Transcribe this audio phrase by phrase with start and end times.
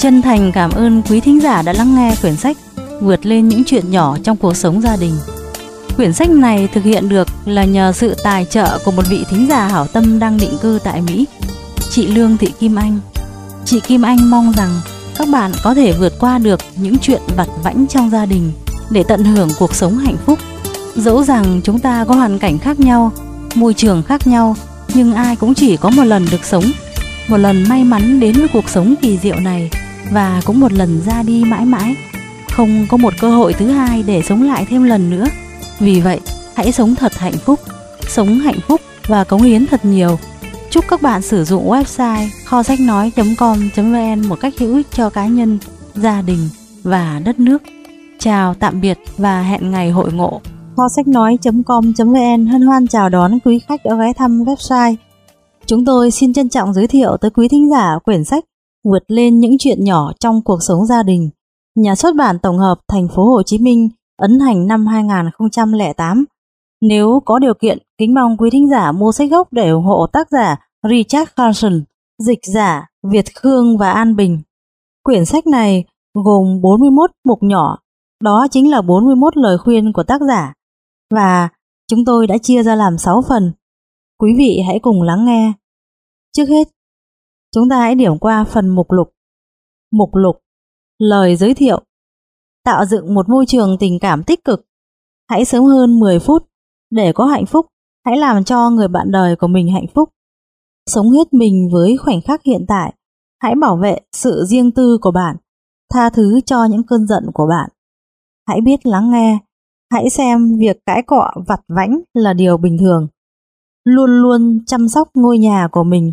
[0.00, 2.56] Chân thành cảm ơn quý thính giả đã lắng nghe quyển sách
[3.00, 5.14] Vượt lên những chuyện nhỏ trong cuộc sống gia đình.
[5.96, 9.46] Quyển sách này thực hiện được là nhờ sự tài trợ của một vị thính
[9.48, 11.26] giả hảo tâm đang định cư tại Mỹ,
[11.90, 12.98] chị Lương Thị Kim Anh.
[13.64, 14.70] Chị Kim Anh mong rằng
[15.16, 18.52] các bạn có thể vượt qua được những chuyện vặt vãnh trong gia đình
[18.90, 20.38] để tận hưởng cuộc sống hạnh phúc.
[20.96, 23.12] Dẫu rằng chúng ta có hoàn cảnh khác nhau,
[23.54, 24.56] môi trường khác nhau,
[24.94, 26.64] nhưng ai cũng chỉ có một lần được sống,
[27.28, 29.70] một lần may mắn đến với cuộc sống kỳ diệu này
[30.12, 31.96] và cũng một lần ra đi mãi mãi.
[32.50, 35.24] Không có một cơ hội thứ hai để sống lại thêm lần nữa.
[35.78, 36.20] Vì vậy,
[36.54, 37.60] hãy sống thật hạnh phúc,
[38.08, 40.18] sống hạnh phúc và cống hiến thật nhiều.
[40.70, 45.26] Chúc các bạn sử dụng website kho sách nói.com.vn một cách hữu ích cho cá
[45.26, 45.58] nhân,
[45.94, 46.48] gia đình
[46.82, 47.62] và đất nước.
[48.18, 50.40] Chào, tạm biệt và hẹn ngày hội ngộ.
[50.76, 54.94] Kho sách nói.com.vn hân hoan chào đón quý khách đã ghé thăm website.
[55.66, 58.44] Chúng tôi xin trân trọng giới thiệu tới quý thính giả quyển sách
[58.84, 61.30] Vượt lên những chuyện nhỏ trong cuộc sống gia đình.
[61.76, 66.24] Nhà xuất bản tổng hợp thành phố Hồ Chí Minh ấn hành năm 2008.
[66.80, 70.06] Nếu có điều kiện, kính mong quý thính giả mua sách gốc để ủng hộ
[70.12, 70.56] tác giả
[70.90, 71.82] Richard Carson,
[72.18, 74.42] dịch giả Việt Khương và An Bình.
[75.02, 75.84] Quyển sách này
[76.14, 77.78] gồm 41 mục nhỏ,
[78.22, 80.54] đó chính là 41 lời khuyên của tác giả
[81.14, 81.48] và
[81.90, 83.52] chúng tôi đã chia ra làm 6 phần.
[84.18, 85.52] Quý vị hãy cùng lắng nghe.
[86.36, 86.68] Trước hết,
[87.54, 89.12] chúng ta hãy điểm qua phần mục lục.
[89.92, 90.36] Mục lục,
[90.98, 91.82] lời giới thiệu,
[92.64, 94.66] tạo dựng một môi trường tình cảm tích cực.
[95.30, 96.46] Hãy sớm hơn 10 phút
[96.90, 97.66] để có hạnh phúc,
[98.06, 100.08] hãy làm cho người bạn đời của mình hạnh phúc.
[100.86, 102.94] Sống hết mình với khoảnh khắc hiện tại,
[103.42, 105.36] hãy bảo vệ sự riêng tư của bạn,
[105.92, 107.70] tha thứ cho những cơn giận của bạn.
[108.48, 109.38] Hãy biết lắng nghe,
[109.92, 113.08] hãy xem việc cãi cọ vặt vãnh là điều bình thường.
[113.84, 116.12] Luôn luôn chăm sóc ngôi nhà của mình.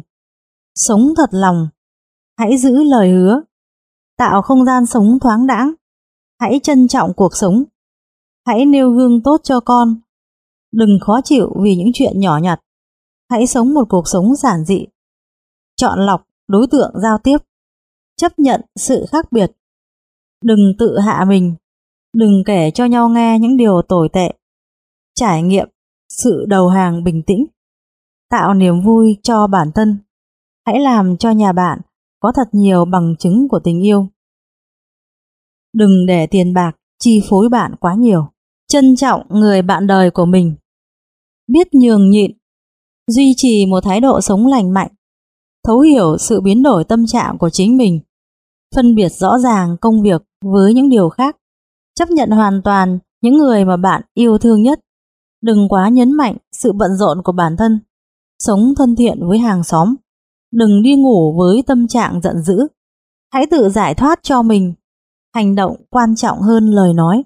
[0.78, 1.68] Sống thật lòng,
[2.38, 3.42] hãy giữ lời hứa,
[4.18, 5.74] tạo không gian sống thoáng đãng.
[6.40, 7.64] Hãy trân trọng cuộc sống.
[8.46, 9.96] Hãy nêu gương tốt cho con.
[10.72, 12.60] Đừng khó chịu vì những chuyện nhỏ nhặt.
[13.30, 14.86] Hãy sống một cuộc sống giản dị.
[15.76, 17.38] Chọn lọc đối tượng giao tiếp.
[18.18, 19.52] Chấp nhận sự khác biệt.
[20.44, 21.56] Đừng tự hạ mình.
[22.14, 24.34] Đừng kể cho nhau nghe những điều tồi tệ.
[25.16, 25.70] Trải nghiệm
[26.10, 27.46] sự đầu hàng bình tĩnh.
[28.30, 29.98] Tạo niềm vui cho bản thân.
[30.68, 31.80] Hãy làm cho nhà bạn
[32.20, 34.08] có thật nhiều bằng chứng của tình yêu.
[35.74, 38.28] Đừng để tiền bạc chi phối bạn quá nhiều.
[38.68, 40.56] Trân trọng người bạn đời của mình.
[41.48, 42.32] Biết nhường nhịn.
[43.08, 44.92] Duy trì một thái độ sống lành mạnh.
[45.68, 48.00] Thấu hiểu sự biến đổi tâm trạng của chính mình.
[48.76, 51.38] Phân biệt rõ ràng công việc với những điều khác.
[51.96, 54.80] Chấp nhận hoàn toàn những người mà bạn yêu thương nhất.
[55.42, 57.80] Đừng quá nhấn mạnh sự bận rộn của bản thân.
[58.40, 59.96] Sống thân thiện với hàng xóm.
[60.52, 62.68] Đừng đi ngủ với tâm trạng giận dữ.
[63.34, 64.74] Hãy tự giải thoát cho mình
[65.38, 67.24] hành động quan trọng hơn lời nói.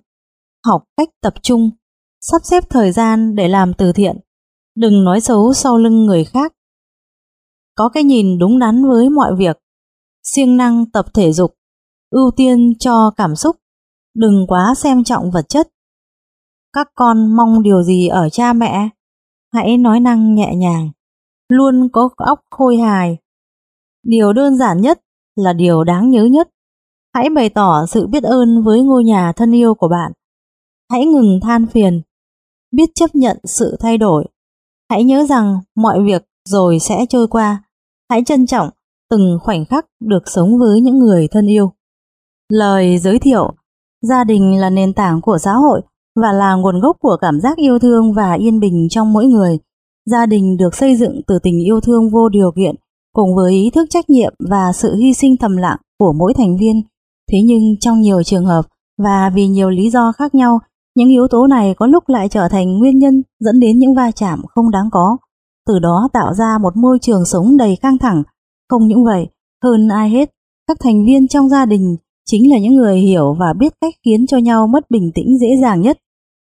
[0.66, 1.70] Học cách tập trung,
[2.22, 4.18] sắp xếp thời gian để làm từ thiện,
[4.76, 6.54] đừng nói xấu sau lưng người khác.
[7.76, 9.58] Có cái nhìn đúng đắn với mọi việc,
[10.24, 11.54] siêng năng tập thể dục,
[12.10, 13.56] ưu tiên cho cảm xúc,
[14.16, 15.68] đừng quá xem trọng vật chất.
[16.74, 18.90] Các con mong điều gì ở cha mẹ?
[19.54, 20.92] Hãy nói năng nhẹ nhàng,
[21.52, 23.18] luôn có óc khôi hài.
[24.04, 25.02] Điều đơn giản nhất
[25.36, 26.50] là điều đáng nhớ nhất.
[27.14, 30.12] Hãy bày tỏ sự biết ơn với ngôi nhà thân yêu của bạn.
[30.92, 32.02] Hãy ngừng than phiền,
[32.72, 34.26] biết chấp nhận sự thay đổi.
[34.90, 37.64] Hãy nhớ rằng mọi việc rồi sẽ trôi qua.
[38.10, 38.70] Hãy trân trọng
[39.10, 41.72] từng khoảnh khắc được sống với những người thân yêu.
[42.50, 43.56] Lời giới thiệu
[44.02, 45.82] Gia đình là nền tảng của xã hội
[46.16, 49.60] và là nguồn gốc của cảm giác yêu thương và yên bình trong mỗi người.
[50.06, 52.76] Gia đình được xây dựng từ tình yêu thương vô điều kiện
[53.14, 56.58] cùng với ý thức trách nhiệm và sự hy sinh thầm lặng của mỗi thành
[56.58, 56.82] viên
[57.32, 58.66] Thế nhưng trong nhiều trường hợp
[59.04, 60.60] và vì nhiều lý do khác nhau,
[60.96, 64.12] những yếu tố này có lúc lại trở thành nguyên nhân dẫn đến những va
[64.12, 65.18] chạm không đáng có,
[65.68, 68.24] từ đó tạo ra một môi trường sống đầy căng thẳng.
[68.70, 69.28] Không những vậy,
[69.64, 70.32] hơn ai hết,
[70.68, 71.96] các thành viên trong gia đình
[72.26, 75.48] chính là những người hiểu và biết cách khiến cho nhau mất bình tĩnh dễ
[75.62, 75.98] dàng nhất.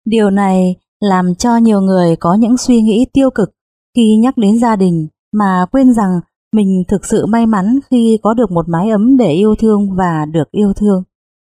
[0.05, 3.51] Điều này làm cho nhiều người có những suy nghĩ tiêu cực
[3.97, 6.21] khi nhắc đến gia đình mà quên rằng
[6.55, 10.25] mình thực sự may mắn khi có được một mái ấm để yêu thương và
[10.33, 11.03] được yêu thương.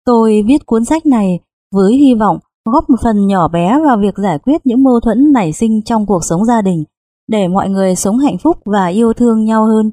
[0.05, 1.39] Tôi viết cuốn sách này
[1.75, 5.33] với hy vọng góp một phần nhỏ bé vào việc giải quyết những mâu thuẫn
[5.33, 6.83] nảy sinh trong cuộc sống gia đình,
[7.27, 9.91] để mọi người sống hạnh phúc và yêu thương nhau hơn.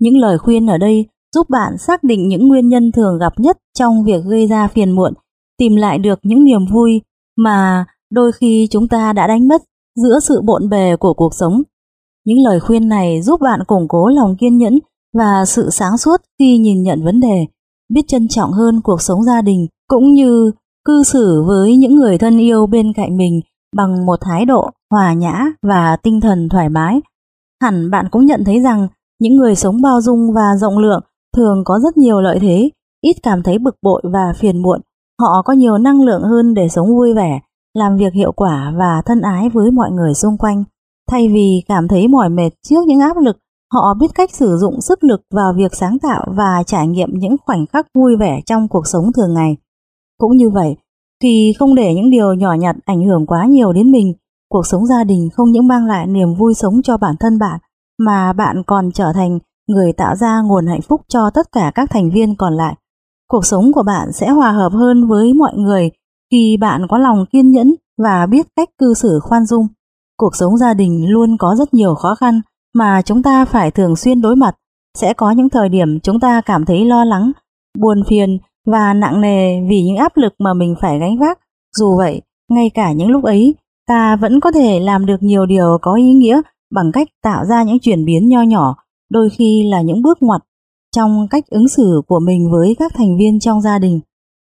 [0.00, 3.58] Những lời khuyên ở đây giúp bạn xác định những nguyên nhân thường gặp nhất
[3.78, 5.12] trong việc gây ra phiền muộn,
[5.58, 7.00] tìm lại được những niềm vui
[7.36, 7.84] mà
[8.14, 9.62] đôi khi chúng ta đã đánh mất
[9.96, 11.62] giữa sự bộn bề của cuộc sống
[12.24, 14.78] những lời khuyên này giúp bạn củng cố lòng kiên nhẫn
[15.18, 17.46] và sự sáng suốt khi nhìn nhận vấn đề.
[17.88, 20.52] biết trân trọng hơn cuộc sống gia đình cũng như
[20.84, 23.40] cư xử với những người thân yêu bên cạnh mình
[23.76, 27.00] bằng một thái độ hòa nhã và tinh thần thoải mái.
[27.62, 28.88] Hẳn bạn cũng nhận thấy rằng
[29.20, 31.00] những người sống bao dung và rộng lượng
[31.36, 32.70] thường có rất nhiều lợi thế,
[33.00, 34.80] ít cảm thấy bực bội và phiền muộn.
[35.20, 37.40] Họ có nhiều năng lượng hơn để sống vui vẻ,
[37.74, 40.64] làm việc hiệu quả và thân ái với mọi người xung quanh.
[41.10, 43.36] Thay vì cảm thấy mỏi mệt trước những áp lực,
[43.72, 47.36] họ biết cách sử dụng sức lực vào việc sáng tạo và trải nghiệm những
[47.46, 49.56] khoảnh khắc vui vẻ trong cuộc sống thường ngày.
[50.18, 50.76] Cũng như vậy,
[51.22, 54.14] khi không để những điều nhỏ nhặt ảnh hưởng quá nhiều đến mình,
[54.48, 57.60] cuộc sống gia đình không những mang lại niềm vui sống cho bản thân bạn,
[57.98, 59.38] mà bạn còn trở thành
[59.68, 62.74] người tạo ra nguồn hạnh phúc cho tất cả các thành viên còn lại.
[63.30, 65.90] Cuộc sống của bạn sẽ hòa hợp hơn với mọi người
[66.30, 69.66] khi bạn có lòng kiên nhẫn và biết cách cư xử khoan dung.
[70.18, 72.40] Cuộc sống gia đình luôn có rất nhiều khó khăn
[72.74, 74.56] mà chúng ta phải thường xuyên đối mặt.
[74.98, 77.32] Sẽ có những thời điểm chúng ta cảm thấy lo lắng,
[77.78, 81.38] buồn phiền và nặng nề vì những áp lực mà mình phải gánh vác.
[81.76, 83.54] Dù vậy, ngay cả những lúc ấy,
[83.86, 86.40] ta vẫn có thể làm được nhiều điều có ý nghĩa
[86.74, 88.76] bằng cách tạo ra những chuyển biến nho nhỏ,
[89.10, 90.42] đôi khi là những bước ngoặt
[90.96, 94.00] trong cách ứng xử của mình với các thành viên trong gia đình.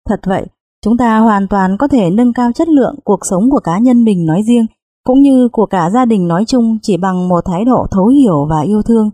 [0.08, 0.46] Thật vậy,
[0.84, 4.04] chúng ta hoàn toàn có thể nâng cao chất lượng cuộc sống của cá nhân
[4.04, 4.66] mình nói riêng,
[5.04, 8.46] cũng như của cả gia đình nói chung chỉ bằng một thái độ thấu hiểu
[8.50, 9.10] và yêu thương.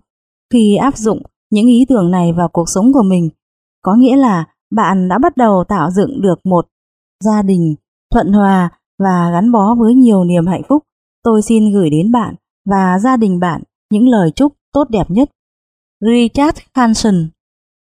[0.52, 3.28] Khi áp dụng những ý tưởng này vào cuộc sống của mình,
[3.82, 6.66] có nghĩa là bạn đã bắt đầu tạo dựng được một
[7.24, 7.74] gia đình
[8.12, 10.82] thuận hòa và gắn bó với nhiều niềm hạnh phúc.
[11.24, 12.34] Tôi xin gửi đến bạn
[12.70, 13.62] và gia đình bạn
[13.92, 15.30] những lời chúc tốt đẹp nhất.
[16.00, 17.14] Richard Hanson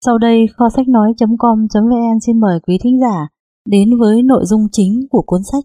[0.05, 3.27] Sau đây kho sách nói.com.vn xin mời quý thính giả
[3.65, 5.63] đến với nội dung chính của cuốn sách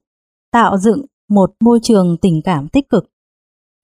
[0.52, 3.04] Tạo dựng một môi trường tình cảm tích cực.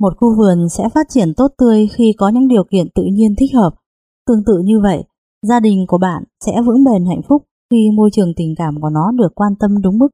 [0.01, 3.35] Một khu vườn sẽ phát triển tốt tươi khi có những điều kiện tự nhiên
[3.39, 3.71] thích hợp.
[4.27, 5.05] Tương tự như vậy,
[5.43, 8.89] gia đình của bạn sẽ vững bền hạnh phúc khi môi trường tình cảm của
[8.89, 10.09] nó được quan tâm đúng mức.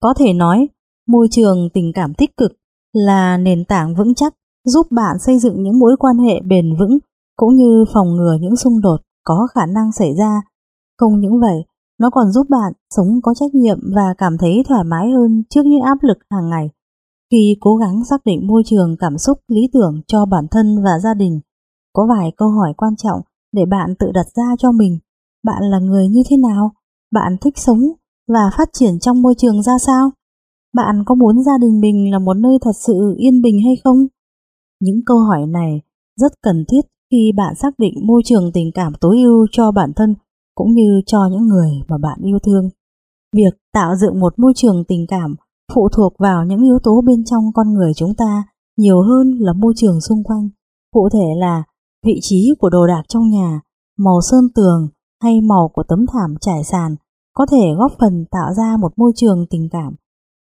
[0.00, 0.68] Có thể nói,
[1.08, 2.52] môi trường tình cảm tích cực
[2.92, 4.34] là nền tảng vững chắc
[4.64, 6.98] giúp bạn xây dựng những mối quan hệ bền vững
[7.36, 10.42] cũng như phòng ngừa những xung đột có khả năng xảy ra.
[10.98, 11.64] Không những vậy,
[12.00, 15.62] nó còn giúp bạn sống có trách nhiệm và cảm thấy thoải mái hơn trước
[15.66, 16.70] những áp lực hàng ngày.
[17.30, 20.98] Khi cố gắng xác định môi trường cảm xúc lý tưởng cho bản thân và
[21.02, 21.40] gia đình,
[21.92, 23.20] có vài câu hỏi quan trọng
[23.52, 24.98] để bạn tự đặt ra cho mình.
[25.44, 26.72] Bạn là người như thế nào?
[27.12, 27.80] Bạn thích sống
[28.28, 30.10] và phát triển trong môi trường ra sao?
[30.74, 34.06] Bạn có muốn gia đình mình là một nơi thật sự yên bình hay không?
[34.80, 35.80] Những câu hỏi này
[36.16, 36.80] rất cần thiết
[37.10, 40.14] khi bạn xác định môi trường tình cảm tối ưu cho bản thân
[40.54, 42.68] cũng như cho những người mà bạn yêu thương.
[43.36, 45.34] Việc tạo dựng một môi trường tình cảm
[45.74, 48.44] phụ thuộc vào những yếu tố bên trong con người chúng ta
[48.76, 50.48] nhiều hơn là môi trường xung quanh.
[50.92, 51.62] Cụ thể là
[52.06, 53.60] vị trí của đồ đạc trong nhà,
[53.98, 54.88] màu sơn tường
[55.22, 56.96] hay màu của tấm thảm trải sàn
[57.32, 59.94] có thể góp phần tạo ra một môi trường tình cảm.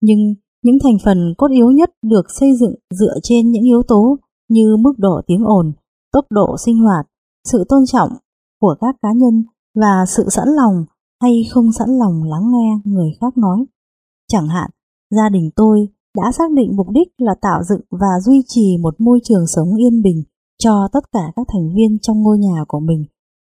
[0.00, 4.17] Nhưng những thành phần cốt yếu nhất được xây dựng dựa trên những yếu tố
[4.49, 5.73] như mức độ tiếng ồn,
[6.12, 7.06] tốc độ sinh hoạt,
[7.44, 8.11] sự tôn trọng
[8.60, 10.84] của các cá nhân và sự sẵn lòng
[11.22, 13.65] hay không sẵn lòng lắng nghe người khác nói.
[14.29, 14.70] Chẳng hạn,
[15.10, 19.00] gia đình tôi đã xác định mục đích là tạo dựng và duy trì một
[19.00, 20.22] môi trường sống yên bình
[20.58, 23.05] cho tất cả các thành viên trong ngôi nhà của mình.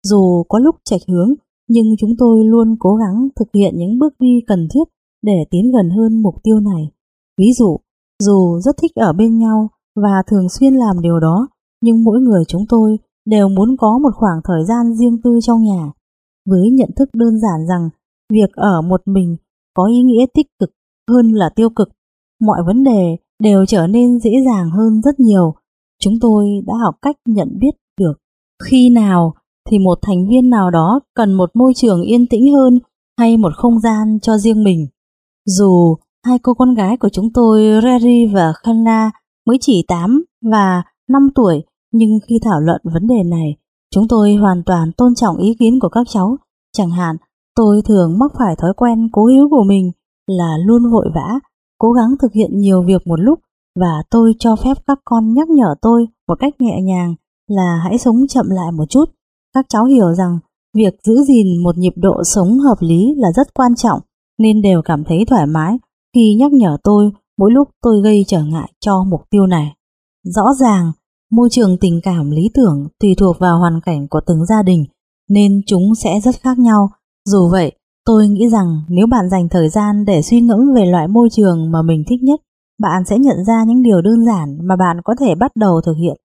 [0.04, 1.34] Dù có lúc chệch hướng,
[1.70, 4.84] nhưng chúng tôi luôn cố gắng thực hiện những bước đi cần thiết
[5.22, 6.92] để tiến gần hơn mục tiêu này.
[7.38, 7.78] Ví dụ,
[8.24, 11.48] dù rất thích ở bên nhau và thường xuyên làm điều đó,
[11.82, 15.64] nhưng mỗi người chúng tôi đều muốn có một khoảng thời gian riêng tư trong
[15.64, 15.92] nhà.
[16.46, 17.90] Với nhận thức đơn giản rằng
[18.34, 19.38] việc ở một mình
[19.74, 20.70] có ý nghĩa tích cực
[21.10, 21.90] hơn là tiêu cực,
[22.42, 25.54] mọi vấn đề đều trở nên dễ dàng hơn rất nhiều.
[26.00, 28.14] Chúng tôi đã học cách nhận biết được
[28.64, 29.34] khi nào
[29.70, 32.80] thì một thành viên nào đó cần một môi trường yên tĩnh hơn
[33.20, 34.88] hay một không gian cho riêng mình.
[35.46, 39.12] Dù hai cô con gái của chúng tôi Rary và Khanna
[39.48, 43.56] mới chỉ 8 và 5 tuổi nhưng khi thảo luận vấn đề này
[43.94, 46.38] chúng tôi hoàn toàn tôn trọng ý kiến của các cháu.
[46.78, 47.16] Chẳng hạn
[47.56, 49.92] tôi thường mắc phải thói quen cố hữu của mình
[50.28, 51.40] là luôn vội vã,
[51.78, 53.40] cố gắng thực hiện nhiều việc một lúc
[53.80, 57.16] và tôi cho phép các con nhắc nhở tôi một cách nhẹ nhàng
[57.48, 59.06] là hãy sống chậm lại một chút.
[59.54, 60.40] Các cháu hiểu rằng
[60.74, 64.00] việc giữ gìn một nhịp độ sống hợp lý là rất quan trọng
[64.38, 65.78] nên đều cảm thấy thoải mái
[66.16, 69.76] khi nhắc nhở tôi mỗi lúc tôi gây trở ngại cho mục tiêu này.
[70.24, 70.92] Rõ ràng,
[71.32, 74.86] môi trường tình cảm lý tưởng tùy thuộc vào hoàn cảnh của từng gia đình
[75.30, 76.90] nên chúng sẽ rất khác nhau.
[77.26, 77.72] Dù vậy,
[78.06, 81.72] tôi nghĩ rằng nếu bạn dành thời gian để suy ngẫm về loại môi trường
[81.72, 82.42] mà mình thích nhất,
[82.80, 85.96] bạn sẽ nhận ra những điều đơn giản mà bạn có thể bắt đầu thực
[86.02, 86.18] hiện.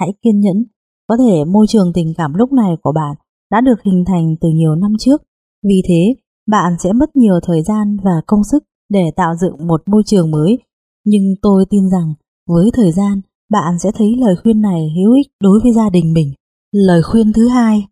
[0.00, 0.64] Hãy kiên nhẫn,
[1.08, 3.16] có thể môi trường tình cảm lúc này của bạn
[3.50, 5.22] đã được hình thành từ nhiều năm trước
[5.62, 6.14] Vì thế,
[6.46, 10.30] bạn sẽ mất nhiều thời gian và công sức để tạo dựng một môi trường
[10.30, 10.58] mới.
[11.04, 12.14] Nhưng tôi tin rằng
[12.48, 16.12] với thời gian, bạn sẽ thấy lời khuyên này hữu ích đối với gia đình
[16.12, 16.32] mình.
[16.72, 17.86] Lời khuyên thứ hai,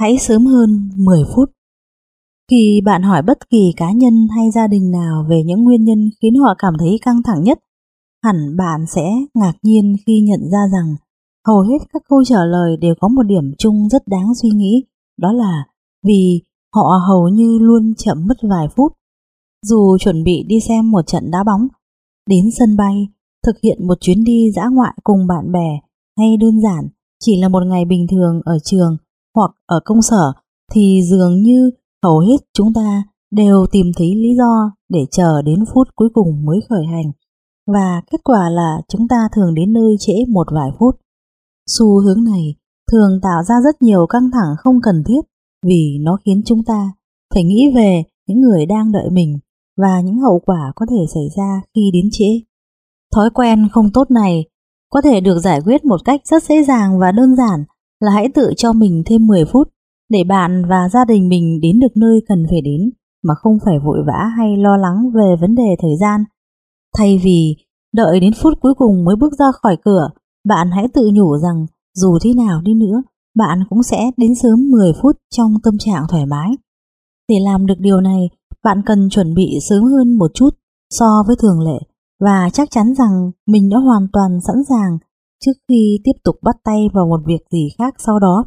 [0.00, 1.50] hãy sớm hơn 10 phút.
[2.50, 6.10] Khi bạn hỏi bất kỳ cá nhân hay gia đình nào về những nguyên nhân
[6.22, 7.58] khiến họ cảm thấy căng thẳng nhất,
[8.24, 10.96] hẳn bạn sẽ ngạc nhiên khi nhận ra rằng
[11.46, 14.84] hầu hết các câu trả lời đều có một điểm chung rất đáng suy nghĩ,
[15.18, 15.64] đó là
[16.06, 16.42] vì
[16.74, 18.92] họ hầu như luôn chậm mất vài phút.
[19.66, 21.68] Dù chuẩn bị đi xem một trận đá bóng,
[22.26, 23.08] đến sân bay,
[23.46, 25.80] thực hiện một chuyến đi dã ngoại cùng bạn bè
[26.18, 26.88] hay đơn giản
[27.20, 28.96] chỉ là một ngày bình thường ở trường
[29.34, 30.32] hoặc ở công sở
[30.72, 31.70] thì dường như
[32.02, 36.44] hầu hết chúng ta đều tìm thấy lý do để chờ đến phút cuối cùng
[36.44, 37.12] mới khởi hành
[37.72, 40.96] và kết quả là chúng ta thường đến nơi trễ một vài phút.
[41.70, 42.54] Xu hướng này
[42.92, 45.20] thường tạo ra rất nhiều căng thẳng không cần thiết
[45.66, 46.92] vì nó khiến chúng ta
[47.34, 49.38] phải nghĩ về những người đang đợi mình
[49.76, 52.40] và những hậu quả có thể xảy ra khi đến trễ.
[53.14, 54.44] Thói quen không tốt này
[54.90, 57.64] có thể được giải quyết một cách rất dễ dàng và đơn giản
[58.00, 59.68] là hãy tự cho mình thêm 10 phút
[60.08, 62.90] để bạn và gia đình mình đến được nơi cần phải đến
[63.22, 66.24] mà không phải vội vã hay lo lắng về vấn đề thời gian.
[66.96, 67.56] Thay vì
[67.94, 70.10] đợi đến phút cuối cùng mới bước ra khỏi cửa,
[70.48, 73.02] bạn hãy tự nhủ rằng dù thế nào đi nữa,
[73.36, 76.50] bạn cũng sẽ đến sớm 10 phút trong tâm trạng thoải mái.
[77.28, 78.30] Để làm được điều này,
[78.64, 80.50] bạn cần chuẩn bị sớm hơn một chút
[80.90, 81.78] so với thường lệ
[82.20, 84.98] và chắc chắn rằng mình đã hoàn toàn sẵn sàng
[85.44, 88.44] trước khi tiếp tục bắt tay vào một việc gì khác sau đó.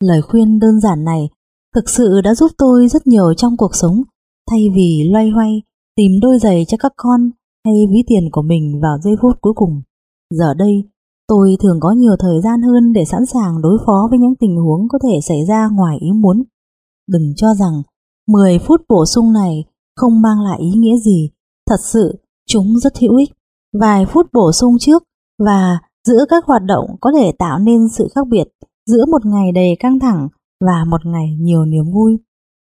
[0.00, 1.28] Lời khuyên đơn giản này
[1.74, 4.02] thực sự đã giúp tôi rất nhiều trong cuộc sống,
[4.50, 5.62] thay vì loay hoay
[5.96, 7.30] tìm đôi giày cho các con
[7.64, 9.82] hay ví tiền của mình vào giây phút cuối cùng.
[10.30, 10.84] Giờ đây,
[11.28, 14.56] tôi thường có nhiều thời gian hơn để sẵn sàng đối phó với những tình
[14.56, 16.42] huống có thể xảy ra ngoài ý muốn.
[17.08, 17.82] Đừng cho rằng
[18.28, 19.64] 10 phút bổ sung này
[19.96, 21.30] không mang lại ý nghĩa gì,
[21.70, 23.30] thật sự chúng rất hữu ích.
[23.80, 25.02] Vài phút bổ sung trước
[25.38, 28.48] và giữa các hoạt động có thể tạo nên sự khác biệt
[28.86, 30.28] giữa một ngày đầy căng thẳng
[30.60, 32.18] và một ngày nhiều niềm vui.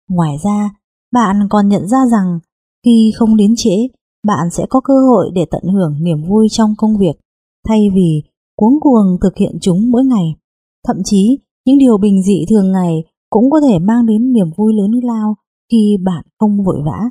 [0.09, 0.69] Ngoài ra,
[1.13, 2.39] bạn còn nhận ra rằng
[2.85, 3.87] khi không đến trễ,
[4.27, 7.19] bạn sẽ có cơ hội để tận hưởng niềm vui trong công việc,
[7.67, 8.23] thay vì
[8.55, 10.35] cuống cuồng thực hiện chúng mỗi ngày.
[10.87, 14.73] Thậm chí, những điều bình dị thường ngày cũng có thể mang đến niềm vui
[14.73, 15.35] lớn lao
[15.71, 17.09] khi bạn không vội vã.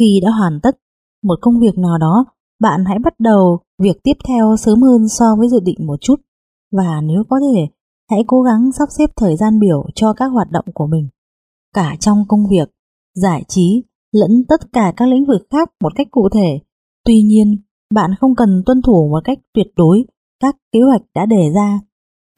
[0.00, 0.76] Khi đã hoàn tất
[1.22, 2.24] một công việc nào đó,
[2.60, 6.16] bạn hãy bắt đầu việc tiếp theo sớm hơn so với dự định một chút.
[6.72, 7.66] Và nếu có thể,
[8.10, 11.08] hãy cố gắng sắp xếp thời gian biểu cho các hoạt động của mình.
[11.74, 12.70] Cả trong công việc,
[13.14, 13.82] giải trí,
[14.12, 16.60] lẫn tất cả các lĩnh vực khác một cách cụ thể.
[17.04, 17.56] Tuy nhiên,
[17.94, 20.04] bạn không cần tuân thủ một cách tuyệt đối
[20.40, 21.80] các kế hoạch đã đề ra.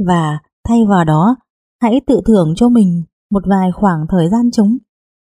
[0.07, 1.37] Và thay vào đó,
[1.83, 4.79] hãy tự thưởng cho mình một vài khoảng thời gian trống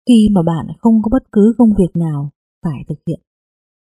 [0.08, 2.30] khi mà bạn không có bất cứ công việc nào
[2.62, 3.20] phải thực hiện.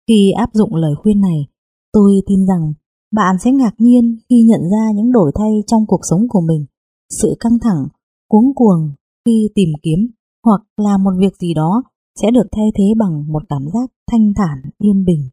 [0.08, 1.48] Khi áp dụng lời khuyên này,
[1.94, 2.74] tôi tin rằng
[3.12, 6.66] bạn sẽ ngạc nhiên khi nhận ra những đổi thay trong cuộc sống của mình,
[7.10, 7.88] sự căng thẳng,
[8.30, 8.92] cuống cuồng
[9.26, 10.00] khi tìm kiếm
[10.46, 11.84] hoặc làm một việc gì đó
[12.22, 15.30] sẽ được thay thế bằng một cảm giác thanh thản, yên bình.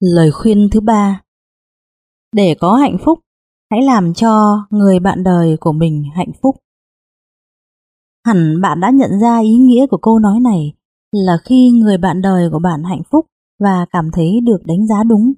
[0.00, 1.22] Lời khuyên thứ ba
[2.36, 3.18] Để có hạnh phúc,
[3.70, 6.56] hãy làm cho người bạn đời của mình hạnh phúc.
[8.26, 10.72] Hẳn bạn đã nhận ra ý nghĩa của câu nói này
[11.12, 13.26] là khi người bạn đời của bạn hạnh phúc
[13.62, 15.32] và cảm thấy được đánh giá đúng,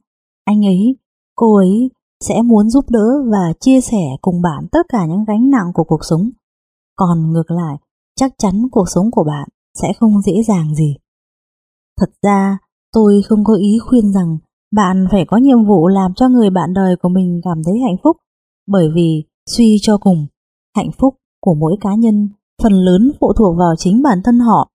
[0.45, 0.97] anh ấy,
[1.35, 1.91] cô ấy
[2.21, 5.85] sẽ muốn giúp đỡ và chia sẻ cùng bạn tất cả những gánh nặng của
[5.85, 6.31] cuộc sống.
[6.97, 7.77] Còn ngược lại,
[8.17, 9.49] chắc chắn cuộc sống của bạn
[9.83, 10.97] sẽ không dễ dàng gì.
[12.01, 12.59] Thật ra,
[12.93, 14.39] tôi không có ý khuyên rằng
[14.75, 17.97] bạn phải có nhiệm vụ làm cho người bạn đời của mình cảm thấy hạnh
[18.05, 18.17] phúc,
[18.69, 19.25] bởi vì
[19.57, 20.27] suy cho cùng,
[20.77, 22.29] hạnh phúc của mỗi cá nhân
[22.63, 24.71] phần lớn phụ thuộc vào chính bản thân họ.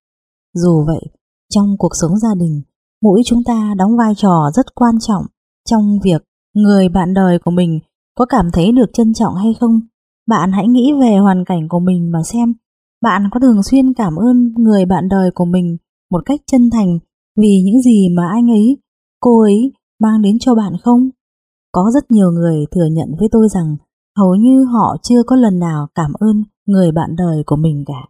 [0.53, 1.01] Dù vậy,
[1.49, 2.61] trong cuộc sống gia đình,
[3.01, 5.25] mỗi chúng ta đóng vai trò rất quan trọng
[5.69, 6.23] trong việc
[6.55, 7.79] người bạn đời của mình
[8.15, 9.79] có cảm thấy được trân trọng hay không.
[10.27, 12.53] Bạn hãy nghĩ về hoàn cảnh của mình mà xem
[13.01, 15.77] bạn có thường xuyên cảm ơn người bạn đời của mình
[16.11, 16.99] một cách chân thành
[17.35, 18.77] vì những gì mà anh ấy,
[19.19, 21.09] cô ấy mang đến cho bạn không?
[21.71, 23.75] Có rất nhiều người thừa nhận với tôi rằng
[24.17, 28.09] hầu như họ chưa có lần nào cảm ơn người bạn đời của mình cả.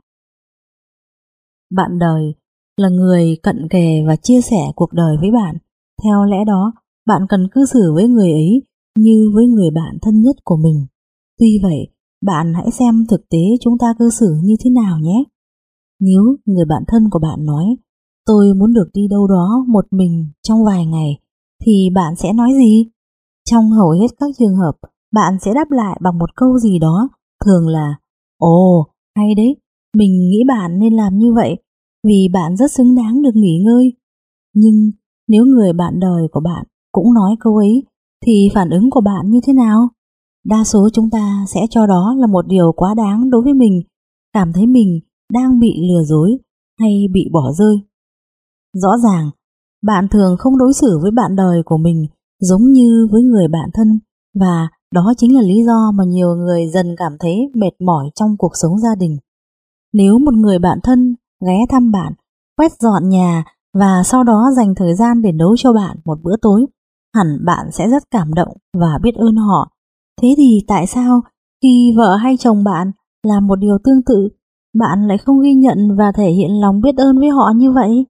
[1.72, 2.34] Bạn đời
[2.80, 5.58] là người cận kề và chia sẻ cuộc đời với bạn.
[6.04, 6.74] Theo lẽ đó,
[7.08, 8.64] bạn cần cư xử với người ấy
[8.98, 10.86] như với người bạn thân nhất của mình.
[11.40, 11.88] Tuy vậy,
[12.26, 15.24] bạn hãy xem thực tế chúng ta cư xử như thế nào nhé.
[16.00, 17.66] Nếu người bạn thân của bạn nói,
[18.26, 21.20] tôi muốn được đi đâu đó một mình trong vài ngày,
[21.66, 22.86] thì bạn sẽ nói gì?
[23.50, 24.74] Trong hầu hết các trường hợp,
[25.14, 27.10] bạn sẽ đáp lại bằng một câu gì đó,
[27.46, 27.96] thường là
[28.38, 29.56] Ồ, hay đấy,
[29.96, 31.56] Mình nghĩ bạn nên làm như vậy
[32.08, 33.94] vì bạn rất xứng đáng được nghỉ ngơi.
[34.56, 34.92] Nhưng
[35.28, 37.84] nếu người bạn đời của bạn cũng nói câu ấy
[38.26, 39.90] thì phản ứng của bạn như thế nào?
[40.46, 43.82] Đa số chúng ta sẽ cho đó là một điều quá đáng đối với mình,
[44.34, 45.00] cảm thấy mình
[45.34, 46.38] đang bị lừa dối
[46.80, 47.76] hay bị bỏ rơi.
[48.74, 49.30] Rõ ràng,
[49.84, 52.08] bạn thường không đối xử với bạn đời của mình
[52.40, 54.00] giống như với người bạn thân
[54.40, 58.38] và đó chính là lý do mà nhiều người dần cảm thấy mệt mỏi trong
[58.38, 59.18] cuộc sống gia đình.
[59.94, 61.16] Nếu một người bạn thân
[61.46, 62.14] ghé thăm bạn,
[62.58, 63.44] quét dọn nhà
[63.74, 66.66] và sau đó dành thời gian để nấu cho bạn một bữa tối,
[67.16, 69.72] hẳn bạn sẽ rất cảm động và biết ơn họ.
[70.22, 71.22] Thế thì tại sao
[71.64, 72.92] khi vợ hay chồng bạn
[73.24, 74.30] làm một điều tương tự,
[74.80, 78.06] bạn lại không ghi nhận và thể hiện lòng biết ơn với họ như vậy?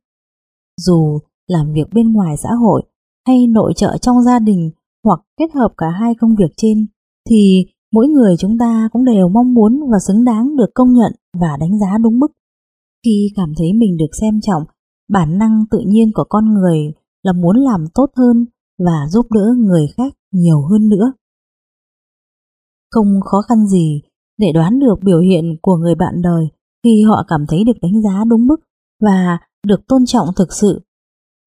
[0.81, 2.83] Dù làm việc bên ngoài xã hội
[3.27, 4.71] hay nội trợ trong gia đình
[5.03, 6.87] hoặc kết hợp cả hai công việc trên,
[7.29, 11.11] thì mỗi người chúng ta cũng đều mong muốn và xứng đáng được công nhận
[11.39, 12.31] và đánh giá đúng mức.
[13.05, 14.63] Khi cảm thấy mình được xem trọng,
[15.09, 16.77] bản năng tự nhiên của con người
[17.23, 18.45] là muốn làm tốt hơn
[18.85, 21.13] và giúp đỡ người khác nhiều hơn nữa.
[22.91, 24.01] Không khó khăn gì
[24.37, 26.45] để đoán được biểu hiện của người bạn đời
[26.83, 28.59] khi họ cảm thấy được đánh giá đúng mức
[29.01, 29.37] và
[29.67, 30.81] được tôn trọng thực sự.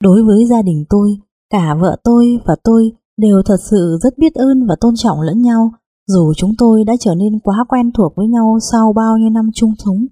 [0.03, 1.17] Đối với gia đình tôi,
[1.51, 5.43] cả vợ tôi và tôi đều thật sự rất biết ơn và tôn trọng lẫn
[5.43, 5.71] nhau,
[6.07, 9.51] dù chúng tôi đã trở nên quá quen thuộc với nhau sau bao nhiêu năm
[9.55, 10.07] chung sống.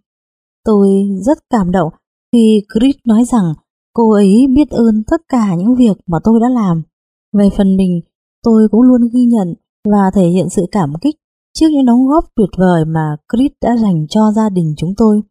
[0.71, 0.89] Tôi
[1.27, 1.93] rất cảm động
[2.33, 3.55] khi Chris nói rằng
[3.93, 6.83] cô ấy biết ơn tất cả những việc mà tôi đã làm.
[7.33, 8.01] Về phần mình,
[8.43, 11.17] tôi cũng luôn ghi nhận và thể hiện sự cảm kích
[11.59, 15.23] trước những đóng góp tuyệt vời mà Chris đã dành cho gia đình chúng tôi.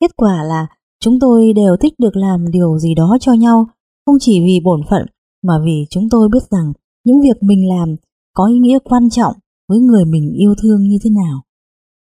[0.00, 0.66] Kết quả là
[1.00, 3.66] chúng tôi đều thích được làm điều gì đó cho nhau,
[4.06, 5.06] không chỉ vì bổn phận
[5.42, 6.72] mà vì chúng tôi biết rằng
[7.04, 7.96] những việc mình làm
[8.34, 9.34] có ý nghĩa quan trọng
[9.68, 11.42] với người mình yêu thương như thế nào.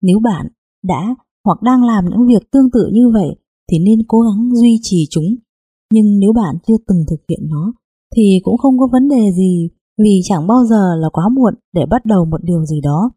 [0.02, 0.46] Nếu bạn
[0.84, 1.14] đã
[1.48, 3.28] hoặc đang làm những việc tương tự như vậy
[3.70, 5.24] thì nên cố gắng duy trì chúng.
[5.92, 7.72] Nhưng nếu bạn chưa từng thực hiện nó
[8.16, 9.68] thì cũng không có vấn đề gì
[10.02, 13.10] vì chẳng bao giờ là quá muộn để bắt đầu một điều gì đó.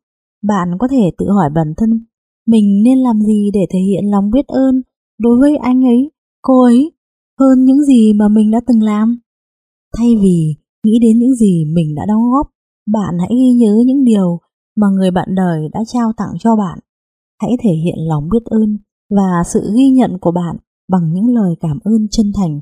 [0.44, 2.06] Bạn có thể tự hỏi bản thân
[2.48, 4.82] mình nên làm gì để thể hiện lòng biết ơn
[5.20, 6.92] đối với anh ấy, cô ấy
[7.40, 9.20] hơn những gì mà mình đã từng làm.
[9.98, 12.48] Thay vì nghĩ đến những gì mình đã đóng góp,
[12.92, 14.40] bạn hãy ghi nhớ những điều
[14.78, 16.80] mà người bạn đời đã trao tặng cho bạn.
[17.42, 18.78] Hãy thể hiện lòng biết ơn
[19.10, 20.58] và sự ghi nhận của bạn
[20.92, 22.60] bằng những lời cảm ơn chân thành.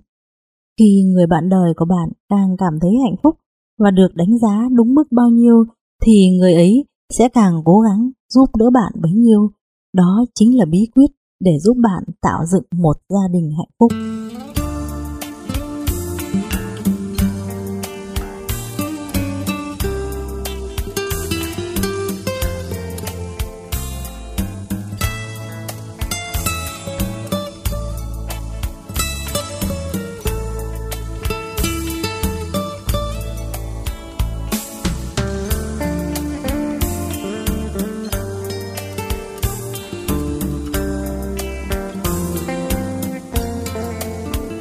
[0.80, 3.36] Khi người bạn đời của bạn càng cảm thấy hạnh phúc
[3.80, 5.66] và được đánh giá đúng mức bao nhiêu,
[6.06, 9.52] thì người ấy sẽ càng cố gắng giúp đỡ bạn bấy nhiêu.
[9.94, 13.92] Đó chính là bí quyết để giúp bạn tạo dựng một gia đình hạnh phúc.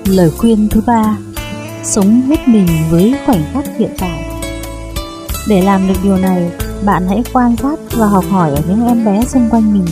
[0.08, 1.16] Lời khuyên thứ ba
[1.84, 4.24] Sống hết mình với khoảnh khắc hiện tại
[5.48, 6.50] Để làm được điều này,
[6.84, 9.86] bạn hãy quan sát và học hỏi ở những em bé xung quanh mình.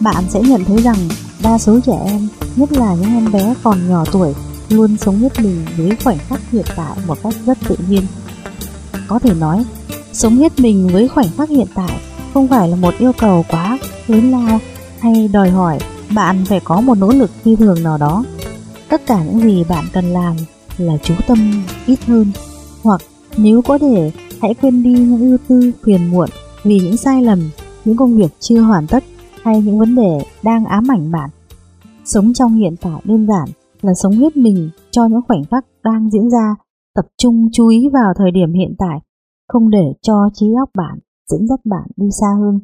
[0.00, 0.96] Bạn sẽ nhận thấy rằng
[1.42, 4.34] đa số trẻ em, nhất là những em bé còn nhỏ tuổi,
[4.68, 8.02] luôn sống hết mình với khoảnh khắc hiện tại một cách rất tự nhiên.
[9.08, 9.64] Có thể nói,
[10.12, 12.00] sống hết mình với khoảnh khắc hiện tại
[12.34, 14.58] không phải là một yêu cầu quá lớn lao
[15.00, 15.78] hay đòi hỏi
[16.10, 18.24] bạn phải có một nỗ lực phi thường nào đó
[18.88, 20.36] Tất cả những gì bạn cần làm
[20.78, 21.38] là chú tâm
[21.86, 22.26] ít hơn
[22.82, 23.00] hoặc
[23.38, 26.28] nếu có thể hãy quên đi những ưu tư phiền muộn
[26.64, 27.38] vì những sai lầm,
[27.84, 29.04] những công việc chưa hoàn tất
[29.42, 31.30] hay những vấn đề đang ám ảnh bạn.
[32.04, 33.48] Sống trong hiện tại đơn giản
[33.80, 36.54] là sống hết mình cho những khoảnh khắc đang diễn ra,
[36.94, 38.98] tập trung chú ý vào thời điểm hiện tại,
[39.48, 40.98] không để cho trí óc bạn
[41.30, 42.60] dẫn dắt bạn đi xa hơn.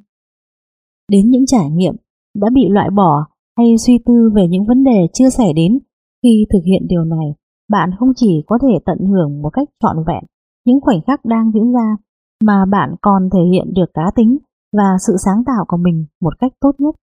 [1.10, 1.94] Đến những trải nghiệm
[2.34, 5.78] đã bị loại bỏ hay suy tư về những vấn đề chưa xảy đến
[6.24, 7.34] khi thực hiện điều này,
[7.70, 10.24] bạn không chỉ có thể tận hưởng một cách trọn vẹn
[10.64, 11.96] những khoảnh khắc đang diễn ra,
[12.44, 14.38] mà bạn còn thể hiện được cá tính
[14.76, 16.94] và sự sáng tạo của mình một cách tốt nhất.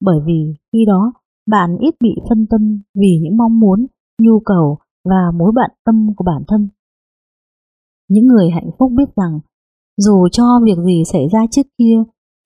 [0.00, 1.12] Bởi vì khi đó,
[1.50, 3.86] bạn ít bị phân tâm vì những mong muốn,
[4.22, 6.68] nhu cầu và mối bận tâm của bản thân.
[8.08, 9.40] Những người hạnh phúc biết rằng,
[9.96, 11.96] dù cho việc gì xảy ra trước kia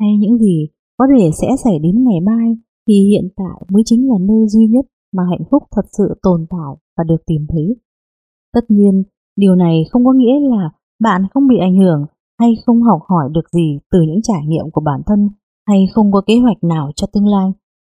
[0.01, 2.57] hay những gì có thể sẽ xảy đến ngày mai,
[2.89, 6.47] thì hiện tại mới chính là nơi duy nhất mà hạnh phúc thật sự tồn
[6.51, 7.77] tại và được tìm thấy.
[8.55, 9.03] Tất nhiên,
[9.37, 10.71] điều này không có nghĩa là
[11.03, 12.07] bạn không bị ảnh hưởng
[12.41, 15.29] hay không học hỏi được gì từ những trải nghiệm của bản thân
[15.69, 17.53] hay không có kế hoạch nào cho tương lai.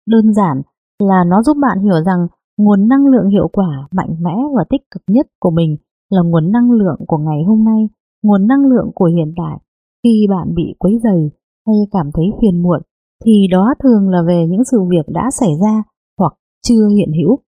[0.07, 0.61] Đơn giản
[0.99, 2.27] là nó giúp bạn hiểu rằng
[2.57, 5.77] nguồn năng lượng hiệu quả, mạnh mẽ và tích cực nhất của mình
[6.09, 7.89] là nguồn năng lượng của ngày hôm nay,
[8.23, 9.59] nguồn năng lượng của hiện tại.
[10.03, 11.31] Khi bạn bị quấy dày
[11.67, 12.81] hay cảm thấy phiền muộn,
[13.25, 15.83] thì đó thường là về những sự việc đã xảy ra
[16.63, 17.39] chưa hiện hữu.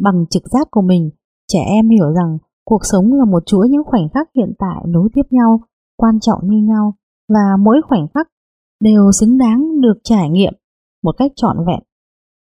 [0.00, 1.10] Bằng trực giác của mình,
[1.52, 5.08] trẻ em hiểu rằng cuộc sống là một chuỗi những khoảnh khắc hiện tại nối
[5.14, 5.60] tiếp nhau,
[5.96, 6.94] quan trọng như nhau,
[7.28, 8.28] và mỗi khoảnh khắc
[8.80, 10.52] đều xứng đáng được trải nghiệm
[11.02, 11.82] một cách trọn vẹn.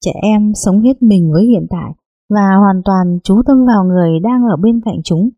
[0.05, 1.93] Trẻ em sống hết mình với hiện tại
[2.31, 5.31] và hoàn toàn chú tâm vào người đang ở bên cạnh chúng.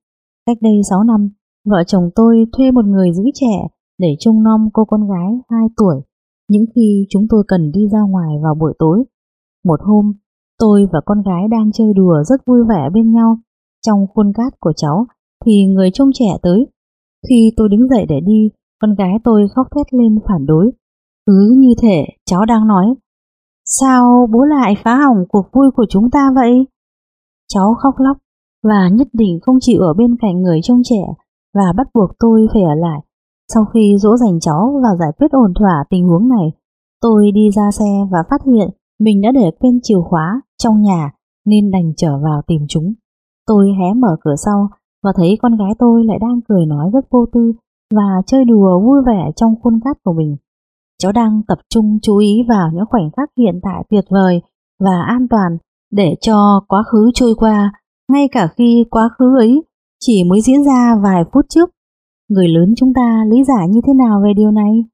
[0.46, 1.30] Cách đây 6 năm,
[1.64, 3.68] vợ chồng tôi thuê một người giữ trẻ
[3.98, 6.00] để trông nom cô con gái 2 tuổi
[6.50, 9.04] những khi chúng tôi cần đi ra ngoài vào buổi tối.
[9.64, 10.12] Một hôm,
[10.60, 13.38] tôi và con gái đang chơi đùa rất vui vẻ bên nhau.
[13.86, 15.06] Trong khuôn cát của cháu
[15.44, 16.66] thì người trông trẻ tới.
[17.28, 20.70] Khi tôi đứng dậy để đi, con gái tôi khóc thét lên phản đối.
[21.26, 22.94] Cứ như thể cháu đang nói
[23.64, 26.66] Sao bố lại phá hỏng cuộc vui của chúng ta vậy?
[27.48, 28.16] Cháu khóc lóc
[28.62, 31.02] và nhất định không chịu ở bên cạnh người trông trẻ
[31.54, 33.00] và bắt buộc tôi phải ở lại.
[33.54, 36.52] Sau khi dỗ dành cháu và giải quyết ổn thỏa tình huống này,
[37.00, 38.68] tôi đi ra xe và phát hiện
[39.00, 41.10] mình đã để quên chìa khóa trong nhà
[41.46, 42.92] nên đành trở vào tìm chúng.
[43.46, 44.68] Tôi hé mở cửa sau
[45.02, 47.52] và thấy con gái tôi lại đang cười nói rất vô tư
[47.94, 50.36] và chơi đùa vui vẻ trong khuôn cát của mình.
[50.98, 54.40] Cháu đang tập trung chú ý vào những khoảnh khắc hiện tại tuyệt vời
[54.84, 55.58] và an toàn
[55.92, 57.72] để cho quá khứ trôi qua,
[58.12, 59.62] ngay cả khi quá khứ ấy
[60.00, 61.70] chỉ mới diễn ra vài phút trước.
[62.28, 64.84] Người lớn chúng ta lý giải như thế nào về điều này?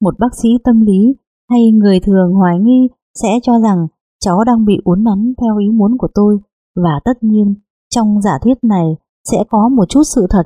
[0.00, 1.14] Một bác sĩ tâm lý
[1.50, 2.88] hay người thường hoài nghi
[3.22, 3.86] sẽ cho rằng
[4.20, 6.38] cháu đang bị uốn nắn theo ý muốn của tôi
[6.76, 7.54] và tất nhiên
[7.94, 8.96] trong giả thiết này
[9.30, 10.42] sẽ có một chút sự thật.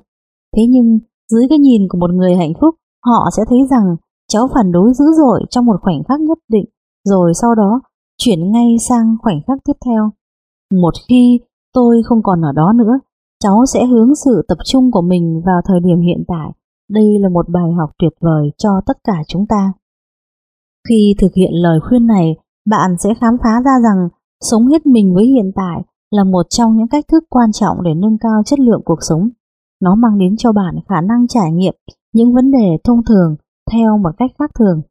[0.56, 0.98] Thế nhưng
[1.32, 2.74] dưới cái nhìn của một người hạnh phúc
[3.06, 3.96] họ sẽ thấy rằng
[4.28, 6.64] cháu phản đối dữ dội trong một khoảnh khắc nhất định
[7.04, 7.80] rồi sau đó
[8.18, 10.10] chuyển ngay sang khoảnh khắc tiếp theo.
[10.82, 11.40] Một khi
[11.72, 12.98] tôi không còn ở đó nữa,
[13.44, 16.50] cháu sẽ hướng sự tập trung của mình vào thời điểm hiện tại.
[16.90, 19.72] Đây là một bài học tuyệt vời cho tất cả chúng ta.
[20.88, 22.36] Khi thực hiện lời khuyên này,
[22.70, 24.08] bạn sẽ khám phá ra rằng
[24.40, 27.90] sống hết mình với hiện tại là một trong những cách thức quan trọng để
[27.94, 29.28] nâng cao chất lượng cuộc sống.
[29.82, 31.74] Nó mang đến cho bạn khả năng trải nghiệm
[32.12, 33.36] những vấn đề thông thường
[33.72, 34.82] theo một cách khác thường.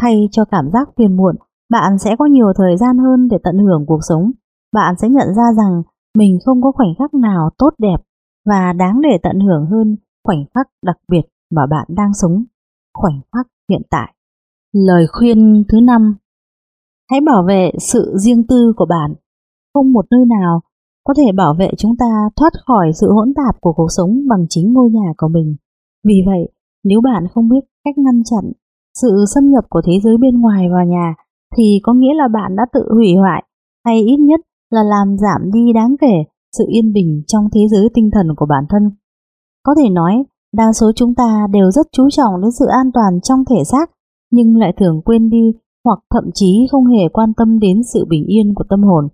[0.00, 1.36] Thay cho cảm giác phiền muộn,
[1.70, 4.30] bạn sẽ có nhiều thời gian hơn để tận hưởng cuộc sống.
[4.72, 5.82] Bạn sẽ nhận ra rằng
[6.16, 7.96] mình không có khoảnh khắc nào tốt đẹp
[8.46, 12.44] và đáng để tận hưởng hơn khoảnh khắc đặc biệt mà bạn đang sống,
[12.94, 14.14] khoảnh khắc hiện tại.
[14.72, 16.14] Lời khuyên thứ năm
[17.10, 19.14] Hãy bảo vệ sự riêng tư của bạn.
[19.74, 20.60] Không một nơi nào
[21.04, 24.46] có thể bảo vệ chúng ta thoát khỏi sự hỗn tạp của cuộc sống bằng
[24.48, 25.56] chính ngôi nhà của mình.
[26.04, 26.52] Vì vậy,
[26.84, 28.52] nếu bạn không biết cách ngăn chặn
[29.00, 31.14] sự xâm nhập của thế giới bên ngoài vào nhà,
[31.56, 33.44] thì có nghĩa là bạn đã tự hủy hoại,
[33.84, 36.24] hay ít nhất là làm giảm đi đáng kể
[36.58, 38.90] sự yên bình trong thế giới tinh thần của bản thân.
[39.62, 43.20] Có thể nói, đa số chúng ta đều rất chú trọng đến sự an toàn
[43.22, 43.90] trong thể xác,
[44.30, 45.52] nhưng lại thường quên đi
[45.84, 49.08] hoặc thậm chí không hề quan tâm đến sự bình yên của tâm hồn.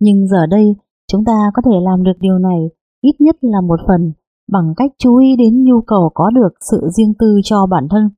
[0.00, 0.74] Nhưng giờ đây,
[1.12, 4.12] chúng ta có thể làm được điều này ít nhất là một phần
[4.52, 8.10] bằng cách chú ý đến nhu cầu có được sự riêng tư cho bản thân.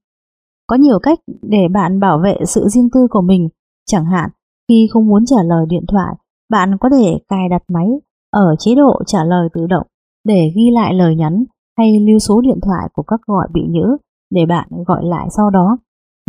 [0.67, 3.49] Có nhiều cách để bạn bảo vệ sự riêng tư của mình,
[3.87, 4.31] chẳng hạn
[4.69, 6.15] khi không muốn trả lời điện thoại,
[6.51, 7.89] bạn có thể cài đặt máy
[8.31, 9.87] ở chế độ trả lời tự động
[10.25, 11.45] để ghi lại lời nhắn
[11.79, 13.97] hay lưu số điện thoại của các gọi bị nhớ
[14.31, 15.79] để bạn gọi lại sau đó.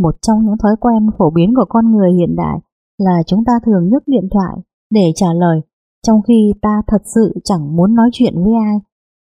[0.00, 2.58] Một trong những thói quen phổ biến của con người hiện đại
[2.98, 4.56] là chúng ta thường nhấc điện thoại
[4.90, 5.60] để trả lời
[6.06, 8.78] trong khi ta thật sự chẳng muốn nói chuyện với ai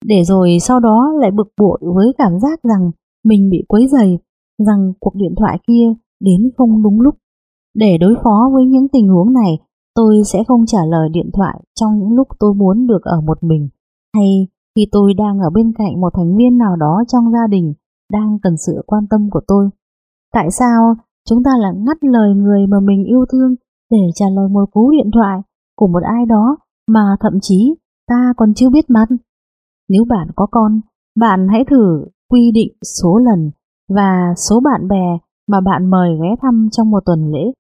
[0.06, 2.92] để rồi sau đó lại bực bội với cảm giác rằng
[3.24, 4.20] mình bị quấy dày,
[4.58, 7.16] rằng cuộc điện thoại kia đến không đúng lúc.
[7.76, 9.60] Để đối phó với những tình huống này,
[9.96, 13.44] tôi sẽ không trả lời điện thoại trong những lúc tôi muốn được ở một
[13.44, 13.70] mình,
[14.16, 17.74] hay khi tôi đang ở bên cạnh một thành viên nào đó trong gia đình
[18.12, 19.70] đang cần sự quan tâm của tôi.
[20.36, 20.96] Tại sao
[21.30, 23.56] chúng ta lại ngắt lời người mà mình yêu thương
[23.92, 25.42] để trả lời một cú điện thoại
[25.76, 27.76] của một ai đó mà thậm chí
[28.08, 29.06] ta còn chưa biết mặt?
[29.90, 30.82] Nếu bạn có con,
[31.20, 33.52] bạn hãy thử quy định số lần
[33.90, 35.18] và số bạn bè
[35.48, 37.52] mà bạn mời ghé thăm trong một tuần lễ.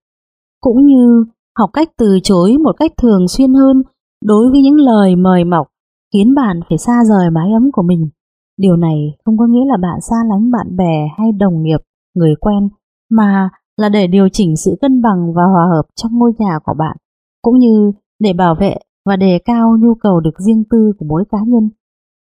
[0.61, 1.25] Cũng như
[1.57, 3.83] học cách từ chối một cách thường xuyên hơn
[4.25, 5.67] đối với những lời mời mọc
[6.13, 8.09] khiến bạn phải xa rời mái ấm của mình.
[8.57, 11.79] Điều này không có nghĩa là bạn xa lánh bạn bè hay đồng nghiệp,
[12.15, 12.69] người quen,
[13.11, 16.73] mà là để điều chỉnh sự cân bằng và hòa hợp trong ngôi nhà của
[16.79, 16.97] bạn,
[17.41, 18.75] cũng như để bảo vệ
[19.05, 21.69] và đề cao nhu cầu được riêng tư của mỗi cá nhân.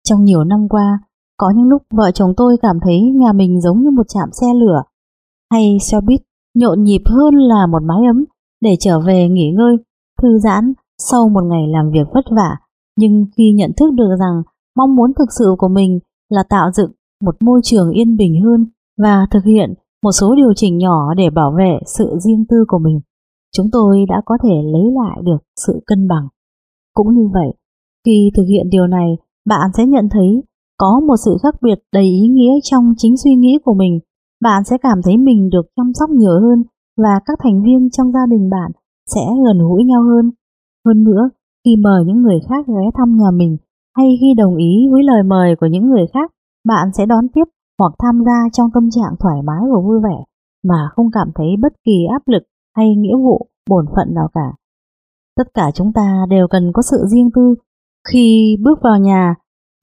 [0.08, 0.98] Trong nhiều năm qua,
[1.36, 4.46] có những lúc vợ chồng tôi cảm thấy nhà mình giống như một trạm xe
[4.54, 4.82] lửa
[5.52, 6.20] hay xe buýt
[6.54, 8.24] nhộn nhịp hơn là một mái ấm
[8.60, 9.76] để trở về nghỉ ngơi
[10.22, 12.56] thư giãn sau một ngày làm việc vất vả,
[12.96, 14.42] nhưng khi nhận thức được rằng
[14.76, 16.90] mong muốn thực sự của mình là tạo dựng
[17.24, 18.66] một môi trường yên bình hơn
[19.02, 22.78] và thực hiện một số điều chỉnh nhỏ để bảo vệ sự riêng tư của
[22.78, 23.00] mình,
[23.56, 26.28] chúng tôi đã có thể lấy lại được sự cân bằng.
[26.94, 27.52] Cũng như vậy,
[28.06, 29.08] khi thực hiện điều này,
[29.46, 30.42] bạn sẽ nhận thấy
[30.78, 34.00] có một sự khác biệt đầy ý nghĩa trong chính suy nghĩ của mình.
[34.42, 36.62] Bạn sẽ cảm thấy mình được chăm sóc nhiều hơn
[36.96, 38.70] và các thành viên trong gia đình bạn
[39.14, 40.30] sẽ gần gũi nhau hơn.
[40.86, 41.30] Hơn nữa,
[41.64, 43.56] khi mời những người khác ghé thăm nhà mình
[43.96, 46.30] hay khi đồng ý với lời mời của những người khác,
[46.68, 47.44] bạn sẽ đón tiếp
[47.80, 50.24] hoặc tham gia trong tâm trạng thoải mái và vui vẻ
[50.64, 52.42] mà không cảm thấy bất kỳ áp lực
[52.76, 54.48] hay nghĩa vụ, bổn phận nào cả.
[55.36, 57.54] Tất cả chúng ta đều cần có sự riêng tư.
[58.12, 59.34] Khi bước vào nhà,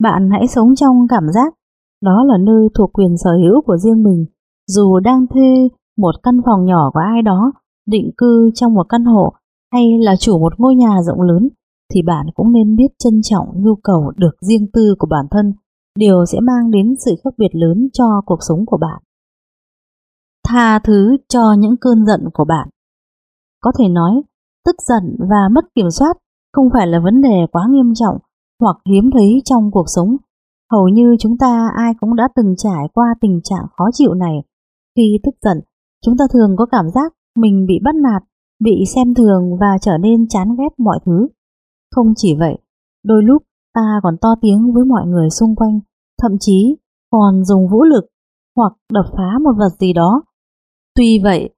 [0.04, 1.54] bạn hãy sống trong cảm giác
[2.02, 4.26] đó là nơi thuộc quyền sở hữu của riêng mình.
[4.68, 7.52] Dù đang thuê một căn phòng nhỏ của ai đó,
[7.88, 9.34] định cư trong một căn hộ
[9.74, 11.50] hay là chủ một ngôi nhà rộng lớn,
[11.94, 15.54] thì bạn cũng nên biết trân trọng nhu cầu được riêng tư của bản thân
[15.98, 19.04] điều sẽ mang đến sự khác biệt lớn cho cuộc sống của bạn.
[20.48, 22.70] Tha thứ cho những cơn giận của bạn.
[23.62, 24.22] Có thể nói,
[24.66, 26.18] tức giận và mất kiểm soát
[26.54, 28.18] không phải là vấn đề quá nghiêm trọng
[28.60, 30.18] hoặc hiếm thấy trong cuộc sống.
[30.72, 34.44] Hầu như chúng ta ai cũng đã từng trải qua tình trạng khó chịu này.
[34.96, 35.58] Khi tức giận,
[36.06, 38.24] chúng ta thường có cảm giác mình bị bắt nạt,
[38.60, 41.28] bị xem thường và trở nên chán ghét mọi thứ.
[41.92, 42.58] Không chỉ vậy,
[43.04, 45.80] đôi lúc ta còn to tiếng với mọi người xung quanh,
[46.22, 46.76] thậm chí
[47.12, 48.06] còn dùng vũ lực
[48.56, 50.24] hoặc đập phá một vật gì đó.
[50.96, 51.50] Tuy vậy,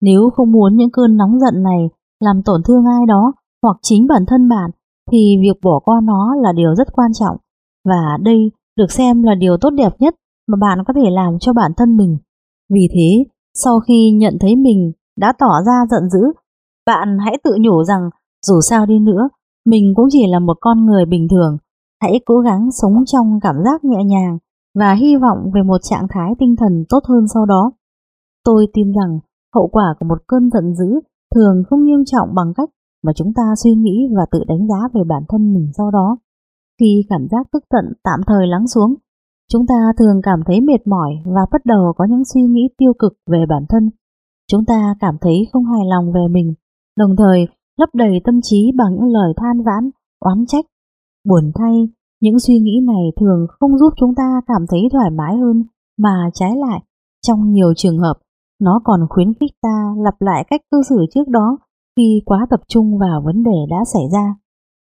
[0.00, 1.88] nếu không muốn những cơn nóng giận này
[2.20, 4.70] làm tổn thương ai đó hoặc chính bản thân bạn,
[5.12, 7.36] thì việc bỏ qua nó là điều rất quan trọng.
[7.84, 10.14] Và đây được xem là điều tốt đẹp nhất
[10.48, 12.18] mà bạn có thể làm cho bản thân mình.
[12.72, 13.24] Vì thế,
[13.54, 16.20] sau khi nhận thấy mình đã tỏ ra giận dữ,
[16.86, 18.10] bạn hãy tự nhủ rằng
[18.46, 19.28] dù sao đi nữa,
[19.66, 21.58] mình cũng chỉ là một con người bình thường
[22.02, 24.38] Hãy cố gắng sống trong cảm giác nhẹ nhàng
[24.78, 27.72] và hy vọng về một trạng thái tinh thần tốt hơn sau đó.
[28.44, 29.18] Tôi tin rằng
[29.54, 31.00] hậu quả của một cơn giận dữ
[31.34, 32.68] thường không nghiêm trọng bằng cách
[33.04, 36.16] mà chúng ta suy nghĩ và tự đánh giá về bản thân mình sau đó.
[36.80, 38.94] Khi cảm giác tức giận tạm thời lắng xuống,
[39.52, 42.92] chúng ta thường cảm thấy mệt mỏi và bắt đầu có những suy nghĩ tiêu
[42.98, 43.90] cực về bản thân.
[44.52, 46.54] Chúng ta cảm thấy không hài lòng về mình,
[46.98, 47.46] đồng thời
[47.78, 50.64] lấp đầy tâm trí bằng những lời than vãn, oán trách
[51.28, 51.88] Buồn thay,
[52.20, 55.62] những suy nghĩ này thường không giúp chúng ta cảm thấy thoải mái hơn,
[55.98, 56.80] mà trái lại,
[57.26, 58.14] trong nhiều trường hợp,
[58.60, 61.58] nó còn khuyến khích ta lặp lại cách cư xử trước đó
[61.96, 64.34] khi quá tập trung vào vấn đề đã xảy ra.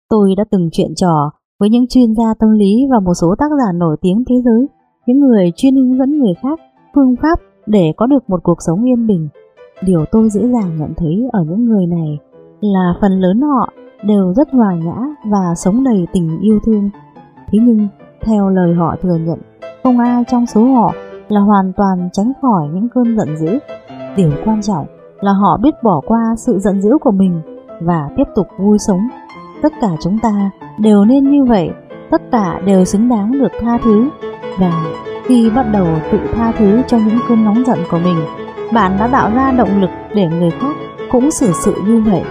[0.10, 3.52] Tôi đã từng chuyện trò với những chuyên gia tâm lý và một số tác
[3.60, 4.68] giả nổi tiếng thế giới,
[5.08, 6.60] những người chuyên hướng dẫn người khác
[6.96, 9.28] phương pháp để có được một cuộc sống yên bình.
[9.86, 12.18] Điều tôi dễ dàng nhận thấy ở những người này
[12.62, 16.90] là phần lớn họ đều rất hòa nhã và sống đầy tình yêu thương.
[17.52, 17.88] Thế nhưng,
[18.22, 19.40] theo lời họ thừa nhận,
[19.84, 20.94] không ai trong số họ
[21.30, 23.60] là hoàn toàn tránh khỏi những cơn giận dữ.
[24.18, 24.86] Điều quan trọng
[25.20, 27.42] là họ biết bỏ qua sự giận dữ của mình
[27.82, 29.00] và tiếp tục vui sống.
[29.62, 31.70] Tất cả chúng ta đều nên như vậy,
[32.12, 34.10] tất cả đều xứng đáng được tha thứ.
[34.60, 34.86] Và
[35.26, 38.18] khi bắt đầu tự tha thứ cho những cơn nóng giận của mình,
[38.74, 40.76] bạn đã tạo ra động lực để người khác
[41.12, 42.24] cũng xử sự như vậy.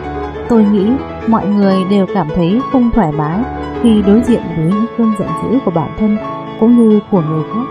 [0.49, 0.91] Tôi nghĩ
[1.29, 3.41] mọi người đều cảm thấy không thoải mái
[3.83, 6.17] khi đối diện với những cơn giận dữ của bản thân
[6.61, 7.67] cũng như của người khác.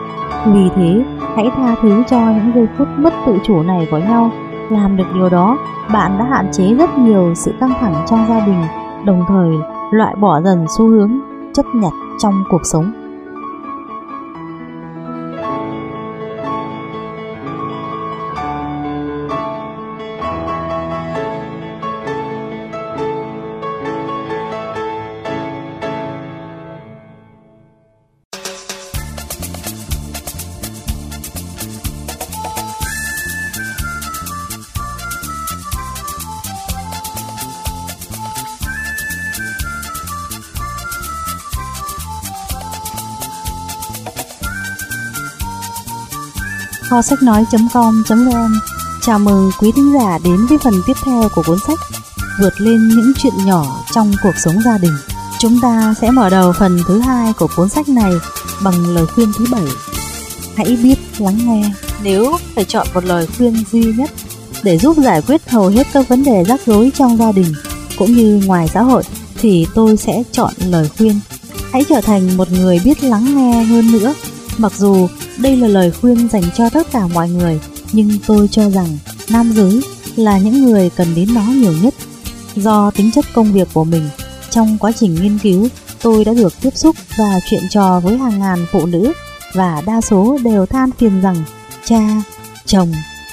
[0.46, 1.04] Vì thế,
[1.36, 4.32] hãy tha thứ cho những giây phút mất tự chủ này của nhau.
[4.70, 5.58] Làm được điều đó,
[5.94, 8.64] bạn đã hạn chế rất nhiều sự căng thẳng trong gia đình,
[9.06, 9.50] đồng thời
[9.92, 11.20] loại bỏ dần xu hướng
[11.54, 13.03] chấp nhặt trong cuộc sống.
[46.94, 48.54] Kho sách nói.com.vn
[49.02, 51.80] Chào mừng quý thính giả đến với phần tiếp theo của cuốn sách
[52.40, 54.94] Vượt lên những chuyện nhỏ trong cuộc sống gia đình.
[55.40, 58.12] Chúng ta sẽ mở đầu phần thứ hai của cuốn sách này
[58.64, 59.66] bằng lời khuyên thứ bảy.
[60.56, 61.72] Hãy biết lắng nghe.
[62.04, 64.12] Nếu phải chọn một lời khuyên duy nhất
[64.64, 67.54] để giúp giải quyết hầu hết các vấn đề rắc rối trong gia đình
[67.98, 69.04] cũng như ngoài xã hội,
[69.42, 71.20] thì tôi sẽ chọn lời khuyên.
[71.72, 74.14] Hãy trở thành một người biết lắng nghe hơn nữa.
[74.58, 77.60] Mặc dù đây là lời khuyên dành cho tất cả mọi người,
[77.92, 78.98] nhưng tôi cho rằng
[79.30, 79.82] nam giới
[80.16, 81.94] là những người cần đến nó nhiều nhất.
[82.56, 84.10] Do tính chất công việc của mình,
[84.50, 85.68] trong quá trình nghiên cứu,
[86.02, 89.14] tôi đã được tiếp xúc và chuyện trò với hàng ngàn phụ nữ
[89.54, 91.36] và đa số đều than phiền rằng
[91.86, 92.22] cha,
[92.66, 92.92] chồng,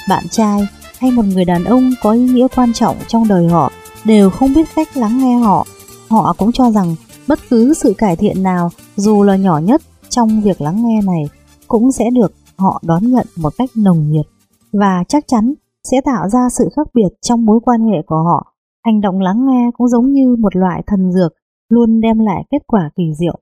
[0.09, 0.67] bạn trai
[0.99, 3.71] hay một người đàn ông có ý nghĩa quan trọng trong đời họ
[4.03, 5.67] đều không biết cách lắng nghe họ.
[6.09, 6.95] Họ cũng cho rằng
[7.27, 11.29] bất cứ sự cải thiện nào dù là nhỏ nhất trong việc lắng nghe này
[11.71, 14.25] cũng sẽ được họ đón nhận một cách nồng nhiệt
[14.73, 15.53] và chắc chắn
[15.91, 18.53] sẽ tạo ra sự khác biệt trong mối quan hệ của họ.
[18.85, 21.33] Hành động lắng nghe cũng giống như một loại thần dược
[21.69, 23.39] luôn đem lại kết quả kỳ diệu.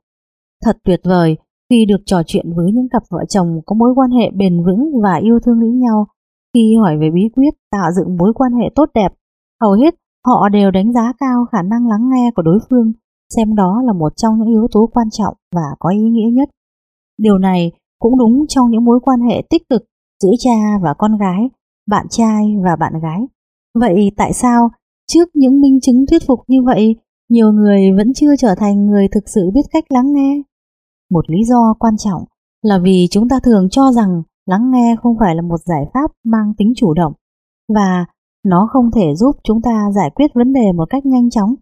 [0.66, 1.38] Thật tuyệt vời
[1.70, 5.02] khi được trò chuyện với những cặp vợ chồng có mối quan hệ bền vững
[5.04, 6.08] và yêu thương lẫn nhau.
[6.54, 9.14] Khi hỏi về bí quyết tạo dựng mối quan hệ tốt đẹp,
[9.62, 9.96] hầu hết
[10.28, 12.92] họ đều đánh giá cao khả năng lắng nghe của đối phương,
[13.36, 16.50] xem đó là một trong những yếu tố quan trọng và có ý nghĩa nhất.
[17.18, 19.82] Điều này cũng đúng trong những mối quan hệ tích cực
[20.24, 21.50] giữa cha và con gái,
[21.88, 23.22] bạn trai và bạn gái.
[23.80, 24.70] Vậy tại sao
[25.12, 26.96] trước những minh chứng thuyết phục như vậy,
[27.30, 30.42] nhiều người vẫn chưa trở thành người thực sự biết cách lắng nghe?
[31.12, 32.24] Một lý do quan trọng
[32.62, 36.12] là vì chúng ta thường cho rằng lắng nghe không phải là một giải pháp
[36.24, 37.14] mang tính chủ động
[37.74, 38.06] và
[38.46, 41.56] nó không thể giúp chúng ta giải quyết vấn đề một cách nhanh chóng.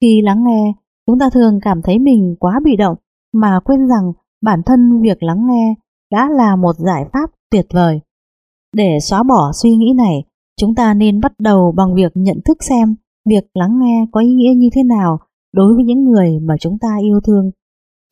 [0.00, 0.72] Khi lắng nghe,
[1.06, 2.96] chúng ta thường cảm thấy mình quá bị động
[3.32, 5.74] mà quên rằng bản thân việc lắng nghe
[6.12, 8.00] đã là một giải pháp tuyệt vời.
[8.76, 10.24] Để xóa bỏ suy nghĩ này,
[10.60, 12.96] chúng ta nên bắt đầu bằng việc nhận thức xem
[13.28, 15.18] việc lắng nghe có ý nghĩa như thế nào
[15.52, 17.50] đối với những người mà chúng ta yêu thương.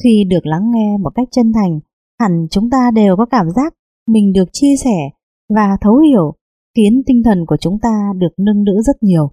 [0.05, 1.81] Khi được lắng nghe một cách chân thành,
[2.21, 3.75] hẳn chúng ta đều có cảm giác
[4.09, 5.11] mình được chia sẻ
[5.55, 6.35] và thấu hiểu,
[6.77, 9.31] khiến tinh thần của chúng ta được nâng đỡ rất nhiều.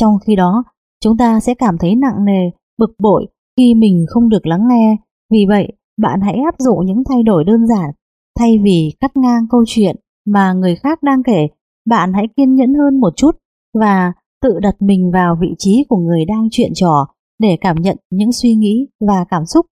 [0.00, 0.64] Trong khi đó,
[1.04, 4.96] chúng ta sẽ cảm thấy nặng nề, bực bội khi mình không được lắng nghe.
[5.30, 7.90] Vì vậy, bạn hãy áp dụng những thay đổi đơn giản.
[8.38, 11.46] Thay vì cắt ngang câu chuyện mà người khác đang kể,
[11.86, 13.30] bạn hãy kiên nhẫn hơn một chút
[13.74, 17.06] và tự đặt mình vào vị trí của người đang chuyện trò
[17.38, 19.66] để cảm nhận những suy nghĩ và cảm xúc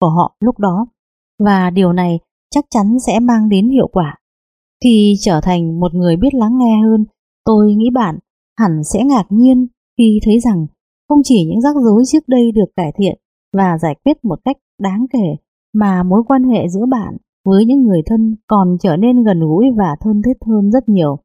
[0.00, 0.86] của họ lúc đó.
[1.38, 2.18] Và điều này
[2.54, 4.18] chắc chắn sẽ mang đến hiệu quả.
[4.84, 7.04] Khi trở thành một người biết lắng nghe hơn,
[7.44, 8.18] tôi nghĩ bạn
[8.58, 9.66] hẳn sẽ ngạc nhiên
[9.98, 10.66] khi thấy rằng
[11.08, 13.18] không chỉ những rắc rối trước đây được cải thiện
[13.56, 15.43] và giải quyết một cách đáng kể,
[15.74, 19.64] mà mối quan hệ giữa bạn với những người thân còn trở nên gần gũi
[19.76, 21.16] và thân thiết hơn rất nhiều.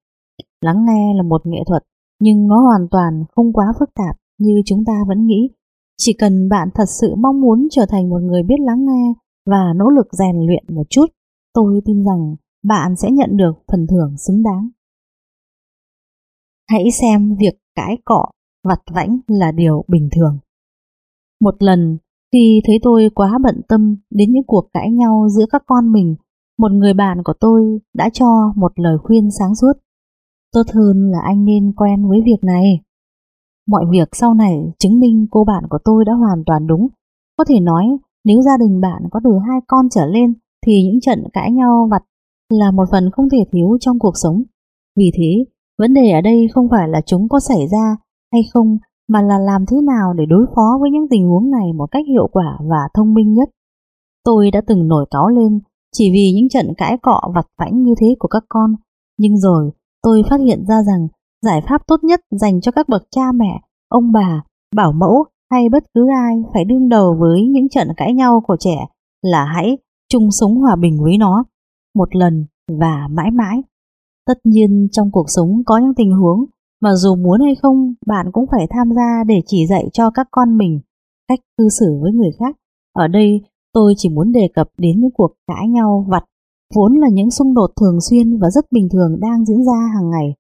[0.62, 1.84] Lắng nghe là một nghệ thuật,
[2.20, 5.50] nhưng nó hoàn toàn không quá phức tạp như chúng ta vẫn nghĩ.
[5.98, 9.14] Chỉ cần bạn thật sự mong muốn trở thành một người biết lắng nghe
[9.46, 11.06] và nỗ lực rèn luyện một chút,
[11.54, 14.70] tôi tin rằng bạn sẽ nhận được phần thưởng xứng đáng.
[16.70, 18.26] Hãy xem việc cãi cọ,
[18.64, 20.40] vặt vãnh là điều bình thường.
[21.42, 21.98] Một lần,
[22.34, 26.16] khi thấy tôi quá bận tâm đến những cuộc cãi nhau giữa các con mình,
[26.58, 29.74] một người bạn của tôi đã cho một lời khuyên sáng suốt.
[30.54, 32.80] Tốt hơn là anh nên quen với việc này.
[33.68, 36.88] Mọi việc sau này chứng minh cô bạn của tôi đã hoàn toàn đúng.
[37.38, 37.86] Có thể nói
[38.26, 40.34] nếu gia đình bạn có từ hai con trở lên
[40.66, 42.04] thì những trận cãi nhau vặt
[42.50, 44.44] là một phần không thể thiếu trong cuộc sống.
[44.98, 45.46] Vì thế,
[45.78, 47.98] vấn đề ở đây không phải là chúng có xảy ra
[48.34, 48.78] hay không
[49.10, 52.06] mà là làm thế nào để đối phó với những tình huống này một cách
[52.08, 53.50] hiệu quả và thông minh nhất.
[54.26, 55.60] Tôi đã từng nổi cáo lên
[55.92, 58.76] chỉ vì những trận cãi cọ vặt vãnh như thế của các con,
[59.18, 59.72] nhưng rồi
[60.04, 61.08] tôi phát hiện ra rằng
[61.42, 64.44] giải pháp tốt nhất dành cho các bậc cha mẹ, ông bà,
[64.76, 68.56] bảo mẫu hay bất cứ ai phải đương đầu với những trận cãi nhau của
[68.60, 68.86] trẻ
[69.22, 69.78] là hãy
[70.10, 71.44] chung sống hòa bình với nó,
[71.96, 72.46] một lần
[72.80, 73.64] và mãi mãi.
[74.28, 76.46] Tất nhiên trong cuộc sống có những tình huống
[76.82, 80.28] mà dù muốn hay không bạn cũng phải tham gia để chỉ dạy cho các
[80.32, 80.80] con mình
[81.28, 82.56] cách cư xử với người khác.
[82.94, 83.42] Ở đây
[83.74, 86.24] tôi chỉ muốn đề cập đến những cuộc cãi nhau vặt
[86.76, 90.10] vốn là những xung đột thường xuyên và rất bình thường đang diễn ra hàng
[90.10, 90.36] ngày.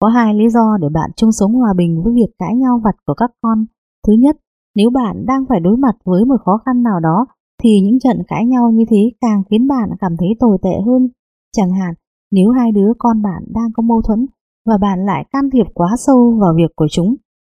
[0.00, 2.96] Có hai lý do để bạn chung sống hòa bình với việc cãi nhau vặt
[3.06, 3.64] của các con.
[4.06, 4.36] Thứ nhất,
[4.74, 7.26] nếu bạn đang phải đối mặt với một khó khăn nào đó
[7.62, 11.08] thì những trận cãi nhau như thế càng khiến bạn cảm thấy tồi tệ hơn.
[11.56, 11.94] Chẳng hạn,
[12.30, 14.26] nếu hai đứa con bạn đang có mâu thuẫn
[14.66, 17.14] và bạn lại can thiệp quá sâu vào việc của chúng,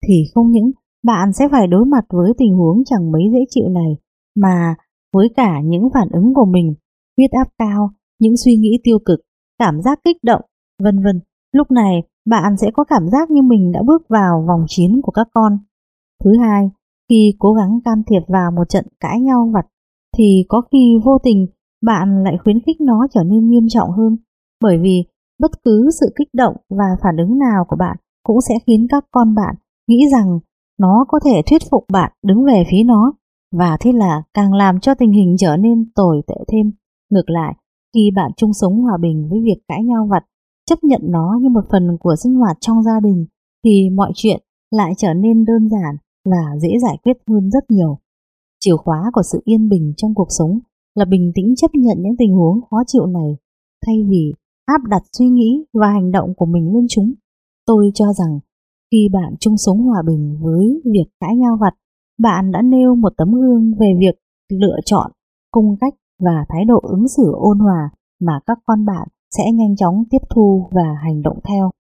[0.07, 0.71] thì không những
[1.05, 3.97] bạn sẽ phải đối mặt với tình huống chẳng mấy dễ chịu này,
[4.37, 4.75] mà
[5.13, 6.75] với cả những phản ứng của mình,
[7.17, 7.91] huyết áp cao,
[8.21, 9.21] những suy nghĩ tiêu cực,
[9.59, 10.43] cảm giác kích động,
[10.83, 11.21] vân vân.
[11.53, 15.13] Lúc này, bạn sẽ có cảm giác như mình đã bước vào vòng chiến của
[15.13, 15.53] các con.
[16.25, 16.71] Thứ hai,
[17.09, 19.67] khi cố gắng can thiệp vào một trận cãi nhau vặt,
[20.17, 21.47] thì có khi vô tình
[21.83, 24.17] bạn lại khuyến khích nó trở nên nghiêm trọng hơn,
[24.63, 25.05] bởi vì
[25.41, 29.05] bất cứ sự kích động và phản ứng nào của bạn cũng sẽ khiến các
[29.11, 29.55] con bạn
[29.89, 30.39] nghĩ rằng
[30.79, 33.13] nó có thể thuyết phục bạn đứng về phía nó
[33.53, 36.73] và thế là càng làm cho tình hình trở nên tồi tệ thêm.
[37.11, 37.55] Ngược lại,
[37.95, 40.25] khi bạn chung sống hòa bình với việc cãi nhau vặt,
[40.67, 43.27] chấp nhận nó như một phần của sinh hoạt trong gia đình,
[43.65, 47.99] thì mọi chuyện lại trở nên đơn giản và dễ giải quyết hơn rất nhiều.
[48.61, 50.59] Chìa khóa của sự yên bình trong cuộc sống
[50.95, 53.37] là bình tĩnh chấp nhận những tình huống khó chịu này,
[53.87, 54.33] thay vì
[54.69, 57.15] áp đặt suy nghĩ và hành động của mình lên chúng.
[57.67, 58.39] Tôi cho rằng
[58.91, 61.75] khi bạn chung sống hòa bình với việc cãi nhau vặt,
[62.19, 64.15] bạn đã nêu một tấm gương về việc
[64.49, 65.11] lựa chọn,
[65.51, 67.91] cung cách và thái độ ứng xử ôn hòa
[68.21, 71.71] mà các con bạn sẽ nhanh chóng tiếp thu và hành động theo.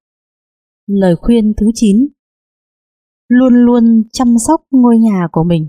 [0.86, 1.97] Lời khuyên thứ 9
[3.28, 5.66] Luôn luôn chăm sóc ngôi nhà của mình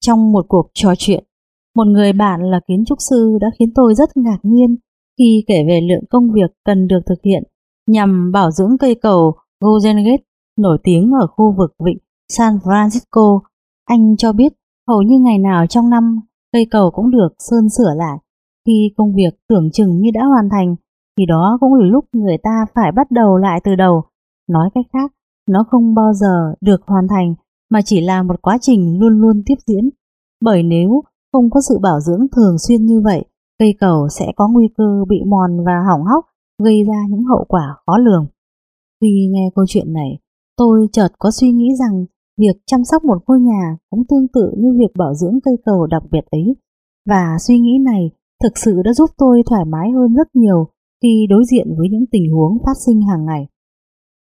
[0.00, 1.24] Trong một cuộc trò chuyện,
[1.74, 4.76] một người bạn là kiến trúc sư đã khiến tôi rất ngạc nhiên
[5.18, 7.42] khi kể về lượng công việc cần được thực hiện
[7.86, 10.22] nhằm bảo dưỡng cây cầu Golden Gate
[10.58, 11.98] nổi tiếng ở khu vực vịnh
[12.28, 13.40] San Francisco.
[13.84, 14.52] Anh cho biết
[14.88, 16.20] hầu như ngày nào trong năm
[16.52, 18.18] cây cầu cũng được sơn sửa lại.
[18.66, 20.76] Khi công việc tưởng chừng như đã hoàn thành,
[21.18, 24.04] thì đó cũng là lúc người ta phải bắt đầu lại từ đầu.
[24.48, 25.12] Nói cách khác,
[25.48, 27.34] nó không bao giờ được hoàn thành
[27.70, 29.90] mà chỉ là một quá trình luôn luôn tiếp diễn.
[30.40, 31.02] Bởi nếu
[31.32, 33.24] không có sự bảo dưỡng thường xuyên như vậy,
[33.58, 36.24] cây cầu sẽ có nguy cơ bị mòn và hỏng hóc,
[36.62, 38.26] gây ra những hậu quả khó lường.
[39.00, 40.18] Khi nghe câu chuyện này,
[40.56, 42.06] tôi chợt có suy nghĩ rằng
[42.38, 45.86] việc chăm sóc một ngôi nhà cũng tương tự như việc bảo dưỡng cây cầu
[45.86, 46.56] đặc biệt ấy.
[47.08, 48.10] Và suy nghĩ này
[48.42, 50.68] thực sự đã giúp tôi thoải mái hơn rất nhiều
[51.02, 53.48] khi đối diện với những tình huống phát sinh hàng ngày.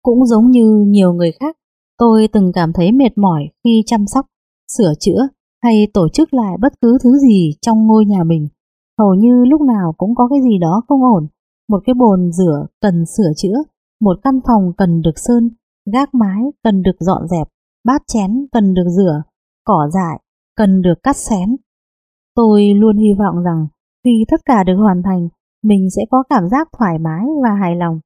[0.02, 1.58] Cũng giống như nhiều người khác,
[1.98, 4.26] tôi từng cảm thấy mệt mỏi khi chăm sóc,
[4.78, 5.28] sửa chữa
[5.64, 8.48] hay tổ chức lại bất cứ thứ gì trong ngôi nhà mình.
[9.00, 11.28] Hầu như lúc nào cũng có cái gì đó không ổn,
[11.70, 13.64] một cái bồn rửa cần sửa chữa,
[14.02, 15.50] một căn phòng cần được sơn,
[15.94, 17.48] gác mái cần được dọn dẹp,
[17.86, 19.24] bát chén cần được rửa,
[19.64, 20.22] cỏ dại
[20.56, 21.56] cần được cắt xén.
[22.36, 23.68] Tôi luôn hy vọng rằng
[24.04, 25.28] khi tất cả được hoàn thành,
[25.64, 28.00] mình sẽ có cảm giác thoải mái và hài lòng.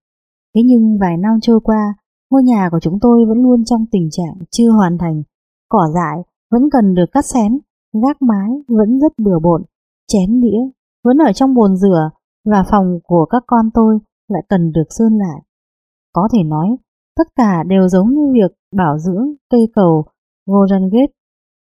[0.55, 1.93] Thế nhưng vài năm trôi qua,
[2.31, 5.23] ngôi nhà của chúng tôi vẫn luôn trong tình trạng chưa hoàn thành.
[5.69, 7.59] Cỏ dại vẫn cần được cắt xén,
[8.07, 9.63] gác mái vẫn rất bừa bộn,
[10.07, 12.09] chén đĩa vẫn ở trong bồn rửa
[12.45, 15.41] và phòng của các con tôi lại cần được sơn lại.
[16.13, 16.67] Có thể nói,
[17.17, 20.05] tất cả đều giống như việc bảo dưỡng cây cầu
[20.45, 21.13] Golden Gate.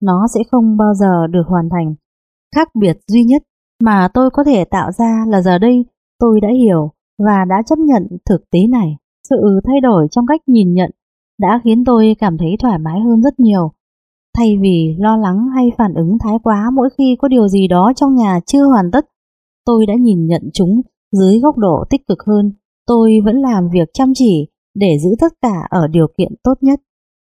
[0.01, 1.95] Nó sẽ không bao giờ được hoàn thành.
[2.55, 3.43] Khác biệt duy nhất
[3.83, 5.85] mà tôi có thể tạo ra là giờ đây
[6.19, 8.97] tôi đã hiểu và đã chấp nhận thực tế này.
[9.29, 10.91] Sự thay đổi trong cách nhìn nhận
[11.39, 13.71] đã khiến tôi cảm thấy thoải mái hơn rất nhiều.
[14.37, 17.91] Thay vì lo lắng hay phản ứng thái quá mỗi khi có điều gì đó
[17.95, 19.05] trong nhà chưa hoàn tất,
[19.67, 22.53] tôi đã nhìn nhận chúng dưới góc độ tích cực hơn.
[22.87, 26.79] Tôi vẫn làm việc chăm chỉ để giữ tất cả ở điều kiện tốt nhất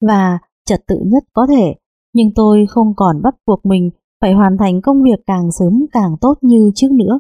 [0.09, 1.75] và trật tự nhất có thể,
[2.15, 3.91] nhưng tôi không còn bắt buộc mình
[4.21, 7.19] phải hoàn thành công việc càng sớm càng tốt như trước nữa.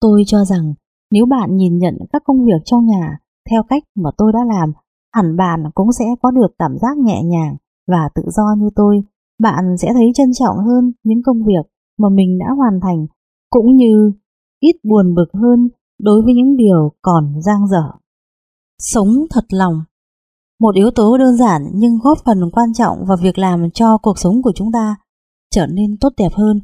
[0.00, 0.74] Tôi cho rằng
[1.10, 3.18] nếu bạn nhìn nhận các công việc trong nhà
[3.50, 4.72] theo cách mà tôi đã làm,
[5.14, 7.56] hẳn bạn cũng sẽ có được cảm giác nhẹ nhàng
[7.88, 9.02] và tự do như tôi.
[9.42, 13.06] Bạn sẽ thấy trân trọng hơn những công việc mà mình đã hoàn thành,
[13.50, 14.12] cũng như
[14.62, 15.68] ít buồn bực hơn
[16.02, 17.82] đối với những điều còn giang dở.
[18.78, 19.74] Sống thật lòng
[20.60, 24.18] Một yếu tố đơn giản nhưng góp phần quan trọng vào việc làm cho cuộc
[24.18, 24.96] sống của chúng ta
[25.54, 26.60] trở nên tốt đẹp hơn.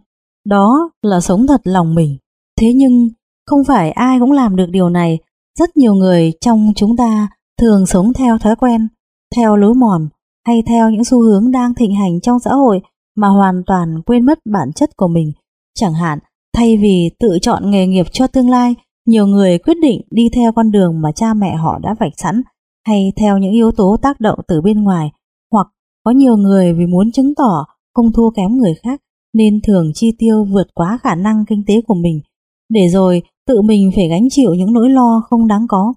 [0.46, 2.18] Đó là sống thật lòng mình.
[2.60, 3.08] Thế nhưng
[3.46, 5.18] không phải ai cũng làm được điều này.
[5.58, 7.28] Rất nhiều người trong chúng ta
[7.60, 8.88] thường sống theo thói quen,
[9.36, 10.08] theo lối mòn
[10.46, 12.80] hay theo những xu hướng đang thịnh hành trong xã hội
[13.16, 15.32] mà hoàn toàn quên mất bản chất của mình.
[15.74, 16.18] Chẳng hạn,
[16.58, 18.74] thay vì tự chọn nghề nghiệp cho tương lai,
[19.06, 22.42] nhiều người quyết định đi theo con đường mà cha mẹ họ đã vạch sẵn
[22.86, 25.10] hay theo những yếu tố tác động từ bên ngoài,
[25.52, 25.66] hoặc
[26.04, 29.00] có nhiều người vì muốn chứng tỏ không thua kém người khác
[29.34, 32.20] nên thường chi tiêu vượt quá khả năng kinh tế của mình,
[32.68, 35.94] để rồi tự mình phải gánh chịu những nỗi lo không đáng có.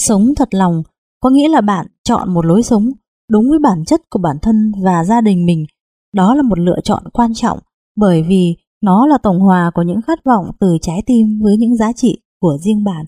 [0.00, 0.82] Sống thật lòng
[1.20, 2.90] có nghĩa là bạn chọn một lối sống
[3.30, 5.66] đúng với bản chất của bản thân và gia đình mình.
[6.14, 7.58] Đó là một lựa chọn quan trọng
[7.96, 11.76] bởi vì nó là tổng hòa của những khát vọng từ trái tim với những
[11.76, 13.06] giá trị của riêng bạn.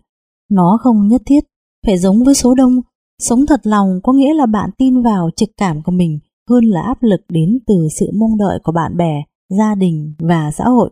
[0.51, 1.45] Nó không nhất thiết
[1.87, 2.81] phải giống với số đông.
[3.23, 6.19] Sống thật lòng có nghĩa là bạn tin vào trực cảm của mình
[6.51, 9.23] hơn là áp lực đến từ sự mong đợi của bạn bè,
[9.59, 10.91] gia đình và xã hội.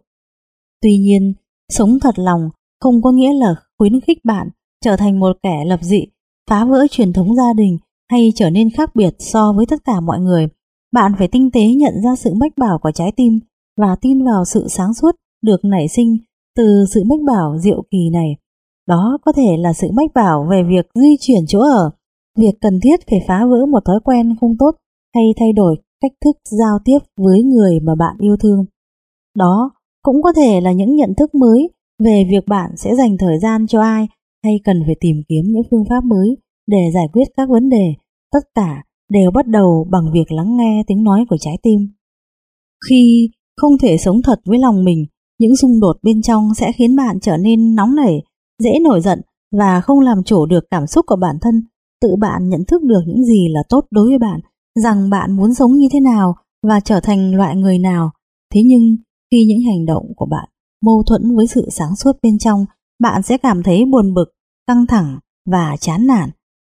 [0.83, 1.35] Tuy nhiên,
[1.68, 2.51] sống thật lòng
[2.81, 4.49] không có nghĩa là khuyến khích bạn
[4.85, 6.05] trở thành một kẻ lập dị,
[6.51, 7.79] phá vỡ truyền thống gia đình
[8.11, 10.49] hay trở nên khác biệt so với tất cả mọi người.
[10.93, 13.41] Bạn phải tinh tế nhận ra sự mách bảo của trái tim
[13.77, 15.11] và tin vào sự sáng suốt
[15.43, 16.16] được nảy sinh
[16.57, 18.37] từ sự mách bảo diệu kỳ này.
[18.87, 21.91] Đó có thể là sự mách bảo về việc di chuyển chỗ ở,
[22.39, 24.70] việc cần thiết phải phá vỡ một thói quen không tốt
[25.14, 28.64] hay thay đổi cách thức giao tiếp với người mà bạn yêu thương.
[29.37, 29.70] Đó
[30.03, 33.66] cũng có thể là những nhận thức mới về việc bạn sẽ dành thời gian
[33.66, 34.07] cho ai
[34.45, 37.95] hay cần phải tìm kiếm những phương pháp mới để giải quyết các vấn đề.
[38.33, 41.81] Tất cả đều bắt đầu bằng việc lắng nghe tiếng nói của trái tim.
[42.89, 45.07] Khi không thể sống thật với lòng mình,
[45.38, 48.22] những xung đột bên trong sẽ khiến bạn trở nên nóng nảy,
[48.62, 49.20] dễ nổi giận
[49.52, 51.62] và không làm chủ được cảm xúc của bản thân.
[52.00, 54.40] Tự bạn nhận thức được những gì là tốt đối với bạn,
[54.74, 56.36] rằng bạn muốn sống như thế nào
[56.66, 58.11] và trở thành loại người nào.
[58.54, 58.96] Thế nhưng,
[59.30, 60.48] khi những hành động của bạn
[60.82, 62.64] mâu thuẫn với sự sáng suốt bên trong,
[63.00, 64.24] bạn sẽ cảm thấy buồn bực,
[64.66, 65.18] căng thẳng
[65.50, 66.30] và chán nản.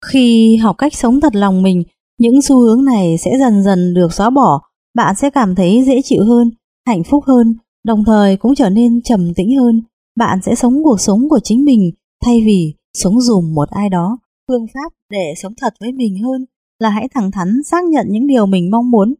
[0.05, 1.83] Khi học cách sống thật lòng mình,
[2.19, 4.61] những xu hướng này sẽ dần dần được xóa bỏ,
[4.95, 6.51] bạn sẽ cảm thấy dễ chịu hơn,
[6.87, 9.81] hạnh phúc hơn, đồng thời cũng trở nên trầm tĩnh hơn.
[10.15, 11.91] Bạn sẽ sống cuộc sống của chính mình
[12.25, 14.17] thay vì sống dùm một ai đó.
[14.47, 16.45] Phương pháp để sống thật với mình hơn
[16.79, 19.13] là hãy thẳng thắn xác nhận những điều mình mong muốn.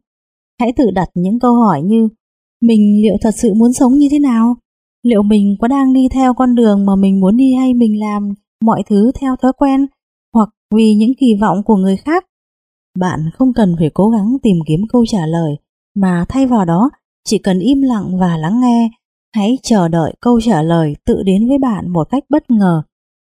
[0.60, 2.08] Hãy tự đặt những câu hỏi như
[2.62, 4.56] mình liệu thật sự muốn sống như thế nào?
[5.02, 8.34] Liệu mình có đang đi theo con đường mà mình muốn đi hay mình làm
[8.64, 9.86] mọi thứ theo thói quen
[10.34, 12.24] hoặc vì những kỳ vọng của người khác?
[12.98, 15.56] Bạn không cần phải cố gắng tìm kiếm câu trả lời
[15.94, 16.90] mà thay vào đó
[17.28, 18.90] chỉ cần im lặng và lắng nghe.
[19.34, 22.82] Hãy chờ đợi câu trả lời tự đến với bạn một cách bất ngờ.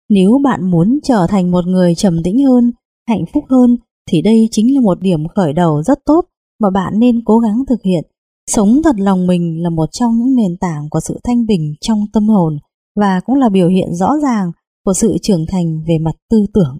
[0.08, 2.72] Nếu bạn muốn trở thành một người trầm tĩnh hơn,
[3.08, 3.76] hạnh phúc hơn
[4.10, 6.20] thì đây chính là một điểm khởi đầu rất tốt
[6.60, 8.04] mà bạn nên cố gắng thực hiện.
[8.50, 11.98] Sống thật lòng mình là một trong những nền tảng của sự thanh bình trong
[12.12, 12.58] tâm hồn
[13.00, 14.52] và cũng là biểu hiện rõ ràng
[14.84, 16.78] của sự trưởng thành về mặt tư tưởng.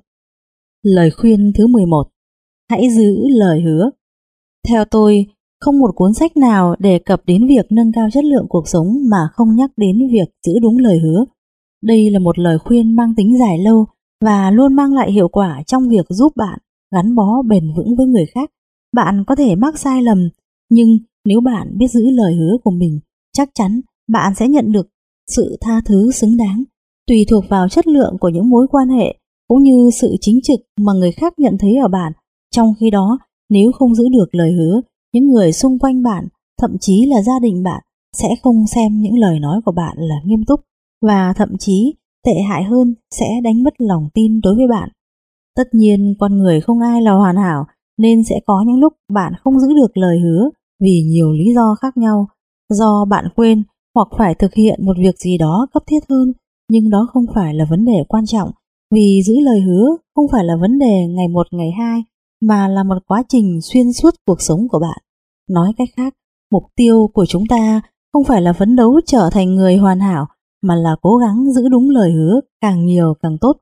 [0.83, 2.09] Lời khuyên thứ 11
[2.71, 3.91] Hãy giữ lời hứa
[4.69, 5.27] Theo tôi,
[5.61, 8.97] không một cuốn sách nào đề cập đến việc nâng cao chất lượng cuộc sống
[9.11, 11.25] mà không nhắc đến việc giữ đúng lời hứa.
[11.83, 13.87] Đây là một lời khuyên mang tính dài lâu
[14.25, 16.59] và luôn mang lại hiệu quả trong việc giúp bạn
[16.95, 18.51] gắn bó bền vững với người khác.
[18.97, 20.29] Bạn có thể mắc sai lầm,
[20.71, 20.89] nhưng
[21.25, 23.01] nếu bạn biết giữ lời hứa của mình,
[23.33, 24.89] chắc chắn bạn sẽ nhận được
[25.37, 26.65] sự tha thứ xứng đáng,
[27.07, 29.17] tùy thuộc vào chất lượng của những mối quan hệ
[29.49, 32.13] cũng như sự chính trực mà người khác nhận thấy ở bạn.
[32.55, 33.19] Trong khi đó,
[33.51, 34.81] nếu không giữ được lời hứa,
[35.13, 36.29] những người xung quanh bạn,
[36.61, 37.83] thậm chí là gia đình bạn,
[38.13, 40.61] sẽ không xem những lời nói của bạn là nghiêm túc
[41.03, 41.95] và thậm chí
[42.27, 44.89] tệ hại hơn sẽ đánh mất lòng tin đối với bạn.
[45.57, 47.65] Tất nhiên con người không ai là hoàn hảo
[47.99, 50.51] nên sẽ có những lúc bạn không giữ được lời hứa
[50.81, 52.29] vì nhiều lý do khác nhau,
[52.69, 53.63] do bạn quên
[53.95, 56.33] hoặc phải thực hiện một việc gì đó cấp thiết hơn,
[56.71, 58.51] nhưng đó không phải là vấn đề quan trọng,
[58.95, 62.03] vì giữ lời hứa không phải là vấn đề ngày một ngày hai,
[62.43, 64.99] mà là một quá trình xuyên suốt cuộc sống của bạn.
[65.51, 66.15] Nói cách khác,
[66.53, 67.81] mục tiêu của chúng ta
[68.13, 70.27] không phải là phấn đấu trở thành người hoàn hảo,
[70.63, 73.57] mà là cố gắng giữ đúng lời hứa càng nhiều càng tốt.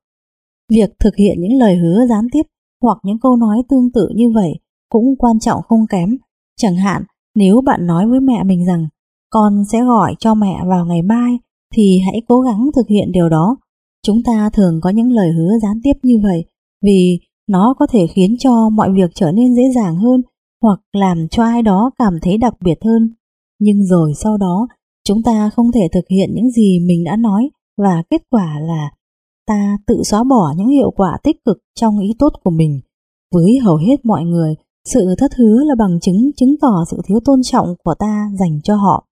[0.71, 2.43] Việc thực hiện những lời hứa gián tiếp
[2.83, 4.53] hoặc những câu nói tương tự như vậy
[4.89, 6.17] cũng quan trọng không kém
[6.57, 7.03] Chẳng hạn,
[7.35, 8.89] nếu bạn nói với mẹ mình rằng
[9.31, 11.39] con sẽ gọi cho mẹ vào ngày mai
[11.75, 13.57] thì hãy cố gắng thực hiện điều đó.
[14.07, 16.45] Chúng ta thường có những lời hứa gián tiếp như vậy
[16.83, 20.23] vì nó có thể khiến cho mọi việc trở nên dễ dàng hơn
[20.63, 23.11] hoặc làm cho ai đó cảm thấy đặc biệt hơn.
[23.61, 24.67] Nhưng rồi sau đó,
[25.05, 28.91] chúng ta không thể thực hiện những gì mình đã nói và kết quả là
[29.47, 32.81] ta tự xóa bỏ những hiệu quả tích cực trong ý tốt của mình.
[33.35, 37.21] Với hầu hết mọi người, sự thất hứa là bằng chứng chứng tỏ sự thiếu
[37.25, 39.07] tôn trọng của ta dành cho họ.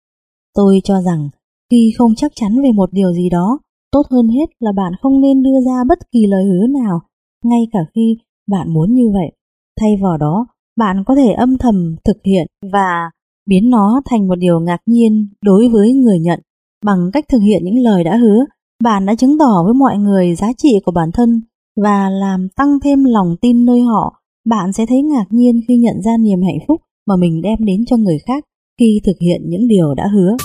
[0.56, 1.30] Tôi cho rằng
[1.72, 3.60] khi không chắc chắn về một điều gì đó,
[3.92, 7.02] tốt hơn hết là bạn không nên đưa ra bất kỳ lời hứa nào,
[7.44, 8.18] ngay cả khi
[8.48, 9.32] bạn muốn như vậy.
[9.80, 13.12] Thay vào đó, bạn có thể âm thầm thực hiện và
[13.46, 16.40] biến nó thành một điều ngạc nhiên đối với người nhận.
[16.86, 18.46] Bằng cách thực hiện những lời đã hứa,
[18.84, 21.42] bạn đã chứng tỏ với mọi người giá trị của bản thân
[21.76, 26.02] và làm tăng thêm lòng tin nơi họ bạn sẽ thấy ngạc nhiên khi nhận
[26.02, 28.44] ra niềm hạnh phúc mà mình đem đến cho người khác
[28.80, 30.38] khi thực hiện những điều đã hứa.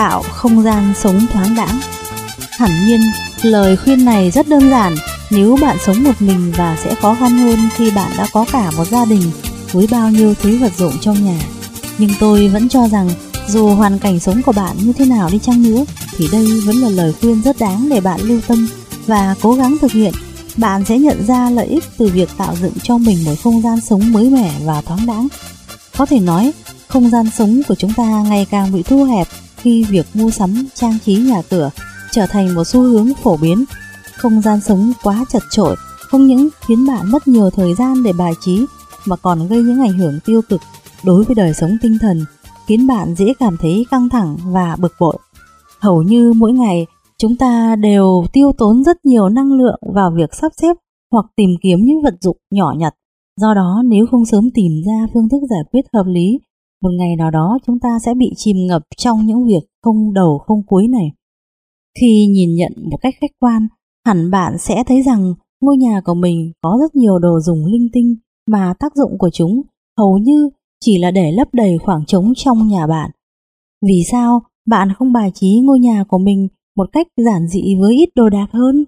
[0.00, 1.80] Tạo không gian sống thoáng đãng.
[2.50, 3.00] Hẳn nhiên,
[3.42, 4.94] lời khuyên này rất đơn giản
[5.30, 8.70] nếu bạn sống một mình và sẽ khó khăn hơn khi bạn đã có cả
[8.76, 9.22] một gia đình
[9.72, 11.38] với bao nhiêu thứ vật dụng trong nhà.
[11.98, 13.10] Nhưng tôi vẫn cho rằng
[13.48, 15.84] dù hoàn cảnh sống của bạn như thế nào đi chăng nữa
[16.16, 18.68] thì đây vẫn là lời khuyên rất đáng để bạn lưu tâm
[19.06, 20.12] và cố gắng thực hiện.
[20.56, 23.80] Bạn sẽ nhận ra lợi ích từ việc tạo dựng cho mình một không gian
[23.80, 25.28] sống mới mẻ và thoáng đãng.
[25.96, 26.52] Có thể nói,
[26.88, 29.28] không gian sống của chúng ta ngày càng bị thu hẹp
[29.60, 31.70] khi việc mua sắm trang trí nhà cửa
[32.10, 33.64] trở thành một xu hướng phổ biến.
[34.16, 38.12] Không gian sống quá chật chội không những khiến bạn mất nhiều thời gian để
[38.12, 38.66] bài trí
[39.06, 40.60] mà còn gây những ảnh hưởng tiêu cực
[41.04, 42.24] đối với đời sống tinh thần,
[42.66, 45.18] khiến bạn dễ cảm thấy căng thẳng và bực bội.
[45.80, 46.86] Hầu như mỗi ngày,
[47.18, 50.76] chúng ta đều tiêu tốn rất nhiều năng lượng vào việc sắp xếp
[51.12, 52.94] hoặc tìm kiếm những vật dụng nhỏ nhặt.
[53.36, 56.38] Do đó, nếu không sớm tìm ra phương thức giải quyết hợp lý,
[56.82, 60.38] một ngày nào đó chúng ta sẽ bị chìm ngập trong những việc không đầu
[60.38, 61.12] không cuối này.
[62.00, 63.68] Khi nhìn nhận một cách khách quan,
[64.06, 67.88] hẳn bạn sẽ thấy rằng ngôi nhà của mình có rất nhiều đồ dùng linh
[67.92, 68.16] tinh
[68.50, 69.62] mà tác dụng của chúng
[69.98, 70.50] hầu như
[70.84, 73.10] chỉ là để lấp đầy khoảng trống trong nhà bạn.
[73.86, 77.94] Vì sao bạn không bài trí ngôi nhà của mình một cách giản dị với
[77.94, 78.84] ít đồ đạc hơn?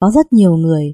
[0.00, 0.92] Có rất nhiều người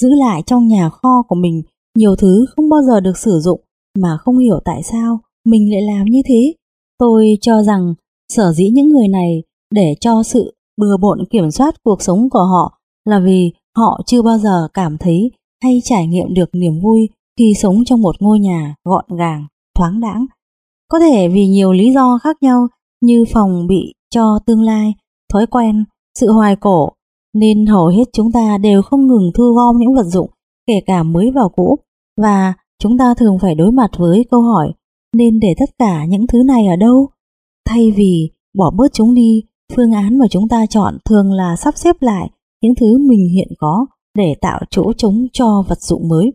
[0.00, 1.62] giữ lại trong nhà kho của mình
[1.98, 3.60] nhiều thứ không bao giờ được sử dụng
[3.98, 5.20] mà không hiểu tại sao
[5.50, 6.54] mình lại làm như thế.
[6.98, 7.94] Tôi cho rằng
[8.32, 12.44] sở dĩ những người này để cho sự bừa bộn kiểm soát cuộc sống của
[12.44, 15.30] họ là vì họ chưa bao giờ cảm thấy
[15.62, 19.46] hay trải nghiệm được niềm vui khi sống trong một ngôi nhà gọn gàng,
[19.78, 20.26] thoáng đãng.
[20.88, 22.68] Có thể vì nhiều lý do khác nhau
[23.00, 24.94] như phòng bị cho tương lai,
[25.32, 25.84] thói quen,
[26.18, 26.88] sự hoài cổ,
[27.34, 30.30] nên hầu hết chúng ta đều không ngừng thu gom những vật dụng,
[30.66, 31.78] kể cả mới vào cũ,
[32.22, 34.72] và chúng ta thường phải đối mặt với câu hỏi
[35.16, 37.08] nên để tất cả những thứ này ở đâu?
[37.68, 39.42] Thay vì bỏ bớt chúng đi,
[39.76, 42.30] phương án mà chúng ta chọn thường là sắp xếp lại
[42.62, 43.86] những thứ mình hiện có
[44.18, 46.32] để tạo chỗ trống cho vật dụng mới.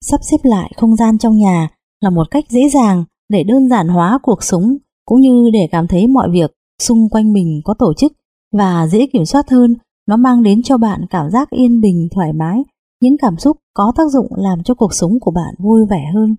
[0.00, 1.68] Sắp xếp lại không gian trong nhà
[2.00, 5.88] là một cách dễ dàng để đơn giản hóa cuộc sống cũng như để cảm
[5.88, 6.52] thấy mọi việc
[6.82, 8.12] xung quanh mình có tổ chức
[8.52, 9.74] và dễ kiểm soát hơn.
[10.08, 12.62] Nó mang đến cho bạn cảm giác yên bình, thoải mái,
[13.00, 16.36] những cảm xúc có tác dụng làm cho cuộc sống của bạn vui vẻ hơn.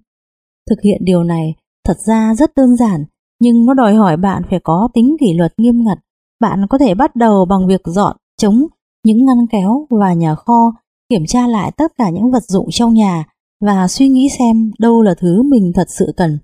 [0.70, 1.56] Thực hiện điều này
[1.86, 3.06] thật ra rất đơn giản,
[3.40, 5.98] nhưng nó đòi hỏi bạn phải có tính kỷ luật nghiêm ngặt.
[6.40, 8.66] Bạn có thể bắt đầu bằng việc dọn, chống
[9.06, 10.72] những ngăn kéo và nhà kho,
[11.10, 13.26] kiểm tra lại tất cả những vật dụng trong nhà
[13.66, 16.40] và suy nghĩ xem đâu là thứ mình thật sự cần.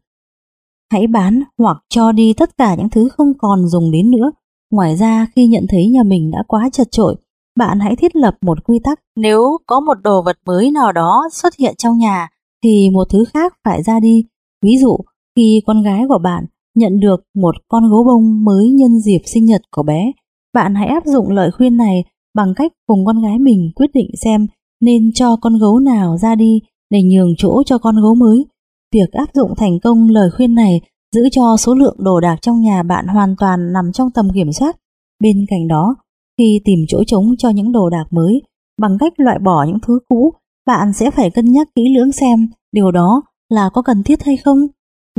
[0.91, 4.31] Hãy bán hoặc cho đi tất cả những thứ không còn dùng đến nữa.
[4.71, 7.15] Ngoài ra khi nhận thấy nhà mình đã quá chật trội,
[7.59, 8.99] bạn hãy thiết lập một quy tắc.
[9.15, 12.29] Nếu có một đồ vật mới nào đó xuất hiện trong nhà,
[12.63, 14.25] thì một thứ khác phải ra đi.
[14.63, 14.97] Ví dụ,
[15.35, 16.45] khi con gái của bạn
[16.75, 20.11] nhận được một con gấu bông mới nhân dịp sinh nhật của bé,
[20.53, 22.03] bạn hãy áp dụng lời khuyên này
[22.35, 24.47] bằng cách cùng con gái mình quyết định xem
[24.81, 28.45] nên cho con gấu nào ra đi để nhường chỗ cho con gấu mới.
[28.93, 30.81] Việc áp dụng thành công lời khuyên này
[31.15, 34.51] giữ cho số lượng đồ đạc trong nhà bạn hoàn toàn nằm trong tầm kiểm
[34.51, 34.77] soát.
[35.19, 35.95] Bên cạnh đó,
[36.37, 38.41] khi tìm chỗ trống cho những đồ đạc mới,
[38.81, 40.33] bằng cách loại bỏ những thứ cũ,
[40.69, 44.37] bạn sẽ phải cân nhắc kỹ lưỡng xem điều đó là có cần thiết hay
[44.37, 44.57] không.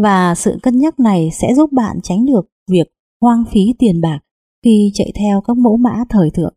[0.00, 2.88] Và sự cân nhắc này sẽ giúp bạn tránh được việc
[3.20, 4.18] hoang phí tiền bạc
[4.64, 6.54] khi chạy theo các mẫu mã thời thượng.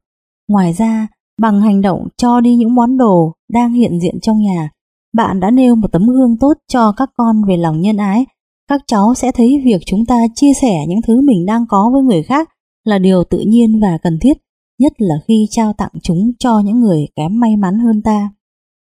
[0.50, 1.08] Ngoài ra,
[1.42, 4.70] bằng hành động cho đi những món đồ đang hiện diện trong nhà,
[5.14, 8.26] bạn đã nêu một tấm gương tốt cho các con về lòng nhân ái.
[8.70, 12.04] Các cháu sẽ thấy việc chúng ta chia sẻ những thứ mình đang có với
[12.04, 12.50] người khác
[12.84, 14.38] là điều tự nhiên và cần thiết,
[14.80, 18.30] nhất là khi trao tặng chúng cho những người kém may mắn hơn ta.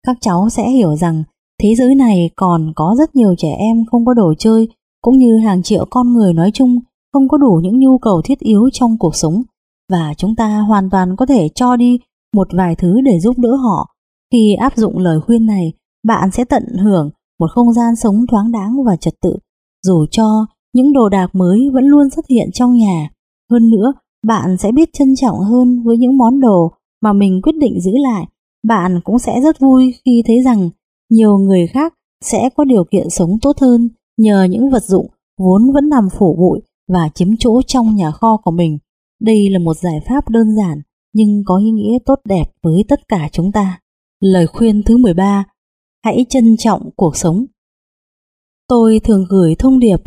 [0.06, 1.24] Các cháu sẽ hiểu rằng
[1.62, 4.68] thế giới này còn có rất nhiều trẻ em không có đồ chơi,
[5.02, 6.78] cũng như hàng triệu con người nói chung
[7.12, 9.42] không có đủ những nhu cầu thiết yếu trong cuộc sống
[9.92, 11.98] và chúng ta hoàn toàn có thể cho đi
[12.36, 13.94] một vài thứ để giúp đỡ họ.
[14.32, 15.72] Khi áp dụng lời khuyên này,
[16.06, 19.36] bạn sẽ tận hưởng một không gian sống thoáng đáng và trật tự,
[19.86, 23.10] dù cho những đồ đạc mới vẫn luôn xuất hiện trong nhà.
[23.50, 23.92] Hơn nữa,
[24.26, 27.92] bạn sẽ biết trân trọng hơn với những món đồ mà mình quyết định giữ
[27.94, 28.26] lại.
[28.64, 30.70] Bạn cũng sẽ rất vui khi thấy rằng
[31.10, 31.94] nhiều người khác
[32.24, 33.88] sẽ có điều kiện sống tốt hơn
[34.18, 35.06] nhờ những vật dụng
[35.38, 38.78] vốn vẫn nằm phủ bụi và chiếm chỗ trong nhà kho của mình.
[39.20, 40.82] Đây là một giải pháp đơn giản
[41.12, 43.80] nhưng có ý nghĩa tốt đẹp với tất cả chúng ta.
[44.20, 45.44] Lời khuyên thứ 13
[46.04, 47.44] Hãy trân trọng cuộc sống
[48.68, 50.00] Tôi thường gửi thông điệp,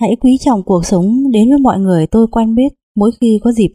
[0.00, 3.52] Hãy quý trọng cuộc sống đến với mọi người tôi quen biết mỗi khi có
[3.52, 3.72] dịp.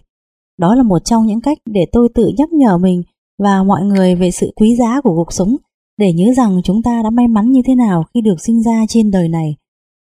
[0.59, 3.03] Đó là một trong những cách để tôi tự nhắc nhở mình
[3.39, 5.55] và mọi người về sự quý giá của cuộc sống
[5.97, 8.85] để nhớ rằng chúng ta đã may mắn như thế nào khi được sinh ra
[8.89, 9.55] trên đời này.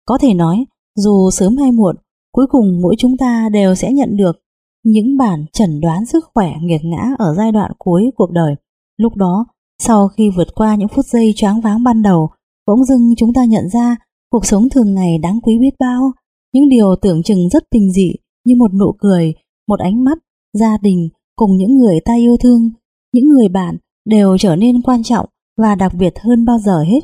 [0.07, 0.64] Có thể nói,
[0.97, 1.97] dù sớm hay muộn,
[2.33, 4.43] cuối cùng mỗi chúng ta đều sẽ nhận được
[4.85, 8.55] những bản chẩn đoán sức khỏe nghiệt ngã ở giai đoạn cuối cuộc đời.
[8.97, 9.47] Lúc đó,
[9.78, 12.30] sau khi vượt qua những phút giây choáng váng ban đầu,
[12.66, 13.97] bỗng dưng chúng ta nhận ra
[14.30, 16.12] cuộc sống thường ngày đáng quý biết bao.
[16.53, 18.12] Những điều tưởng chừng rất bình dị
[18.45, 19.35] như một nụ cười,
[19.68, 20.18] một ánh mắt,
[20.53, 22.70] gia đình cùng những người ta yêu thương,
[23.13, 25.27] những người bạn đều trở nên quan trọng
[25.59, 27.01] và đặc biệt hơn bao giờ hết.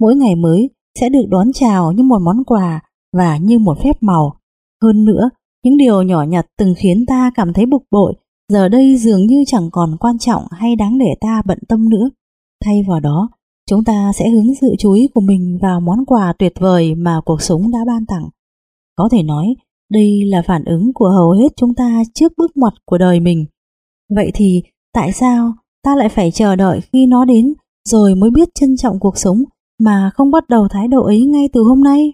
[0.00, 2.82] Mỗi ngày mới sẽ được đón chào như một món quà
[3.16, 4.36] và như một phép màu.
[4.82, 5.30] Hơn nữa,
[5.64, 8.14] những điều nhỏ nhặt từng khiến ta cảm thấy bực bội,
[8.48, 12.10] giờ đây dường như chẳng còn quan trọng hay đáng để ta bận tâm nữa.
[12.64, 13.28] Thay vào đó,
[13.70, 17.20] chúng ta sẽ hướng sự chú ý của mình vào món quà tuyệt vời mà
[17.24, 18.28] cuộc sống đã ban tặng.
[18.96, 19.46] Có thể nói,
[19.90, 23.46] đây là phản ứng của hầu hết chúng ta trước bước ngoặt của đời mình.
[24.16, 24.62] Vậy thì
[24.94, 25.52] tại sao
[25.84, 27.54] ta lại phải chờ đợi khi nó đến
[27.88, 29.44] rồi mới biết trân trọng cuộc sống
[29.80, 32.12] mà không bắt đầu thái độ ấy ngay từ hôm nay?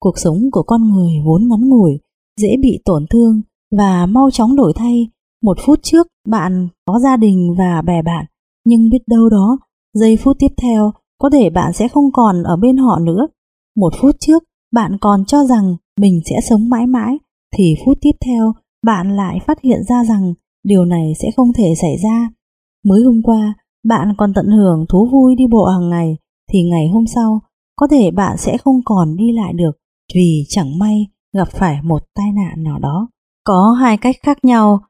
[0.00, 1.98] Cuộc sống của con người vốn ngắn ngủi,
[2.40, 3.42] dễ bị tổn thương
[3.76, 5.08] và mau chóng đổi thay.
[5.42, 8.26] Một phút trước bạn có gia đình và bè bạn,
[8.64, 9.58] nhưng biết đâu đó,
[9.94, 13.26] giây phút tiếp theo có thể bạn sẽ không còn ở bên họ nữa.
[13.76, 14.42] Một phút trước
[14.72, 17.18] bạn còn cho rằng mình sẽ sống mãi mãi,
[17.56, 18.52] thì phút tiếp theo
[18.86, 20.34] bạn lại phát hiện ra rằng
[20.64, 22.28] điều này sẽ không thể xảy ra.
[22.84, 23.54] Mới hôm qua,
[23.84, 26.16] bạn còn tận hưởng thú vui đi bộ hàng ngày,
[26.52, 27.40] thì ngày hôm sau,
[27.76, 29.72] có thể bạn sẽ không còn đi lại được
[30.14, 31.06] vì chẳng may
[31.36, 33.08] gặp phải một tai nạn nào đó.
[33.44, 34.80] Có hai cách khác nhau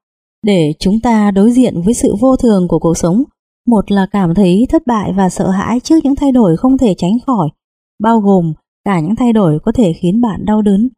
[0.43, 3.23] để chúng ta đối diện với sự vô thường của cuộc sống.
[3.67, 6.95] Một là cảm thấy thất bại và sợ hãi trước những thay đổi không thể
[6.99, 7.49] tránh khỏi,
[8.03, 8.53] bao gồm
[8.85, 10.89] cả những thay đổi có thể khiến bạn đau đớn.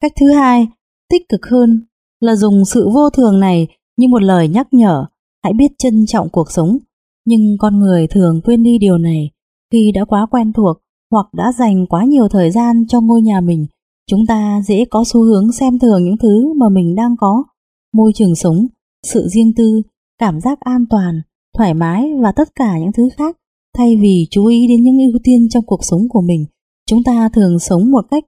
[0.00, 0.68] Cách thứ hai,
[1.10, 1.86] tích cực hơn,
[2.20, 5.06] là dùng sự vô thường này như một lời nhắc nhở,
[5.44, 6.78] hãy biết trân trọng cuộc sống.
[7.26, 9.30] Nhưng con người thường quên đi điều này
[9.72, 10.76] khi đã quá quen thuộc
[11.10, 13.66] hoặc đã dành quá nhiều thời gian cho ngôi nhà mình.
[14.10, 17.44] Chúng ta dễ có xu hướng xem thường những thứ mà mình đang có,
[17.92, 18.66] môi trường sống,
[19.06, 19.82] sự riêng tư,
[20.18, 21.20] cảm giác an toàn,
[21.58, 23.36] thoải mái và tất cả những thứ khác
[23.78, 26.46] thay vì chú ý đến những ưu tiên trong cuộc sống của mình
[26.92, 28.24] Chúng ta thường sống một cách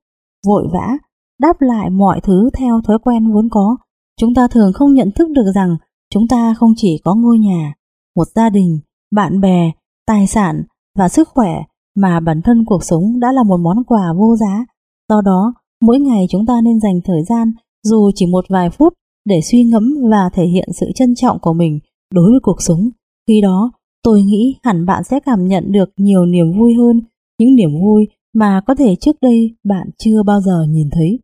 [0.47, 0.99] vội vã,
[1.41, 3.77] đáp lại mọi thứ theo thói quen vốn có.
[4.21, 5.77] Chúng ta thường không nhận thức được rằng
[6.11, 7.75] chúng ta không chỉ có ngôi nhà,
[8.17, 8.81] một gia đình,
[9.15, 9.71] bạn bè,
[10.07, 10.63] tài sản
[10.99, 11.63] và sức khỏe
[11.97, 14.65] mà bản thân cuộc sống đã là một món quà vô giá.
[15.09, 17.53] Do đó, mỗi ngày chúng ta nên dành thời gian
[17.83, 18.93] dù chỉ một vài phút
[19.25, 21.79] để suy ngẫm và thể hiện sự trân trọng của mình
[22.15, 22.91] đối với cuộc sống.
[23.29, 27.01] Khi đó, tôi nghĩ hẳn bạn sẽ cảm nhận được nhiều niềm vui hơn,
[27.39, 31.19] những niềm vui mà có thể trước đây bạn chưa bao giờ nhìn thấy.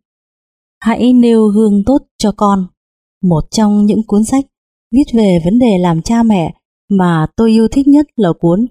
[0.80, 2.66] Hãy nêu gương tốt cho con.
[3.22, 4.44] Một trong những cuốn sách
[4.92, 6.54] viết về vấn đề làm cha mẹ
[6.90, 8.66] mà tôi yêu thích nhất là cuốn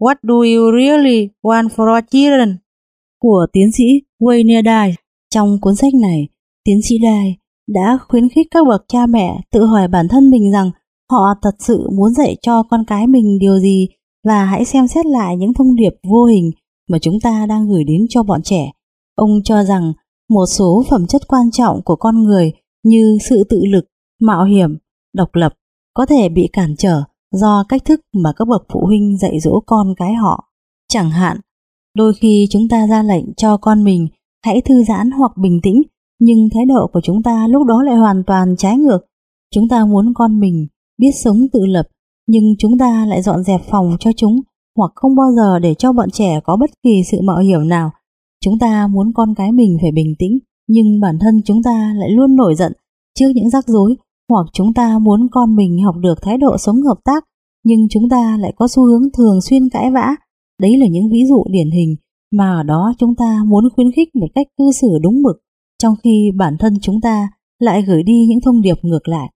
[0.00, 2.56] What do you really want for your children?
[3.20, 3.84] của tiến sĩ
[4.20, 4.94] Wayne Dyer.
[5.34, 6.28] Trong cuốn sách này,
[6.64, 7.34] tiến sĩ Dyer
[7.68, 10.70] đã khuyến khích các bậc cha mẹ tự hỏi bản thân mình rằng
[11.10, 13.88] họ thật sự muốn dạy cho con cái mình điều gì
[14.24, 16.50] và hãy xem xét lại những thông điệp vô hình
[16.90, 18.70] mà chúng ta đang gửi đến cho bọn trẻ.
[19.14, 19.92] Ông cho rằng
[20.30, 22.52] một số phẩm chất quan trọng của con người
[22.86, 23.84] như sự tự lực,
[24.20, 24.78] mạo hiểm,
[25.14, 25.54] độc lập
[25.94, 29.60] có thể bị cản trở do cách thức mà các bậc phụ huynh dạy dỗ
[29.66, 30.44] con cái họ.
[30.88, 31.40] Chẳng hạn,
[31.94, 34.08] đôi khi chúng ta ra lệnh cho con mình
[34.44, 35.82] hãy thư giãn hoặc bình tĩnh,
[36.20, 38.98] nhưng thái độ của chúng ta lúc đó lại hoàn toàn trái ngược.
[39.54, 40.66] Chúng ta muốn con mình
[40.98, 41.86] biết sống tự lập,
[42.26, 44.40] nhưng chúng ta lại dọn dẹp phòng cho chúng
[44.76, 47.90] hoặc không bao giờ để cho bọn trẻ có bất kỳ sự mạo hiểm nào.
[48.44, 50.38] Chúng ta muốn con cái mình phải bình tĩnh,
[50.68, 52.72] nhưng bản thân chúng ta lại luôn nổi giận
[53.18, 53.96] trước những rắc rối,
[54.28, 57.24] hoặc chúng ta muốn con mình học được thái độ sống hợp tác,
[57.64, 60.16] nhưng chúng ta lại có xu hướng thường xuyên cãi vã.
[60.60, 61.96] Đấy là những ví dụ điển hình
[62.32, 65.36] mà ở đó chúng ta muốn khuyến khích một cách cư xử đúng mực,
[65.82, 69.30] trong khi bản thân chúng ta lại gửi đi những thông điệp ngược lại.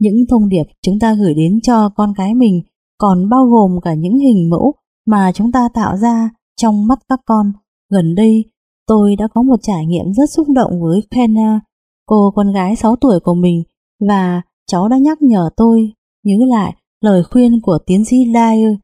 [0.00, 2.62] Những thông điệp chúng ta gửi đến cho con cái mình
[2.98, 4.74] còn bao gồm cả những hình mẫu
[5.06, 7.52] mà chúng ta tạo ra trong mắt các con.
[7.90, 8.44] Gần đây,
[8.86, 11.60] tôi đã có một trải nghiệm rất xúc động với Kenna,
[12.06, 13.62] cô con gái 6 tuổi của mình,
[14.08, 15.92] và cháu đã nhắc nhở tôi
[16.24, 18.74] nhớ lại lời khuyên của tiến sĩ Dyer.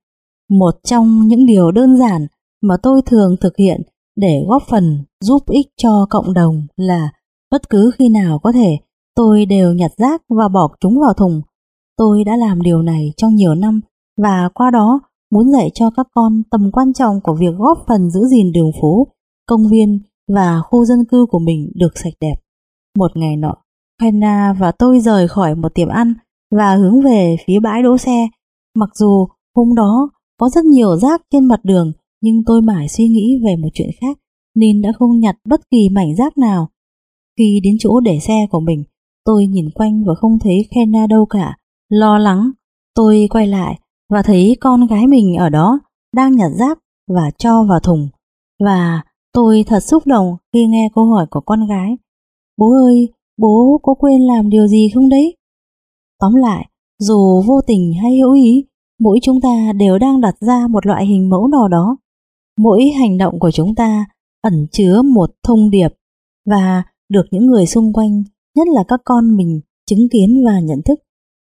[0.51, 2.27] Một trong những điều đơn giản
[2.63, 3.83] mà tôi thường thực hiện
[4.17, 7.13] để góp phần giúp ích cho cộng đồng là
[7.51, 8.79] bất cứ khi nào có thể
[9.15, 11.43] tôi đều nhặt rác và bỏ chúng vào thùng.
[11.97, 13.81] Tôi đã làm điều này trong nhiều năm
[14.23, 18.11] và qua đó muốn dạy cho các con tầm quan trọng của việc góp phần
[18.11, 19.07] giữ gìn đường phố,
[19.49, 22.35] công viên và khu dân cư của mình được sạch đẹp.
[22.99, 23.55] Một ngày nọ,
[24.01, 26.15] Hannah và tôi rời khỏi một tiệm ăn
[26.51, 28.29] và hướng về phía bãi đỗ xe.
[28.75, 29.27] Mặc dù
[29.57, 31.93] hôm đó có rất nhiều rác trên mặt đường,
[32.23, 34.19] nhưng tôi mãi suy nghĩ về một chuyện khác
[34.55, 36.69] nên đã không nhặt bất kỳ mảnh rác nào.
[37.39, 38.85] Khi đến chỗ để xe của mình,
[39.25, 41.57] tôi nhìn quanh và không thấy Kenna đâu cả.
[41.89, 42.51] Lo lắng,
[42.95, 43.79] tôi quay lại
[44.11, 45.81] và thấy con gái mình ở đó
[46.15, 46.79] đang nhặt rác
[47.15, 48.09] và cho vào thùng.
[48.65, 49.03] Và
[49.39, 51.97] tôi thật xúc động khi nghe câu hỏi của con gái.
[52.57, 55.37] Bố ơi, bố có quên làm điều gì không đấy?
[56.21, 56.69] Tóm lại,
[56.99, 58.65] dù vô tình hay hữu ý,
[59.01, 61.97] mỗi chúng ta đều đang đặt ra một loại hình mẫu nào đó.
[62.59, 64.07] Mỗi hành động của chúng ta
[64.43, 65.89] ẩn chứa một thông điệp
[66.47, 68.23] và được những người xung quanh,
[68.57, 70.99] nhất là các con mình, chứng kiến và nhận thức.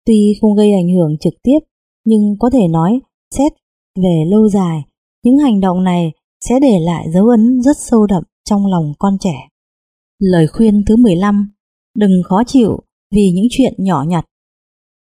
[0.06, 1.58] Tuy không gây ảnh hưởng trực tiếp
[2.04, 3.00] nhưng có thể nói
[3.34, 3.52] xét
[4.02, 4.82] về lâu dài
[5.24, 6.12] những hành động này
[6.44, 9.48] sẽ để lại dấu ấn rất sâu đậm trong lòng con trẻ.
[10.18, 11.50] Lời khuyên thứ 15
[11.96, 12.80] Đừng khó chịu
[13.14, 14.24] vì những chuyện nhỏ nhặt.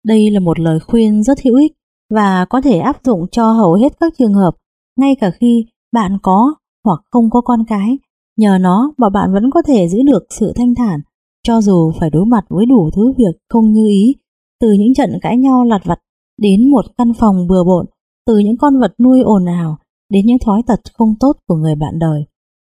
[0.05, 1.71] Đây là một lời khuyên rất hữu ích
[2.09, 4.51] và có thể áp dụng cho hầu hết các trường hợp,
[4.99, 7.97] ngay cả khi bạn có hoặc không có con cái.
[8.37, 10.99] Nhờ nó mà bạn vẫn có thể giữ được sự thanh thản,
[11.43, 14.15] cho dù phải đối mặt với đủ thứ việc không như ý,
[14.61, 15.99] từ những trận cãi nhau lặt vặt
[16.41, 17.85] đến một căn phòng bừa bộn,
[18.25, 19.77] từ những con vật nuôi ồn ào
[20.09, 22.25] đến những thói tật không tốt của người bạn đời.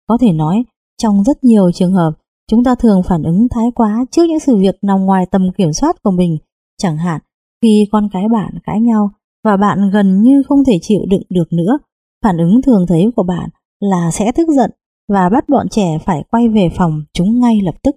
[0.08, 0.64] Có thể nói,
[1.02, 2.12] trong rất nhiều trường hợp,
[2.52, 5.74] chúng ta thường phản ứng thái quá trước những sự việc nằm ngoài tầm kiểm
[5.74, 6.38] soát của mình.
[6.78, 7.22] Chẳng hạn,
[7.62, 9.12] khi con cái bạn cãi nhau
[9.44, 11.78] và bạn gần như không thể chịu đựng được nữa,
[12.24, 14.72] phản ứng thường thấy của bạn là sẽ tức giận
[15.10, 17.96] và bắt bọn trẻ phải quay về phòng chúng ngay lập tức.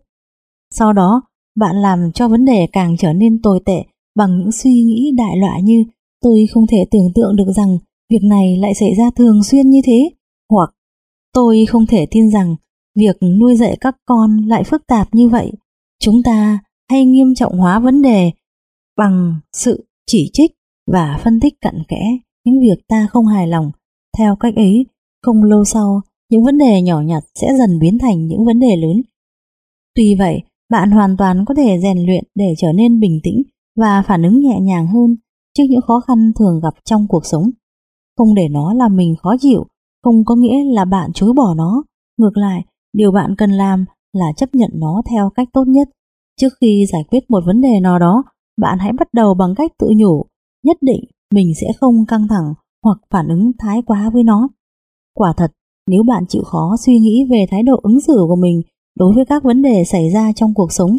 [0.70, 1.22] Sau đó,
[1.59, 3.84] bạn làm cho vấn đề càng trở nên tồi tệ
[4.16, 5.84] bằng những suy nghĩ đại loại như
[6.22, 7.78] tôi không thể tưởng tượng được rằng
[8.11, 10.11] việc này lại xảy ra thường xuyên như thế,
[10.51, 10.71] hoặc
[11.33, 12.57] tôi không thể tin rằng
[12.95, 15.53] việc nuôi dạy các con lại phức tạp như vậy.
[16.01, 16.59] Chúng ta
[16.91, 18.31] hay nghiêm trọng hóa vấn đề
[18.97, 20.51] bằng sự chỉ trích
[20.93, 23.71] và phân tích cặn kẽ những việc ta không hài lòng.
[24.19, 24.87] Theo cách ấy,
[25.23, 26.01] không lâu sau,
[26.31, 29.03] những vấn đề nhỏ nhặt sẽ dần biến thành những vấn đề lớn.
[29.95, 33.43] Tuy vậy, bạn hoàn toàn có thể rèn luyện để trở nên bình tĩnh
[33.77, 35.17] và phản ứng nhẹ nhàng hơn
[35.59, 37.51] trước những khó khăn thường gặp trong cuộc sống.
[38.19, 39.66] Không để nó làm mình khó chịu,
[40.05, 41.83] không có nghĩa là bạn chối bỏ nó.
[42.19, 45.89] Ngược lại, điều bạn cần làm là chấp nhận nó theo cách tốt nhất.
[46.41, 48.25] Trước khi giải quyết một vấn đề nào đó,
[48.61, 50.25] bạn hãy bắt đầu bằng cách tự nhủ,
[50.64, 51.01] nhất định
[51.35, 52.55] mình sẽ không căng thẳng
[52.85, 54.49] hoặc phản ứng thái quá với nó.
[55.14, 55.53] Quả thật,
[55.91, 58.62] nếu bạn chịu khó suy nghĩ về thái độ ứng xử của mình
[58.99, 60.91] đối với các vấn đề xảy ra trong cuộc sống,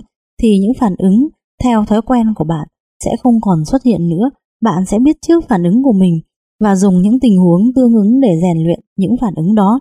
[0.41, 1.27] thì những phản ứng
[1.63, 2.67] theo thói quen của bạn
[3.03, 4.29] sẽ không còn xuất hiện nữa.
[4.61, 6.19] Bạn sẽ biết trước phản ứng của mình
[6.59, 9.79] và dùng những tình huống tương ứng để rèn luyện những phản ứng đó.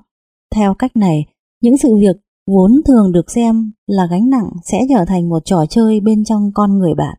[0.54, 1.24] Theo cách này,
[1.62, 2.16] những sự việc
[2.46, 6.50] vốn thường được xem là gánh nặng sẽ trở thành một trò chơi bên trong
[6.54, 7.18] con người bạn.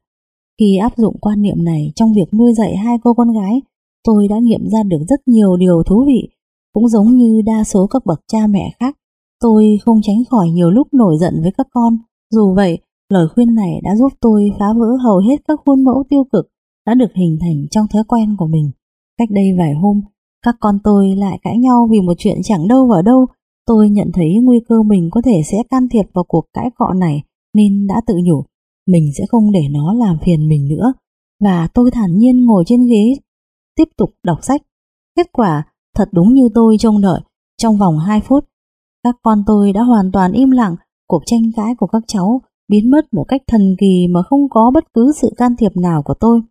[0.60, 3.62] Khi áp dụng quan niệm này trong việc nuôi dạy hai cô con gái,
[4.03, 6.30] tôi đã nghiệm ra được rất nhiều điều thú vị.
[6.74, 8.97] Cũng giống như đa số các bậc cha mẹ khác,
[9.41, 11.97] tôi không tránh khỏi nhiều lúc nổi giận với các con.
[12.32, 12.80] Dù vậy,
[13.10, 16.45] lời khuyên này đã giúp tôi phá vỡ hầu hết các khuôn mẫu tiêu cực
[16.86, 18.72] đã được hình thành trong thói quen của mình.
[19.20, 20.01] Cách đây vài hôm,
[20.45, 23.26] các con tôi lại cãi nhau vì một chuyện chẳng đâu vào đâu.
[23.65, 26.93] Tôi nhận thấy nguy cơ mình có thể sẽ can thiệp vào cuộc cãi cọ
[26.93, 28.43] này nên đã tự nhủ
[28.89, 30.93] mình sẽ không để nó làm phiền mình nữa.
[31.43, 33.13] Và tôi thản nhiên ngồi trên ghế,
[33.76, 34.61] tiếp tục đọc sách.
[35.15, 35.63] Kết quả
[35.95, 37.22] thật đúng như tôi trông đợi,
[37.57, 38.45] trong vòng 2 phút,
[39.03, 40.76] các con tôi đã hoàn toàn im lặng,
[41.07, 44.72] cuộc tranh cãi của các cháu biến mất một cách thần kỳ mà không có
[44.74, 46.41] bất cứ sự can thiệp nào của tôi.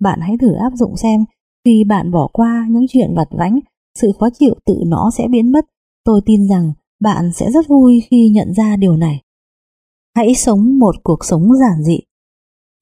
[0.00, 1.24] Bạn hãy thử áp dụng xem,
[1.66, 3.58] khi bạn bỏ qua những chuyện vặt vãnh,
[4.00, 5.64] sự khó chịu tự nó sẽ biến mất.
[6.04, 9.22] Tôi tin rằng bạn sẽ rất vui khi nhận ra điều này.
[10.16, 11.98] Hãy sống một cuộc sống giản dị.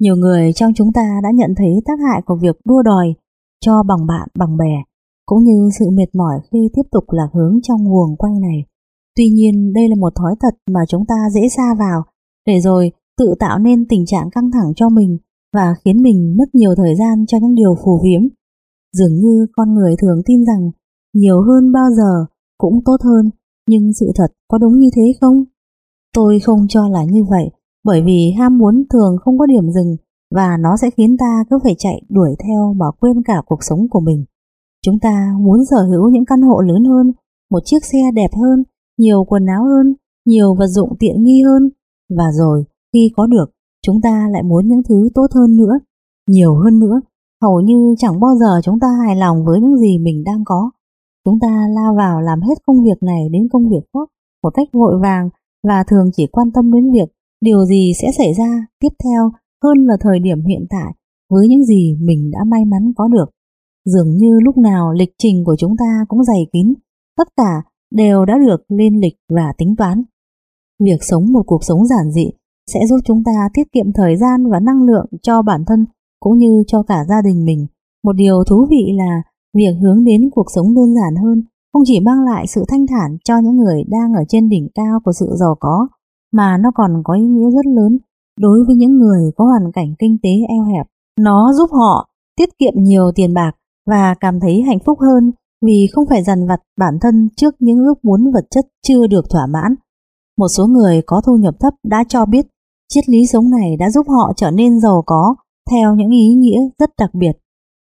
[0.01, 3.14] Nhiều người trong chúng ta đã nhận thấy tác hại của việc đua đòi
[3.61, 4.82] cho bằng bạn bằng bè,
[5.26, 8.64] cũng như sự mệt mỏi khi tiếp tục lạc hướng trong guồng quay này.
[9.16, 12.03] Tuy nhiên đây là một thói thật mà chúng ta dễ xa vào,
[12.47, 15.18] để rồi tự tạo nên tình trạng căng thẳng cho mình
[15.53, 18.28] và khiến mình mất nhiều thời gian cho những điều phù phiếm.
[18.99, 20.70] Dường như con người thường tin rằng
[21.14, 22.26] nhiều hơn bao giờ
[22.59, 23.30] cũng tốt hơn,
[23.68, 25.45] nhưng sự thật có đúng như thế không?
[26.14, 27.51] Tôi không cho là như vậy,
[27.84, 29.97] bởi vì ham muốn thường không có điểm dừng
[30.34, 33.88] và nó sẽ khiến ta cứ phải chạy đuổi theo mà quên cả cuộc sống
[33.90, 34.24] của mình.
[34.86, 37.12] Chúng ta muốn sở hữu những căn hộ lớn hơn,
[37.51, 38.64] một chiếc xe đẹp hơn,
[38.99, 39.95] nhiều quần áo hơn,
[40.26, 41.70] nhiều vật dụng tiện nghi hơn.
[42.16, 43.47] Và rồi, khi có được,
[43.86, 45.78] chúng ta lại muốn những thứ tốt hơn nữa,
[46.28, 47.01] nhiều hơn nữa.
[47.45, 50.70] Hầu như chẳng bao giờ chúng ta hài lòng với những gì mình đang có.
[51.24, 54.09] Chúng ta lao vào làm hết công việc này đến công việc khác
[54.42, 55.28] một cách vội vàng
[55.68, 57.09] và thường chỉ quan tâm đến việc
[57.40, 59.30] điều gì sẽ xảy ra tiếp theo
[59.64, 60.95] hơn là thời điểm hiện tại
[61.30, 63.26] với những gì mình đã may mắn có được.
[63.84, 66.74] Dường như lúc nào lịch trình của chúng ta cũng dày kín,
[67.16, 67.62] tất cả
[67.95, 70.03] đều đã được lên lịch và tính toán.
[70.84, 72.26] Việc sống một cuộc sống giản dị
[72.66, 75.86] sẽ giúp chúng ta tiết kiệm thời gian và năng lượng cho bản thân
[76.24, 77.66] cũng như cho cả gia đình mình.
[78.04, 79.22] Một điều thú vị là
[79.56, 83.18] việc hướng đến cuộc sống đơn giản hơn không chỉ mang lại sự thanh thản
[83.24, 85.88] cho những người đang ở trên đỉnh cao của sự giàu có,
[86.32, 87.98] mà nó còn có ý nghĩa rất lớn
[88.40, 90.86] đối với những người có hoàn cảnh kinh tế eo hẹp.
[91.20, 93.52] Nó giúp họ tiết kiệm nhiều tiền bạc
[93.86, 95.32] và cảm thấy hạnh phúc hơn
[95.66, 99.24] vì không phải dằn vặt bản thân trước những ước muốn vật chất chưa được
[99.30, 99.74] thỏa mãn.
[100.38, 102.46] Một số người có thu nhập thấp đã cho biết
[102.88, 105.34] triết lý sống này đã giúp họ trở nên giàu có
[105.70, 107.32] theo những ý nghĩa rất đặc biệt.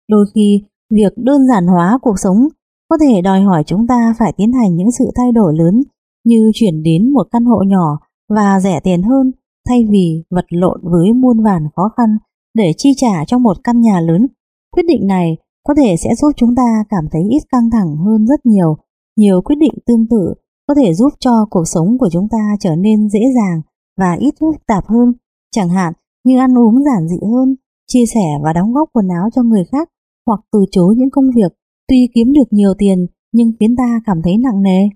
[0.10, 2.48] Đôi khi, việc đơn giản hóa cuộc sống
[2.90, 5.84] có thể đòi hỏi chúng ta phải tiến hành những sự thay đổi lớn
[6.26, 8.00] như chuyển đến một căn hộ nhỏ
[8.30, 9.32] và rẻ tiền hơn
[9.70, 12.18] thay vì vật lộn với muôn vàn khó khăn
[12.54, 14.28] để chi trả cho một căn nhà lớn.
[14.72, 18.28] Quyết định này có thể sẽ giúp chúng ta cảm thấy ít căng thẳng hơn
[18.28, 18.78] rất nhiều.
[19.18, 20.34] Nhiều quyết định tương tự
[20.68, 23.62] có thể giúp cho cuộc sống của chúng ta trở nên dễ dàng
[23.98, 25.14] và ít phức tạp hơn,
[25.52, 25.94] chẳng hạn
[26.24, 27.56] như ăn uống giản dị hơn,
[27.88, 29.90] chia sẻ và đóng góp quần áo cho người khác
[30.28, 31.52] hoặc từ chối những công việc
[31.88, 34.90] tuy kiếm được nhiều tiền nhưng khiến ta cảm thấy nặng nề.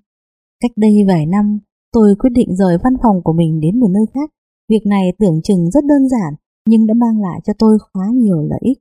[0.60, 1.60] Cách đây vài năm,
[1.94, 4.30] tôi quyết định rời văn phòng của mình đến một nơi khác.
[4.70, 6.34] Việc này tưởng chừng rất đơn giản
[6.70, 8.78] nhưng đã mang lại cho tôi khá nhiều lợi ích.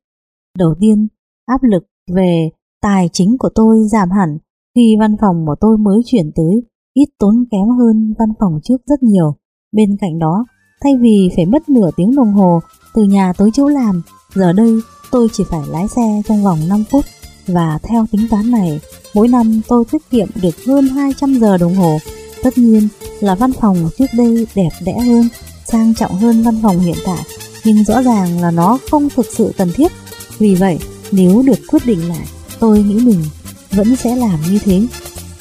[0.58, 1.06] Đầu tiên,
[1.46, 2.50] áp lực về
[2.82, 4.38] tài chính của tôi giảm hẳn
[4.74, 6.62] khi văn phòng của tôi mới chuyển tới
[6.94, 9.36] ít tốn kém hơn văn phòng trước rất nhiều.
[9.72, 10.44] Bên cạnh đó,
[10.84, 12.60] thay vì phải mất nửa tiếng đồng hồ
[12.94, 14.02] từ nhà tới chỗ làm,
[14.34, 17.04] giờ đây tôi chỉ phải lái xe trong vòng 5 phút
[17.46, 18.80] và theo tính toán này,
[19.14, 21.98] mỗi năm tôi tiết kiệm được hơn 200 giờ đồng hồ.
[22.42, 22.88] Tất nhiên
[23.20, 25.28] là văn phòng trước đây đẹp đẽ hơn,
[25.64, 27.22] sang trọng hơn văn phòng hiện tại,
[27.64, 29.92] nhưng rõ ràng là nó không thực sự cần thiết.
[30.38, 30.78] Vì vậy,
[31.12, 32.26] nếu được quyết định lại,
[32.58, 33.24] tôi nghĩ mình
[33.70, 34.86] vẫn sẽ làm như thế.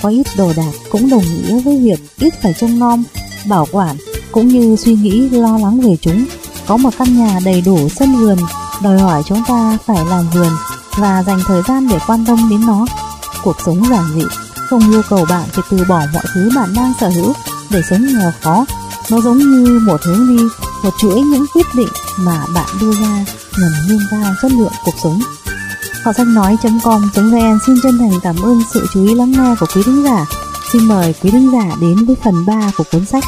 [0.01, 3.03] Có ít đồ đạc cũng đồng nghĩa với việc ít phải trông nom,
[3.49, 3.95] bảo quản
[4.35, 6.25] cũng như suy nghĩ lo lắng về chúng.
[6.67, 8.37] Có một căn nhà đầy đủ sân vườn
[8.83, 10.51] đòi hỏi chúng ta phải làm vườn
[10.97, 12.85] và dành thời gian để quan tâm đến nó.
[13.43, 14.25] Cuộc sống giản dị
[14.69, 17.33] không yêu cầu bạn phải từ bỏ mọi thứ bạn đang sở hữu
[17.69, 18.65] để sống nghèo khó.
[19.11, 20.43] Nó giống như một hướng đi,
[20.83, 23.25] một chuỗi những quyết định mà bạn đưa ra
[23.59, 25.19] nhằm nâng cao chất lượng cuộc sống.
[26.03, 29.81] Họ sách nói.com.vn xin chân thành cảm ơn sự chú ý lắng nghe của quý
[29.85, 30.25] thính giả.
[30.71, 33.23] Xin mời quý thính giả đến với phần 3 của cuốn sách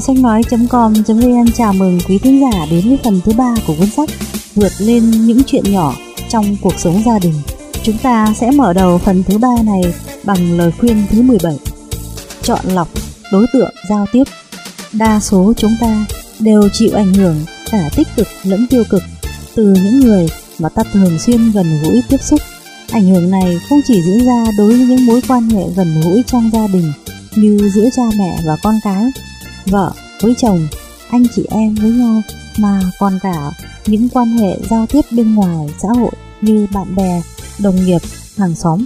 [0.00, 3.90] Kho sách nói.com.vn chào mừng quý thính giả đến với phần thứ ba của cuốn
[3.90, 4.08] sách
[4.54, 5.94] Vượt lên những chuyện nhỏ
[6.28, 7.34] trong cuộc sống gia đình.
[7.82, 9.82] Chúng ta sẽ mở đầu phần thứ ba này
[10.24, 11.58] bằng lời khuyên thứ 17.
[12.42, 12.88] Chọn lọc
[13.32, 14.24] đối tượng giao tiếp.
[14.92, 16.06] Đa số chúng ta
[16.38, 17.36] đều chịu ảnh hưởng
[17.70, 19.02] cả tích cực lẫn tiêu cực
[19.54, 20.26] từ những người
[20.58, 22.40] mà ta thường xuyên gần gũi tiếp xúc.
[22.92, 26.22] Ảnh hưởng này không chỉ diễn ra đối với những mối quan hệ gần gũi
[26.26, 26.92] trong gia đình
[27.36, 29.10] như giữa cha mẹ và con cái
[29.66, 29.92] vợ
[30.22, 30.58] với chồng,
[31.10, 32.20] anh chị em với nhau
[32.58, 33.50] mà còn cả
[33.86, 37.22] những quan hệ giao tiếp bên ngoài xã hội như bạn bè,
[37.62, 38.00] đồng nghiệp,
[38.36, 38.84] hàng xóm.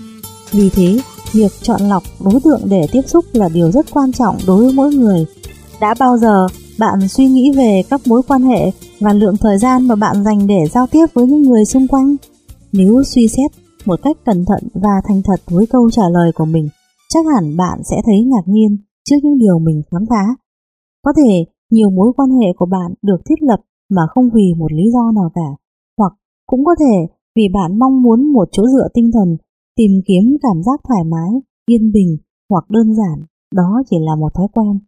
[0.51, 1.01] Vì thế,
[1.33, 4.73] việc chọn lọc đối tượng để tiếp xúc là điều rất quan trọng đối với
[4.73, 5.27] mỗi người.
[5.81, 6.47] Đã bao giờ
[6.79, 8.71] bạn suy nghĩ về các mối quan hệ
[9.01, 12.17] và lượng thời gian mà bạn dành để giao tiếp với những người xung quanh?
[12.73, 13.51] Nếu suy xét
[13.85, 16.69] một cách cẩn thận và thành thật với câu trả lời của mình,
[17.09, 20.44] chắc hẳn bạn sẽ thấy ngạc nhiên trước những điều mình khám phá
[21.05, 24.73] có thể nhiều mối quan hệ của bạn được thiết lập mà không vì một
[24.73, 25.51] lý do nào cả,
[25.99, 26.13] hoặc
[26.47, 26.95] cũng có thể
[27.37, 29.37] vì bạn mong muốn một chỗ dựa tinh thần,
[29.77, 31.31] tìm kiếm cảm giác thoải mái,
[31.67, 32.17] yên bình
[32.51, 34.79] hoặc đơn giản, đó chỉ là một thói quen.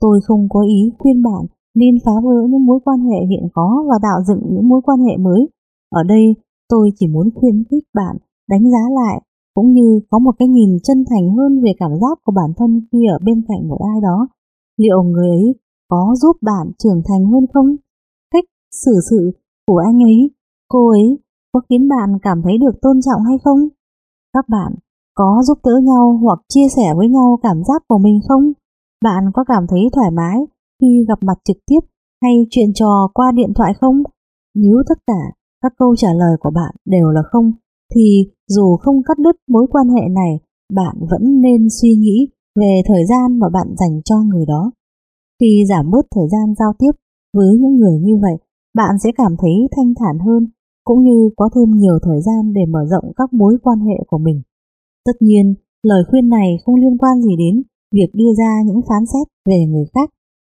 [0.00, 3.84] Tôi không có ý khuyên bạn nên phá vỡ những mối quan hệ hiện có
[3.88, 5.48] và tạo dựng những mối quan hệ mới.
[5.90, 6.34] Ở đây,
[6.68, 8.16] tôi chỉ muốn khuyến khích bạn
[8.48, 9.22] đánh giá lại
[9.54, 12.80] cũng như có một cái nhìn chân thành hơn về cảm giác của bản thân
[12.92, 14.28] khi ở bên cạnh một ai đó
[14.80, 15.54] liệu người ấy
[15.88, 17.76] có giúp bạn trưởng thành hơn không?
[18.32, 18.44] Cách
[18.84, 19.30] xử sự
[19.66, 20.30] của anh ấy,
[20.68, 21.18] cô ấy
[21.52, 23.58] có khiến bạn cảm thấy được tôn trọng hay không?
[24.34, 24.72] Các bạn
[25.14, 28.52] có giúp đỡ nhau hoặc chia sẻ với nhau cảm giác của mình không?
[29.04, 30.38] Bạn có cảm thấy thoải mái
[30.80, 31.80] khi gặp mặt trực tiếp
[32.22, 34.02] hay chuyện trò qua điện thoại không?
[34.54, 35.22] Nếu tất cả
[35.62, 37.52] các câu trả lời của bạn đều là không,
[37.94, 40.40] thì dù không cắt đứt mối quan hệ này,
[40.74, 44.70] bạn vẫn nên suy nghĩ về thời gian mà bạn dành cho người đó.
[45.40, 46.92] Khi giảm bớt thời gian giao tiếp
[47.36, 48.36] với những người như vậy,
[48.74, 50.46] bạn sẽ cảm thấy thanh thản hơn
[50.84, 54.18] cũng như có thêm nhiều thời gian để mở rộng các mối quan hệ của
[54.18, 54.42] mình.
[55.06, 57.62] Tất nhiên, lời khuyên này không liên quan gì đến
[57.94, 60.10] việc đưa ra những phán xét về người khác.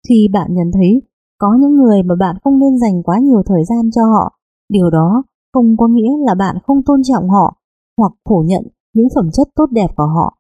[0.09, 1.03] Khi bạn nhận thấy
[1.39, 4.39] có những người mà bạn không nên dành quá nhiều thời gian cho họ,
[4.69, 5.23] điều đó
[5.53, 7.57] không có nghĩa là bạn không tôn trọng họ
[7.99, 8.63] hoặc phủ nhận
[8.95, 10.40] những phẩm chất tốt đẹp của họ.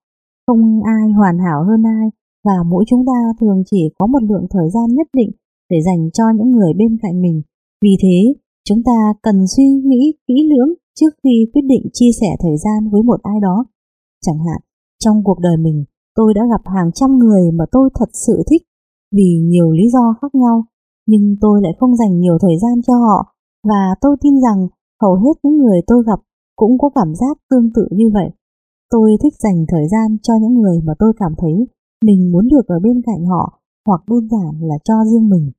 [0.51, 2.07] Không ai hoàn hảo hơn ai
[2.44, 5.30] và mỗi chúng ta thường chỉ có một lượng thời gian nhất định
[5.70, 7.42] để dành cho những người bên cạnh mình.
[7.82, 8.18] Vì thế,
[8.68, 12.90] chúng ta cần suy nghĩ kỹ lưỡng trước khi quyết định chia sẻ thời gian
[12.92, 13.64] với một ai đó.
[14.26, 14.61] Chẳng hạn,
[15.05, 15.84] trong cuộc đời mình,
[16.14, 18.62] tôi đã gặp hàng trăm người mà tôi thật sự thích
[19.16, 20.64] vì nhiều lý do khác nhau,
[21.07, 23.34] nhưng tôi lại không dành nhiều thời gian cho họ
[23.68, 24.68] và tôi tin rằng
[25.03, 26.20] hầu hết những người tôi gặp
[26.57, 28.30] cũng có cảm giác tương tự như vậy.
[28.91, 31.66] Tôi thích dành thời gian cho những người mà tôi cảm thấy
[32.05, 35.51] mình muốn được ở bên cạnh họ hoặc đơn giản là cho riêng mình.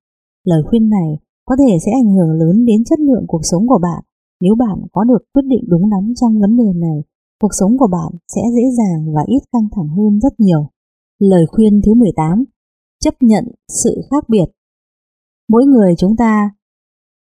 [0.44, 1.10] Lời khuyên này
[1.46, 4.04] có thể sẽ ảnh hưởng lớn đến chất lượng cuộc sống của bạn
[4.42, 7.04] nếu bạn có được quyết định đúng đắn trong vấn đề này
[7.42, 10.70] cuộc sống của bạn sẽ dễ dàng và ít căng thẳng hơn rất nhiều.
[11.20, 12.44] Lời khuyên thứ 18
[13.00, 13.46] Chấp nhận
[13.84, 14.46] sự khác biệt
[15.50, 16.50] Mỗi người chúng ta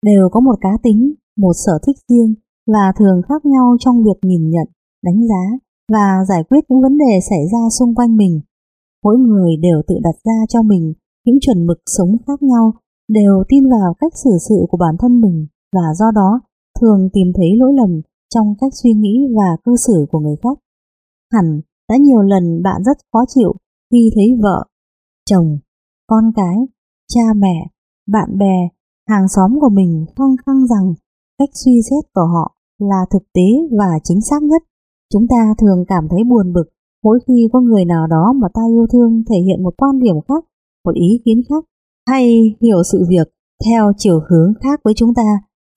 [0.05, 2.33] đều có một cá tính, một sở thích riêng
[2.67, 4.67] và thường khác nhau trong việc nhìn nhận,
[5.03, 5.57] đánh giá
[5.89, 8.41] và giải quyết những vấn đề xảy ra xung quanh mình.
[9.03, 10.93] Mỗi người đều tự đặt ra cho mình
[11.25, 12.73] những chuẩn mực sống khác nhau,
[13.07, 16.41] đều tin vào cách xử sự của bản thân mình và do đó
[16.81, 18.01] thường tìm thấy lỗi lầm
[18.33, 20.57] trong cách suy nghĩ và cư xử của người khác.
[21.33, 23.53] Hẳn đã nhiều lần bạn rất khó chịu
[23.91, 24.65] khi thấy vợ,
[25.29, 25.57] chồng,
[26.07, 26.57] con cái,
[27.07, 27.67] cha mẹ,
[28.07, 28.69] bạn bè,
[29.07, 30.93] hàng xóm của mình khăng khăng rằng
[31.37, 33.47] cách suy xét của họ là thực tế
[33.79, 34.61] và chính xác nhất.
[35.13, 36.63] Chúng ta thường cảm thấy buồn bực
[37.03, 40.15] mỗi khi có người nào đó mà ta yêu thương thể hiện một quan điểm
[40.27, 40.45] khác,
[40.85, 41.65] một ý kiến khác,
[42.07, 43.27] hay hiểu sự việc
[43.65, 45.23] theo chiều hướng khác với chúng ta,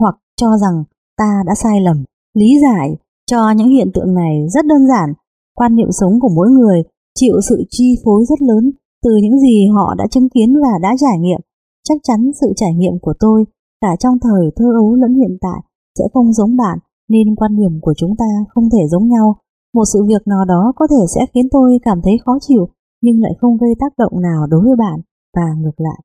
[0.01, 0.85] hoặc cho rằng
[1.19, 2.05] ta đã sai lầm.
[2.35, 2.97] Lý giải
[3.31, 5.13] cho những hiện tượng này rất đơn giản.
[5.55, 6.83] Quan niệm sống của mỗi người
[7.15, 8.71] chịu sự chi phối rất lớn
[9.05, 11.41] từ những gì họ đã chứng kiến và đã trải nghiệm.
[11.89, 13.45] Chắc chắn sự trải nghiệm của tôi
[13.81, 15.61] cả trong thời thơ ấu lẫn hiện tại
[15.99, 16.79] sẽ không giống bạn
[17.09, 19.37] nên quan điểm của chúng ta không thể giống nhau.
[19.75, 22.69] Một sự việc nào đó có thể sẽ khiến tôi cảm thấy khó chịu
[23.03, 25.01] nhưng lại không gây tác động nào đối với bạn
[25.37, 26.01] và ngược lại.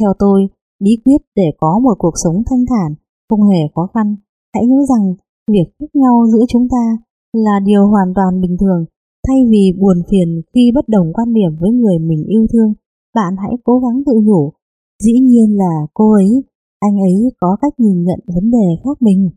[0.00, 0.48] Theo tôi,
[0.84, 2.94] bí quyết để có một cuộc sống thanh thản
[3.28, 4.16] không hề khó khăn.
[4.54, 5.14] Hãy nhớ rằng
[5.52, 6.84] Việc khác nhau giữa chúng ta
[7.32, 8.84] là điều hoàn toàn bình thường.
[9.26, 12.72] Thay vì buồn phiền khi bất đồng quan điểm với người mình yêu thương,
[13.14, 14.52] bạn hãy cố gắng tự nhủ.
[15.02, 16.44] Dĩ nhiên là cô ấy,
[16.80, 19.30] anh ấy có cách nhìn nhận vấn đề khác mình.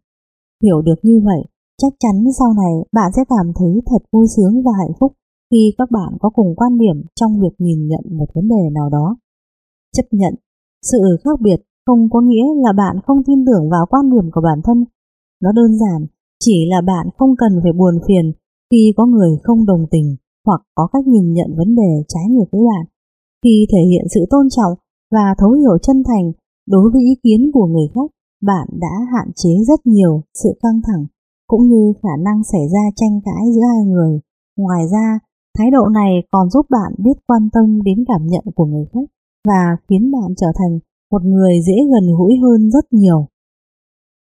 [0.64, 1.42] Hiểu được như vậy,
[1.82, 5.12] chắc chắn sau này bạn sẽ cảm thấy thật vui sướng và hạnh phúc
[5.52, 8.90] khi các bạn có cùng quan điểm trong việc nhìn nhận một vấn đề nào
[8.90, 9.18] đó.
[9.96, 10.34] Chấp nhận
[10.92, 14.42] sự khác biệt không có nghĩa là bạn không tin tưởng vào quan điểm của
[14.42, 14.86] bản thân
[15.44, 16.08] nó đơn giản,
[16.40, 18.32] chỉ là bạn không cần phải buồn phiền
[18.72, 22.50] khi có người không đồng tình hoặc có cách nhìn nhận vấn đề trái ngược
[22.52, 22.86] với bạn.
[23.44, 24.74] Khi thể hiện sự tôn trọng
[25.12, 26.32] và thấu hiểu chân thành
[26.68, 28.12] đối với ý kiến của người khác,
[28.42, 31.06] bạn đã hạn chế rất nhiều sự căng thẳng
[31.48, 34.20] cũng như khả năng xảy ra tranh cãi giữa hai người.
[34.58, 35.20] Ngoài ra,
[35.58, 39.10] thái độ này còn giúp bạn biết quan tâm đến cảm nhận của người khác
[39.48, 40.80] và khiến bạn trở thành
[41.12, 43.28] một người dễ gần gũi hơn rất nhiều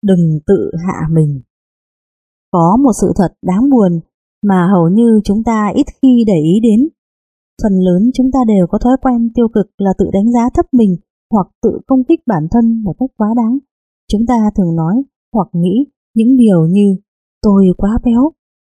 [0.05, 1.41] đừng tự hạ mình.
[2.51, 3.99] Có một sự thật đáng buồn
[4.43, 6.89] mà hầu như chúng ta ít khi để ý đến.
[7.63, 10.65] Phần lớn chúng ta đều có thói quen tiêu cực là tự đánh giá thấp
[10.71, 10.95] mình
[11.31, 13.57] hoặc tự công kích bản thân một cách quá đáng.
[14.11, 15.03] Chúng ta thường nói
[15.33, 16.95] hoặc nghĩ những điều như
[17.41, 18.31] tôi quá béo,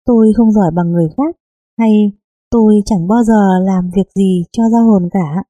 [0.07, 1.37] tôi không giỏi bằng người khác,
[1.79, 1.93] hay
[2.51, 5.43] tôi chẳng bao giờ làm việc gì cho ra hồn cả.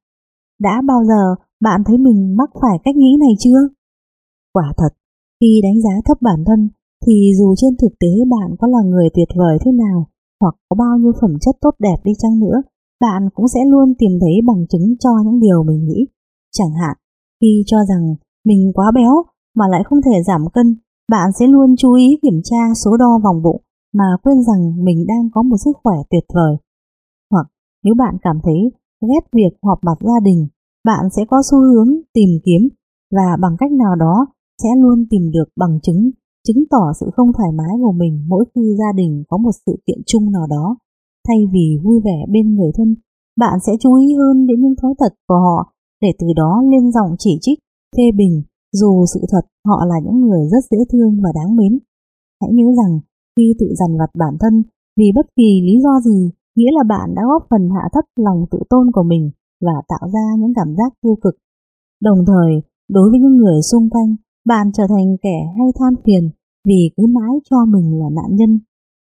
[0.59, 3.61] Đã bao giờ bạn thấy mình mắc phải cách nghĩ này chưa?
[4.53, 4.89] Quả thật,
[5.41, 6.69] khi đánh giá thấp bản thân
[7.05, 10.07] thì dù trên thực tế bạn có là người tuyệt vời thế nào
[10.41, 12.61] hoặc có bao nhiêu phẩm chất tốt đẹp đi chăng nữa,
[13.01, 16.07] bạn cũng sẽ luôn tìm thấy bằng chứng cho những điều mình nghĩ.
[16.51, 16.97] Chẳng hạn,
[17.41, 19.13] khi cho rằng mình quá béo
[19.57, 20.75] mà lại không thể giảm cân,
[21.11, 23.61] bạn sẽ luôn chú ý kiểm tra số đo vòng bụng
[23.93, 26.55] mà quên rằng mình đang có một sức khỏe tuyệt vời.
[27.31, 27.47] Hoặc
[27.83, 28.59] nếu bạn cảm thấy
[29.01, 30.47] ghét việc họp mặt gia đình,
[30.85, 32.69] bạn sẽ có xu hướng tìm kiếm
[33.11, 34.25] và bằng cách nào đó
[34.63, 36.11] sẽ luôn tìm được bằng chứng
[36.47, 39.75] chứng tỏ sự không thoải mái của mình mỗi khi gia đình có một sự
[39.87, 40.77] kiện chung nào đó.
[41.27, 42.95] Thay vì vui vẻ bên người thân,
[43.37, 46.91] bạn sẽ chú ý hơn đến những thói tật của họ để từ đó lên
[46.91, 47.59] giọng chỉ trích,
[47.97, 48.43] phê bình,
[48.81, 51.73] dù sự thật họ là những người rất dễ thương và đáng mến.
[52.41, 52.93] Hãy nhớ rằng
[53.35, 54.63] khi tự dằn vặt bản thân
[54.97, 56.19] vì bất kỳ lý do gì,
[56.55, 59.31] nghĩa là bạn đã góp phần hạ thấp lòng tự tôn của mình
[59.65, 61.35] và tạo ra những cảm giác tiêu cực.
[62.01, 62.51] Đồng thời,
[62.89, 66.23] đối với những người xung quanh, bạn trở thành kẻ hay than phiền
[66.67, 68.59] vì cứ mãi cho mình là nạn nhân.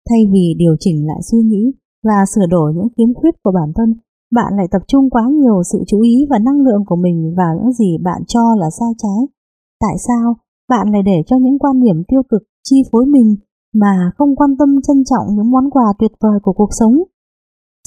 [0.10, 1.72] Thay vì điều chỉnh lại suy nghĩ
[2.04, 3.94] và sửa đổi những khiếm khuyết của bản thân,
[4.36, 7.56] bạn lại tập trung quá nhiều sự chú ý và năng lượng của mình vào
[7.56, 9.35] những gì bạn cho là sai trái.
[9.86, 10.36] Tại sao
[10.70, 13.36] bạn lại để cho những quan điểm tiêu cực chi phối mình
[13.74, 16.94] mà không quan tâm trân trọng những món quà tuyệt vời của cuộc sống.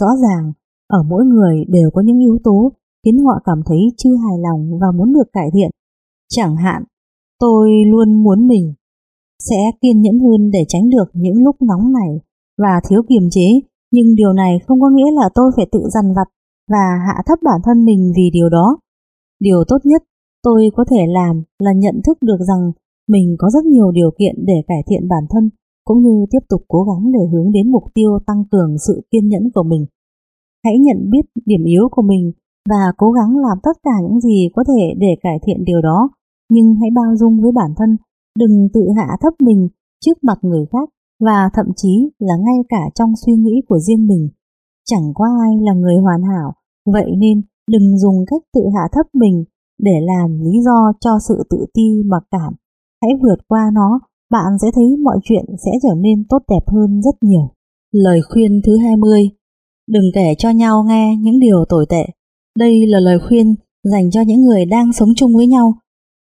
[0.00, 0.52] Rõ ràng,
[0.88, 2.72] ở mỗi người đều có những yếu tố
[3.04, 5.70] khiến họ cảm thấy chưa hài lòng và muốn được cải thiện.
[6.28, 6.82] Chẳng hạn,
[7.40, 8.74] tôi luôn muốn mình
[9.48, 12.20] sẽ kiên nhẫn hơn để tránh được những lúc nóng này
[12.58, 13.48] và thiếu kiềm chế,
[13.92, 16.28] nhưng điều này không có nghĩa là tôi phải tự dằn vặt
[16.70, 18.78] và hạ thấp bản thân mình vì điều đó.
[19.40, 20.02] Điều tốt nhất
[20.43, 22.73] tôi có thể làm là nhận thức được rằng
[23.09, 25.51] mình có rất nhiều điều kiện để cải thiện bản thân
[25.85, 29.28] cũng như tiếp tục cố gắng để hướng đến mục tiêu tăng cường sự kiên
[29.28, 29.86] nhẫn của mình.
[30.65, 32.32] Hãy nhận biết điểm yếu của mình
[32.70, 36.10] và cố gắng làm tất cả những gì có thể để cải thiện điều đó,
[36.51, 37.97] nhưng hãy bao dung với bản thân,
[38.39, 39.69] đừng tự hạ thấp mình
[40.05, 40.89] trước mặt người khác
[41.20, 44.28] và thậm chí là ngay cả trong suy nghĩ của riêng mình.
[44.85, 46.52] Chẳng có ai là người hoàn hảo,
[46.93, 49.44] vậy nên đừng dùng cách tự hạ thấp mình
[49.78, 52.55] để làm lý do cho sự tự ti mặc cảm.
[53.02, 54.00] Hãy vượt qua nó,
[54.30, 57.50] bạn sẽ thấy mọi chuyện sẽ trở nên tốt đẹp hơn rất nhiều.
[57.92, 59.30] Lời khuyên thứ 20
[59.88, 62.06] Đừng kể cho nhau nghe những điều tồi tệ.
[62.59, 65.74] Đây là lời khuyên dành cho những người đang sống chung với nhau.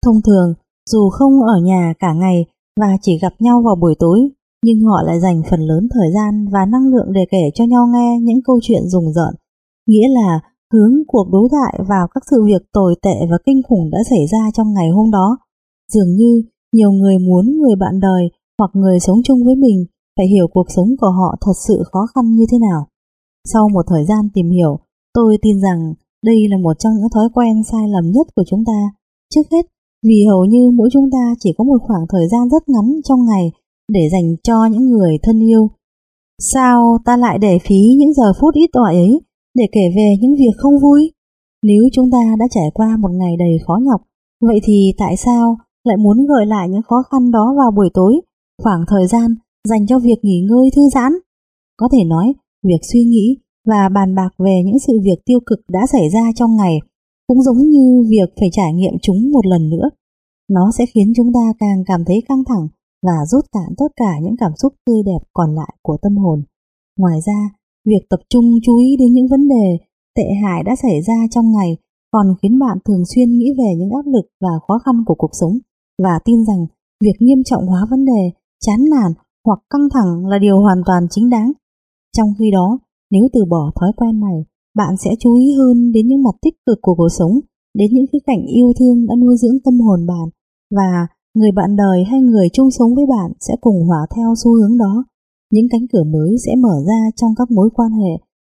[0.06, 0.54] Thông thường,
[0.90, 2.46] dù không ở nhà cả ngày
[2.80, 4.30] và chỉ gặp nhau vào buổi tối,
[4.66, 7.88] nhưng họ lại dành phần lớn thời gian và năng lượng để kể cho nhau
[7.94, 9.36] nghe những câu chuyện rùng rợn.
[9.88, 10.40] Nghĩa là
[10.72, 14.28] hướng cuộc đối thoại vào các sự việc tồi tệ và kinh khủng đã xảy
[14.32, 15.38] ra trong ngày hôm đó.
[15.94, 16.44] Dường như
[16.74, 18.30] nhiều người muốn người bạn đời
[18.60, 19.86] hoặc người sống chung với mình
[20.18, 22.88] phải hiểu cuộc sống của họ thật sự khó khăn như thế nào.
[23.54, 24.80] Sau một thời gian tìm hiểu,
[25.14, 25.94] tôi tin rằng
[26.26, 28.80] đây là một trong những thói quen sai lầm nhất của chúng ta.
[29.34, 29.66] Trước hết,
[30.04, 33.26] vì hầu như mỗi chúng ta chỉ có một khoảng thời gian rất ngắn trong
[33.26, 33.52] ngày
[33.94, 35.70] để dành cho những người thân yêu.
[36.40, 39.22] Sao ta lại để phí những giờ phút ít ỏi ấy
[39.56, 41.12] để kể về những việc không vui?
[41.64, 44.02] Nếu chúng ta đã trải qua một ngày đầy khó nhọc,
[44.42, 48.22] vậy thì tại sao lại muốn gợi lại những khó khăn đó vào buổi tối,
[48.64, 49.36] khoảng thời gian
[49.70, 51.12] dành cho việc nghỉ ngơi thư giãn?
[51.78, 52.34] Có thể nói,
[52.64, 53.38] việc suy nghĩ
[53.68, 56.80] và bàn bạc về những sự việc tiêu cực đã xảy ra trong ngày
[57.28, 59.90] cũng giống như việc phải trải nghiệm chúng một lần nữa.
[60.50, 62.68] Nó sẽ khiến chúng ta càng cảm thấy căng thẳng
[63.06, 66.44] và rút cạn tất cả những cảm xúc tươi đẹp còn lại của tâm hồn.
[66.98, 67.50] Ngoài ra,
[67.86, 69.78] việc tập trung chú ý đến những vấn đề
[70.16, 71.78] tệ hại đã xảy ra trong ngày
[72.12, 75.32] còn khiến bạn thường xuyên nghĩ về những áp lực và khó khăn của cuộc
[75.42, 75.54] sống
[76.04, 76.66] và tin rằng
[77.04, 78.32] việc nghiêm trọng hóa vấn đề,
[78.66, 79.12] chán nản
[79.46, 81.52] hoặc căng thẳng là điều hoàn toàn chính đáng.
[82.18, 82.80] Trong khi đó,
[83.12, 84.46] nếu từ bỏ thói quen này,
[84.76, 87.40] bạn sẽ chú ý hơn đến những mặt tích cực của cuộc sống,
[87.74, 90.30] đến những khía cạnh yêu thương đã nuôi dưỡng tâm hồn bạn
[90.76, 94.52] và người bạn đời hay người chung sống với bạn sẽ cùng hòa theo xu
[94.54, 95.04] hướng đó.
[95.52, 98.14] Những cánh cửa mới sẽ mở ra trong các mối quan hệ,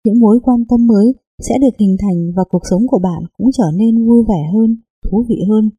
[0.05, 1.13] những mối quan tâm mới
[1.47, 4.77] sẽ được hình thành và cuộc sống của bạn cũng trở nên vui vẻ hơn,
[5.05, 5.69] thú vị hơn.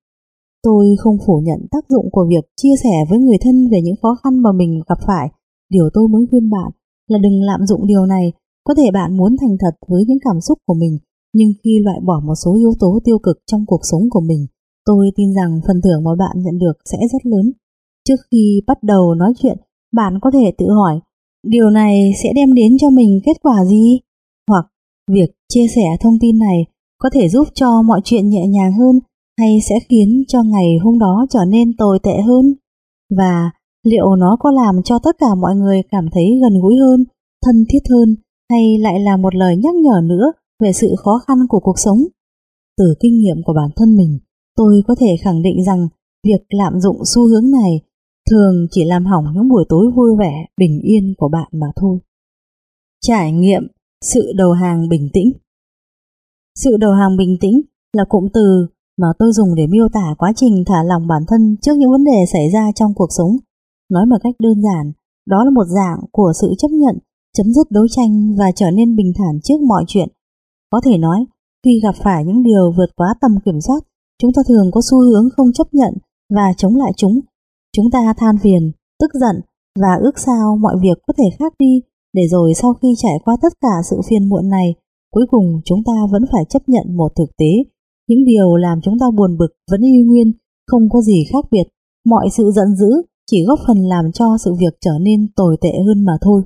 [0.62, 3.96] Tôi không phủ nhận tác dụng của việc chia sẻ với người thân về những
[4.02, 5.28] khó khăn mà mình gặp phải.
[5.70, 6.70] Điều tôi muốn khuyên bạn
[7.08, 8.32] là đừng lạm dụng điều này.
[8.64, 10.98] Có thể bạn muốn thành thật với những cảm xúc của mình,
[11.34, 14.46] nhưng khi loại bỏ một số yếu tố tiêu cực trong cuộc sống của mình,
[14.84, 17.52] tôi tin rằng phần thưởng mà bạn nhận được sẽ rất lớn.
[18.08, 19.58] Trước khi bắt đầu nói chuyện,
[19.94, 21.00] bạn có thể tự hỏi,
[21.46, 24.00] điều này sẽ đem đến cho mình kết quả gì?
[24.48, 24.66] Hoặc
[25.10, 26.66] việc chia sẻ thông tin này
[26.98, 29.00] có thể giúp cho mọi chuyện nhẹ nhàng hơn
[29.38, 32.54] hay sẽ khiến cho ngày hôm đó trở nên tồi tệ hơn?
[33.16, 33.50] Và
[33.86, 37.04] liệu nó có làm cho tất cả mọi người cảm thấy gần gũi hơn,
[37.44, 38.16] thân thiết hơn
[38.50, 41.98] hay lại là một lời nhắc nhở nữa về sự khó khăn của cuộc sống?
[42.78, 44.18] Từ kinh nghiệm của bản thân mình,
[44.56, 45.88] tôi có thể khẳng định rằng
[46.26, 47.80] việc lạm dụng xu hướng này
[48.30, 51.98] thường chỉ làm hỏng những buổi tối vui vẻ, bình yên của bạn mà thôi.
[53.00, 53.62] Trải nghiệm
[54.00, 55.32] sự đầu hàng bình tĩnh
[56.54, 57.60] Sự đầu hàng bình tĩnh
[57.92, 58.66] là cụm từ
[58.98, 62.04] mà tôi dùng để miêu tả quá trình thả lỏng bản thân trước những vấn
[62.04, 63.36] đề xảy ra trong cuộc sống.
[63.90, 64.92] Nói một cách đơn giản,
[65.26, 66.98] đó là một dạng của sự chấp nhận,
[67.36, 70.08] chấm dứt đấu tranh và trở nên bình thản trước mọi chuyện.
[70.70, 71.26] Có thể nói,
[71.64, 73.80] khi gặp phải những điều vượt quá tầm kiểm soát,
[74.22, 75.94] chúng ta thường có xu hướng không chấp nhận
[76.34, 77.20] và chống lại chúng.
[77.76, 79.36] Chúng ta than phiền, tức giận
[79.80, 81.80] và ước sao mọi việc có thể khác đi,
[82.12, 84.74] để rồi sau khi trải qua tất cả sự phiền muộn này,
[85.12, 87.74] cuối cùng chúng ta vẫn phải chấp nhận một thực tế
[88.08, 90.32] những điều làm chúng ta buồn bực vẫn y nguyên,
[90.66, 91.66] không có gì khác biệt.
[92.06, 92.90] Mọi sự giận dữ
[93.30, 96.42] chỉ góp phần làm cho sự việc trở nên tồi tệ hơn mà thôi.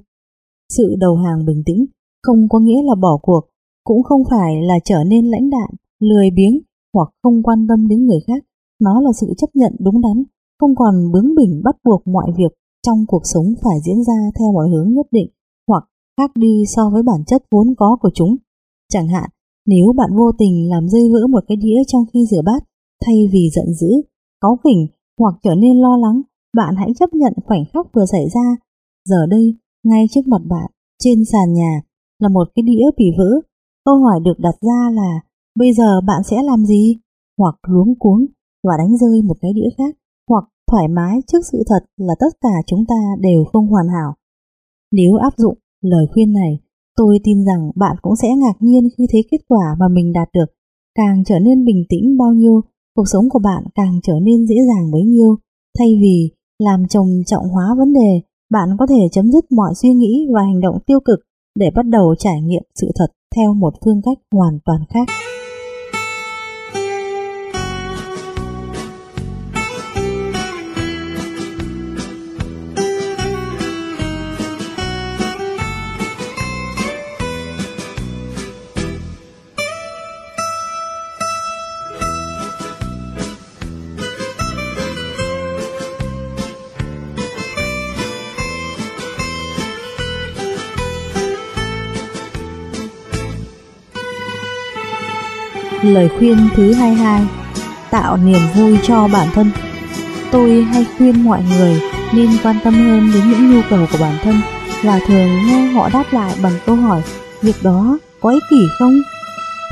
[0.77, 1.87] Sự đầu hàng bình tĩnh
[2.23, 3.41] không có nghĩa là bỏ cuộc,
[3.85, 6.61] cũng không phải là trở nên lãnh đạm, lười biếng
[6.95, 8.45] hoặc không quan tâm đến người khác.
[8.81, 10.25] Nó là sự chấp nhận đúng đắn,
[10.61, 12.53] không còn bướng bỉnh bắt buộc mọi việc
[12.87, 15.29] trong cuộc sống phải diễn ra theo mọi hướng nhất định
[15.69, 15.85] hoặc
[16.17, 18.37] khác đi so với bản chất vốn có của chúng.
[18.93, 19.31] Chẳng hạn,
[19.67, 22.63] nếu bạn vô tình làm rơi vỡ một cái đĩa trong khi rửa bát,
[23.05, 23.91] thay vì giận dữ,
[24.41, 24.87] cáu kỉnh
[25.19, 26.23] hoặc trở nên lo lắng,
[26.57, 28.57] bạn hãy chấp nhận khoảnh khắc vừa xảy ra.
[29.09, 29.55] Giờ đây,
[29.85, 31.81] ngay trước mặt bạn, trên sàn nhà,
[32.19, 33.41] là một cái đĩa bị vỡ.
[33.85, 35.21] Câu hỏi được đặt ra là,
[35.59, 36.97] bây giờ bạn sẽ làm gì?
[37.39, 38.27] Hoặc luống cuống
[38.65, 39.97] và đánh rơi một cái đĩa khác,
[40.29, 44.15] hoặc thoải mái trước sự thật là tất cả chúng ta đều không hoàn hảo.
[44.93, 46.59] Nếu áp dụng lời khuyên này,
[46.97, 50.29] tôi tin rằng bạn cũng sẽ ngạc nhiên khi thấy kết quả mà mình đạt
[50.35, 50.47] được.
[50.95, 52.61] Càng trở nên bình tĩnh bao nhiêu,
[52.97, 55.37] cuộc sống của bạn càng trở nên dễ dàng bấy nhiêu.
[55.79, 59.89] Thay vì làm chồng trọng hóa vấn đề, bạn có thể chấm dứt mọi suy
[59.89, 61.19] nghĩ và hành động tiêu cực
[61.59, 63.07] để bắt đầu trải nghiệm sự thật
[63.37, 65.28] theo một phương cách hoàn toàn khác.
[95.83, 97.27] Lời khuyên thứ 22
[97.91, 99.51] Tạo niềm vui cho bản thân
[100.31, 101.81] Tôi hay khuyên mọi người
[102.15, 104.35] nên quan tâm hơn đến những nhu cầu của bản thân
[104.83, 107.03] và thường nghe họ đáp lại bằng câu hỏi
[107.43, 108.95] việc đó có ích kỷ không?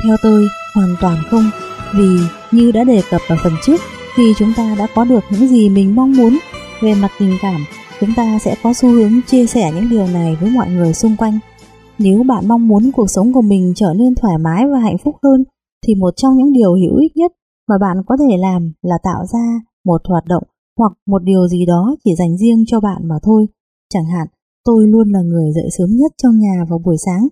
[0.03, 1.49] Theo tôi, hoàn toàn không
[1.93, 2.17] vì
[2.51, 3.81] như đã đề cập ở phần trước
[4.15, 6.37] khi chúng ta đã có được những gì mình mong muốn
[6.81, 7.65] về mặt tình cảm
[8.01, 11.15] chúng ta sẽ có xu hướng chia sẻ những điều này với mọi người xung
[11.15, 11.39] quanh
[11.97, 15.15] nếu bạn mong muốn cuộc sống của mình trở nên thoải mái và hạnh phúc
[15.23, 15.43] hơn
[15.85, 17.31] thì một trong những điều hữu ích nhất
[17.69, 20.43] mà bạn có thể làm là tạo ra một hoạt động
[20.77, 23.47] hoặc một điều gì đó chỉ dành riêng cho bạn mà thôi.
[23.93, 24.27] Chẳng hạn,
[24.65, 27.27] tôi luôn là người dậy sớm nhất trong nhà vào buổi sáng.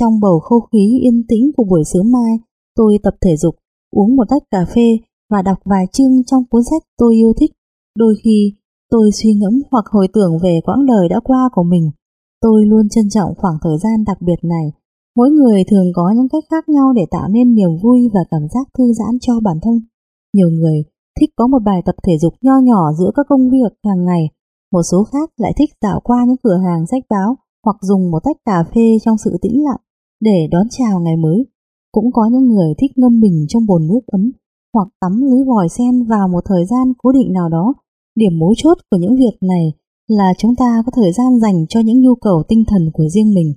[0.00, 2.38] Trong bầu không khí yên tĩnh của buổi sớm mai,
[2.76, 3.54] tôi tập thể dục,
[3.90, 4.98] uống một tách cà phê
[5.30, 7.50] và đọc vài chương trong cuốn sách tôi yêu thích.
[7.98, 8.52] Đôi khi,
[8.90, 11.90] tôi suy ngẫm hoặc hồi tưởng về quãng đời đã qua của mình.
[12.40, 14.72] Tôi luôn trân trọng khoảng thời gian đặc biệt này
[15.16, 18.42] Mỗi người thường có những cách khác nhau để tạo nên niềm vui và cảm
[18.54, 19.80] giác thư giãn cho bản thân.
[20.36, 20.82] Nhiều người
[21.20, 24.28] thích có một bài tập thể dục nho nhỏ giữa các công việc hàng ngày,
[24.72, 28.18] một số khác lại thích dạo qua những cửa hàng sách báo hoặc dùng một
[28.24, 29.80] tách cà phê trong sự tĩnh lặng
[30.20, 31.46] để đón chào ngày mới.
[31.92, 34.32] Cũng có những người thích ngâm mình trong bồn nước ấm
[34.74, 37.74] hoặc tắm dưới vòi sen vào một thời gian cố định nào đó.
[38.14, 39.72] Điểm mấu chốt của những việc này
[40.08, 43.34] là chúng ta có thời gian dành cho những nhu cầu tinh thần của riêng
[43.34, 43.54] mình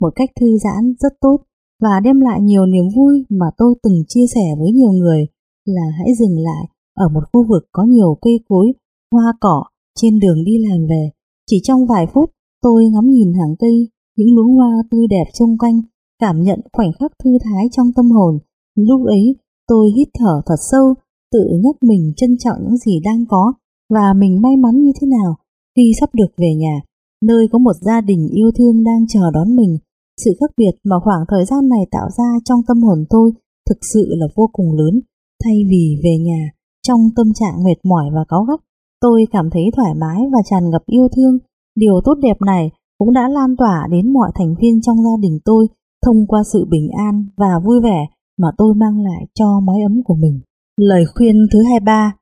[0.00, 1.36] một cách thư giãn rất tốt
[1.82, 5.26] và đem lại nhiều niềm vui mà tôi từng chia sẻ với nhiều người
[5.64, 6.64] là hãy dừng lại
[6.94, 8.72] ở một khu vực có nhiều cây cối,
[9.12, 9.64] hoa cỏ
[9.98, 11.10] trên đường đi làm về.
[11.50, 12.30] Chỉ trong vài phút
[12.62, 15.80] tôi ngắm nhìn hàng cây, những luống hoa tươi đẹp xung quanh,
[16.18, 18.38] cảm nhận khoảnh khắc thư thái trong tâm hồn.
[18.76, 19.36] Lúc ấy
[19.68, 20.94] tôi hít thở thật sâu,
[21.32, 23.52] tự nhắc mình trân trọng những gì đang có
[23.94, 25.36] và mình may mắn như thế nào
[25.76, 26.80] khi sắp được về nhà
[27.22, 29.78] nơi có một gia đình yêu thương đang chờ đón mình.
[30.24, 33.32] Sự khác biệt mà khoảng thời gian này tạo ra trong tâm hồn tôi
[33.68, 35.00] thực sự là vô cùng lớn.
[35.44, 36.50] Thay vì về nhà,
[36.86, 38.60] trong tâm trạng mệt mỏi và cáu gắt,
[39.00, 41.38] tôi cảm thấy thoải mái và tràn ngập yêu thương.
[41.76, 45.38] Điều tốt đẹp này cũng đã lan tỏa đến mọi thành viên trong gia đình
[45.44, 45.66] tôi
[46.06, 48.06] thông qua sự bình an và vui vẻ
[48.38, 50.40] mà tôi mang lại cho mái ấm của mình.
[50.76, 52.12] Lời khuyên thứ 23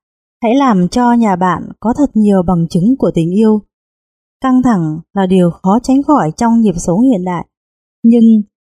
[0.42, 3.62] Hãy làm cho nhà bạn có thật nhiều bằng chứng của tình yêu
[4.40, 7.46] Căng thẳng là điều khó tránh khỏi trong nhịp sống hiện đại.
[8.04, 8.24] Nhưng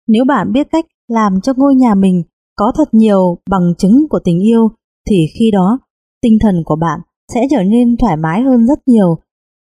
[0.08, 2.24] nếu bạn biết cách làm cho ngôi nhà mình
[2.56, 4.70] có thật nhiều bằng chứng của tình yêu,
[5.10, 5.80] thì khi đó,
[6.22, 7.00] tinh thần của bạn
[7.34, 9.18] sẽ trở nên thoải mái hơn rất nhiều.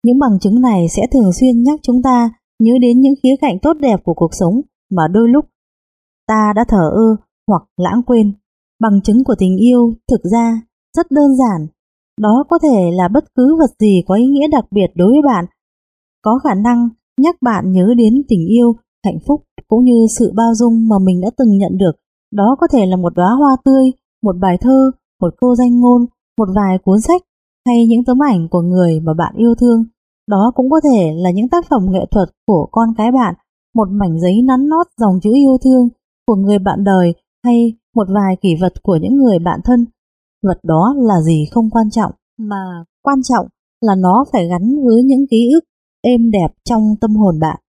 [0.06, 3.58] Những bằng chứng này sẽ thường xuyên nhắc chúng ta nhớ đến những khía cạnh
[3.62, 4.60] tốt đẹp của cuộc sống
[4.90, 5.44] mà đôi lúc
[6.28, 7.16] ta đã thở ơ
[7.48, 8.32] hoặc lãng quên.
[8.80, 10.60] Bằng chứng của tình yêu thực ra
[10.96, 11.66] rất đơn giản.
[12.20, 15.22] Đó có thể là bất cứ vật gì có ý nghĩa đặc biệt đối với
[15.26, 15.44] bạn
[16.24, 16.88] có khả năng
[17.20, 18.72] nhắc bạn nhớ đến tình yêu,
[19.04, 21.92] hạnh phúc cũng như sự bao dung mà mình đã từng nhận được.
[22.34, 23.84] Đó có thể là một đóa hoa tươi,
[24.22, 24.90] một bài thơ,
[25.20, 26.06] một câu danh ngôn,
[26.38, 27.22] một vài cuốn sách
[27.66, 29.84] hay những tấm ảnh của người mà bạn yêu thương.
[30.28, 33.34] Đó cũng có thể là những tác phẩm nghệ thuật của con cái bạn,
[33.74, 35.88] một mảnh giấy nắn nót dòng chữ yêu thương
[36.26, 37.14] của người bạn đời
[37.44, 39.86] hay một vài kỷ vật của những người bạn thân.
[40.42, 43.46] Vật đó là gì không quan trọng, mà quan trọng
[43.80, 45.64] là nó phải gắn với những ký ức
[46.04, 47.60] êm đẹp trong tâm hồn bạn.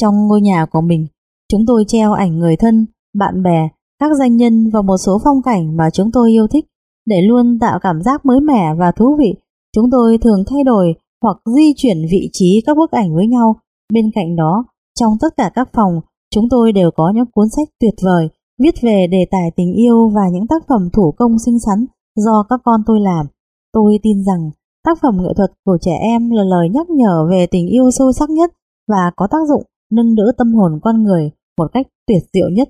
[0.00, 1.06] Trong ngôi nhà của mình,
[1.52, 3.68] chúng tôi treo ảnh người thân, bạn bè,
[3.98, 6.66] các danh nhân và một số phong cảnh mà chúng tôi yêu thích.
[7.06, 9.34] Để luôn tạo cảm giác mới mẻ và thú vị,
[9.76, 13.56] chúng tôi thường thay đổi hoặc di chuyển vị trí các bức ảnh với nhau.
[13.92, 14.64] Bên cạnh đó,
[15.00, 16.00] trong tất cả các phòng,
[16.34, 18.28] chúng tôi đều có những cuốn sách tuyệt vời
[18.62, 21.86] viết về đề tài tình yêu và những tác phẩm thủ công xinh xắn
[22.16, 23.26] do các con tôi làm.
[23.72, 24.50] Tôi tin rằng
[24.84, 28.12] tác phẩm nghệ thuật của trẻ em là lời nhắc nhở về tình yêu sâu
[28.12, 28.52] sắc nhất
[28.88, 32.68] và có tác dụng nâng đỡ tâm hồn con người một cách tuyệt diệu nhất.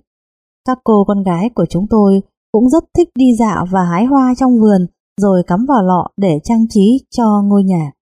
[0.67, 2.21] Các cô con gái của chúng tôi
[2.53, 4.87] cũng rất thích đi dạo và hái hoa trong vườn
[5.21, 7.93] rồi cắm vào lọ để trang trí cho ngôi nhà.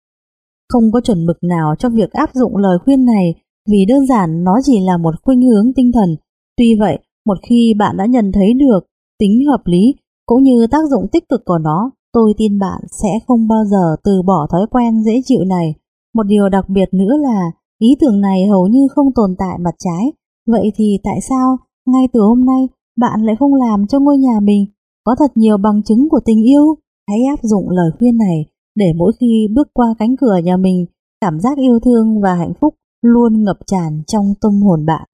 [0.73, 3.35] Không có chuẩn mực nào cho việc áp dụng lời khuyên này
[3.71, 6.17] vì đơn giản nó chỉ là một khuynh hướng tinh thần.
[6.57, 8.81] Tuy vậy, một khi bạn đã nhận thấy được
[9.19, 9.95] tính hợp lý
[10.27, 13.97] cũng như tác dụng tích cực của nó, tôi tin bạn sẽ không bao giờ
[14.05, 15.75] từ bỏ thói quen dễ chịu này.
[16.15, 19.75] Một điều đặc biệt nữa là ý tưởng này hầu như không tồn tại mặt
[19.79, 20.13] trái.
[20.47, 21.57] Vậy thì tại sao
[21.87, 22.69] ngay từ hôm nay
[23.01, 24.67] bạn lại không làm cho ngôi nhà mình
[25.05, 26.75] có thật nhiều bằng chứng của tình yêu?
[27.09, 30.87] Hãy áp dụng lời khuyên này để mỗi khi bước qua cánh cửa nhà mình,
[31.21, 35.09] cảm giác yêu thương và hạnh phúc luôn ngập tràn trong tâm hồn bạn.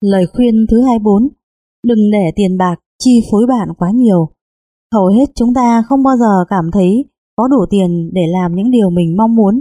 [0.00, 1.28] Lời khuyên thứ 24
[1.86, 4.28] Đừng để tiền bạc chi phối bạn quá nhiều.
[4.94, 7.04] Hầu hết chúng ta không bao giờ cảm thấy
[7.36, 9.60] có đủ tiền để làm những điều mình mong muốn.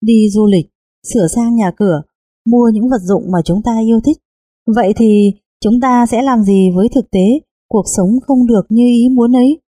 [0.00, 0.66] Đi du lịch,
[1.14, 2.02] sửa sang nhà cửa,
[2.46, 4.16] mua những vật dụng mà chúng ta yêu thích.
[4.76, 5.32] Vậy thì
[5.64, 9.36] chúng ta sẽ làm gì với thực tế cuộc sống không được như ý muốn
[9.36, 9.60] ấy?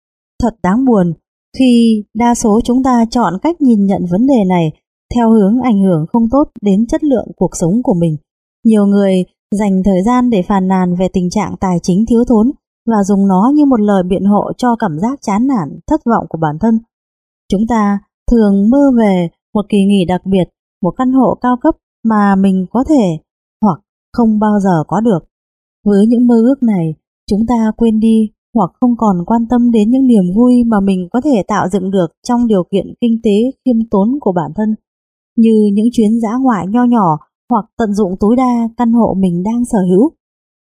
[0.42, 1.12] Thật đáng buồn
[1.58, 4.72] khi đa số chúng ta chọn cách nhìn nhận vấn đề này
[5.14, 8.16] theo hướng ảnh hưởng không tốt đến chất lượng cuộc sống của mình.
[8.64, 9.24] Nhiều người
[9.58, 12.50] dành thời gian để phàn nàn về tình trạng tài chính thiếu thốn
[12.86, 16.26] và dùng nó như một lời biện hộ cho cảm giác chán nản, thất vọng
[16.28, 16.78] của bản thân.
[17.52, 17.98] Chúng ta
[18.30, 20.44] thường mơ về một kỳ nghỉ đặc biệt,
[20.82, 23.04] một căn hộ cao cấp mà mình có thể
[23.62, 23.80] hoặc
[24.12, 25.18] không bao giờ có được.
[25.84, 26.94] Với những mơ ước này,
[27.30, 31.08] chúng ta quên đi hoặc không còn quan tâm đến những niềm vui mà mình
[31.12, 33.30] có thể tạo dựng được trong điều kiện kinh tế
[33.64, 34.74] khiêm tốn của bản thân,
[35.36, 37.18] như những chuyến dã ngoại nho nhỏ
[37.50, 40.10] hoặc tận dụng tối đa căn hộ mình đang sở hữu.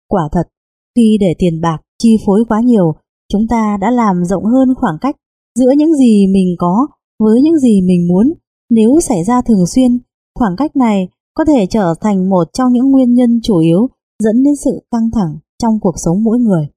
[0.09, 0.49] Quả thật,
[0.97, 2.95] khi để tiền bạc chi phối quá nhiều,
[3.33, 5.17] chúng ta đã làm rộng hơn khoảng cách
[5.59, 6.87] giữa những gì mình có
[7.19, 8.33] với những gì mình muốn.
[8.71, 9.99] Nếu xảy ra thường xuyên,
[10.35, 13.89] khoảng cách này có thể trở thành một trong những nguyên nhân chủ yếu
[14.23, 16.69] dẫn đến sự căng thẳng trong cuộc sống mỗi người.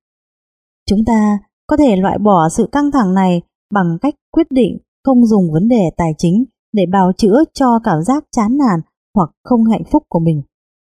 [0.90, 3.42] Chúng ta có thể loại bỏ sự căng thẳng này
[3.74, 8.04] bằng cách quyết định không dùng vấn đề tài chính để bào chữa cho cảm
[8.04, 8.80] giác chán nản
[9.16, 10.42] hoặc không hạnh phúc của mình.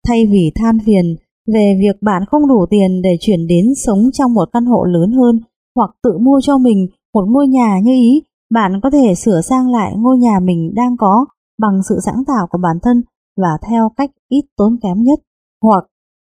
[0.07, 4.35] Thay vì than phiền về việc bạn không đủ tiền để chuyển đến sống trong
[4.35, 5.41] một căn hộ lớn hơn
[5.77, 9.71] hoặc tự mua cho mình một ngôi nhà như ý, bạn có thể sửa sang
[9.71, 11.27] lại ngôi nhà mình đang có
[11.59, 13.03] bằng sự sáng tạo của bản thân
[13.37, 15.19] và theo cách ít tốn kém nhất.
[15.62, 15.85] Hoặc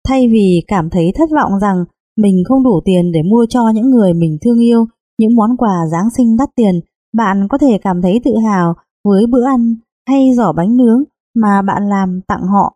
[0.07, 1.85] thay vì cảm thấy thất vọng rằng
[2.17, 4.85] mình không đủ tiền để mua cho những người mình thương yêu
[5.19, 6.79] những món quà Giáng sinh đắt tiền,
[7.13, 9.75] bạn có thể cảm thấy tự hào với bữa ăn
[10.07, 11.03] hay giỏ bánh nướng
[11.35, 12.75] mà bạn làm tặng họ.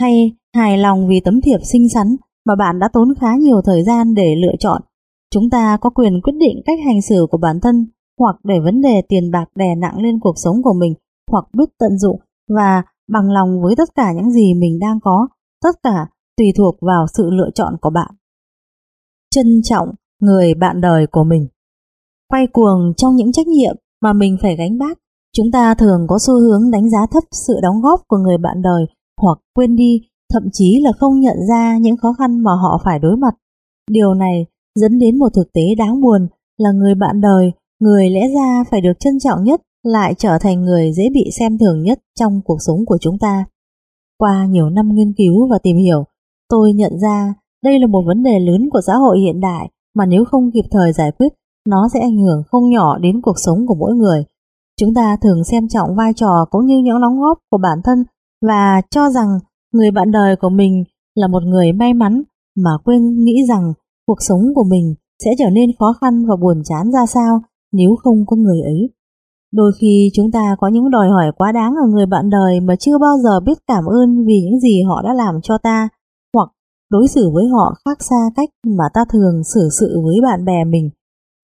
[0.00, 2.16] Hay hài lòng vì tấm thiệp xinh xắn
[2.46, 4.82] mà bạn đã tốn khá nhiều thời gian để lựa chọn.
[5.30, 7.86] Chúng ta có quyền quyết định cách hành xử của bản thân
[8.18, 10.94] hoặc để vấn đề tiền bạc đè nặng lên cuộc sống của mình
[11.30, 15.28] hoặc biết tận dụng và bằng lòng với tất cả những gì mình đang có,
[15.62, 16.06] tất cả
[16.36, 18.10] tùy thuộc vào sự lựa chọn của bạn
[19.30, 19.88] trân trọng
[20.20, 21.48] người bạn đời của mình.
[22.28, 24.98] Quay cuồng trong những trách nhiệm mà mình phải gánh vác,
[25.36, 28.62] chúng ta thường có xu hướng đánh giá thấp sự đóng góp của người bạn
[28.62, 28.86] đời
[29.20, 32.98] hoặc quên đi, thậm chí là không nhận ra những khó khăn mà họ phải
[32.98, 33.34] đối mặt.
[33.90, 36.28] Điều này dẫn đến một thực tế đáng buồn
[36.58, 40.62] là người bạn đời, người lẽ ra phải được trân trọng nhất lại trở thành
[40.62, 43.44] người dễ bị xem thường nhất trong cuộc sống của chúng ta.
[44.18, 46.04] Qua nhiều năm nghiên cứu và tìm hiểu,
[46.48, 47.34] tôi nhận ra
[47.64, 50.64] đây là một vấn đề lớn của xã hội hiện đại mà nếu không kịp
[50.70, 51.28] thời giải quyết,
[51.68, 54.24] nó sẽ ảnh hưởng không nhỏ đến cuộc sống của mỗi người.
[54.80, 58.04] Chúng ta thường xem trọng vai trò cũng như những đóng góp của bản thân
[58.46, 59.28] và cho rằng
[59.72, 60.84] người bạn đời của mình
[61.14, 62.22] là một người may mắn
[62.56, 63.72] mà quên nghĩ rằng
[64.06, 67.42] cuộc sống của mình sẽ trở nên khó khăn và buồn chán ra sao
[67.72, 68.90] nếu không có người ấy.
[69.52, 72.76] Đôi khi chúng ta có những đòi hỏi quá đáng ở người bạn đời mà
[72.80, 75.88] chưa bao giờ biết cảm ơn vì những gì họ đã làm cho ta
[76.34, 76.50] hoặc
[76.90, 80.64] đối xử với họ khác xa cách mà ta thường xử sự với bạn bè
[80.64, 80.90] mình.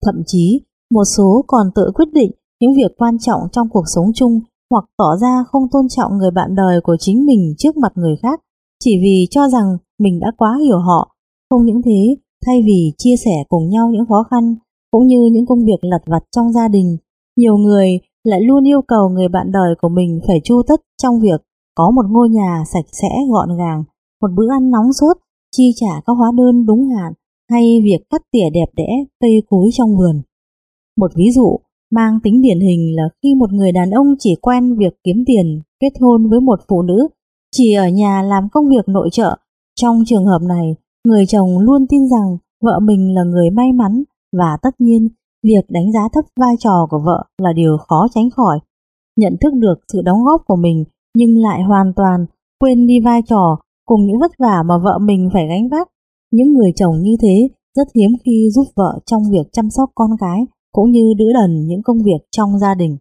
[0.05, 0.61] Thậm chí,
[0.91, 4.39] một số còn tự quyết định những việc quan trọng trong cuộc sống chung
[4.71, 8.15] hoặc tỏ ra không tôn trọng người bạn đời của chính mình trước mặt người
[8.21, 8.39] khác
[8.83, 11.15] chỉ vì cho rằng mình đã quá hiểu họ.
[11.49, 12.15] Không những thế,
[12.45, 14.55] thay vì chia sẻ cùng nhau những khó khăn
[14.91, 16.97] cũng như những công việc lặt vặt trong gia đình,
[17.37, 21.19] nhiều người lại luôn yêu cầu người bạn đời của mình phải chu tất trong
[21.19, 21.41] việc
[21.75, 23.83] có một ngôi nhà sạch sẽ gọn gàng,
[24.21, 25.17] một bữa ăn nóng sốt
[25.51, 27.13] chi trả các hóa đơn đúng hạn
[27.49, 28.87] hay việc cắt tỉa đẹp đẽ
[29.19, 30.21] cây cối trong vườn.
[30.97, 31.57] Một ví dụ
[31.91, 35.61] mang tính điển hình là khi một người đàn ông chỉ quen việc kiếm tiền
[35.79, 37.07] kết hôn với một phụ nữ
[37.51, 39.37] chỉ ở nhà làm công việc nội trợ.
[39.81, 40.75] Trong trường hợp này,
[41.07, 44.03] người chồng luôn tin rằng vợ mình là người may mắn
[44.37, 45.07] và tất nhiên
[45.43, 48.59] việc đánh giá thấp vai trò của vợ là điều khó tránh khỏi.
[49.17, 50.83] nhận thức được sự đóng góp của mình
[51.17, 52.25] nhưng lại hoàn toàn
[52.59, 55.87] quên đi vai trò cùng những vất vả mà vợ mình phải gánh vác.
[56.31, 60.09] Những người chồng như thế rất hiếm khi giúp vợ trong việc chăm sóc con
[60.19, 60.45] cái
[60.75, 62.97] cũng như đỡ đần những công việc trong gia đình.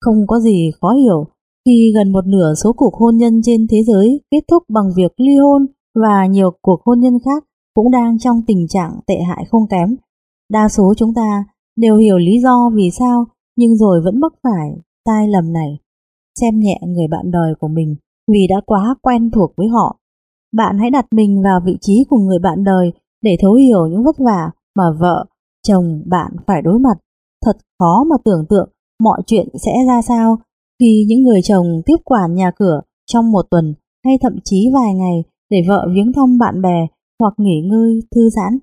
[0.00, 1.26] Không có gì khó hiểu
[1.64, 5.12] khi gần một nửa số cuộc hôn nhân trên thế giới kết thúc bằng việc
[5.16, 7.44] ly hôn và nhiều cuộc hôn nhân khác
[7.74, 9.96] cũng đang trong tình trạng tệ hại không kém.
[10.50, 11.44] Đa số chúng ta
[11.76, 13.24] đều hiểu lý do vì sao
[13.56, 14.70] nhưng rồi vẫn mắc phải
[15.06, 15.78] sai lầm này.
[16.40, 17.96] Xem nhẹ người bạn đời của mình
[18.32, 19.98] vì đã quá quen thuộc với họ.
[20.52, 22.92] Bạn hãy đặt mình vào vị trí của người bạn đời
[23.22, 25.26] để thấu hiểu những vất vả mà vợ,
[25.68, 26.98] chồng bạn phải đối mặt.
[27.44, 28.68] Thật khó mà tưởng tượng
[29.02, 30.38] mọi chuyện sẽ ra sao
[30.80, 33.74] khi những người chồng tiếp quản nhà cửa trong một tuần
[34.04, 36.86] hay thậm chí vài ngày để vợ viếng thăm bạn bè
[37.20, 38.58] hoặc nghỉ ngơi, thư giãn.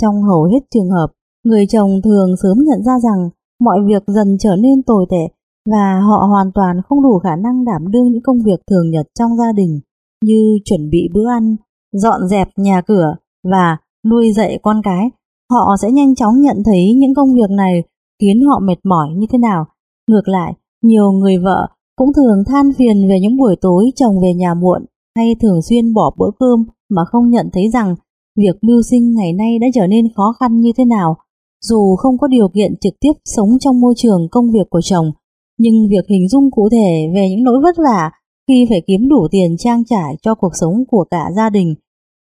[0.00, 1.06] Trong hầu hết trường hợp,
[1.44, 5.28] người chồng thường sớm nhận ra rằng mọi việc dần trở nên tồi tệ
[5.70, 9.06] và họ hoàn toàn không đủ khả năng đảm đương những công việc thường nhật
[9.18, 9.80] trong gia đình
[10.24, 11.56] như chuẩn bị bữa ăn,
[11.92, 13.16] dọn dẹp nhà cửa
[13.50, 15.10] và nuôi dạy con cái.
[15.50, 17.82] Họ sẽ nhanh chóng nhận thấy những công việc này
[18.20, 19.66] khiến họ mệt mỏi như thế nào.
[20.10, 24.34] Ngược lại, nhiều người vợ cũng thường than phiền về những buổi tối chồng về
[24.34, 24.84] nhà muộn
[25.16, 27.94] hay thường xuyên bỏ bữa cơm mà không nhận thấy rằng
[28.36, 31.16] việc mưu sinh ngày nay đã trở nên khó khăn như thế nào.
[31.64, 35.12] Dù không có điều kiện trực tiếp sống trong môi trường công việc của chồng,
[35.58, 38.10] nhưng việc hình dung cụ thể về những nỗi vất vả
[38.48, 41.74] khi phải kiếm đủ tiền trang trải cho cuộc sống của cả gia đình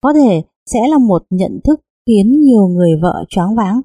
[0.01, 3.81] có thể sẽ là một nhận thức khiến nhiều người vợ choáng váng.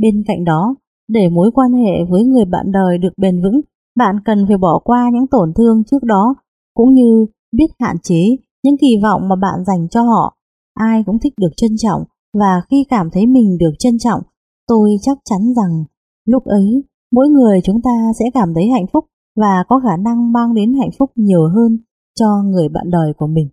[0.00, 0.74] Bên cạnh đó,
[1.08, 3.60] để mối quan hệ với người bạn đời được bền vững,
[3.96, 6.34] bạn cần phải bỏ qua những tổn thương trước đó
[6.74, 10.36] cũng như biết hạn chế những kỳ vọng mà bạn dành cho họ.
[10.74, 12.04] Ai cũng thích được trân trọng
[12.38, 14.20] và khi cảm thấy mình được trân trọng,
[14.66, 15.84] tôi chắc chắn rằng
[16.24, 16.82] lúc ấy
[17.12, 19.04] mỗi người chúng ta sẽ cảm thấy hạnh phúc
[19.36, 21.78] và có khả năng mang đến hạnh phúc nhiều hơn
[22.14, 23.48] cho người bạn đời của mình.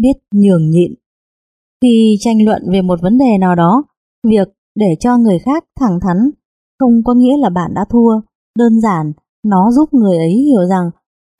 [0.00, 0.94] Biết nhường nhịn
[1.82, 3.82] khi tranh luận về một vấn đề nào đó,
[4.28, 6.30] việc để cho người khác thẳng thắn
[6.80, 8.20] không có nghĩa là bạn đã thua,
[8.58, 9.12] đơn giản
[9.44, 10.90] nó giúp người ấy hiểu rằng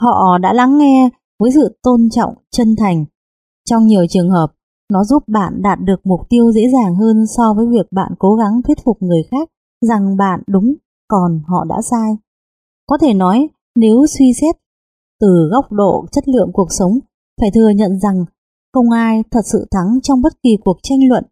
[0.02, 1.10] họ đã lắng nghe
[1.40, 3.04] với sự tôn trọng, chân thành.
[3.70, 4.46] Trong nhiều trường hợp,
[4.92, 8.34] nó giúp bạn đạt được mục tiêu dễ dàng hơn so với việc bạn cố
[8.34, 9.48] gắng thuyết phục người khác
[9.80, 10.74] rằng bạn đúng,
[11.08, 12.16] còn họ đã sai.
[12.86, 14.56] Có thể nói, nếu suy xét
[15.20, 16.98] từ góc độ chất lượng cuộc sống,
[17.40, 18.24] phải thừa nhận rằng
[18.72, 21.24] không ai thật sự thắng trong bất kỳ cuộc tranh luận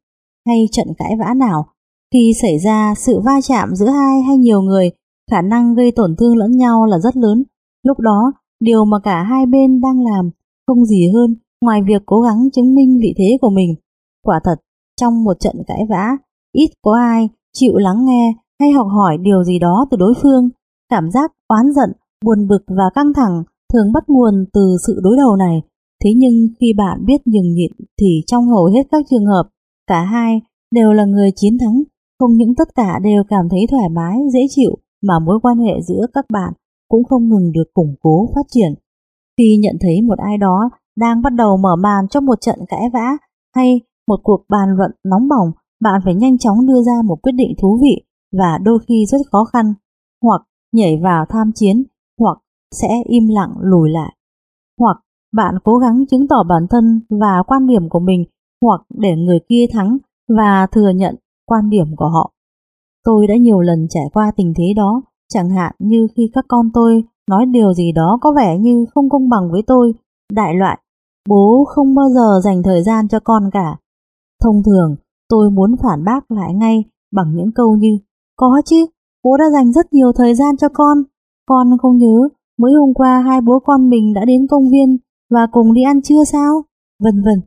[0.46, 1.66] hay trận cãi vã nào.
[2.12, 4.90] Khi xảy ra sự va chạm giữa hai hay nhiều người,
[5.30, 7.44] khả năng gây tổn thương lẫn nhau là rất lớn.
[7.82, 10.30] Lúc đó, điều mà cả hai bên đang làm
[10.66, 13.74] không gì hơn ngoài việc cố gắng chứng minh vị thế của mình.
[14.24, 14.56] Quả thật,
[15.00, 16.16] trong một trận cãi vã,
[16.52, 20.48] ít có ai chịu lắng nghe hay học hỏi điều gì đó từ đối phương.
[20.88, 21.92] Cảm giác oán giận,
[22.24, 23.42] buồn bực và căng thẳng
[23.72, 25.62] thường bắt nguồn từ sự đối đầu này.
[26.04, 29.48] Thế nhưng khi bạn biết nhường nhịn thì trong hầu hết các trường hợp,
[29.86, 31.82] cả hai đều là người chiến thắng,
[32.18, 34.70] không những tất cả đều cảm thấy thoải mái, dễ chịu
[35.02, 36.52] mà mối quan hệ giữa các bạn
[36.88, 38.74] cũng không ngừng được củng cố phát triển.
[39.38, 42.90] Khi nhận thấy một ai đó đang bắt đầu mở màn cho một trận cãi
[42.92, 43.16] vã
[43.56, 47.32] hay một cuộc bàn luận nóng bỏng, bạn phải nhanh chóng đưa ra một quyết
[47.32, 48.02] định thú vị
[48.38, 49.74] và đôi khi rất khó khăn,
[50.22, 50.42] hoặc
[50.72, 51.84] nhảy vào tham chiến,
[52.20, 52.38] hoặc
[52.72, 54.14] sẽ im lặng lùi lại,
[55.32, 58.24] bạn cố gắng chứng tỏ bản thân và quan điểm của mình,
[58.62, 59.98] hoặc để người kia thắng
[60.28, 61.14] và thừa nhận
[61.46, 62.32] quan điểm của họ.
[63.04, 65.02] Tôi đã nhiều lần trải qua tình thế đó,
[65.32, 69.08] chẳng hạn như khi các con tôi nói điều gì đó có vẻ như không
[69.10, 69.94] công bằng với tôi,
[70.32, 70.78] đại loại,
[71.28, 73.76] bố không bao giờ dành thời gian cho con cả.
[74.42, 74.96] Thông thường,
[75.28, 77.98] tôi muốn phản bác lại ngay bằng những câu như
[78.36, 78.86] có chứ,
[79.24, 80.98] bố đã dành rất nhiều thời gian cho con.
[81.48, 82.28] Con không nhớ,
[82.58, 84.96] mới hôm qua hai bố con mình đã đến công viên
[85.30, 86.62] và cùng đi ăn trưa sao?
[87.04, 87.40] Vân vân.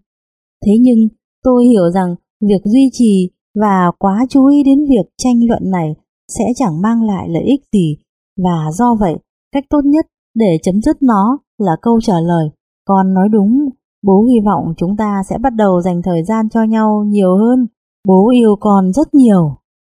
[0.66, 1.08] Thế nhưng,
[1.44, 5.95] tôi hiểu rằng việc duy trì và quá chú ý đến việc tranh luận này
[6.28, 7.98] sẽ chẳng mang lại lợi ích gì
[8.44, 9.16] và do vậy,
[9.52, 10.06] cách tốt nhất
[10.36, 12.49] để chấm dứt nó là câu trả lời
[12.86, 13.70] con nói đúng,
[14.03, 17.68] bố hy vọng chúng ta sẽ bắt đầu dành thời gian cho nhau nhiều hơn
[18.08, 19.56] bố yêu con rất nhiều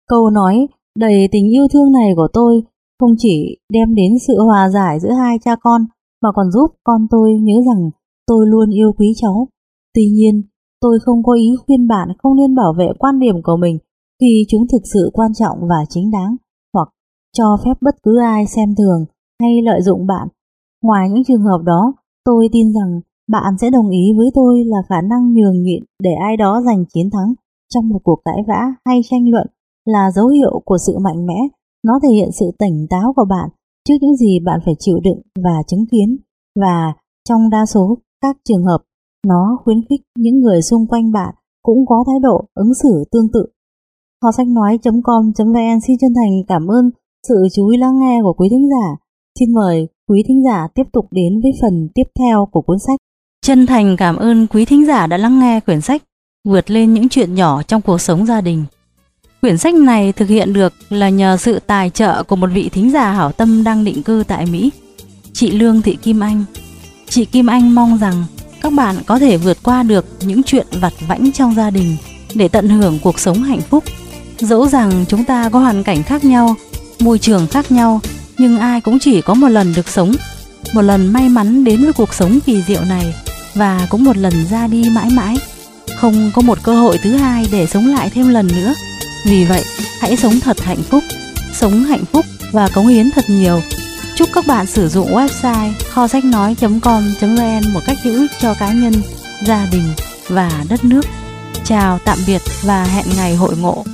[0.08, 2.62] câu nói, đầy tình yêu thương này của tôi
[3.00, 5.86] không chỉ đem đến sự hòa giải giữa hai cha con
[6.22, 7.90] mà còn giúp con tôi nhớ rằng
[8.26, 9.48] tôi luôn yêu quý cháu.
[9.94, 10.42] Tuy nhiên,
[10.80, 13.78] tôi không có ý khuyên bạn không nên bảo vệ quan điểm của mình
[14.20, 16.36] khi chúng thực sự quan trọng và chính đáng,
[16.74, 16.88] hoặc
[17.36, 19.04] cho phép bất cứ ai xem thường
[19.40, 20.28] hay lợi dụng bạn.
[20.82, 21.92] Ngoài những trường hợp đó,
[22.24, 26.10] tôi tin rằng bạn sẽ đồng ý với tôi là khả năng nhường nhịn để
[26.26, 27.34] ai đó giành chiến thắng
[27.74, 29.46] trong một cuộc cãi vã hay tranh luận
[29.84, 31.38] là dấu hiệu của sự mạnh mẽ,
[31.84, 33.48] nó thể hiện sự tỉnh táo của bạn
[33.88, 36.16] trước những gì bạn phải chịu đựng và chứng kiến,
[36.60, 36.92] và
[37.28, 38.78] trong đa số các trường hợp,
[39.26, 43.28] nó khuyến khích những người xung quanh bạn cũng có thái độ ứng xử tương
[43.32, 43.46] tự.
[44.22, 46.90] Kho sách nói.com.vn xin chân thành cảm ơn
[47.28, 48.96] sự chú ý lắng nghe của quý thính giả.
[49.38, 52.98] Xin mời quý thính giả tiếp tục đến với phần tiếp theo của cuốn sách.
[53.42, 56.02] Chân thành cảm ơn quý thính giả đã lắng nghe quyển sách
[56.48, 58.64] Vượt lên những chuyện nhỏ trong cuộc sống gia đình.
[59.44, 62.92] Quyển sách này thực hiện được là nhờ sự tài trợ của một vị thính
[62.92, 64.70] giả hảo tâm đang định cư tại Mỹ,
[65.32, 66.44] chị Lương Thị Kim Anh.
[67.08, 68.24] Chị Kim Anh mong rằng
[68.62, 71.96] các bạn có thể vượt qua được những chuyện vặt vãnh trong gia đình
[72.34, 73.84] để tận hưởng cuộc sống hạnh phúc.
[74.38, 76.54] Dẫu rằng chúng ta có hoàn cảnh khác nhau,
[77.00, 78.00] môi trường khác nhau,
[78.38, 80.12] nhưng ai cũng chỉ có một lần được sống,
[80.74, 83.14] một lần may mắn đến với cuộc sống kỳ diệu này
[83.54, 85.36] và cũng một lần ra đi mãi mãi.
[85.96, 88.74] Không có một cơ hội thứ hai để sống lại thêm lần nữa.
[89.24, 89.64] Vì vậy,
[90.00, 91.04] hãy sống thật hạnh phúc,
[91.52, 93.60] sống hạnh phúc và cống hiến thật nhiều.
[94.16, 98.72] Chúc các bạn sử dụng website kho sách nói.com.vn một cách hữu ích cho cá
[98.72, 98.92] nhân,
[99.46, 99.84] gia đình
[100.28, 101.02] và đất nước.
[101.64, 103.84] Chào, tạm biệt và hẹn ngày hội ngộ.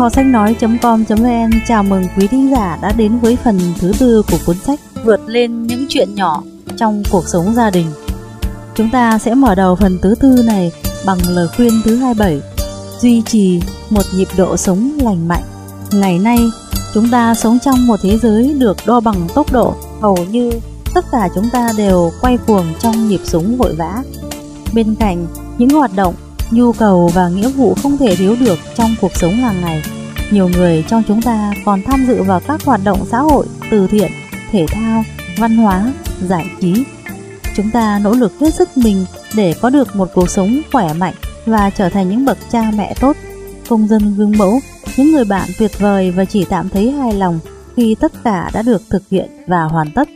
[0.00, 4.38] Kho sách nói.com.vn chào mừng quý thính giả đã đến với phần thứ tư của
[4.46, 6.42] cuốn sách Vượt lên những chuyện nhỏ
[6.76, 7.86] trong cuộc sống gia đình.
[8.74, 10.72] Chúng ta sẽ mở đầu phần thứ tư này
[11.06, 12.40] bằng lời khuyên thứ 27
[13.00, 13.60] Duy trì
[13.90, 15.42] một nhịp độ sống lành mạnh.
[15.92, 16.38] Ngày nay,
[16.94, 20.50] chúng ta sống trong một thế giới được đo bằng tốc độ hầu như
[20.94, 24.02] tất cả chúng ta đều quay cuồng trong nhịp sống vội vã.
[24.74, 25.26] Bên cạnh
[25.58, 26.14] những hoạt động
[26.50, 29.82] nhu cầu và nghĩa vụ không thể thiếu được trong cuộc sống hàng ngày.
[30.30, 33.86] Nhiều người trong chúng ta còn tham dự vào các hoạt động xã hội, từ
[33.86, 34.10] thiện,
[34.50, 35.04] thể thao,
[35.38, 36.84] văn hóa, giải trí.
[37.56, 39.06] Chúng ta nỗ lực hết sức mình
[39.36, 41.14] để có được một cuộc sống khỏe mạnh
[41.46, 43.16] và trở thành những bậc cha mẹ tốt,
[43.68, 44.60] công dân gương mẫu,
[44.96, 47.38] những người bạn tuyệt vời và chỉ tạm thấy hài lòng
[47.76, 50.08] khi tất cả đã được thực hiện và hoàn tất.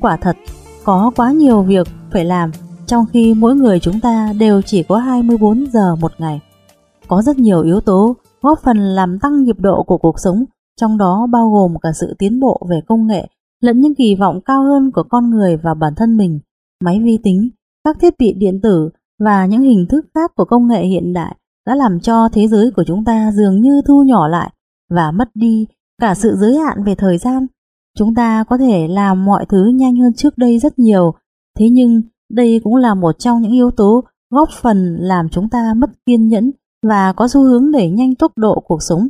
[0.00, 0.36] Quả thật,
[0.84, 2.50] có quá nhiều việc phải làm
[2.86, 6.40] trong khi mỗi người chúng ta đều chỉ có 24 giờ một ngày.
[7.08, 10.44] Có rất nhiều yếu tố góp phần làm tăng nhịp độ của cuộc sống,
[10.80, 13.28] trong đó bao gồm cả sự tiến bộ về công nghệ
[13.60, 16.40] lẫn những kỳ vọng cao hơn của con người và bản thân mình,
[16.84, 17.50] máy vi tính,
[17.84, 21.36] các thiết bị điện tử và những hình thức khác của công nghệ hiện đại
[21.66, 24.52] đã làm cho thế giới của chúng ta dường như thu nhỏ lại
[24.90, 25.66] và mất đi
[26.00, 27.46] cả sự giới hạn về thời gian.
[27.98, 31.14] Chúng ta có thể làm mọi thứ nhanh hơn trước đây rất nhiều,
[31.58, 32.02] thế nhưng
[32.32, 36.28] đây cũng là một trong những yếu tố góp phần làm chúng ta mất kiên
[36.28, 36.50] nhẫn
[36.82, 39.08] và có xu hướng đẩy nhanh tốc độ cuộc sống.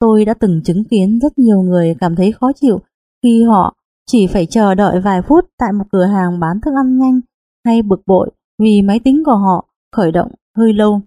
[0.00, 2.80] Tôi đã từng chứng kiến rất nhiều người cảm thấy khó chịu
[3.22, 3.76] khi họ
[4.06, 7.20] chỉ phải chờ đợi vài phút tại một cửa hàng bán thức ăn nhanh
[7.64, 9.64] hay bực bội vì máy tính của họ
[9.96, 11.00] khởi động hơi lâu.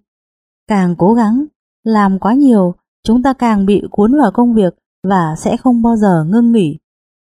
[0.67, 1.45] Càng cố gắng,
[1.83, 4.75] làm quá nhiều, chúng ta càng bị cuốn vào công việc
[5.07, 6.77] và sẽ không bao giờ ngưng nghỉ.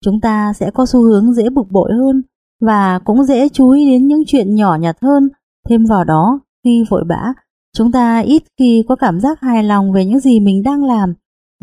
[0.06, 2.22] Chúng ta sẽ có xu hướng dễ bực bội hơn
[2.62, 5.30] và cũng dễ chú ý đến những chuyện nhỏ nhặt hơn.
[5.70, 7.34] Thêm vào đó, khi vội vã,
[7.78, 11.14] chúng ta ít khi có cảm giác hài lòng về những gì mình đang làm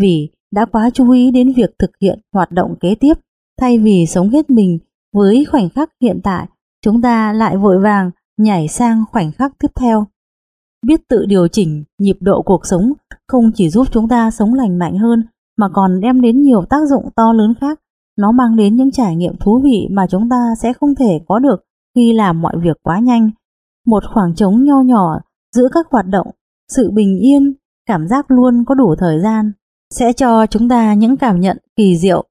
[0.01, 3.15] vì đã quá chú ý đến việc thực hiện hoạt động kế tiếp.
[3.61, 4.79] Thay vì sống hết mình
[5.15, 6.47] với khoảnh khắc hiện tại
[6.85, 10.07] chúng ta lại vội vàng nhảy sang khoảnh khắc tiếp theo.
[10.87, 12.93] Biết tự điều chỉnh nhịp độ cuộc sống
[13.29, 15.25] không chỉ giúp chúng ta sống lành mạnh hơn
[15.57, 17.81] mà còn đem đến nhiều tác dụng to lớn khác
[18.17, 21.39] nó mang đến những trải nghiệm thú vị mà chúng ta sẽ không thể có
[21.39, 21.65] được
[21.95, 23.31] khi làm mọi việc quá nhanh.
[23.87, 25.21] Một khoảng trống nho nhỏ
[25.55, 26.27] giữa các hoạt động,
[26.69, 27.55] sự bình yên,
[27.87, 29.53] cảm giác luôn có đủ thời gian
[29.91, 32.25] sẽ cho chúng ta những cảm nhận kỳ diệu.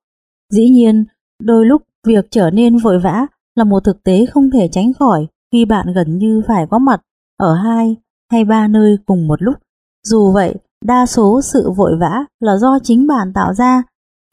[0.53, 1.05] Dĩ nhiên,
[1.43, 3.25] đôi lúc việc trở nên vội vã
[3.55, 7.01] là một thực tế không thể tránh khỏi khi bạn gần như phải có mặt
[7.37, 7.95] ở hai
[8.31, 9.55] hay ba nơi cùng một lúc.
[10.03, 10.55] Dù vậy,
[10.85, 13.83] đa số sự vội vã là do chính bạn tạo ra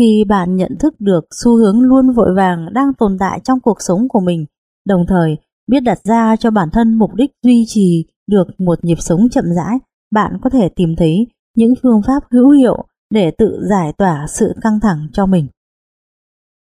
[0.03, 3.83] khi bạn nhận thức được xu hướng luôn vội vàng đang tồn tại trong cuộc
[3.83, 4.47] sống của mình,
[4.87, 9.01] đồng thời biết đặt ra cho bản thân mục đích duy trì được một nhịp
[9.01, 9.79] sống chậm rãi,
[10.11, 11.27] bạn có thể tìm thấy
[11.57, 15.47] những phương pháp hữu hiệu để tự giải tỏa sự căng thẳng cho mình.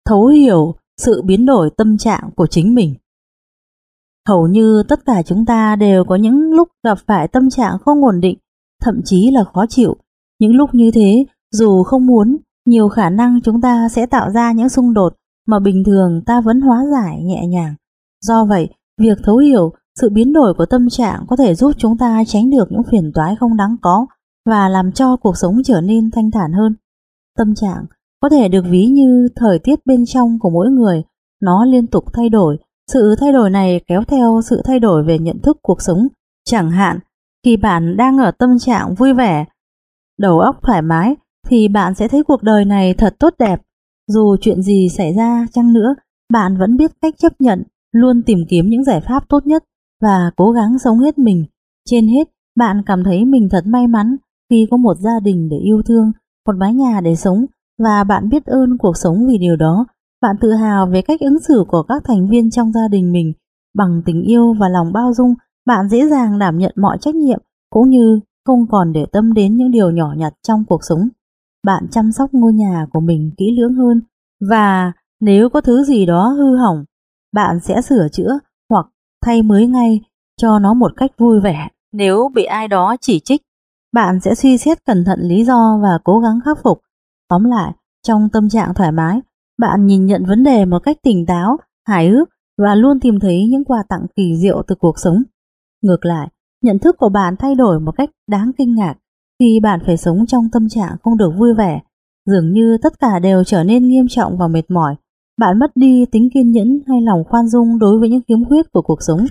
[0.05, 2.95] Thấu hiểu sự biến đổi tâm trạng của chính mình.
[4.27, 8.05] Hầu như tất cả chúng ta đều có những lúc gặp phải tâm trạng không
[8.05, 8.37] ổn định,
[8.81, 9.95] thậm chí là khó chịu.
[10.39, 12.37] Những lúc như thế Dù không muốn,
[12.67, 15.13] nhiều khả năng chúng ta sẽ tạo ra những xung đột
[15.47, 17.75] mà bình thường ta vẫn hóa giải nhẹ nhàng.
[18.21, 18.69] Do vậy,
[19.01, 22.49] việc thấu hiểu sự biến đổi của tâm trạng có thể giúp chúng ta tránh
[22.49, 24.05] được những phiền toái không đáng có
[24.45, 26.75] và làm cho cuộc sống trở nên thanh thản hơn.
[27.37, 27.85] Tâm trạng
[28.21, 31.03] có thể được ví như thời tiết bên trong của mỗi người,
[31.41, 32.57] nó liên tục thay đổi.
[32.91, 36.07] Sự thay đổi này kéo theo sự thay đổi về nhận thức cuộc sống.
[36.45, 36.99] Chẳng hạn,
[37.45, 39.45] khi bạn đang ở tâm trạng vui vẻ,
[40.19, 41.15] đầu óc thoải mái,
[41.47, 43.61] thì bạn sẽ thấy cuộc đời này thật tốt đẹp.
[44.07, 45.95] Dù chuyện gì xảy ra chăng nữa,
[46.33, 49.63] bạn vẫn biết cách chấp nhận, luôn tìm kiếm những giải pháp tốt nhất
[50.01, 51.45] và cố gắng sống hết mình.
[51.89, 52.23] Trên hết,
[52.55, 54.15] bạn cảm thấy mình thật may mắn
[54.49, 56.11] khi có một gia đình để yêu thương,
[56.47, 57.45] một mái nhà để sống
[57.83, 59.85] và bạn biết ơn cuộc sống vì điều đó.
[60.21, 63.33] Bạn tự hào về cách ứng xử của các thành viên trong gia đình mình.
[63.77, 65.33] Bằng tình yêu và lòng bao dung,
[65.65, 69.57] bạn dễ dàng đảm nhận mọi trách nhiệm cũng như không còn để tâm đến
[69.57, 71.09] những điều nhỏ nhặt trong cuộc sống.
[71.67, 74.01] Bạn chăm sóc ngôi nhà của mình kỹ lưỡng hơn
[74.49, 76.85] và nếu có thứ gì đó hư hỏng,
[77.33, 78.39] bạn sẽ sửa chữa
[78.69, 78.85] hoặc
[79.25, 80.01] thay mới ngay
[80.41, 81.67] cho nó một cách vui vẻ.
[81.93, 83.41] Nếu bị ai đó chỉ trích,
[83.93, 86.81] bạn sẽ suy xét cẩn thận lý do và cố gắng khắc phục.
[87.29, 87.73] Tóm lại,
[88.03, 89.21] trong tâm trạng thoải mái,
[89.59, 91.57] bạn nhìn nhận vấn đề một cách tỉnh táo,
[91.87, 95.23] hài hước và luôn tìm thấy những quà tặng kỳ diệu từ cuộc sống.
[95.81, 96.27] Ngược lại,
[96.63, 98.95] nhận thức của bạn thay đổi một cách đáng kinh ngạc
[99.39, 101.79] khi bạn phải sống trong tâm trạng không được vui vẻ.
[102.25, 104.95] Dường như tất cả đều trở nên nghiêm trọng và mệt mỏi.
[105.39, 108.71] Bạn mất đi tính kiên nhẫn hay lòng khoan dung đối với những khiếm khuyết
[108.71, 109.25] của cuộc sống.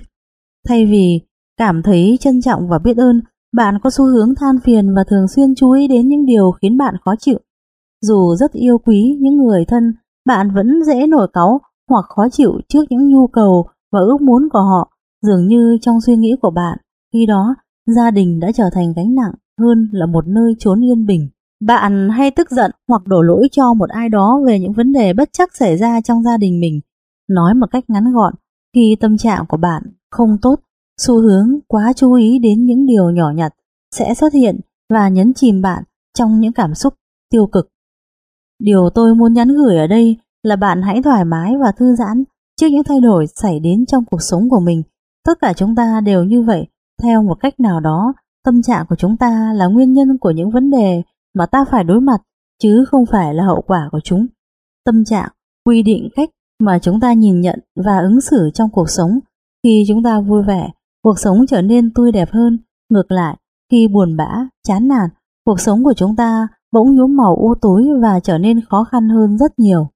[0.67, 1.21] Thay vì
[1.57, 3.21] cảm thấy trân trọng và biết ơn,
[3.55, 6.77] bạn có xu hướng than phiền và thường xuyên chú ý đến những điều khiến
[6.77, 7.39] bạn khó chịu.
[8.01, 9.93] Dù rất yêu quý những người thân,
[10.25, 14.49] bạn vẫn dễ nổi cáu hoặc khó chịu trước những nhu cầu và ước muốn
[14.51, 14.91] của họ.
[15.21, 16.77] Dường như trong suy nghĩ của bạn,
[17.13, 17.55] khi đó
[17.85, 21.29] gia đình đã trở thành gánh nặng hơn là một nơi trốn yên bình.
[21.61, 25.13] Bạn hay tức giận hoặc đổ lỗi cho một ai đó về những vấn đề
[25.13, 26.81] bất chắc xảy ra trong gia đình mình.
[27.29, 28.33] Nói một cách ngắn gọn,
[28.75, 30.59] khi tâm trạng của bạn không tốt,
[31.01, 33.53] xu hướng quá chú ý đến những điều nhỏ nhặt
[33.95, 34.59] sẽ xuất hiện
[34.89, 35.83] và nhấn chìm bạn
[36.17, 36.93] trong những cảm xúc
[37.29, 37.69] tiêu cực.
[38.59, 42.23] Điều tôi muốn nhắn gửi ở đây là bạn hãy thoải mái và thư giãn
[42.61, 44.83] trước những thay đổi xảy đến trong cuộc sống của mình.
[45.25, 46.67] Tất cả chúng ta đều như vậy,
[47.03, 48.13] theo một cách nào đó,
[48.47, 51.03] tâm trạng của chúng ta là nguyên nhân của những vấn đề
[51.35, 52.21] mà ta phải đối mặt,
[52.63, 54.27] chứ không phải là hậu quả của chúng.
[54.85, 55.29] Tâm trạng
[55.65, 56.29] quy định cách
[56.59, 59.19] mà chúng ta nhìn nhận và ứng xử trong cuộc sống.
[59.63, 60.69] Khi chúng ta vui vẻ,
[61.03, 62.59] cuộc sống trở nên tươi đẹp hơn.
[62.89, 63.37] Ngược lại,
[63.71, 65.09] khi buồn bã, chán nản,
[65.45, 69.09] cuộc sống của chúng ta bỗng nhuốm màu u tối và trở nên khó khăn
[69.09, 69.87] hơn rất nhiều.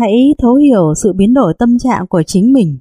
[0.00, 2.78] Hãy thấu hiểu sự biến đổi tâm trạng của chính mình.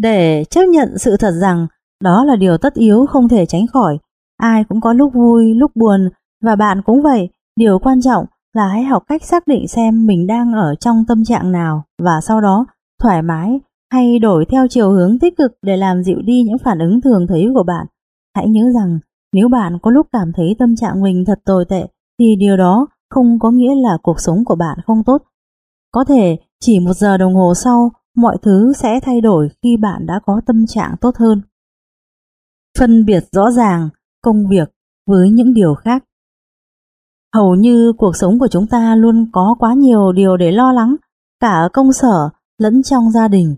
[0.00, 1.66] Để chấp nhận sự thật rằng
[2.04, 3.98] đó là điều tất yếu không thể tránh khỏi.
[4.40, 6.10] Ai cũng có lúc vui, lúc buồn
[6.42, 7.28] và bạn cũng vậy.
[7.56, 11.24] Điều quan trọng là hãy học cách xác định xem mình đang ở trong tâm
[11.24, 12.66] trạng nào và sau đó
[13.02, 13.60] thoải mái
[13.92, 17.26] hay đổi theo chiều hướng tích cực để làm dịu đi những phản ứng thường
[17.26, 17.86] thấy của bạn.
[18.36, 18.98] Hãy nhớ rằng
[19.32, 21.86] nếu bạn có lúc cảm thấy tâm trạng mình thật tồi tệ
[22.18, 25.22] thì điều đó không có nghĩa là cuộc sống của bạn không tốt.
[25.92, 30.06] Có thể chỉ một giờ đồng hồ sau mọi thứ sẽ thay đổi khi bạn
[30.06, 31.42] đã có tâm trạng tốt hơn.
[32.78, 33.88] Phân biệt rõ ràng
[34.22, 34.70] công việc
[35.06, 36.04] với những điều khác.
[37.34, 40.96] Hầu như cuộc sống của chúng ta luôn có quá nhiều điều để lo lắng,
[41.40, 43.56] cả ở công sở lẫn trong gia đình.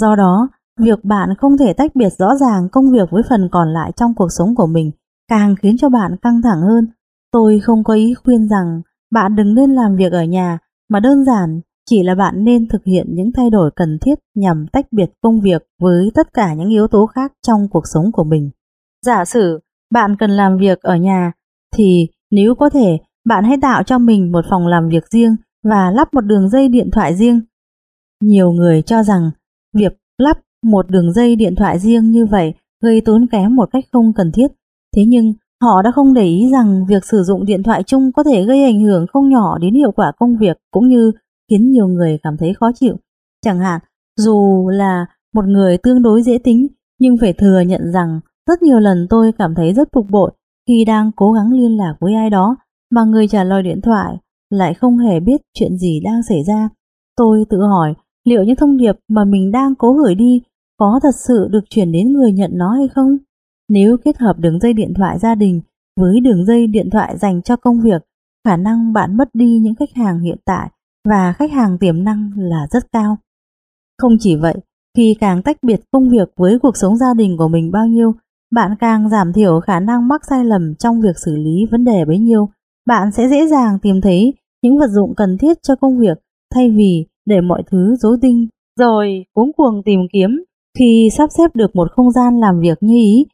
[0.00, 0.48] Do đó,
[0.80, 4.14] việc bạn không thể tách biệt rõ ràng công việc với phần còn lại trong
[4.14, 4.90] cuộc sống của mình
[5.28, 6.86] càng khiến cho bạn căng thẳng hơn.
[7.32, 10.58] Tôi không có ý khuyên rằng bạn đừng nên làm việc ở nhà,
[10.88, 11.60] mà đơn giản
[11.90, 15.40] chỉ là bạn nên thực hiện những thay đổi cần thiết nhằm tách biệt công
[15.40, 18.50] việc với tất cả những yếu tố khác trong cuộc sống của mình.
[19.06, 19.60] Giả sử
[19.92, 21.32] bạn cần làm việc ở nhà,
[21.76, 25.90] thì nếu có thể, bạn hãy tạo cho mình một phòng làm việc riêng và
[25.90, 27.40] lắp một đường dây điện thoại riêng.
[28.22, 29.30] Nhiều người cho rằng
[29.74, 33.84] việc lắp một đường dây điện thoại riêng như vậy gây tốn kém một cách
[33.92, 34.46] không cần thiết.
[34.96, 35.32] Thế nhưng
[35.62, 38.64] họ đã không để ý rằng việc sử dụng điện thoại chung có thể gây
[38.64, 41.12] ảnh hưởng không nhỏ đến hiệu quả công việc cũng như
[41.50, 42.96] khiến nhiều người cảm thấy khó chịu.
[43.44, 43.80] Chẳng hạn,
[44.16, 46.66] dù là một người tương đối dễ tính
[46.98, 50.32] nhưng phải thừa nhận rằng rất nhiều lần tôi cảm thấy rất bực bội
[50.68, 52.56] khi đang cố gắng liên lạc với ai đó
[52.90, 54.16] mà người trả lời điện thoại
[54.50, 56.68] lại không hề biết chuyện gì đang xảy ra.
[57.16, 57.94] Tôi tự hỏi
[58.24, 60.42] liệu những thông điệp mà mình đang cố gửi đi
[60.78, 63.16] có thật sự được chuyển đến người nhận nó hay không?
[63.68, 65.60] Nếu kết hợp đường dây điện thoại gia đình
[66.00, 68.02] với đường dây điện thoại dành cho công việc,
[68.44, 70.70] khả năng bạn mất đi những khách hàng hiện tại
[71.08, 73.16] và khách hàng tiềm năng là rất cao.
[73.98, 74.54] Không chỉ vậy,
[74.96, 78.14] khi càng tách biệt công việc với cuộc sống gia đình của mình bao nhiêu,
[78.52, 82.04] bạn càng giảm thiểu khả năng mắc sai lầm trong việc xử lý vấn đề
[82.04, 82.48] bấy nhiêu.
[82.86, 86.18] bạn sẽ dễ dàng tìm thấy những vật dụng cần thiết cho công việc
[86.54, 88.48] thay vì để mọi thứ rối tinh
[88.78, 90.44] rồi cuống cuồng tìm kiếm
[90.78, 93.26] khi sắp xếp được một không gian làm việc như ý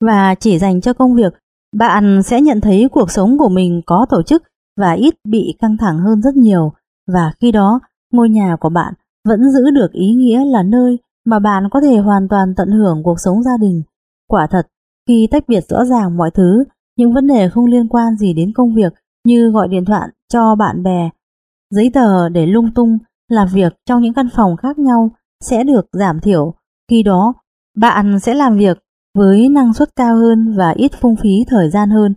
[0.00, 1.34] và chỉ dành cho công việc,
[1.76, 4.42] bạn sẽ nhận thấy cuộc sống của mình có tổ chức
[4.76, 6.72] và ít bị căng thẳng hơn rất nhiều
[7.12, 7.80] và khi đó
[8.12, 8.94] ngôi nhà của bạn
[9.28, 13.02] vẫn giữ được ý nghĩa là nơi mà bạn có thể hoàn toàn tận hưởng
[13.02, 13.82] cuộc sống gia đình.
[14.28, 14.66] Quả thật,
[15.08, 16.64] khi tách biệt rõ ràng mọi thứ,
[16.96, 18.92] những vấn đề không liên quan gì đến công việc
[19.24, 21.10] như gọi điện thoại cho bạn bè,
[21.70, 22.98] giấy tờ để lung tung,
[23.28, 25.10] làm việc trong những căn phòng khác nhau
[25.44, 26.54] sẽ được giảm thiểu.
[26.90, 27.34] Khi đó,
[27.76, 28.78] bạn sẽ làm việc
[29.18, 32.14] với năng suất cao hơn và ít phung phí thời gian hơn.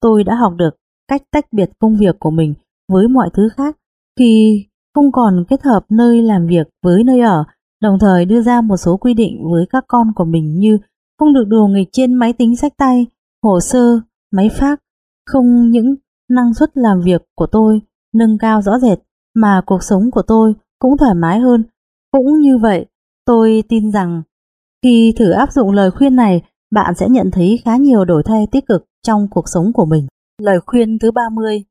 [0.00, 0.76] Tôi đã học được
[1.08, 2.54] cách tách biệt công việc của mình
[2.92, 3.76] với mọi thứ khác
[4.18, 4.64] khi
[4.94, 7.44] không còn kết hợp nơi làm việc với nơi ở,
[7.82, 10.78] đồng thời đưa ra một số quy định với các con của mình như
[11.22, 13.06] không được đùa nghịch trên máy tính sách tay,
[13.42, 14.00] hồ sơ,
[14.32, 14.80] máy phát.
[15.26, 15.94] không những
[16.30, 17.80] năng suất làm việc của tôi
[18.14, 18.98] nâng cao rõ rệt
[19.34, 21.64] mà cuộc sống của tôi cũng thoải mái hơn.
[22.12, 22.86] Cũng như vậy,
[23.26, 24.22] tôi tin rằng
[24.82, 28.46] khi thử áp dụng lời khuyên này, bạn sẽ nhận thấy khá nhiều đổi thay
[28.52, 30.06] tích cực trong cuộc sống của mình.
[30.38, 31.64] Lời khuyên thứ 30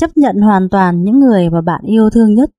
[0.00, 2.50] Chấp nhận hoàn toàn những người mà bạn yêu thương nhất.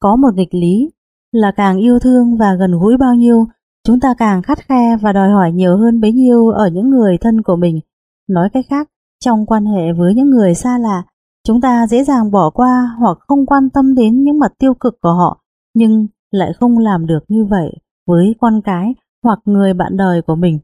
[0.00, 0.90] Có một nghịch lý
[1.32, 3.46] là càng yêu thương và gần gũi bao nhiêu,
[3.86, 7.18] chúng ta càng khắt khe và đòi hỏi nhiều hơn bấy nhiêu ở những người
[7.20, 7.80] thân của mình.
[8.28, 8.88] Nói cách khác,
[9.24, 11.02] trong quan hệ với những người xa lạ,
[11.46, 15.00] chúng ta dễ dàng bỏ qua hoặc không quan tâm đến những mặt tiêu cực
[15.00, 15.40] của họ,
[15.74, 17.72] nhưng lại không làm được như vậy
[18.06, 20.58] với con cái hoặc người bạn đời của mình.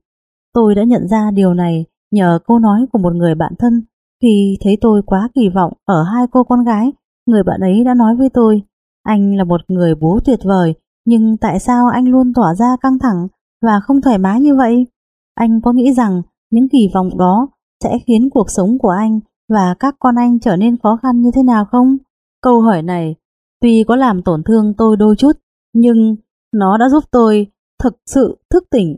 [0.54, 3.82] Tôi đã nhận ra điều này nhờ câu nói của một người bạn thân
[4.22, 6.92] khi thấy tôi quá kỳ vọng ở hai cô con gái.
[7.26, 8.62] Người bạn ấy đã nói với tôi,
[9.02, 10.74] anh là một người bố tuyệt vời,
[11.10, 13.28] nhưng tại sao anh luôn tỏ ra căng thẳng
[13.62, 14.86] và không thoải mái như vậy?
[15.34, 17.48] Anh có nghĩ rằng những kỳ vọng đó
[17.84, 21.30] sẽ khiến cuộc sống của anh và các con anh trở nên khó khăn như
[21.34, 21.96] thế nào không?
[22.42, 23.14] Câu hỏi này
[23.60, 25.32] tuy có làm tổn thương tôi đôi chút,
[25.74, 26.16] nhưng
[26.54, 27.46] nó đã giúp tôi
[27.82, 28.96] thực sự thức tỉnh.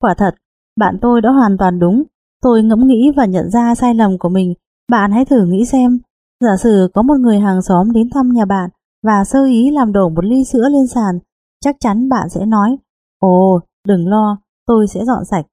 [0.00, 0.34] Quả thật,
[0.76, 2.02] bạn tôi đã hoàn toàn đúng.
[2.42, 4.54] Tôi ngẫm nghĩ và nhận ra sai lầm của mình.
[4.90, 5.98] Bạn hãy thử nghĩ xem,
[6.40, 8.70] giả sử có một người hàng xóm đến thăm nhà bạn
[9.02, 11.18] và sơ ý làm đổ một ly sữa lên sàn,
[11.64, 12.76] chắc chắn bạn sẽ nói,
[13.18, 15.46] ồ, đừng lo, tôi sẽ dọn sạch.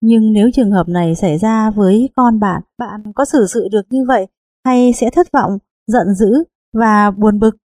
[0.00, 3.82] Nhưng nếu trường hợp này xảy ra với con bạn, bạn có xử sự được
[3.90, 4.26] như vậy
[4.64, 7.56] hay sẽ thất vọng, giận dữ và buồn bực?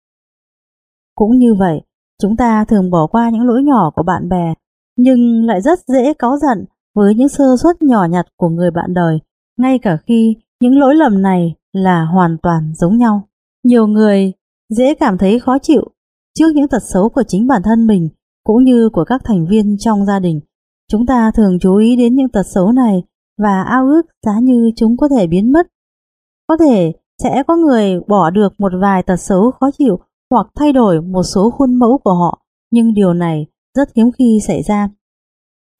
[1.14, 1.80] Cũng như vậy,
[2.22, 4.54] chúng ta thường bỏ qua những lỗi nhỏ của bạn bè,
[4.96, 6.64] nhưng lại rất dễ cáu giận
[6.94, 9.18] với những sơ suất nhỏ nhặt của người bạn đời,
[9.58, 13.28] ngay cả khi những lỗi lầm này là hoàn toàn giống nhau.
[13.64, 14.32] Nhiều người
[14.68, 15.84] dễ cảm thấy khó chịu
[16.38, 18.08] trước những tật xấu của chính bản thân mình
[18.44, 20.40] cũng như của các thành viên trong gia đình.
[20.90, 23.02] Chúng ta thường chú ý đến những tật xấu này
[23.38, 25.66] và ao ước giá như chúng có thể biến mất.
[26.46, 26.92] Có thể
[27.22, 29.98] sẽ có người bỏ được một vài tật xấu khó chịu
[30.30, 34.38] hoặc thay đổi một số khuôn mẫu của họ, nhưng điều này rất hiếm khi
[34.46, 34.88] xảy ra.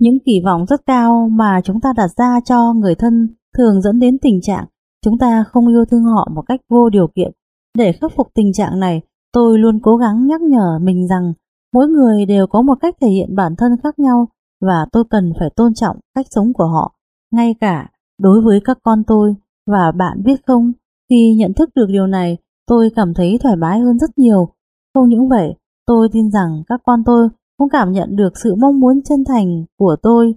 [0.01, 4.01] Những kỳ vọng rất cao mà chúng ta đặt ra cho người thân thường dẫn
[4.01, 4.66] đến tình trạng
[5.05, 7.33] chúng ta không yêu thương họ một cách vô điều kiện.
[7.79, 9.01] Để khắc phục tình trạng này,
[9.33, 11.33] tôi luôn cố gắng nhắc nhở mình rằng
[11.75, 14.29] mỗi người đều có một cách thể hiện bản thân khác nhau
[14.61, 16.95] và tôi cần phải tôn trọng cách sống của họ,
[17.31, 19.35] ngay cả đối với các con tôi.
[19.67, 20.73] Và bạn biết không,
[21.11, 24.49] khi nhận thức được điều này, tôi cảm thấy thoải mái hơn rất nhiều.
[24.95, 25.55] Không những vậy,
[25.87, 27.29] tôi tin rằng các con tôi
[27.59, 30.35] cũng cảm nhận được sự mong muốn chân thành của tôi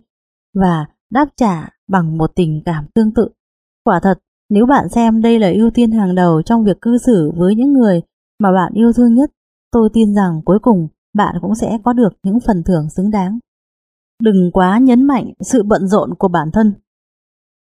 [0.53, 3.27] và đáp trả bằng một tình cảm tương tự.
[3.83, 4.19] Quả thật,
[4.49, 7.73] nếu bạn xem đây là ưu tiên hàng đầu trong việc cư xử với những
[7.73, 8.01] người
[8.39, 9.31] mà bạn yêu thương nhất,
[9.71, 13.39] tôi tin rằng cuối cùng bạn cũng sẽ có được những phần thưởng xứng đáng.
[14.23, 16.73] Đừng quá nhấn mạnh sự bận rộn của bản thân.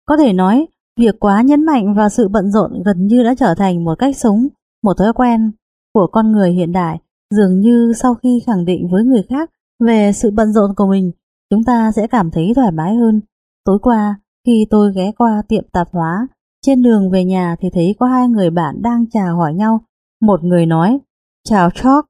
[0.07, 0.67] Có thể nói,
[1.01, 4.17] việc quá nhấn mạnh vào sự bận rộn gần như đã trở thành một cách
[4.17, 4.49] sống,
[4.83, 5.53] một thói quen
[5.95, 6.99] của con người hiện đại
[7.35, 9.51] Dường như sau khi khẳng định với người khác
[9.85, 11.13] về sự bận rộn của mình,
[11.51, 13.21] chúng ta sẽ cảm thấy thoải mái hơn.
[13.65, 16.29] Tối qua, khi tôi ghé qua tiệm tạp hóa,
[16.67, 19.81] trên đường về nhà thì thấy có hai người bạn đang chào hỏi nhau.
[20.21, 20.99] Một người nói,
[21.45, 22.07] chào Chalk,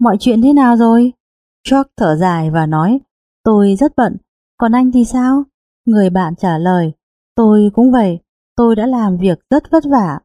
[0.00, 1.12] mọi chuyện thế nào rồi?
[1.64, 3.00] Chalk thở dài và nói,
[3.42, 4.16] tôi rất bận,
[4.56, 5.42] còn anh thì sao?
[5.86, 6.92] Người bạn trả lời,
[7.34, 8.18] tôi cũng vậy,
[8.56, 10.18] tôi đã làm việc rất vất vả.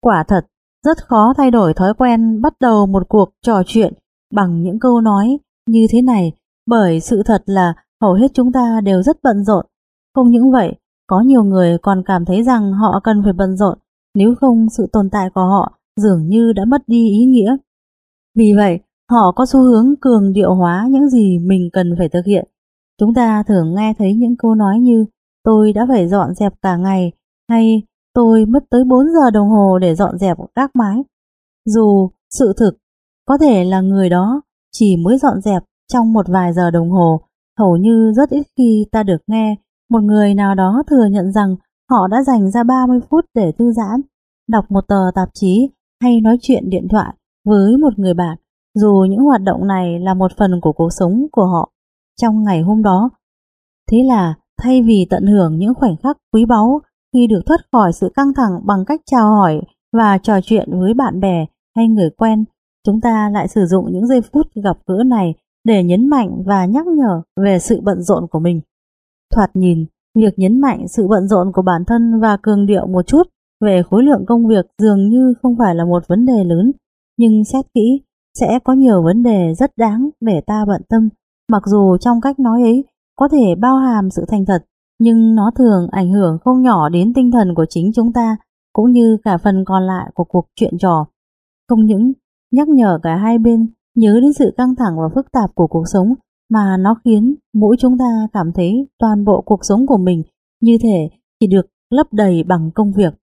[0.00, 0.46] Quả thật,
[0.84, 3.94] rất khó thay đổi thói quen bắt đầu một cuộc trò chuyện
[4.32, 6.32] bằng những câu nói như thế này
[6.66, 9.66] bởi sự thật là hầu hết chúng ta đều rất bận rộn.
[10.14, 10.74] Không những vậy,
[11.06, 13.78] có nhiều người còn cảm thấy rằng họ cần phải bận rộn,
[14.14, 17.56] nếu không sự tồn tại của họ dường như đã mất đi ý nghĩa.
[18.36, 18.80] Vì vậy,
[19.10, 22.48] họ có xu hướng cường điệu hóa những gì mình cần phải thực hiện.
[23.00, 25.06] Chúng ta thường nghe thấy những câu nói như
[25.44, 27.12] tôi đã phải dọn dẹp cả ngày
[27.48, 27.82] hay
[28.14, 31.02] tôi mất tới 4 giờ đồng hồ để dọn dẹp các mái.
[31.64, 32.78] Dù sự thực
[33.26, 34.42] có thể là người đó
[34.72, 35.62] chỉ mới dọn dẹp
[35.92, 37.20] trong một vài giờ đồng hồ,
[37.58, 39.56] hầu như rất ít khi ta được nghe
[39.90, 41.56] một người nào đó thừa nhận rằng
[41.90, 44.00] họ đã dành ra 30 phút để thư giãn,
[44.48, 45.70] đọc một tờ tạp chí
[46.02, 47.14] hay nói chuyện điện thoại
[47.44, 48.38] với một người bạn,
[48.74, 51.72] dù những hoạt động này là một phần của cuộc sống của họ
[52.20, 53.10] trong ngày hôm đó.
[53.90, 56.80] Thế là thay vì tận hưởng những khoảnh khắc quý báu
[57.12, 59.60] khi được thoát khỏi sự căng thẳng bằng cách chào hỏi
[59.92, 61.46] và trò chuyện với bạn bè
[61.76, 62.44] hay người quen,
[62.86, 65.34] chúng ta lại sử dụng những giây phút gặp gỡ này
[65.64, 68.60] để nhấn mạnh và nhắc nhở về sự bận rộn của mình.
[69.34, 73.06] Thoạt nhìn, việc nhấn mạnh sự bận rộn của bản thân và cường điệu một
[73.06, 73.22] chút
[73.60, 76.72] về khối lượng công việc dường như không phải là một vấn đề lớn,
[77.18, 78.00] nhưng xét kỹ
[78.38, 81.08] sẽ có nhiều vấn đề rất đáng để ta bận tâm,
[81.52, 82.84] mặc dù trong cách nói ấy
[83.16, 84.64] có thể bao hàm sự thành thật,
[84.98, 88.36] nhưng nó thường ảnh hưởng không nhỏ đến tinh thần của chính chúng ta,
[88.72, 91.06] cũng như cả phần còn lại của cuộc chuyện trò.
[91.68, 92.12] Không những
[92.52, 95.84] nhắc nhở cả hai bên nhớ đến sự căng thẳng và phức tạp của cuộc
[95.92, 96.14] sống,
[96.50, 100.22] mà nó khiến mỗi chúng ta cảm thấy toàn bộ cuộc sống của mình
[100.60, 101.08] như thể
[101.40, 103.14] chỉ được lấp đầy bằng công việc.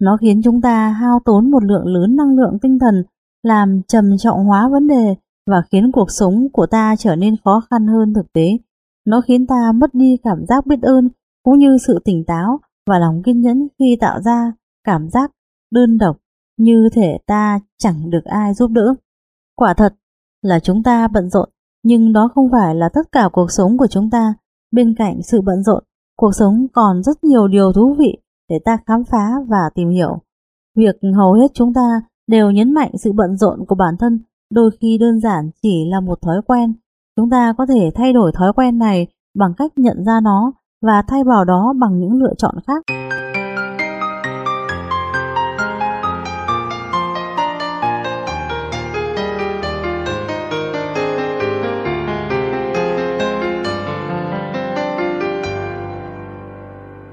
[0.00, 3.04] Nó khiến chúng ta hao tốn một lượng lớn năng lượng tinh thần,
[3.42, 5.14] làm trầm trọng hóa vấn đề
[5.46, 8.58] và khiến cuộc sống của ta trở nên khó khăn hơn thực tế.
[9.06, 11.08] Nó khiến ta mất đi cảm giác biết ơn
[11.42, 14.52] cũng như sự tỉnh táo và lòng kiên nhẫn khi tạo ra
[14.84, 15.30] cảm giác
[15.70, 16.16] đơn độc
[16.58, 18.94] như thể ta chẳng được ai giúp đỡ.
[19.56, 19.94] Quả thật
[20.42, 21.48] là chúng ta bận rộn,
[21.82, 24.34] nhưng đó không phải là tất cả cuộc sống của chúng ta.
[24.70, 25.84] Bên cạnh sự bận rộn,
[26.16, 28.18] cuộc sống còn rất nhiều điều thú vị
[28.48, 30.18] để ta khám phá và tìm hiểu.
[30.76, 34.20] Việc hầu hết chúng ta đều nhấn mạnh sự bận rộn của bản thân
[34.50, 36.74] đôi khi đơn giản chỉ là một thói quen.
[37.16, 40.52] Chúng ta có thể thay đổi thói quen này bằng cách nhận ra nó
[40.82, 42.84] và thay vào đó bằng những lựa chọn khác.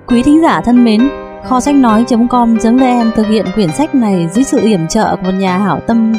[0.07, 1.01] Quý thính giả thân mến,
[1.43, 5.57] kho sách nói.com.vn thực hiện quyển sách này dưới sự yểm trợ của một nhà
[5.57, 6.13] hảo tâm.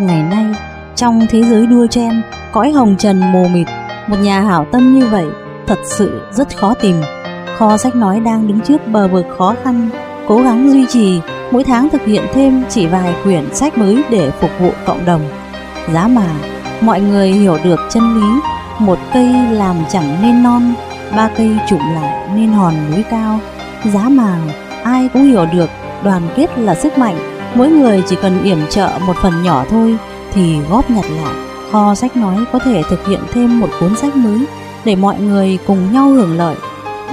[0.00, 0.46] Ngày nay,
[0.96, 2.22] trong thế giới đua chen,
[2.52, 3.66] cõi hồng trần mù mịt,
[4.06, 5.26] một nhà hảo tâm như vậy
[5.66, 6.96] thật sự rất khó tìm.
[7.56, 9.88] Kho sách nói đang đứng trước bờ vực khó khăn,
[10.28, 11.20] cố gắng duy trì,
[11.50, 15.22] mỗi tháng thực hiện thêm chỉ vài quyển sách mới để phục vụ cộng đồng.
[15.92, 16.26] Giá mà,
[16.80, 18.40] mọi người hiểu được chân lý,
[18.78, 20.74] một cây làm chẳng nên non,
[21.16, 23.40] ba cây trụm lại nên hòn núi cao.
[23.84, 24.38] Giá mà,
[24.84, 25.70] ai cũng hiểu được
[26.04, 27.16] đoàn kết là sức mạnh,
[27.54, 29.96] mỗi người chỉ cần yểm trợ một phần nhỏ thôi
[30.32, 31.34] thì góp nhặt lại.
[31.70, 34.46] Kho sách nói có thể thực hiện thêm một cuốn sách mới
[34.84, 36.56] để mọi người cùng nhau hưởng lợi.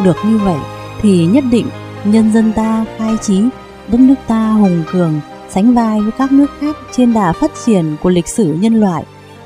[0.04, 0.58] Được như vậy
[1.02, 1.66] thì nhất định
[2.04, 3.42] nhân dân ta khai trí,
[3.88, 5.20] đất nước ta hùng cường,
[5.50, 9.04] sánh vai với các nước khác trên đà phát triển của lịch sử nhân loại,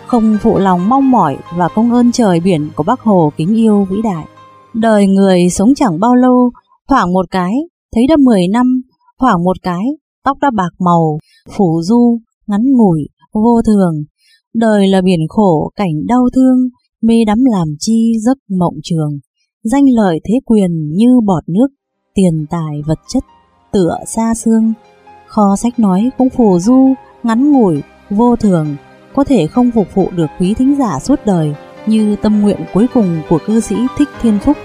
[0.07, 3.87] không phụ lòng mong mỏi và công ơn trời biển của Bác Hồ kính yêu
[3.89, 4.23] vĩ đại.
[4.73, 6.51] Đời người sống chẳng bao lâu,
[6.91, 7.53] thoảng một cái,
[7.95, 8.81] thấy đã 10 năm,
[9.19, 9.83] thoảng một cái,
[10.23, 11.17] tóc đã bạc màu,
[11.57, 14.03] phủ du, ngắn ngủi, vô thường.
[14.53, 16.57] Đời là biển khổ, cảnh đau thương,
[17.01, 19.19] mê đắm làm chi giấc mộng trường,
[19.63, 21.67] danh lợi thế quyền như bọt nước,
[22.15, 23.23] tiền tài vật chất,
[23.71, 24.73] tựa xa xương.
[25.27, 26.93] Kho sách nói cũng phù du,
[27.23, 28.75] ngắn ngủi, vô thường,
[29.15, 31.53] có thể không phục vụ được quý thính giả suốt đời
[31.87, 34.57] như tâm nguyện cuối cùng của cư sĩ Thích Thiên Phúc.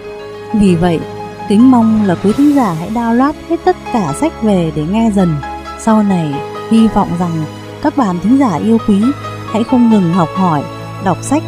[0.60, 1.00] Vì vậy,
[1.48, 5.10] kính mong là quý thính giả hãy download hết tất cả sách về để nghe
[5.14, 5.34] dần.
[5.78, 6.34] Sau này,
[6.70, 7.44] hy vọng rằng
[7.82, 9.02] các bạn thính giả yêu quý
[9.52, 10.62] hãy không ngừng học hỏi,
[11.04, 11.42] đọc sách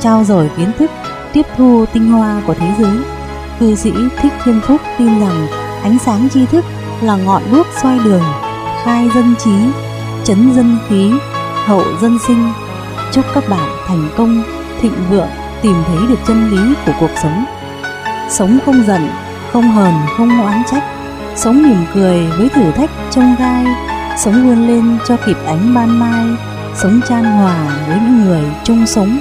[0.00, 0.90] trao dồi kiến thức,
[1.32, 2.96] tiếp thu tinh hoa của thế giới.
[3.60, 3.92] Cư sĩ
[4.22, 5.46] Thích Thiên Phúc tin rằng
[5.82, 6.64] ánh sáng tri thức
[7.02, 8.22] là ngọn đuốc soi đường,
[8.84, 9.56] khai dân trí,
[10.24, 11.12] chấn dân khí,
[11.64, 12.52] hậu dân sinh.
[13.12, 14.42] Chúc các bạn thành công,
[14.80, 15.28] thịnh vượng,
[15.62, 17.44] tìm thấy được chân lý của cuộc sống.
[18.30, 19.08] Sống không giận,
[19.52, 20.84] không hờn, không oán trách.
[21.36, 23.64] Sống mỉm cười với thử thách trông gai,
[24.18, 26.26] sống vươn lên cho kịp ánh ban mai,
[26.74, 29.18] sống chan hòa với những người chung sống.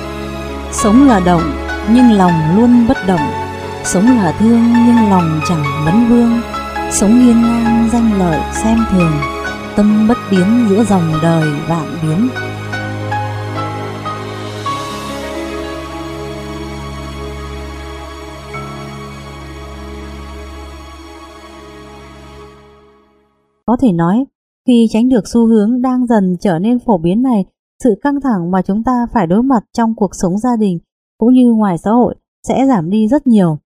[0.71, 1.51] Sống là động
[1.89, 3.31] nhưng lòng luôn bất động.
[3.83, 6.41] Sống là thương nhưng lòng chẳng vấn vương.
[6.91, 9.11] Sống yên ngang danh lợi xem thường
[9.75, 12.29] Tâm bất biến giữa dòng đời vạn biến.
[23.65, 24.25] Có thể nói,
[24.67, 27.45] khi tránh được xu hướng đang dần trở nên phổ biến này
[27.83, 30.79] sự căng thẳng mà chúng ta phải đối mặt trong cuộc sống gia đình
[31.17, 32.15] cũng như ngoài xã hội
[32.47, 33.57] sẽ giảm đi rất nhiều.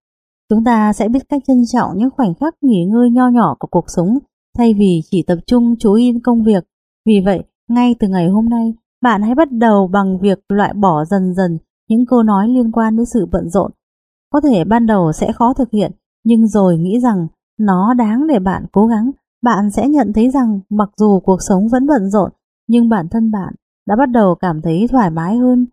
[0.50, 3.68] Chúng ta sẽ biết cách trân trọng những khoảnh khắc nghỉ ngơi nho nhỏ của
[3.72, 4.20] cuộc sống
[4.58, 6.64] thay vì chỉ tập trung chú ý công việc.
[7.06, 11.06] Vì vậy, ngay từ ngày hôm nay, bạn hãy bắt đầu bằng việc loại bỏ
[11.06, 11.58] dần dần
[11.90, 13.72] những câu nói liên quan đến sự bận rộn.
[14.30, 15.92] Có thể ban đầu sẽ khó thực hiện,
[16.24, 17.28] nhưng rồi nghĩ rằng
[17.60, 19.12] nó đáng để bạn cố gắng.
[19.42, 22.32] Bạn sẽ nhận thấy rằng mặc dù cuộc sống vẫn bận rộn,
[22.68, 23.54] nhưng bản thân bạn
[23.88, 25.68] đã bắt đầu cảm thấy thoải mái hơn.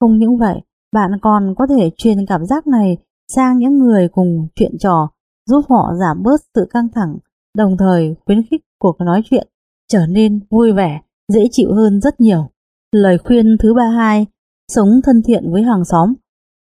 [0.00, 0.60] Không những vậy,
[0.92, 2.98] bạn còn có thể truyền cảm giác này
[3.32, 5.10] sang những người cùng chuyện trò,
[5.46, 7.18] giúp họ giảm bớt sự căng thẳng,
[7.56, 9.48] đồng thời khuyến khích cuộc nói chuyện
[9.88, 11.00] trở nên vui vẻ,
[11.32, 12.50] dễ chịu hơn rất nhiều.
[12.92, 14.26] Lời khuyên thứ ba hai,
[14.72, 16.14] sống thân thiện với hàng xóm.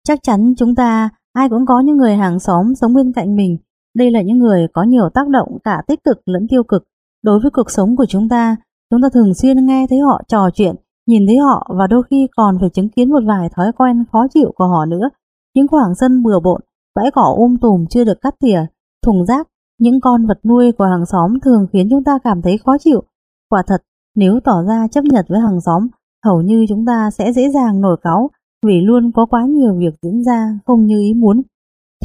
[0.05, 3.59] Chắc chắn chúng ta ai cũng có những người hàng xóm sống bên cạnh mình.
[3.97, 6.85] Đây là những người có nhiều tác động cả tích cực lẫn tiêu cực
[7.23, 8.57] đối với cuộc sống của chúng ta.
[8.91, 10.75] Chúng ta thường xuyên nghe thấy họ trò chuyện,
[11.07, 14.27] nhìn thấy họ và đôi khi còn phải chứng kiến một vài thói quen khó
[14.35, 15.09] chịu của họ nữa.
[15.55, 16.61] Những khoảng sân bừa bộn,
[16.97, 18.67] bãi cỏ um tùm chưa được cắt tỉa,
[19.07, 19.49] thùng rác,
[19.79, 23.03] những con vật nuôi của hàng xóm thường khiến chúng ta cảm thấy khó chịu.
[23.51, 23.83] Quả thật,
[24.17, 25.89] nếu tỏ ra chấp nhận với hàng xóm,
[26.25, 28.31] hầu như chúng ta sẽ dễ dàng nổi cáu
[28.67, 31.43] vì luôn có quá nhiều việc diễn ra không như ý muốn.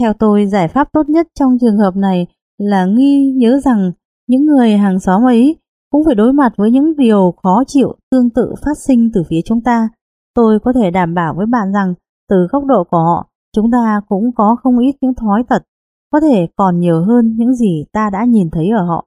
[0.01, 3.91] Theo tôi, giải pháp tốt nhất trong trường hợp này là nghi nhớ rằng
[4.27, 5.55] những người hàng xóm ấy
[5.91, 9.41] cũng phải đối mặt với những điều khó chịu tương tự phát sinh từ phía
[9.45, 9.89] chúng ta.
[10.35, 11.93] Tôi có thể đảm bảo với bạn rằng
[12.29, 15.63] từ góc độ của họ, chúng ta cũng có không ít những thói tật,
[16.11, 19.05] có thể còn nhiều hơn những gì ta đã nhìn thấy ở họ.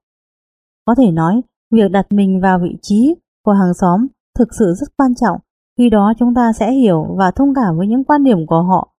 [0.85, 1.41] Có thể nói,
[1.71, 3.15] việc đặt mình vào vị trí
[3.45, 4.07] của hàng xóm
[4.39, 5.39] thực sự rất quan trọng,
[5.79, 8.91] khi đó chúng ta sẽ hiểu và thông cảm với những quan điểm của họ.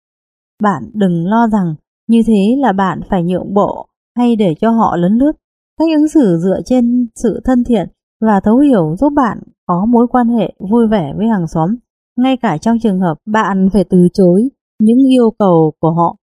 [0.64, 1.76] Bạn đừng lo rằng
[2.08, 3.88] như thế là bạn phải nhượng bộ
[4.18, 5.32] hay để cho họ lấn lướt.
[5.80, 7.90] Cách ứng xử dựa trên sự thân thiện
[8.22, 11.70] và thấu hiểu giúp bạn có mối quan hệ vui vẻ với hàng xóm,
[12.18, 14.50] ngay cả trong trường hợp bạn phải từ chối
[14.80, 16.16] những yêu cầu của họ.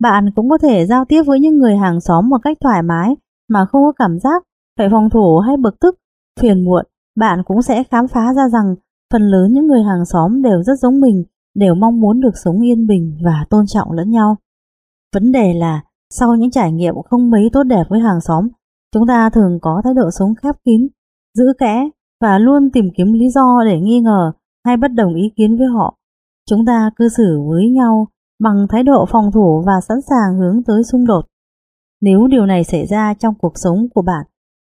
[0.00, 3.16] Bạn cũng có thể giao tiếp với những người hàng xóm một cách thoải mái
[3.48, 4.42] mà không có cảm giác
[4.78, 5.98] phải phòng thủ hay bực tức,
[6.40, 6.84] phiền muộn.
[7.16, 8.74] Bạn cũng sẽ khám phá ra rằng
[9.12, 11.24] phần lớn những người hàng xóm đều rất giống mình,
[11.54, 14.36] đều mong muốn được sống yên bình và tôn trọng lẫn nhau.
[15.14, 18.48] Vấn đề là sau những trải nghiệm không mấy tốt đẹp với hàng xóm,
[18.94, 20.88] chúng ta thường có thái độ sống khép kín,
[21.34, 21.88] giữ kẽ
[22.20, 24.32] và luôn tìm kiếm lý do để nghi ngờ
[24.66, 25.94] hay bất đồng ý kiến với họ.
[26.50, 28.08] Chúng ta cư xử với nhau
[28.40, 31.26] bằng thái độ phòng thủ và sẵn sàng hướng tới xung đột.
[32.00, 34.26] Nếu điều này xảy ra trong cuộc sống của bạn,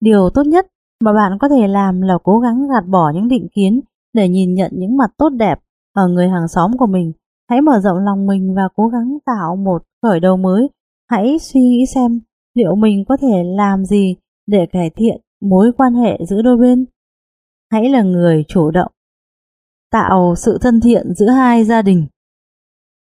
[0.00, 0.66] điều tốt nhất
[1.04, 3.80] mà bạn có thể làm là cố gắng gạt bỏ những định kiến
[4.12, 5.58] để nhìn nhận những mặt tốt đẹp
[5.94, 7.12] ở người hàng xóm của mình.
[7.50, 10.68] Hãy mở rộng lòng mình và cố gắng tạo một khởi đầu mới.
[11.10, 12.20] Hãy suy nghĩ xem
[12.54, 14.16] liệu mình có thể làm gì
[14.46, 16.84] để cải thiện mối quan hệ giữa đôi bên.
[17.70, 18.92] Hãy là người chủ động,
[19.90, 22.06] tạo sự thân thiện giữa hai gia đình.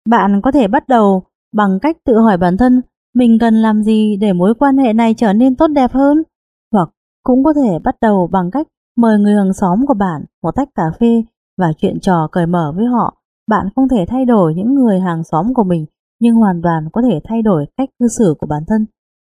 [0.10, 1.24] Bạn có thể bắt đầu
[1.54, 2.82] bằng cách tự hỏi bản thân
[3.14, 6.24] mình cần làm gì để mối quan hệ này trở nên tốt đẹp hơn,
[6.72, 6.90] hoặc
[7.24, 8.68] cũng có thể bắt đầu bằng cách
[8.98, 11.24] mời người hàng xóm của bạn một tách cà phê
[11.58, 13.18] và chuyện trò cởi mở với họ.
[13.48, 15.86] Bạn không thể thay đổi những người hàng xóm của mình,
[16.20, 18.86] nhưng hoàn toàn có thể thay đổi cách cư xử của bản thân.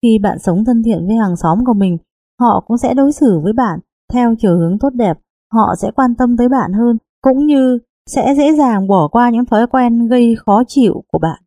[0.03, 1.99] Khi bạn sống thân thiện với hàng xóm của mình,
[2.41, 3.79] họ cũng sẽ đối xử với bạn
[4.13, 5.19] theo chiều hướng tốt đẹp,
[5.53, 9.45] họ sẽ quan tâm tới bạn hơn, cũng như sẽ dễ dàng bỏ qua những
[9.45, 11.43] thói quen gây khó chịu của bạn.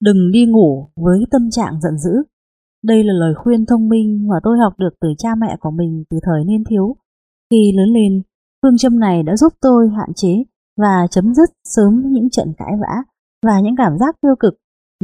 [0.00, 2.10] Đừng đi ngủ với tâm trạng giận dữ.
[2.84, 6.04] Đây là lời khuyên thông minh mà tôi học được từ cha mẹ của mình
[6.10, 6.96] từ thời niên thiếu.
[7.50, 8.22] Khi lớn lên,
[8.62, 10.44] phương châm này đã giúp tôi hạn chế
[10.76, 13.02] và chấm dứt sớm những trận cãi vã
[13.46, 14.54] và những cảm giác tiêu cực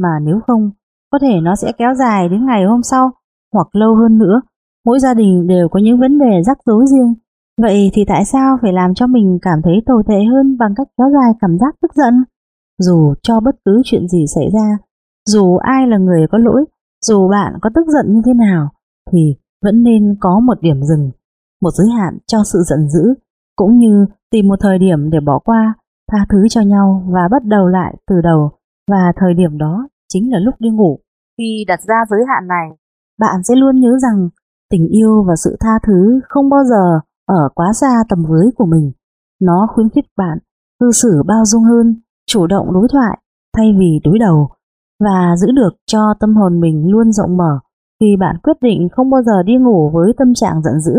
[0.01, 0.71] mà nếu không,
[1.11, 3.11] có thể nó sẽ kéo dài đến ngày hôm sau
[3.53, 4.41] hoặc lâu hơn nữa.
[4.85, 7.13] Mỗi gia đình đều có những vấn đề rắc rối riêng
[7.61, 10.87] Vậy thì tại sao phải làm cho mình cảm thấy tồi tệ hơn bằng cách
[10.97, 12.13] kéo dài cảm giác tức giận?
[12.79, 14.77] Dù cho bất cứ chuyện gì xảy ra,
[15.29, 16.65] dù ai là người có lỗi,
[17.05, 18.69] dù bạn có tức giận như thế nào,
[19.11, 21.11] thì vẫn nên có một điểm dừng,
[21.61, 23.13] một giới hạn cho sự giận dữ,
[23.55, 25.73] cũng như tìm một thời điểm để bỏ qua,
[26.11, 28.51] tha thứ cho nhau và bắt đầu lại từ đầu.
[28.91, 30.99] Và thời điểm đó chính là lúc đi ngủ.
[31.37, 32.77] Khi đặt ra giới hạn này,
[33.19, 34.29] bạn sẽ luôn nhớ rằng
[34.69, 38.65] tình yêu và sự tha thứ không bao giờ ở quá xa tầm với của
[38.65, 38.91] mình.
[39.41, 40.37] Nó khuyến khích bạn
[40.79, 43.17] cư xử bao dung hơn, chủ động đối thoại
[43.57, 44.49] thay vì đối đầu
[44.99, 47.59] và giữ được cho tâm hồn mình luôn rộng mở
[47.99, 50.93] khi bạn quyết định không bao giờ đi ngủ với tâm trạng giận dữ.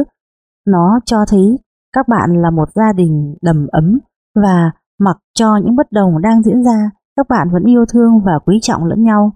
[0.67, 1.59] Nó cho thấy
[1.93, 3.99] các bạn là một gia đình đầm ấm
[4.35, 8.33] và mặc cho những bất đồng đang diễn ra, các bạn vẫn yêu thương và
[8.47, 9.33] quý trọng lẫn nhau.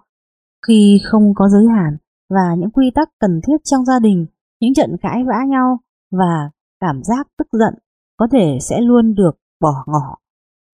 [0.66, 1.96] Khi không có giới hạn
[2.30, 4.26] và những quy tắc cần thiết trong gia đình,
[4.60, 5.78] những trận cãi vã nhau
[6.12, 7.74] và cảm giác tức giận
[8.16, 10.16] có thể sẽ luôn được bỏ ngỏ.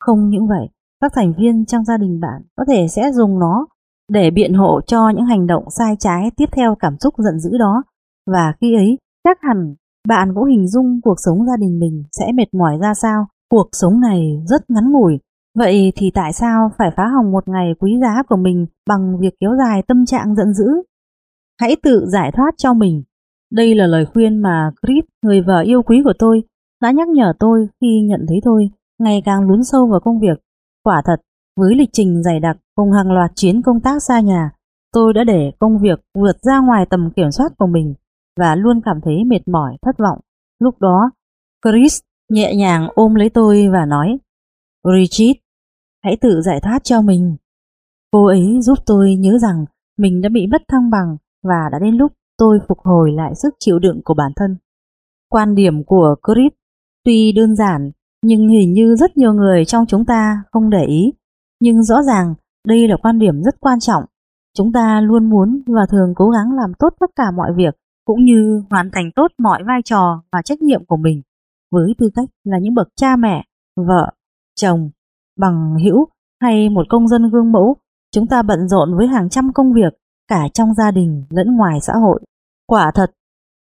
[0.01, 0.69] Không những vậy,
[1.01, 3.67] các thành viên trong gia đình bạn có thể sẽ dùng nó
[4.13, 7.59] để biện hộ cho những hành động sai trái tiếp theo cảm xúc giận dữ
[7.59, 7.83] đó.
[8.27, 9.75] Và khi ấy, chắc hẳn
[10.09, 13.27] bạn cũng hình dung cuộc sống gia đình mình sẽ mệt mỏi ra sao.
[13.51, 15.19] Cuộc sống này rất ngắn ngủi,
[15.55, 19.35] vậy thì tại sao phải phá hỏng một ngày quý giá của mình bằng việc
[19.41, 20.67] kéo dài tâm trạng giận dữ?
[21.61, 23.03] Hãy tự giải thoát cho mình.
[23.53, 26.43] Đây là lời khuyên mà Chris, người vợ yêu quý của tôi,
[26.83, 30.39] đã nhắc nhở tôi khi nhận thấy tôi ngày càng lún sâu vào công việc.
[30.85, 31.17] Quả thật,
[31.57, 34.51] với lịch trình dày đặc cùng hàng loạt chuyến công tác xa nhà,
[34.93, 37.95] tôi đã để công việc vượt ra ngoài tầm kiểm soát của mình
[38.41, 40.19] và luôn cảm thấy mệt mỏi, thất vọng.
[40.59, 41.11] Lúc đó,
[41.65, 44.19] Chris nhẹ nhàng ôm lấy tôi và nói
[44.85, 45.39] Richard,
[46.05, 47.37] hãy tự giải thoát cho mình.
[48.11, 49.65] Cô ấy giúp tôi nhớ rằng
[49.99, 53.55] mình đã bị mất thăng bằng và đã đến lúc tôi phục hồi lại sức
[53.61, 54.57] chịu đựng của bản thân.
[55.31, 56.53] Quan điểm của Chris
[57.05, 57.91] tuy đơn giản
[58.23, 61.13] nhưng hình như rất nhiều người trong chúng ta không để ý.
[61.61, 62.35] Nhưng rõ ràng
[62.67, 64.05] đây là quan điểm rất quan trọng.
[64.55, 67.75] Chúng ta luôn muốn và thường cố gắng làm tốt tất cả mọi việc
[68.05, 71.23] cũng như hoàn thành tốt mọi vai trò và trách nhiệm của mình
[71.71, 73.45] với tư cách là những bậc cha mẹ,
[73.77, 74.13] vợ,
[74.61, 74.91] chồng,
[75.39, 76.07] bằng hữu
[76.43, 77.77] hay một công dân gương mẫu.
[78.15, 79.93] Chúng ta bận rộn với hàng trăm công việc
[80.29, 82.21] cả trong gia đình lẫn ngoài xã hội.
[82.67, 83.11] Quả thật,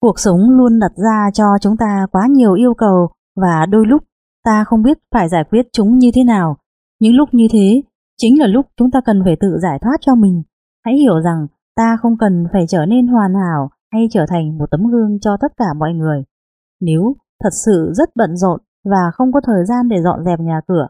[0.01, 4.03] cuộc sống luôn đặt ra cho chúng ta quá nhiều yêu cầu và đôi lúc
[4.43, 6.57] ta không biết phải giải quyết chúng như thế nào.
[6.99, 7.81] Những lúc như thế
[8.17, 10.43] chính là lúc chúng ta cần phải tự giải thoát cho mình.
[10.85, 14.65] Hãy hiểu rằng ta không cần phải trở nên hoàn hảo hay trở thành một
[14.71, 16.23] tấm gương cho tất cả mọi người.
[16.81, 20.61] Nếu thật sự rất bận rộn và không có thời gian để dọn dẹp nhà
[20.67, 20.87] cửa,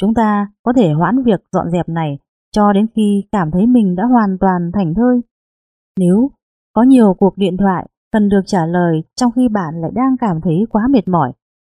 [0.00, 2.18] chúng ta có thể hoãn việc dọn dẹp này
[2.52, 5.20] cho đến khi cảm thấy mình đã hoàn toàn thành thơi.
[5.98, 6.30] Nếu
[6.72, 10.40] có nhiều cuộc điện thoại cần được trả lời trong khi bạn lại đang cảm
[10.40, 11.32] thấy quá mệt mỏi,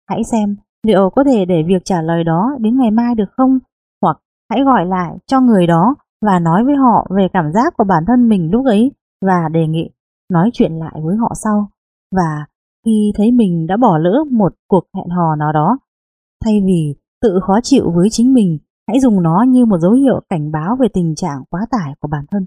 [0.10, 0.56] hãy xem
[0.88, 3.60] liệu có thể để việc trả lời đó đến ngày mai được không?
[4.02, 4.18] Hoặc
[4.50, 5.96] hãy gọi lại cho người đó
[6.26, 8.92] và nói với họ về cảm giác của bản thân mình lúc ấy
[9.26, 9.90] và đề nghị
[10.34, 11.70] nói chuyện lại với họ sau.
[12.16, 12.46] Và
[12.86, 15.78] khi thấy mình đã bỏ lỡ một cuộc hẹn hò nào đó,
[16.46, 20.22] thay vì tự khó chịu với chính mình, hãy dùng nó như một dấu hiệu
[20.30, 22.46] cảnh báo về tình trạng quá tải của bản thân.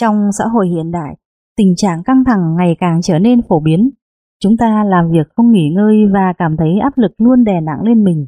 [0.00, 1.16] Trong xã hội hiện đại,
[1.56, 3.90] tình trạng căng thẳng ngày càng trở nên phổ biến.
[4.42, 7.82] Chúng ta làm việc không nghỉ ngơi và cảm thấy áp lực luôn đè nặng
[7.82, 8.26] lên mình.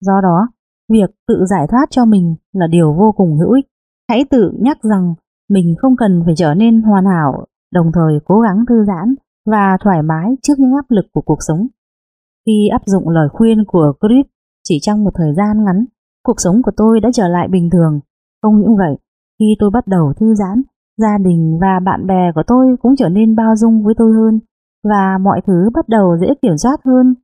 [0.00, 0.48] Do đó,
[0.92, 3.66] việc tự giải thoát cho mình là điều vô cùng hữu ích.
[4.08, 5.14] Hãy tự nhắc rằng
[5.50, 9.14] mình không cần phải trở nên hoàn hảo, đồng thời cố gắng thư giãn
[9.46, 11.66] và thoải mái trước những áp lực của cuộc sống.
[12.46, 14.26] Khi áp dụng lời khuyên của Chris
[14.64, 15.84] chỉ trong một thời gian ngắn,
[16.24, 18.00] cuộc sống của tôi đã trở lại bình thường.
[18.42, 18.96] Không những vậy,
[19.38, 20.62] khi tôi bắt đầu thư giãn,
[20.98, 24.40] gia đình và bạn bè của tôi cũng trở nên bao dung với tôi hơn
[24.84, 27.14] và mọi thứ bắt đầu dễ kiểm soát hơn.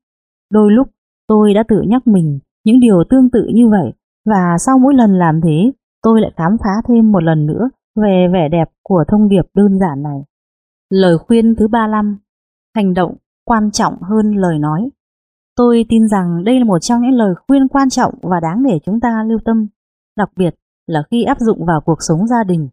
[0.52, 0.88] Đôi lúc
[1.28, 3.92] tôi đã tự nhắc mình những điều tương tự như vậy
[4.26, 5.72] và sau mỗi lần làm thế
[6.02, 7.68] tôi lại khám phá thêm một lần nữa
[8.02, 10.20] về vẻ đẹp của thông điệp đơn giản này.
[10.90, 12.18] Lời khuyên thứ 35
[12.74, 14.90] Hành động quan trọng hơn lời nói
[15.58, 18.78] Tôi tin rằng đây là một trong những lời khuyên quan trọng và đáng để
[18.84, 19.66] chúng ta lưu tâm,
[20.16, 20.54] đặc biệt
[20.86, 22.68] là khi áp dụng vào cuộc sống gia đình.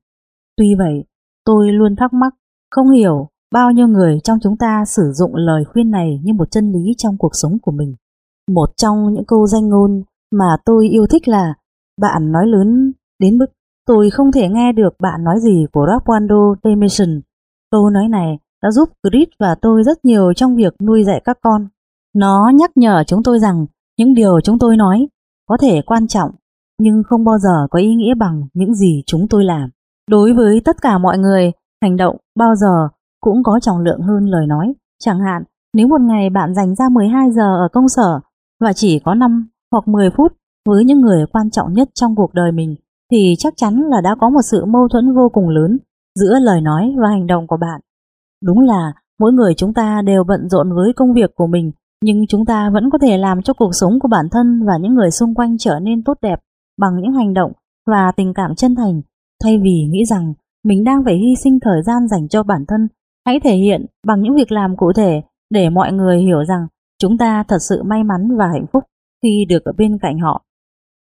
[0.58, 1.04] Tuy vậy,
[1.46, 2.36] tôi luôn thắc mắc,
[2.72, 6.52] không hiểu bao nhiêu người trong chúng ta sử dụng lời khuyên này như một
[6.52, 7.96] chân lý trong cuộc sống của mình.
[8.52, 11.54] Một trong những câu danh ngôn mà tôi yêu thích là
[12.02, 13.46] bạn nói lớn đến mức
[13.86, 17.22] tôi không thể nghe được bạn nói gì của Rapwando Demission.
[17.72, 21.38] Câu nói này đã giúp Chris và tôi rất nhiều trong việc nuôi dạy các
[21.42, 21.68] con.
[22.16, 23.66] Nó nhắc nhở chúng tôi rằng
[23.98, 25.08] những điều chúng tôi nói
[25.46, 26.32] có thể quan trọng
[26.80, 29.70] nhưng không bao giờ có ý nghĩa bằng những gì chúng tôi làm.
[30.10, 31.52] Đối với tất cả mọi người,
[31.82, 32.88] hành động bao giờ
[33.22, 34.74] cũng có trọng lượng hơn lời nói.
[35.04, 35.44] Chẳng hạn,
[35.74, 38.20] nếu một ngày bạn dành ra 12 giờ ở công sở
[38.62, 40.34] và chỉ có 5 hoặc 10 phút
[40.66, 42.76] với những người quan trọng nhất trong cuộc đời mình,
[43.12, 45.78] thì chắc chắn là đã có một sự mâu thuẫn vô cùng lớn
[46.20, 47.82] giữa lời nói và hành động của bạn.
[48.44, 51.72] Đúng là mỗi người chúng ta đều bận rộn với công việc của mình,
[52.04, 54.94] nhưng chúng ta vẫn có thể làm cho cuộc sống của bản thân và những
[54.94, 56.40] người xung quanh trở nên tốt đẹp
[56.80, 57.52] bằng những hành động
[57.88, 59.02] và tình cảm chân thành,
[59.44, 60.34] thay vì nghĩ rằng
[60.64, 62.88] mình đang phải hy sinh thời gian dành cho bản thân
[63.26, 66.68] Hãy thể hiện bằng những việc làm cụ thể để mọi người hiểu rằng
[67.00, 68.84] chúng ta thật sự may mắn và hạnh phúc
[69.24, 70.45] khi được ở bên cạnh họ.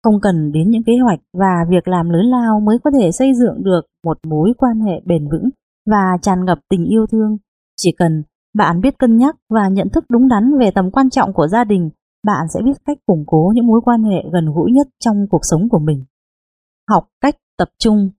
[0.04, 3.34] Không cần đến những kế hoạch và việc làm lớn lao mới có thể xây
[3.34, 5.50] dựng được một mối quan hệ bền vững
[5.92, 7.38] và tràn ngập tình yêu thương.
[7.78, 8.24] Chỉ cần
[8.54, 11.64] bạn biết cân nhắc và nhận thức đúng đắn về tầm quan trọng của gia
[11.64, 11.90] đình,
[12.26, 15.42] bạn sẽ biết cách củng cố những mối quan hệ gần gũi nhất trong cuộc
[15.44, 16.06] sống của mình.
[16.90, 18.10] Học cách tập trung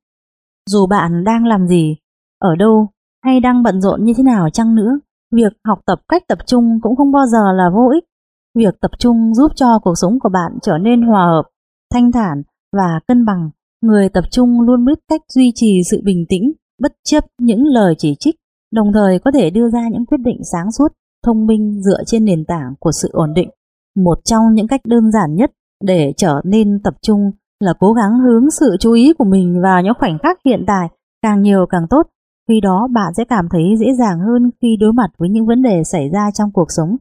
[0.71, 1.97] Dù bạn đang làm gì,
[2.39, 2.89] ở đâu
[3.25, 4.99] hay đang bận rộn như thế nào chăng nữa,
[5.33, 8.05] việc học tập cách tập trung cũng không bao giờ là vô ích.
[8.55, 11.43] Việc tập trung giúp cho cuộc sống của bạn trở nên hòa hợp,
[11.93, 12.43] thanh thản
[12.73, 13.51] và cân bằng
[13.83, 16.53] người tập trung luôn biết cách duy trì sự bình tĩnh,
[16.83, 18.37] bất chấp những lời chỉ trích,
[18.73, 20.89] đồng thời có thể đưa ra những quyết định sáng suốt,
[21.25, 23.51] thông minh dựa trên nền tảng của sự ổn định.
[23.97, 25.51] Một trong những cách đơn giản nhất
[25.85, 27.31] để trở nên tập trung
[27.61, 30.89] là cố gắng hướng sự chú ý của mình vào những khoảnh khắc hiện tại,
[31.23, 32.03] càng nhiều càng tốt.
[32.49, 35.63] Khi đó bạn sẽ cảm thấy dễ dàng hơn khi đối mặt với những vấn
[35.63, 36.97] đề xảy ra trong cuộc sống.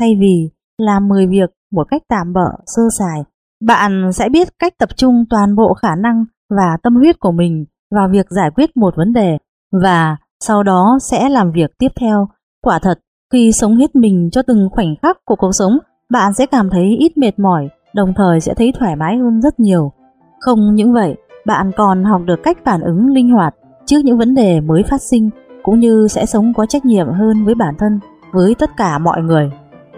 [0.00, 3.24] Thay vì làm 10 việc một cách tạm bỡ, sơ sài,
[3.66, 7.64] bạn sẽ biết cách tập trung toàn bộ khả năng và tâm huyết của mình
[7.90, 9.38] vào việc giải quyết một vấn đề
[9.82, 12.28] và sau đó sẽ làm việc tiếp theo.
[12.64, 12.98] Quả thật,
[13.32, 15.78] khi sống hết mình cho từng khoảnh khắc của cuộc sống,
[16.10, 19.60] bạn sẽ cảm thấy ít mệt mỏi, đồng thời sẽ thấy thoải mái hơn rất
[19.60, 19.92] nhiều.
[20.40, 21.16] Không những vậy,
[21.46, 23.54] bạn còn học được cách phản ứng linh hoạt
[23.86, 25.30] trước những vấn đề mới phát sinh,
[25.62, 28.00] cũng như sẽ sống có trách nhiệm hơn với bản thân,
[28.32, 29.50] với tất cả mọi người.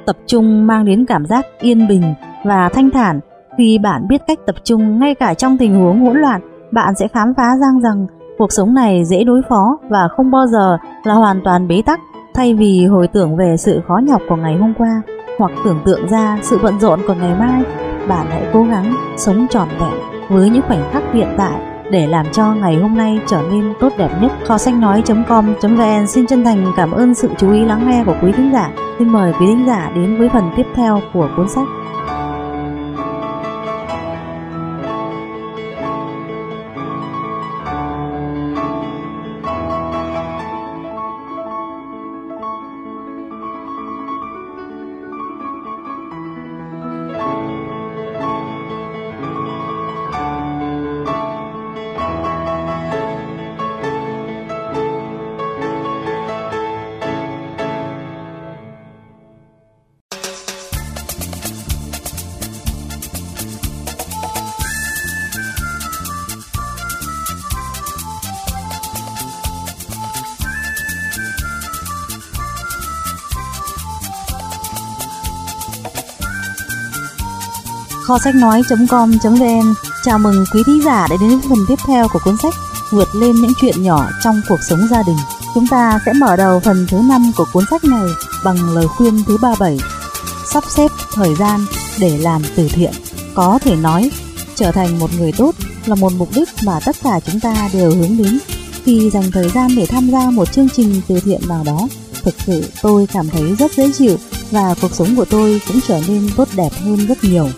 [0.07, 2.15] Tập trung mang đến cảm giác yên bình
[2.45, 3.21] và thanh thản.
[3.59, 6.41] Khi bạn biết cách tập trung ngay cả trong tình huống hỗn loạn,
[6.73, 8.07] bạn sẽ khám phá rằng rằng
[8.39, 12.01] cuộc sống này dễ đối phó và không bao giờ là hoàn toàn bế tắc.
[12.35, 15.03] Thay vì hồi tưởng về sự khó nhọc của ngày hôm qua
[15.39, 17.63] hoặc tưởng tượng ra sự bận rộn của ngày mai,
[18.09, 21.61] bạn hãy cố gắng sống trọn vẹn với những khoảnh khắc hiện tại
[21.91, 24.33] để làm cho ngày hôm nay trở nên tốt đẹp nhất.
[24.47, 28.33] Kho sách nói.com.vn xin chân thành cảm ơn sự chú ý lắng nghe của quý
[28.33, 28.71] thính giả.
[28.99, 31.69] Xin mời quý thính giả đến với phần tiếp theo của cuốn sách.
[78.15, 79.75] Kho sách nói.com.vn
[80.05, 82.55] Chào mừng quý thính giả đã đến với phần tiếp theo của cuốn sách
[82.91, 85.17] Vượt lên những chuyện nhỏ trong cuộc sống gia đình.
[85.55, 88.09] Chúng ta sẽ mở đầu phần thứ 5 của cuốn sách này
[88.45, 89.79] bằng lời khuyên thứ 37
[90.53, 91.61] Sắp xếp thời gian
[92.01, 92.93] để làm từ thiện.
[93.35, 94.11] Có thể nói,
[94.55, 95.55] trở thành một người tốt
[95.87, 98.39] là một mục đích mà tất cả chúng ta đều hướng đến.
[98.85, 101.89] Khi dành thời gian để tham gia một chương trình từ thiện nào đó,
[102.23, 104.17] thực sự tôi cảm thấy rất dễ chịu
[104.51, 107.49] và cuộc sống của tôi cũng trở nên tốt đẹp hơn rất nhiều.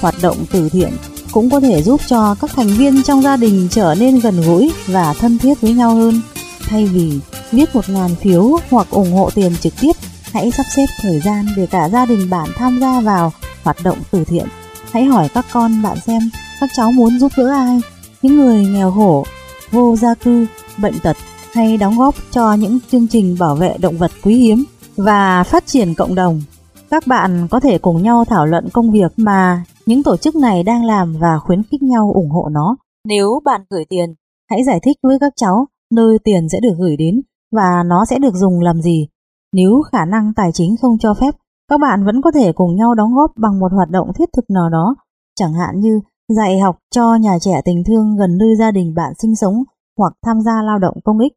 [0.00, 0.90] Hoạt động từ thiện
[1.32, 4.72] cũng có thể giúp cho các thành viên trong gia đình trở nên gần gũi
[4.86, 6.20] và thân thiết với nhau hơn.
[6.60, 7.20] Thay vì
[7.52, 9.92] viết một ngàn phiếu hoặc ủng hộ tiền trực tiếp,
[10.32, 13.32] hãy sắp xếp thời gian để cả gia đình bạn tham gia vào
[13.62, 14.46] hoạt động từ thiện.
[14.90, 17.80] Hãy hỏi các con bạn xem các cháu muốn giúp đỡ ai,
[18.22, 19.26] những người nghèo khổ,
[19.70, 20.46] vô gia cư,
[20.78, 21.16] bệnh tật
[21.52, 24.64] hay đóng góp cho những chương trình bảo vệ động vật quý hiếm
[24.96, 26.42] và phát triển cộng đồng.
[26.90, 30.62] Các bạn có thể cùng nhau thảo luận công việc mà những tổ chức này
[30.62, 32.76] đang làm và khuyến khích nhau ủng hộ nó.
[33.08, 34.14] Nếu bạn gửi tiền,
[34.50, 37.22] hãy giải thích với các cháu nơi tiền sẽ được gửi đến
[37.52, 39.08] và nó sẽ được dùng làm gì.
[39.52, 41.34] Nếu khả năng tài chính không cho phép,
[41.68, 44.50] các bạn vẫn có thể cùng nhau đóng góp bằng một hoạt động thiết thực
[44.50, 44.94] nào đó,
[45.36, 49.12] chẳng hạn như dạy học cho nhà trẻ tình thương gần nơi gia đình bạn
[49.18, 49.54] sinh sống
[49.98, 51.32] hoặc tham gia lao động công ích.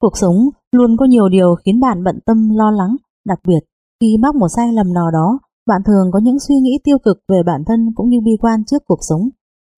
[0.00, 0.36] Cuộc sống
[0.72, 3.60] luôn có nhiều điều khiến bạn bận tâm lo lắng, đặc biệt
[4.00, 7.16] khi mắc một sai lầm nào đó bạn thường có những suy nghĩ tiêu cực
[7.28, 9.28] về bản thân cũng như bi quan trước cuộc sống.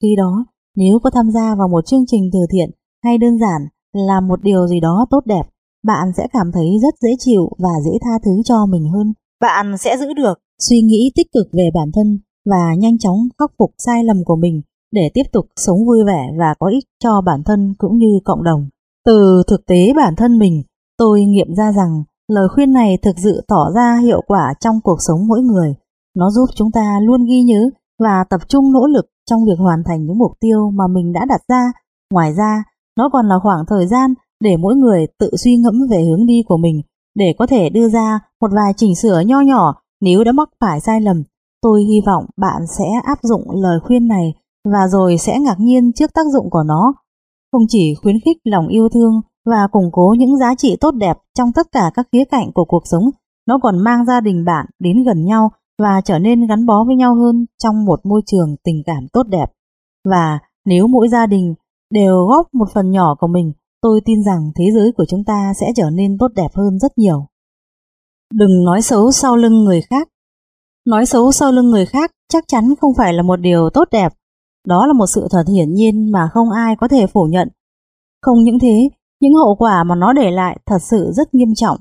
[0.03, 0.45] Khi đó,
[0.77, 2.71] nếu có tham gia vào một chương trình từ thiện
[3.05, 3.61] hay đơn giản
[3.93, 5.43] là một điều gì đó tốt đẹp,
[5.85, 9.13] bạn sẽ cảm thấy rất dễ chịu và dễ tha thứ cho mình hơn.
[9.41, 12.19] Bạn sẽ giữ được suy nghĩ tích cực về bản thân
[12.51, 16.29] và nhanh chóng khắc phục sai lầm của mình để tiếp tục sống vui vẻ
[16.39, 18.69] và có ích cho bản thân cũng như cộng đồng.
[19.05, 20.63] Từ thực tế bản thân mình,
[20.99, 24.97] tôi nghiệm ra rằng Lời khuyên này thực sự tỏ ra hiệu quả trong cuộc
[25.01, 25.75] sống mỗi người.
[26.17, 29.83] Nó giúp chúng ta luôn ghi nhớ và tập trung nỗ lực trong việc hoàn
[29.87, 31.73] thành những mục tiêu mà mình đã đặt ra.
[32.13, 32.65] Ngoài ra,
[32.99, 36.43] nó còn là khoảng thời gian để mỗi người tự suy ngẫm về hướng đi
[36.49, 36.83] của mình
[37.15, 40.81] để có thể đưa ra một vài chỉnh sửa nho nhỏ nếu đã mắc phải
[40.81, 41.23] sai lầm.
[41.63, 44.35] Tôi hy vọng bạn sẽ áp dụng lời khuyên này
[44.73, 46.95] và rồi sẽ ngạc nhiên trước tác dụng của nó.
[47.53, 51.17] Không chỉ khuyến khích lòng yêu thương và củng cố những giá trị tốt đẹp
[51.35, 53.11] trong tất cả các khía cạnh của cuộc sống.
[53.49, 56.97] Nó còn mang gia đình bạn đến gần nhau và trở nên gắn bó với
[56.97, 59.47] nhau hơn trong một môi trường tình cảm tốt đẹp.
[60.05, 61.55] Và nếu mỗi gia đình
[61.91, 63.53] đều góp một phần nhỏ của mình,
[63.83, 66.99] tôi tin rằng thế giới của chúng ta sẽ trở nên tốt đẹp hơn rất
[66.99, 67.27] nhiều.
[68.35, 70.09] Đừng nói xấu sau lưng người khác.
[70.87, 74.13] Nói xấu sau lưng người khác chắc chắn không phải là một điều tốt đẹp.
[74.67, 77.49] Đó là một sự thật hiển nhiên mà không ai có thể phủ nhận.
[78.23, 78.89] Không những thế,
[79.21, 81.79] những hậu quả mà nó để lại thật sự rất nghiêm trọng.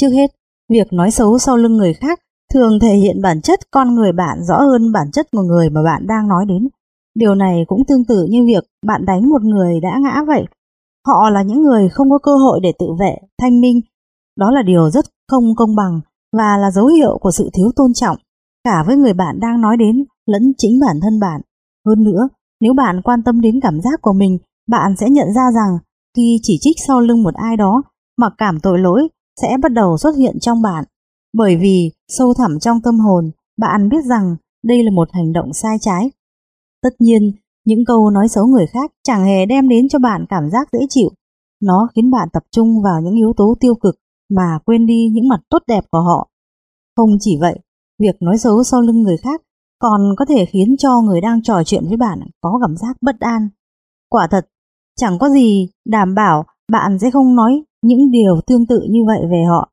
[0.00, 0.30] Trước hết,
[0.68, 2.20] việc nói xấu sau lưng người khác
[2.54, 5.82] thường thể hiện bản chất con người bạn rõ hơn bản chất của người mà
[5.82, 6.68] bạn đang nói đến.
[7.14, 10.44] Điều này cũng tương tự như việc bạn đánh một người đã ngã vậy.
[11.06, 13.80] Họ là những người không có cơ hội để tự vệ, thanh minh.
[14.36, 16.00] Đó là điều rất không công bằng
[16.36, 18.16] và là dấu hiệu của sự thiếu tôn trọng,
[18.64, 21.40] cả với người bạn đang nói đến lẫn chính bản thân bạn.
[21.86, 22.28] Hơn nữa,
[22.60, 24.38] nếu bạn quan tâm đến cảm giác của mình,
[24.68, 25.78] bạn sẽ nhận ra rằng
[26.16, 27.82] khi chỉ trích sau lưng một ai đó,
[28.18, 29.08] mà cảm tội lỗi
[29.42, 30.84] sẽ bắt đầu xuất hiện trong bạn.
[31.32, 35.52] Bởi vì sâu thẳm trong tâm hồn, bạn biết rằng đây là một hành động
[35.52, 36.10] sai trái.
[36.82, 37.32] Tất nhiên,
[37.64, 40.78] những câu nói xấu người khác chẳng hề đem đến cho bạn cảm giác dễ
[40.88, 41.08] chịu.
[41.62, 43.94] Nó khiến bạn tập trung vào những yếu tố tiêu cực
[44.30, 46.28] mà quên đi những mặt tốt đẹp của họ.
[46.96, 47.58] Không chỉ vậy,
[47.98, 49.42] việc nói xấu sau lưng người khác
[49.78, 53.20] còn có thể khiến cho người đang trò chuyện với bạn có cảm giác bất
[53.20, 53.48] an.
[54.08, 54.46] Quả thật,
[54.96, 59.20] chẳng có gì đảm bảo bạn sẽ không nói những điều tương tự như vậy
[59.30, 59.70] về họ.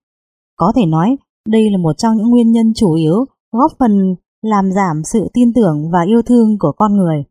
[0.55, 1.17] Có thể nói,
[1.49, 5.53] đây là một trong những nguyên nhân chủ yếu góp phần làm giảm sự tin
[5.53, 7.23] tưởng và yêu thương của con người.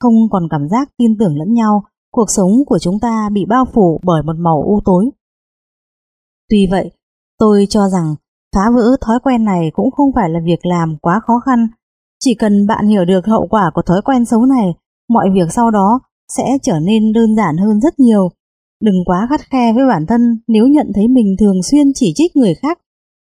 [0.00, 1.82] Không còn cảm giác tin tưởng lẫn nhau,
[2.12, 5.10] cuộc sống của chúng ta bị bao phủ bởi một màu u tối.
[6.50, 6.90] Tuy vậy,
[7.38, 8.14] tôi cho rằng
[8.54, 11.66] phá vỡ thói quen này cũng không phải là việc làm quá khó khăn.
[12.24, 14.74] Chỉ cần bạn hiểu được hậu quả của thói quen xấu này,
[15.08, 16.00] mọi việc sau đó
[16.36, 18.28] sẽ trở nên đơn giản hơn rất nhiều.
[18.80, 22.36] Đừng quá khắt khe với bản thân nếu nhận thấy mình thường xuyên chỉ trích
[22.36, 22.78] người khác.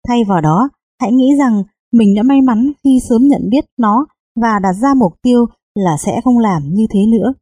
[0.08, 0.70] Thay vào đó,
[1.02, 4.06] hãy nghĩ rằng mình đã may mắn khi sớm nhận biết nó
[4.42, 5.46] và đặt ra mục tiêu
[5.76, 7.34] là sẽ không làm như thế nữa.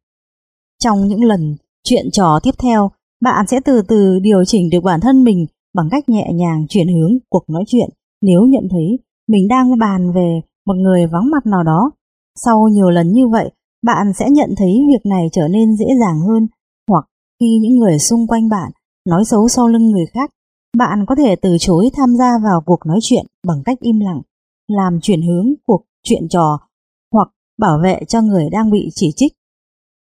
[0.84, 5.00] Trong những lần chuyện trò tiếp theo, bạn sẽ từ từ điều chỉnh được bản
[5.02, 7.90] thân mình bằng cách nhẹ nhàng chuyển hướng cuộc nói chuyện
[8.22, 11.92] nếu nhận thấy mình đang bàn về một người vắng mặt nào đó.
[12.36, 13.52] Sau nhiều lần như vậy,
[13.84, 16.48] bạn sẽ nhận thấy việc này trở nên dễ dàng hơn
[16.90, 17.06] hoặc
[17.40, 18.72] khi những người xung quanh bạn
[19.10, 20.30] nói xấu sau lưng người khác,
[20.78, 24.22] bạn có thể từ chối tham gia vào cuộc nói chuyện bằng cách im lặng,
[24.68, 26.60] làm chuyển hướng cuộc chuyện trò
[27.14, 27.28] hoặc
[27.60, 29.34] bảo vệ cho người đang bị chỉ trích.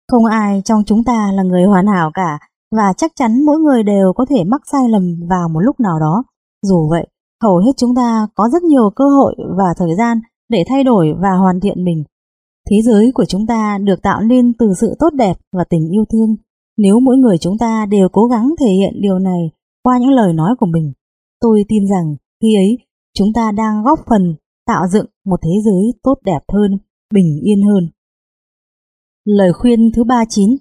[0.09, 2.39] Không ai trong chúng ta là người hoàn hảo cả
[2.77, 5.99] và chắc chắn mỗi người đều có thể mắc sai lầm vào một lúc nào
[6.01, 6.25] đó.
[6.63, 7.07] Dù vậy,
[7.43, 11.15] hầu hết chúng ta có rất nhiều cơ hội và thời gian để thay đổi
[11.19, 12.05] và hoàn thiện mình.
[12.71, 16.05] Thế giới của chúng ta được tạo nên từ sự tốt đẹp và tình yêu
[16.13, 16.37] thương.
[16.77, 19.51] Nếu mỗi người chúng ta đều cố gắng thể hiện điều này
[19.83, 20.93] qua những lời nói của mình,
[21.41, 22.79] tôi tin rằng khi ấy
[23.15, 24.35] chúng ta đang góp phần
[24.67, 26.79] tạo dựng một thế giới tốt đẹp hơn,
[27.15, 27.89] bình yên hơn.
[29.25, 30.57] Lời khuyên thứ 39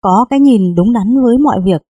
[0.00, 1.82] Có cái nhìn đúng đắn với mọi việc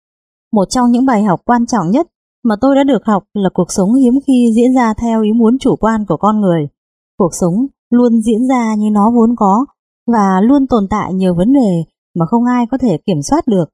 [0.52, 2.06] Một trong những bài học quan trọng nhất
[2.44, 5.59] mà tôi đã được học là cuộc sống hiếm khi diễn ra theo ý muốn
[5.59, 6.69] chủ quan của con người.
[7.19, 9.66] Cuộc sống luôn diễn ra như nó vốn có
[10.06, 13.64] và luôn tồn tại nhiều vấn đề mà không ai có thể kiểm soát được.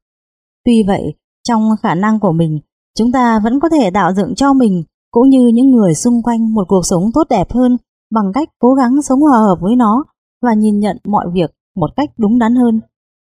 [0.64, 1.14] Tuy vậy,
[1.48, 2.60] trong khả năng của mình,
[2.98, 6.54] chúng ta vẫn có thể tạo dựng cho mình cũng như những người xung quanh
[6.54, 7.76] một cuộc sống tốt đẹp hơn
[8.10, 10.04] bằng cách cố gắng sống hòa hợp với nó
[10.42, 12.80] và nhìn nhận mọi việc một cách đúng đắn hơn.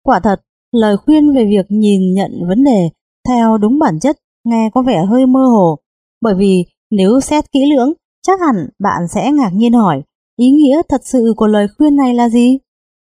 [0.02, 0.40] Quả thật,
[0.72, 2.88] lời khuyên về việc nhìn nhận vấn đề
[3.28, 5.76] theo đúng bản chất nghe có vẻ hơi mơ hồ,
[6.20, 7.92] bởi vì nếu xét kỹ lưỡng,
[8.22, 10.02] chắc hẳn bạn sẽ ngạc nhiên hỏi
[10.40, 12.58] ý nghĩa thật sự của lời khuyên này là gì?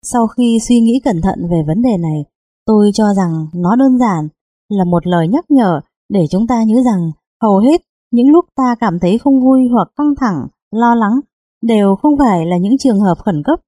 [0.03, 2.25] Sau khi suy nghĩ cẩn thận về vấn đề này,
[2.67, 4.29] tôi cho rằng nó đơn giản
[4.69, 7.11] là một lời nhắc nhở để chúng ta nhớ rằng
[7.43, 7.81] hầu hết
[8.11, 11.21] những lúc ta cảm thấy không vui hoặc căng thẳng, lo lắng
[11.63, 13.61] đều không phải là những trường hợp khẩn cấp.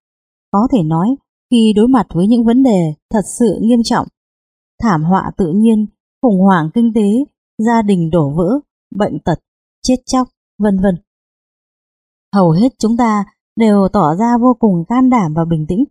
[0.50, 1.16] Có thể nói,
[1.50, 4.06] khi đối mặt với những vấn đề thật sự nghiêm trọng,
[4.82, 5.86] thảm họa tự nhiên,
[6.22, 7.08] khủng hoảng kinh tế,
[7.58, 8.60] gia đình đổ vỡ,
[8.96, 9.38] bệnh tật,
[9.82, 10.28] chết chóc,
[10.58, 10.94] vân vân.
[12.34, 13.24] Hầu hết chúng ta
[13.56, 15.84] đều tỏ ra vô cùng can đảm và bình tĩnh.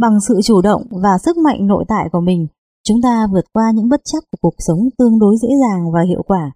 [0.00, 2.46] Bằng sự chủ động và sức mạnh nội tại của mình,
[2.84, 6.00] chúng ta vượt qua những bất chắc của cuộc sống tương đối dễ dàng và
[6.08, 6.52] hiệu quả.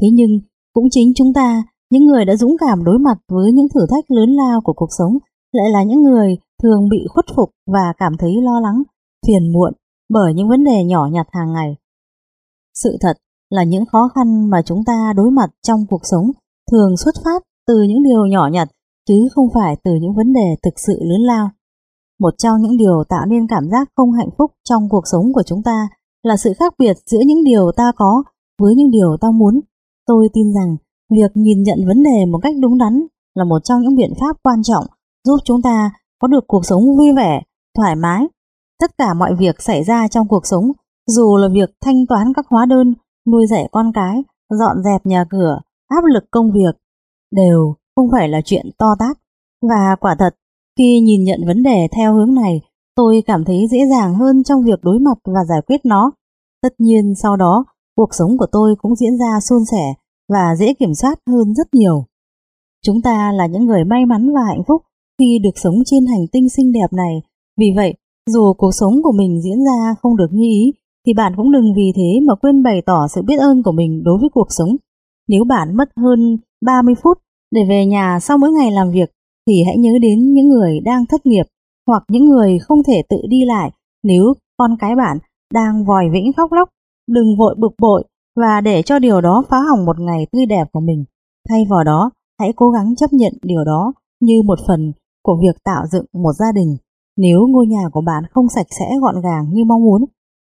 [0.00, 0.30] Thế nhưng,
[0.72, 4.10] cũng chính chúng ta, những người đã dũng cảm đối mặt với những thử thách
[4.10, 5.18] lớn lao của cuộc sống,
[5.52, 8.82] lại là những người thường bị khuất phục và cảm thấy lo lắng,
[9.26, 9.72] phiền muộn
[10.08, 11.76] bởi những vấn đề nhỏ nhặt hàng ngày.
[12.74, 13.16] Sự thật
[13.50, 16.30] là những khó khăn mà chúng ta đối mặt trong cuộc sống
[16.70, 18.68] thường xuất phát từ những điều nhỏ nhặt
[19.08, 21.50] chứ không phải từ những vấn đề thực sự lớn lao.
[22.20, 25.42] Một trong những điều tạo nên cảm giác không hạnh phúc trong cuộc sống của
[25.46, 25.88] chúng ta
[26.22, 28.22] là sự khác biệt giữa những điều ta có
[28.60, 29.60] với những điều ta muốn.
[30.06, 30.76] Tôi tin rằng
[31.10, 34.36] việc nhìn nhận vấn đề một cách đúng đắn là một trong những biện pháp
[34.42, 34.84] quan trọng
[35.24, 35.90] giúp chúng ta
[36.20, 37.42] có được cuộc sống vui vẻ,
[37.76, 38.26] thoải mái.
[38.80, 40.72] Tất cả mọi việc xảy ra trong cuộc sống,
[41.06, 42.94] dù là việc thanh toán các hóa đơn,
[43.26, 46.76] nuôi dạy con cái, dọn dẹp nhà cửa, áp lực công việc,
[47.30, 49.16] đều không phải là chuyện to tát.
[49.62, 50.34] Và quả thật,
[50.78, 52.60] khi nhìn nhận vấn đề theo hướng này,
[52.98, 56.12] Tôi cảm thấy dễ dàng hơn trong việc đối mặt và giải quyết nó.
[56.62, 57.64] Tất nhiên sau đó,
[57.96, 59.94] cuộc sống của tôi cũng diễn ra suôn sẻ
[60.32, 62.04] và dễ kiểm soát hơn rất nhiều.
[62.86, 64.82] Chúng ta là những người may mắn và hạnh phúc
[65.18, 67.22] khi được sống trên hành tinh xinh đẹp này.
[67.60, 67.94] Vì vậy,
[68.30, 70.72] dù cuộc sống của mình diễn ra không được như ý,
[71.06, 74.02] thì bạn cũng đừng vì thế mà quên bày tỏ sự biết ơn của mình
[74.04, 74.76] đối với cuộc sống.
[75.28, 77.18] Nếu bạn mất hơn 30 phút
[77.50, 79.10] để về nhà sau mỗi ngày làm việc,
[79.46, 81.46] thì hãy nhớ đến những người đang thất nghiệp
[81.86, 83.70] hoặc những người không thể tự đi lại
[84.02, 85.18] nếu con cái bạn
[85.54, 86.68] đang vòi vĩnh khóc lóc.
[87.08, 88.04] Đừng vội bực bội
[88.36, 91.04] và để cho điều đó phá hỏng một ngày tươi đẹp của mình.
[91.48, 92.10] Thay vào đó,
[92.40, 94.92] hãy cố gắng chấp nhận điều đó như một phần
[95.22, 96.76] của việc tạo dựng một gia đình.
[97.16, 100.04] Nếu ngôi nhà của bạn không sạch sẽ gọn gàng như mong muốn,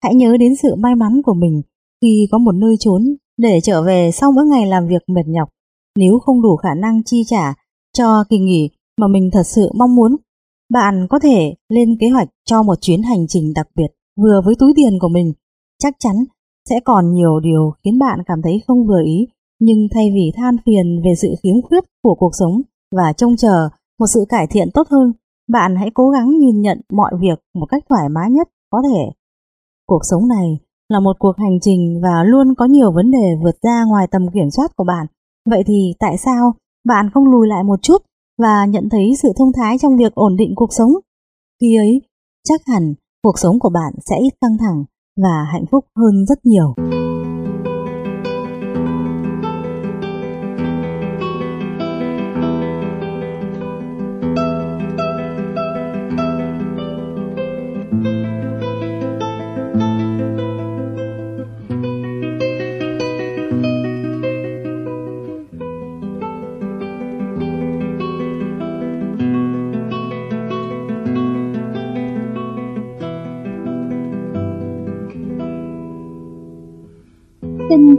[0.03, 1.61] hãy nhớ đến sự may mắn của mình
[2.01, 3.01] khi có một nơi trốn
[3.37, 5.49] để trở về sau mỗi ngày làm việc mệt nhọc.
[5.97, 7.53] Nếu không đủ khả năng chi trả
[7.97, 8.69] cho kỳ nghỉ
[9.01, 10.15] mà mình thật sự mong muốn,
[10.73, 13.87] bạn có thể lên kế hoạch cho một chuyến hành trình đặc biệt
[14.21, 15.33] vừa với túi tiền của mình.
[15.83, 16.15] Chắc chắn
[16.69, 19.27] sẽ còn nhiều điều khiến bạn cảm thấy không vừa ý,
[19.59, 22.61] nhưng thay vì than phiền về sự khiếm khuyết của cuộc sống
[22.95, 23.69] và trông chờ
[23.99, 25.13] một sự cải thiện tốt hơn,
[25.49, 29.11] bạn hãy cố gắng nhìn nhận mọi việc một cách thoải mái nhất có thể.
[29.87, 30.59] Cuộc sống này
[30.89, 34.21] là một cuộc hành trình và luôn có nhiều vấn đề vượt ra ngoài tầm
[34.33, 35.07] kiểm soát của bạn.
[35.49, 36.53] Vậy thì tại sao
[36.85, 37.97] bạn không lùi lại một chút
[38.37, 40.91] và nhận thấy sự thông thái trong việc ổn định cuộc sống?
[41.61, 42.01] Khi ấy,
[42.43, 42.93] chắc hẳn
[43.23, 44.85] cuộc sống của bạn sẽ ít căng thẳng
[45.23, 46.73] và hạnh phúc hơn rất nhiều.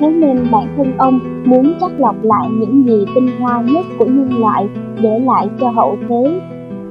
[0.00, 4.04] Thế nên bản thân ông muốn chắc lọc lại những gì tinh hoa nhất của
[4.04, 4.68] nhân loại
[5.02, 6.40] để lại cho hậu thế.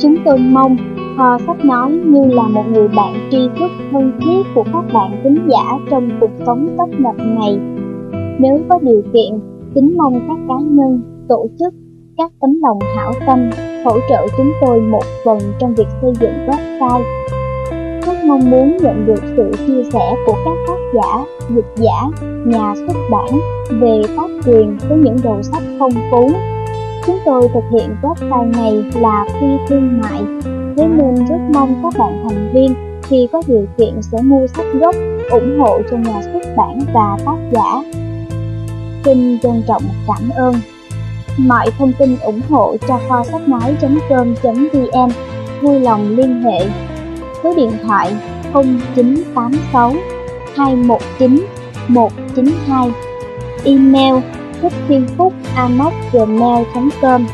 [0.00, 0.76] Chúng tôi mong
[1.16, 5.20] Kho sách nói như là một người bạn tri thức thân thiết của các bạn
[5.24, 7.58] thính giả trong cuộc sống tấp nập này.
[8.38, 9.40] Nếu có điều kiện,
[9.74, 11.74] kính mong các cá nhân, tổ chức,
[12.16, 13.50] các tấm lòng hảo tâm
[13.84, 17.02] hỗ trợ chúng tôi một phần trong việc xây dựng website.
[18.06, 21.24] Rất mong muốn nhận được sự chia sẻ của các tác giả,
[21.54, 23.28] dịch giả, nhà xuất bản
[23.80, 26.30] về tác quyền với những đầu sách phong phú.
[27.06, 30.22] Chúng tôi thực hiện website này là phi thương mại
[30.76, 34.66] Thế nên rất mong các bạn thành viên khi có điều kiện sẽ mua sách
[34.74, 34.94] gốc,
[35.30, 37.82] ủng hộ cho nhà xuất bản và tác giả.
[39.04, 40.54] Xin trân trọng cảm ơn.
[41.38, 45.10] Mọi thông tin ủng hộ cho kho sách nói.com.vn
[45.62, 46.66] vui lòng liên hệ
[47.42, 48.16] số điện thoại
[48.52, 49.92] 0986
[50.56, 51.46] 219
[51.88, 52.90] 192
[53.64, 54.14] email
[54.62, 55.32] thích thiên phúc
[57.02, 57.26] com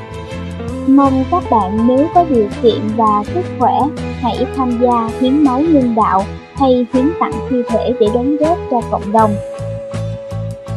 [0.86, 3.80] Mong các bạn nếu có điều kiện và sức khỏe,
[4.20, 6.24] hãy tham gia hiến máu nhân đạo
[6.54, 9.34] hay hiến tặng thi thể để đóng góp cho cộng đồng.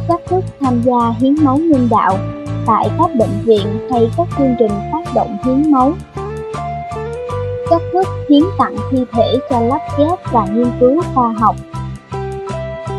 [0.08, 2.18] Cách thức tham gia hiến máu nhân đạo
[2.66, 5.92] tại các bệnh viện hay các chương trình phát động hiến máu.
[7.70, 11.56] Cách thức hiến tặng thi thể cho lắp ghép và nghiên cứu khoa học.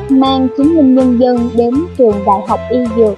[0.10, 3.18] Mang chứng minh nhân dân đến trường Đại học Y Dược,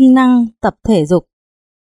[0.00, 1.24] siêng năng tập thể dục.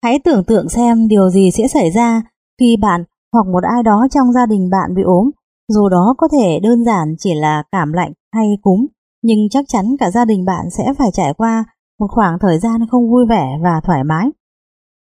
[0.03, 2.21] Hãy tưởng tượng xem điều gì sẽ xảy ra
[2.59, 3.03] khi bạn
[3.34, 5.30] hoặc một ai đó trong gia đình bạn bị ốm,
[5.67, 8.85] dù đó có thể đơn giản chỉ là cảm lạnh hay cúm,
[9.23, 11.65] nhưng chắc chắn cả gia đình bạn sẽ phải trải qua
[11.99, 14.27] một khoảng thời gian không vui vẻ và thoải mái.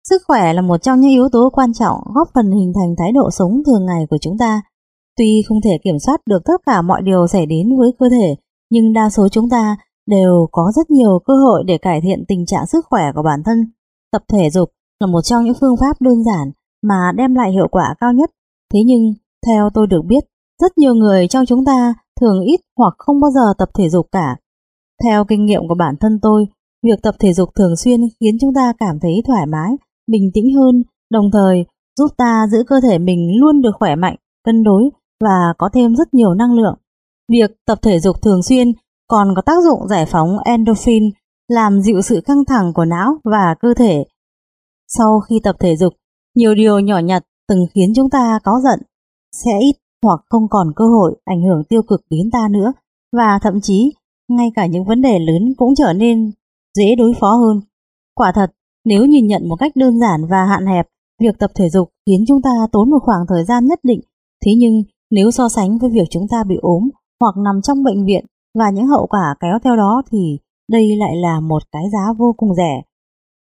[0.09, 3.11] Sức khỏe là một trong những yếu tố quan trọng góp phần hình thành thái
[3.11, 4.61] độ sống thường ngày của chúng ta.
[5.17, 8.35] Tuy không thể kiểm soát được tất cả mọi điều xảy đến với cơ thể,
[8.69, 9.77] nhưng đa số chúng ta
[10.11, 13.39] đều có rất nhiều cơ hội để cải thiện tình trạng sức khỏe của bản
[13.45, 13.71] thân.
[14.11, 16.51] Tập thể dục là một trong những phương pháp đơn giản
[16.83, 18.31] mà đem lại hiệu quả cao nhất.
[18.73, 19.13] Thế nhưng,
[19.47, 20.23] theo tôi được biết,
[20.61, 24.07] rất nhiều người trong chúng ta thường ít hoặc không bao giờ tập thể dục
[24.11, 24.35] cả.
[25.03, 26.47] Theo kinh nghiệm của bản thân tôi,
[26.83, 29.71] việc tập thể dục thường xuyên khiến chúng ta cảm thấy thoải mái,
[30.11, 31.65] bình tĩnh hơn, đồng thời
[31.99, 34.15] giúp ta giữ cơ thể mình luôn được khỏe mạnh,
[34.45, 34.89] cân đối
[35.23, 36.75] và có thêm rất nhiều năng lượng.
[37.31, 38.71] Việc tập thể dục thường xuyên
[39.11, 41.03] còn có tác dụng giải phóng endorphin,
[41.47, 44.05] làm dịu sự căng thẳng của não và cơ thể.
[44.87, 45.93] Sau khi tập thể dục,
[46.35, 48.79] nhiều điều nhỏ nhặt từng khiến chúng ta có giận
[49.31, 52.73] sẽ ít hoặc không còn cơ hội ảnh hưởng tiêu cực đến ta nữa
[53.17, 53.93] và thậm chí
[54.29, 56.31] ngay cả những vấn đề lớn cũng trở nên
[56.77, 57.61] dễ đối phó hơn.
[58.15, 58.51] Quả thật,
[58.85, 60.87] nếu nhìn nhận một cách đơn giản và hạn hẹp,
[61.21, 64.01] việc tập thể dục khiến chúng ta tốn một khoảng thời gian nhất định.
[64.45, 66.89] Thế nhưng, nếu so sánh với việc chúng ta bị ốm
[67.21, 68.25] hoặc nằm trong bệnh viện
[68.59, 70.37] và những hậu quả kéo theo đó thì
[70.71, 72.81] đây lại là một cái giá vô cùng rẻ.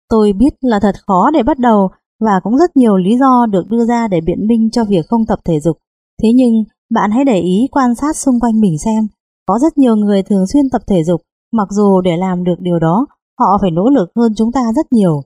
[0.09, 1.89] Tôi biết là thật khó để bắt đầu
[2.21, 5.27] và cũng rất nhiều lý do được đưa ra để biện minh cho việc không
[5.27, 5.77] tập thể dục.
[6.23, 9.07] Thế nhưng bạn hãy để ý quan sát xung quanh mình xem.
[9.47, 11.21] Có rất nhiều người thường xuyên tập thể dục,
[11.53, 13.07] mặc dù để làm được điều đó,
[13.41, 15.23] họ phải nỗ lực hơn chúng ta rất nhiều.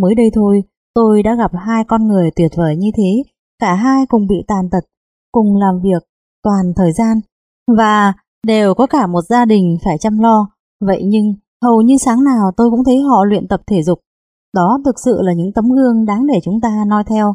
[0.00, 0.62] Mới đây thôi,
[0.94, 3.22] tôi đã gặp hai con người tuyệt vời như thế,
[3.58, 4.84] cả hai cùng bị tàn tật,
[5.32, 6.02] cùng làm việc
[6.42, 7.20] toàn thời gian.
[7.76, 8.12] Và
[8.46, 10.48] đều có cả một gia đình phải chăm lo,
[10.80, 13.98] vậy nhưng hầu như sáng nào tôi cũng thấy họ luyện tập thể dục.
[14.54, 17.34] Đó thực sự là những tấm gương đáng để chúng ta noi theo.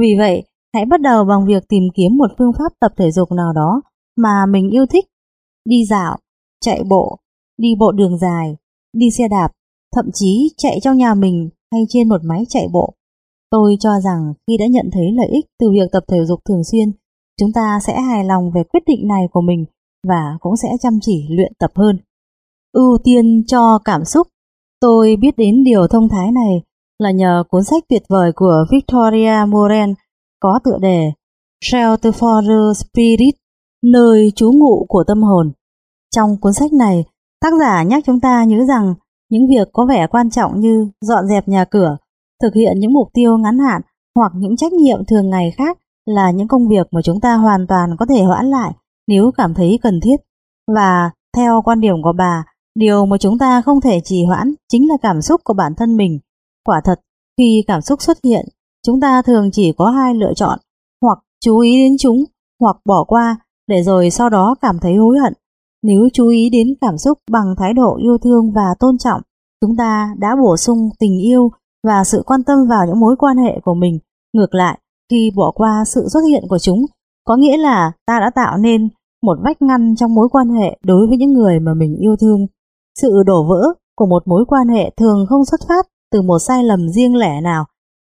[0.00, 0.42] Vì vậy,
[0.74, 3.82] hãy bắt đầu bằng việc tìm kiếm một phương pháp tập thể dục nào đó
[4.16, 5.04] mà mình yêu thích.
[5.68, 6.16] Đi dạo,
[6.60, 7.18] chạy bộ,
[7.58, 8.56] đi bộ đường dài,
[8.92, 9.48] đi xe đạp,
[9.94, 12.94] thậm chí chạy trong nhà mình hay trên một máy chạy bộ.
[13.50, 16.64] Tôi cho rằng khi đã nhận thấy lợi ích từ việc tập thể dục thường
[16.64, 16.92] xuyên,
[17.40, 19.64] chúng ta sẽ hài lòng về quyết định này của mình
[20.08, 21.98] và cũng sẽ chăm chỉ luyện tập hơn.
[22.72, 24.26] Ưu tiên cho cảm xúc.
[24.80, 26.62] Tôi biết đến điều thông thái này
[26.98, 29.94] là nhờ cuốn sách tuyệt vời của Victoria Moren
[30.40, 31.12] có tựa đề
[31.64, 33.34] Shelter for the Spirit,
[33.84, 35.52] nơi trú ngụ của tâm hồn.
[36.14, 37.04] Trong cuốn sách này,
[37.40, 38.94] tác giả nhắc chúng ta nhớ rằng
[39.30, 41.96] những việc có vẻ quan trọng như dọn dẹp nhà cửa,
[42.42, 43.82] thực hiện những mục tiêu ngắn hạn
[44.16, 47.66] hoặc những trách nhiệm thường ngày khác là những công việc mà chúng ta hoàn
[47.66, 48.72] toàn có thể hoãn lại
[49.08, 50.16] nếu cảm thấy cần thiết.
[50.74, 52.44] Và theo quan điểm của bà,
[52.74, 55.96] điều mà chúng ta không thể trì hoãn chính là cảm xúc của bản thân
[55.96, 56.18] mình.
[56.64, 57.00] Quả thật,
[57.38, 58.46] khi cảm xúc xuất hiện,
[58.86, 60.58] chúng ta thường chỉ có hai lựa chọn,
[61.02, 62.24] hoặc chú ý đến chúng,
[62.60, 63.36] hoặc bỏ qua,
[63.66, 65.32] để rồi sau đó cảm thấy hối hận.
[65.82, 69.20] Nếu chú ý đến cảm xúc bằng thái độ yêu thương và tôn trọng,
[69.60, 71.50] chúng ta đã bổ sung tình yêu
[71.86, 73.98] và sự quan tâm vào những mối quan hệ của mình.
[74.32, 74.78] Ngược lại,
[75.10, 76.86] khi bỏ qua sự xuất hiện của chúng,
[77.26, 78.88] có nghĩa là ta đã tạo nên
[79.22, 82.46] một vách ngăn trong mối quan hệ đối với những người mà mình yêu thương.
[83.00, 83.62] Sự đổ vỡ
[83.96, 87.40] của một mối quan hệ thường không xuất phát từ một sai lầm riêng lẻ
[87.40, 87.64] nào,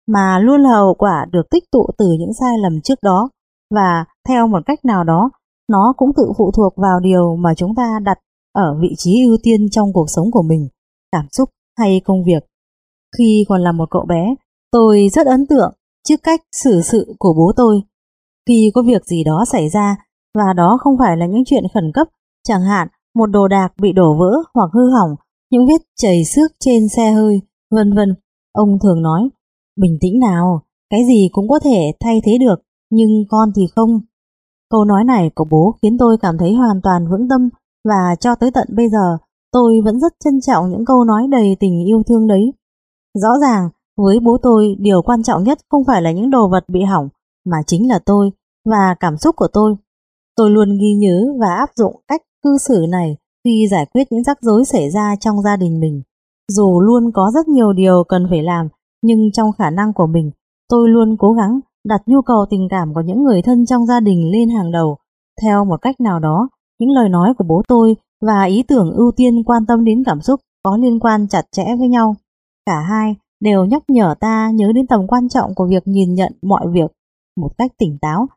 [0.08, 3.30] mà luôn là hậu quả được tích tụ từ những sai lầm trước đó,
[3.76, 5.30] và theo một cách nào đó,
[5.70, 8.18] nó cũng tự phụ thuộc vào điều mà chúng ta đặt
[8.54, 10.68] ở vị trí ưu tiên trong cuộc sống của mình,
[11.12, 12.44] cảm xúc hay công việc.
[13.18, 14.36] Khi còn là một cậu bé,
[14.72, 15.74] tôi rất ấn tượng
[16.08, 17.82] trước cách xử sự của bố tôi.
[18.48, 19.96] Khi có việc gì đó xảy ra,
[20.36, 22.08] và đó không phải là những chuyện khẩn cấp,
[22.48, 25.16] chẳng hạn một đồ đạc bị đổ vỡ hoặc hư hỏng,
[25.52, 28.16] những vết chảy xước trên xe hơi, vân vân.
[28.54, 29.30] Ông thường nói,
[29.82, 32.56] bình tĩnh nào, cái gì cũng có thể thay thế được,
[32.90, 34.00] nhưng con thì không.
[34.70, 37.50] Câu nói này của bố khiến tôi cảm thấy hoàn toàn vững tâm
[37.90, 39.18] và cho tới tận bây giờ
[39.52, 42.54] tôi vẫn rất trân trọng những câu nói đầy tình yêu thương đấy.
[43.14, 46.64] Rõ ràng, với bố tôi điều quan trọng nhất không phải là những đồ vật
[46.68, 47.10] bị hỏng
[47.46, 48.32] mà chính là tôi
[48.66, 49.76] và cảm xúc của tôi.
[50.36, 54.24] Tôi luôn ghi nhớ và áp dụng cách cư xử này khi giải quyết những
[54.24, 56.02] rắc rối xảy ra trong gia đình mình.
[56.52, 58.68] Dù luôn có rất nhiều điều cần phải làm,
[59.02, 60.32] nhưng trong khả năng của mình,
[60.70, 64.00] tôi luôn cố gắng đặt nhu cầu tình cảm của những người thân trong gia
[64.00, 64.98] đình lên hàng đầu.
[65.42, 69.12] Theo một cách nào đó, những lời nói của bố tôi và ý tưởng ưu
[69.16, 72.16] tiên quan tâm đến cảm xúc có liên quan chặt chẽ với nhau.
[72.66, 76.34] Cả hai đều nhắc nhở ta nhớ đến tầm quan trọng của việc nhìn nhận
[76.42, 76.92] mọi việc
[77.42, 78.28] một cách tỉnh táo.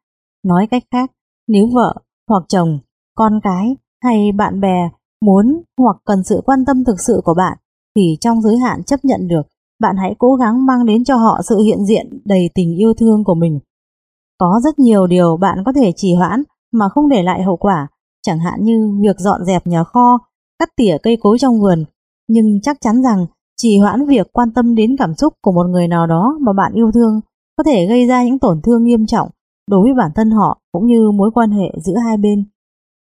[0.45, 1.13] Nói cách khác,
[1.49, 1.95] nếu vợ
[2.29, 2.79] hoặc chồng,
[3.15, 4.91] con cái hay bạn bè
[5.25, 7.59] muốn hoặc cần sự quan tâm thực sự của bạn
[7.97, 9.43] thì trong giới hạn chấp nhận được,
[9.81, 13.25] bạn hãy cố gắng mang đến cho họ sự hiện diện đầy tình yêu thương
[13.25, 13.61] của mình.
[14.39, 17.89] Có rất nhiều điều bạn có thể trì hoãn mà không để lại hậu quả,
[18.23, 20.19] chẳng hạn như việc dọn dẹp nhà kho,
[20.59, 21.85] cắt tỉa cây cối trong vườn,
[22.29, 25.89] nhưng chắc chắn rằng trì hoãn việc quan tâm đến cảm xúc của một người
[25.89, 27.21] nào đó mà bạn yêu thương
[27.57, 29.29] có thể gây ra những tổn thương nghiêm trọng
[29.71, 32.45] đối với bản thân họ cũng như mối quan hệ giữa hai bên.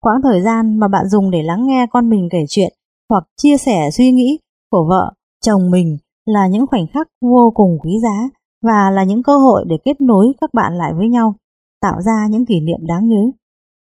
[0.01, 2.73] Quãng thời gian mà bạn dùng để lắng nghe con mình kể chuyện
[3.11, 4.39] hoặc chia sẻ suy nghĩ
[4.71, 5.13] của vợ,
[5.45, 8.29] chồng mình là những khoảnh khắc vô cùng quý giá
[8.63, 11.35] và là những cơ hội để kết nối các bạn lại với nhau,
[11.81, 13.31] tạo ra những kỷ niệm đáng nhớ.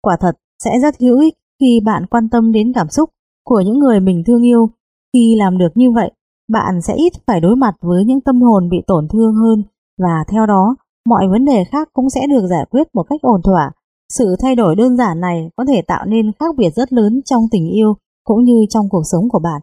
[0.03, 3.11] Quả thật sẽ rất hữu ích khi bạn quan tâm đến cảm xúc
[3.45, 4.71] của những người mình thương yêu.
[5.13, 6.13] Khi làm được như vậy,
[6.53, 9.63] bạn sẽ ít phải đối mặt với những tâm hồn bị tổn thương hơn
[9.99, 10.77] và theo đó
[11.09, 13.73] mọi vấn đề khác cũng sẽ được giải quyết một cách ổn thỏa.
[14.13, 17.43] Sự thay đổi đơn giản này có thể tạo nên khác biệt rất lớn trong
[17.51, 19.61] tình yêu cũng như trong cuộc sống của bạn.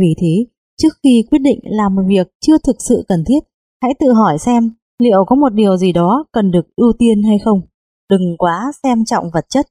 [0.00, 0.46] Vì thế,
[0.82, 3.40] trước khi quyết định làm một việc chưa thực sự cần thiết,
[3.82, 4.70] hãy tự hỏi xem
[5.02, 7.60] liệu có một điều gì đó cần được ưu tiên hay không.
[8.10, 9.66] Đừng quá xem trọng vật chất.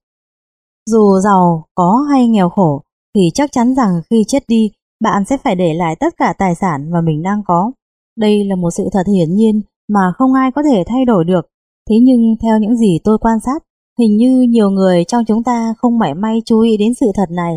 [0.86, 2.82] Dù giàu, có hay nghèo khổ,
[3.16, 4.72] thì chắc chắn rằng khi chết đi,
[5.04, 7.72] bạn sẽ phải để lại tất cả tài sản mà mình đang có.
[8.18, 9.62] Đây là một sự thật hiển nhiên
[9.94, 11.42] mà không ai có thể thay đổi được.
[11.90, 13.64] Thế nhưng theo những gì tôi quan sát,
[14.00, 17.32] hình như nhiều người trong chúng ta không mảy may chú ý đến sự thật
[17.32, 17.54] này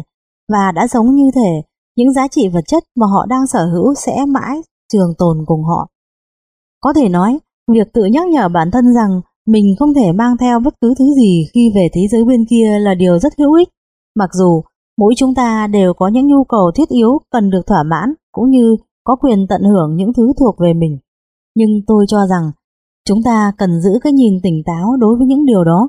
[0.53, 1.63] và đã sống như thể
[1.97, 5.65] những giá trị vật chất mà họ đang sở hữu sẽ mãi trường tồn cùng
[5.65, 5.89] họ.
[6.81, 7.39] Có thể nói,
[7.73, 11.05] việc tự nhắc nhở bản thân rằng mình không thể mang theo bất cứ thứ
[11.15, 13.69] gì khi về thế giới bên kia là điều rất hữu ích.
[14.17, 14.63] Mặc dù
[14.99, 18.51] mỗi chúng ta đều có những nhu cầu thiết yếu cần được thỏa mãn cũng
[18.51, 20.99] như có quyền tận hưởng những thứ thuộc về mình.
[21.57, 22.51] Nhưng tôi cho rằng
[23.09, 25.89] chúng ta cần giữ cái nhìn tỉnh táo đối với những điều đó.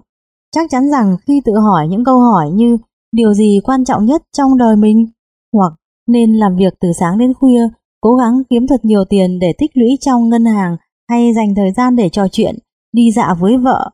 [0.56, 2.78] Chắc chắn rằng khi tự hỏi những câu hỏi như
[3.12, 5.06] điều gì quan trọng nhất trong đời mình
[5.54, 5.74] hoặc
[6.08, 7.70] nên làm việc từ sáng đến khuya,
[8.02, 10.78] cố gắng kiếm thật nhiều tiền để tích lũy trong ngân hàng
[11.10, 12.56] hay dành thời gian để trò chuyện,
[12.94, 13.90] đi dạo với vợ,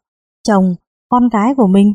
[0.48, 0.76] chồng,
[1.10, 1.94] con cái của mình.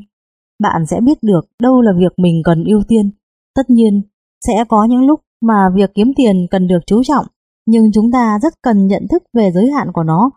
[0.60, 3.10] Bạn sẽ biết được đâu là việc mình cần ưu tiên.
[3.54, 4.02] Tất nhiên,
[4.46, 7.26] sẽ có những lúc mà việc kiếm tiền cần được chú trọng
[7.66, 10.30] nhưng chúng ta rất cần nhận thức về giới hạn của nó,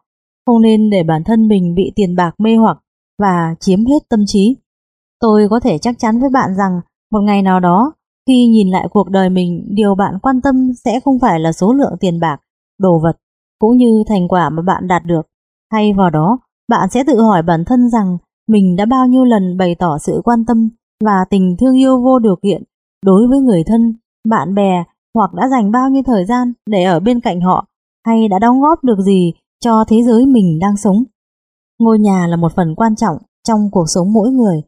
[0.45, 2.77] không nên để bản thân mình bị tiền bạc mê hoặc
[3.19, 4.56] và chiếm hết tâm trí.
[5.19, 6.72] Tôi có thể chắc chắn với bạn rằng
[7.11, 7.93] một ngày nào đó,
[8.27, 11.74] khi nhìn lại cuộc đời mình, điều bạn quan tâm sẽ không phải là số
[11.74, 12.38] lượng tiền bạc,
[12.80, 13.17] đồ vật,
[13.59, 15.22] cũng như thành quả mà bạn đạt được.
[15.72, 18.17] Thay vào đó, bạn sẽ tự hỏi bản thân rằng
[18.48, 20.69] mình đã bao nhiêu lần bày tỏ sự quan tâm
[21.03, 22.64] và tình thương yêu vô điều kiện
[23.06, 23.93] đối với người thân,
[24.30, 24.83] bạn bè
[25.16, 27.66] hoặc đã dành bao nhiêu thời gian để ở bên cạnh họ
[28.06, 31.04] hay đã đóng góp được gì cho thế giới mình đang sống.
[31.80, 34.62] Ngôi nhà là một phần quan trọng trong cuộc sống mỗi người.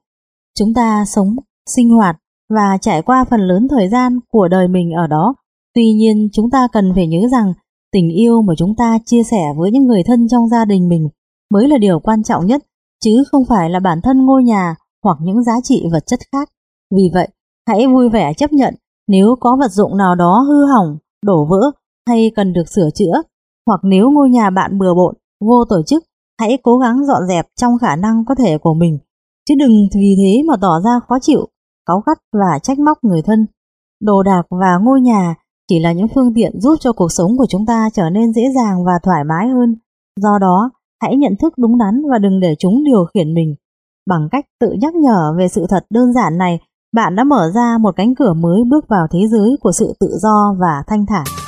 [0.60, 1.36] Chúng ta sống,
[1.76, 2.18] sinh hoạt
[2.50, 5.34] và trải qua phần lớn thời gian của đời mình ở đó.
[5.76, 7.54] Tuy nhiên chúng ta cần phải nhớ rằng
[7.92, 11.10] tình yêu mà chúng ta chia sẻ với những người thân trong gia đình mình
[11.54, 12.64] mới là điều quan trọng nhất,
[13.04, 16.50] chứ không phải là bản thân ngôi nhà hoặc những giá trị vật chất khác.
[16.96, 17.28] Vì vậy,
[17.68, 18.76] hãy vui vẻ chấp nhận
[19.08, 21.72] nếu có vật dụng nào đó hư hỏng, đổ vỡ
[22.08, 23.22] hay cần được sửa chữa,
[23.68, 26.04] hoặc nếu ngôi nhà bạn bừa bộn, vô tổ chức,
[26.40, 29.00] hãy cố gắng dọn dẹp trong khả năng có thể của mình,
[29.50, 31.48] chứ đừng vì thế mà tỏ ra khó chịu,
[31.86, 33.48] cáu gắt và trách móc người thân.
[34.02, 35.36] Đồ đạc và ngôi nhà
[35.70, 38.42] chỉ là những phương tiện giúp cho cuộc sống của chúng ta trở nên dễ
[38.56, 39.76] dàng và thoải mái hơn.
[40.22, 40.72] Do đó,
[41.02, 43.56] hãy nhận thức đúng đắn và đừng để chúng điều khiển mình.
[44.10, 46.60] Bằng cách tự nhắc nhở về sự thật đơn giản này
[46.96, 50.08] bạn đã mở ra một cánh cửa mới bước vào thế giới của sự tự
[50.22, 51.41] do và thanh thản.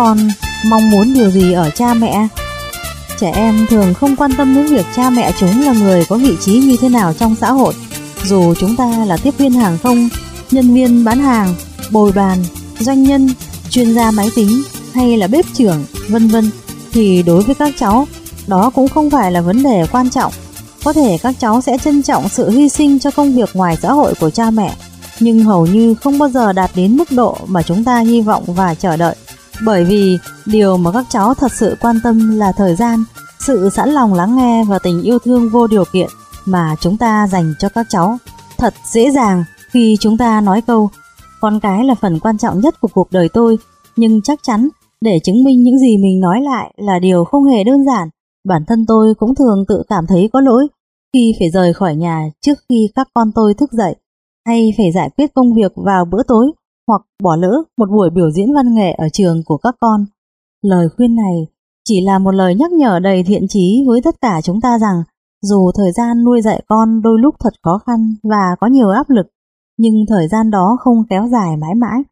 [0.00, 0.28] Con
[0.64, 2.28] mong muốn điều gì ở cha mẹ?
[3.18, 6.36] Trẻ em thường không quan tâm đến việc cha mẹ chúng là người có vị
[6.40, 7.74] trí như thế nào trong xã hội.
[8.24, 10.08] Dù chúng ta là tiếp viên hàng không,
[10.50, 11.54] nhân viên bán hàng,
[11.90, 12.44] bồi bàn,
[12.78, 13.28] doanh nhân,
[13.70, 14.62] chuyên gia máy tính
[14.94, 16.50] hay là bếp trưởng, vân vân
[16.92, 18.06] thì đối với các cháu,
[18.46, 20.32] đó cũng không phải là vấn đề quan trọng.
[20.84, 23.92] Có thể các cháu sẽ trân trọng sự hy sinh cho công việc ngoài xã
[23.92, 24.74] hội của cha mẹ,
[25.20, 28.44] nhưng hầu như không bao giờ đạt đến mức độ mà chúng ta hy vọng
[28.46, 29.16] và chờ đợi.
[29.64, 33.04] Bởi vì điều mà các cháu thật sự quan tâm là thời gian,
[33.38, 36.08] sự sẵn lòng lắng nghe và tình yêu thương vô điều kiện
[36.46, 38.18] mà chúng ta dành cho các cháu.
[38.58, 40.90] Thật dễ dàng khi chúng ta nói câu
[41.40, 43.58] con cái là phần quan trọng nhất của cuộc đời tôi,
[43.96, 44.68] nhưng chắc chắn
[45.00, 48.08] để chứng minh những gì mình nói lại là điều không hề đơn giản.
[48.48, 50.68] Bản thân tôi cũng thường tự cảm thấy có lỗi
[51.12, 53.96] khi phải rời khỏi nhà trước khi các con tôi thức dậy,
[54.46, 56.52] hay phải giải quyết công việc vào bữa tối
[56.90, 60.04] hoặc bỏ lỡ một buổi biểu diễn văn nghệ ở trường của các con.
[60.62, 61.46] Lời khuyên này
[61.88, 65.02] chỉ là một lời nhắc nhở đầy thiện chí với tất cả chúng ta rằng
[65.42, 69.10] dù thời gian nuôi dạy con đôi lúc thật khó khăn và có nhiều áp
[69.10, 69.26] lực,
[69.78, 72.02] nhưng thời gian đó không kéo dài mãi mãi.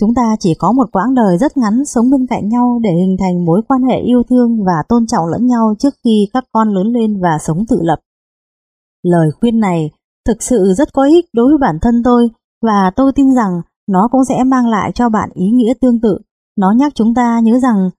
[0.00, 3.16] Chúng ta chỉ có một quãng đời rất ngắn sống bên cạnh nhau để hình
[3.20, 6.68] thành mối quan hệ yêu thương và tôn trọng lẫn nhau trước khi các con
[6.68, 7.98] lớn lên và sống tự lập.
[9.02, 9.90] Lời khuyên này
[10.26, 12.28] thực sự rất có ích đối với bản thân tôi
[12.62, 13.52] và tôi tin rằng
[13.88, 16.18] nó cũng sẽ mang lại cho bạn ý nghĩa tương tự.
[16.56, 17.90] Nó nhắc chúng ta nhớ rằng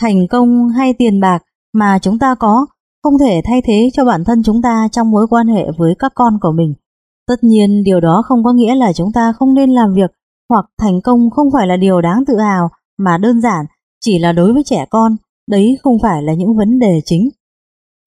[0.00, 1.42] thành công hay tiền bạc
[1.74, 2.66] mà chúng ta có
[3.02, 6.12] không thể thay thế cho bản thân chúng ta trong mối quan hệ với các
[6.14, 6.74] con của mình.
[7.28, 10.10] Tất nhiên điều đó không có nghĩa là chúng ta không nên làm việc
[10.48, 12.68] hoặc thành công không phải là điều đáng tự hào
[12.98, 13.66] mà đơn giản
[14.00, 15.16] chỉ là đối với trẻ con,
[15.50, 17.28] đấy không phải là những vấn đề chính.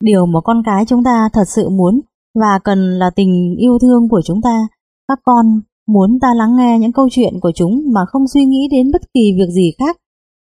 [0.03, 2.01] Điều mà con cái chúng ta thật sự muốn
[2.39, 4.67] và cần là tình yêu thương của chúng ta.
[5.07, 5.61] Các con
[5.93, 9.01] muốn ta lắng nghe những câu chuyện của chúng mà không suy nghĩ đến bất
[9.13, 9.97] kỳ việc gì khác,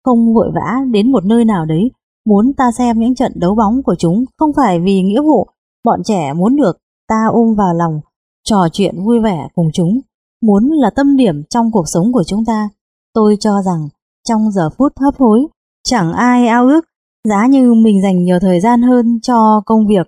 [0.06, 1.92] không vội vã đến một nơi nào đấy,
[2.26, 5.48] muốn ta xem những trận đấu bóng của chúng không phải vì nghĩa vụ,
[5.86, 8.02] bọn trẻ muốn được ta ôm vào lòng,
[8.44, 10.00] trò chuyện vui vẻ cùng chúng,
[10.42, 12.70] muốn là tâm điểm trong cuộc sống của chúng ta.
[13.14, 13.88] Tôi cho rằng
[14.28, 15.48] trong giờ phút hấp hối,
[15.84, 16.86] chẳng ai ao ước
[17.30, 20.08] giá như mình dành nhiều thời gian hơn cho công việc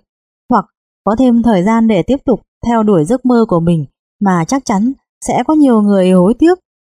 [0.50, 0.64] hoặc
[1.04, 3.86] có thêm thời gian để tiếp tục theo đuổi giấc mơ của mình
[4.20, 4.92] mà chắc chắn
[5.26, 6.58] sẽ có nhiều người hối tiếc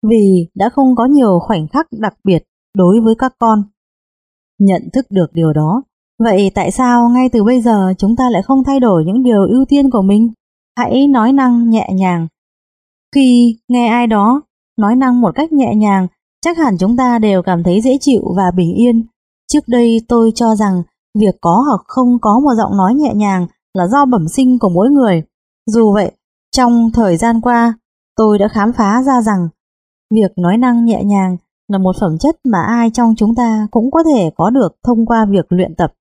[0.10, 2.44] vì đã không có nhiều khoảnh khắc đặc biệt
[2.78, 3.64] đối với các con.
[4.60, 5.84] Nhận thức được điều đó,
[6.20, 9.48] vậy tại sao ngay từ bây giờ chúng ta lại không thay đổi những điều
[9.48, 10.32] ưu tiên của mình?
[10.78, 12.28] Hãy nói năng nhẹ nhàng.
[13.16, 14.42] Khi nghe ai đó
[14.78, 16.08] nói năng một cách nhẹ nhàng,
[16.46, 19.06] chắc hẳn chúng ta đều cảm thấy dễ chịu và bình yên.
[19.52, 20.84] Trước đây tôi cho rằng
[21.20, 24.70] việc có hoặc không có một giọng nói nhẹ nhàng là do bẩm sinh của
[24.70, 25.24] mỗi người.
[25.66, 26.12] Dù vậy,
[26.52, 27.74] trong thời gian qua,
[28.16, 29.48] Tôi đã khám phá ra rằng
[30.12, 31.38] việc nói năng nhẹ nhàng
[31.68, 35.06] là một phẩm chất mà ai trong chúng ta cũng có thể có được thông
[35.06, 35.94] qua việc luyện tập.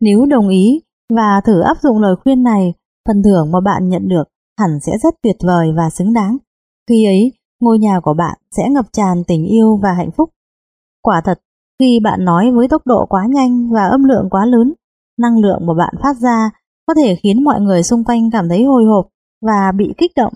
[0.00, 0.80] Nếu đồng ý
[1.16, 2.74] và thử áp dụng lời khuyên này,
[3.08, 4.24] phần thưởng mà bạn nhận được
[4.58, 6.36] hẳn sẽ rất tuyệt vời và xứng đáng.
[6.88, 10.30] Khi ấy, ngôi nhà của bạn sẽ ngập tràn tình yêu và hạnh phúc.
[11.02, 11.40] Quả thật,
[11.78, 14.72] khi bạn nói với tốc độ quá nhanh và âm lượng quá lớn,
[15.18, 16.50] năng lượng mà bạn phát ra
[16.86, 19.08] có thể khiến mọi người xung quanh cảm thấy hồi hộp
[19.42, 20.32] và bị kích động.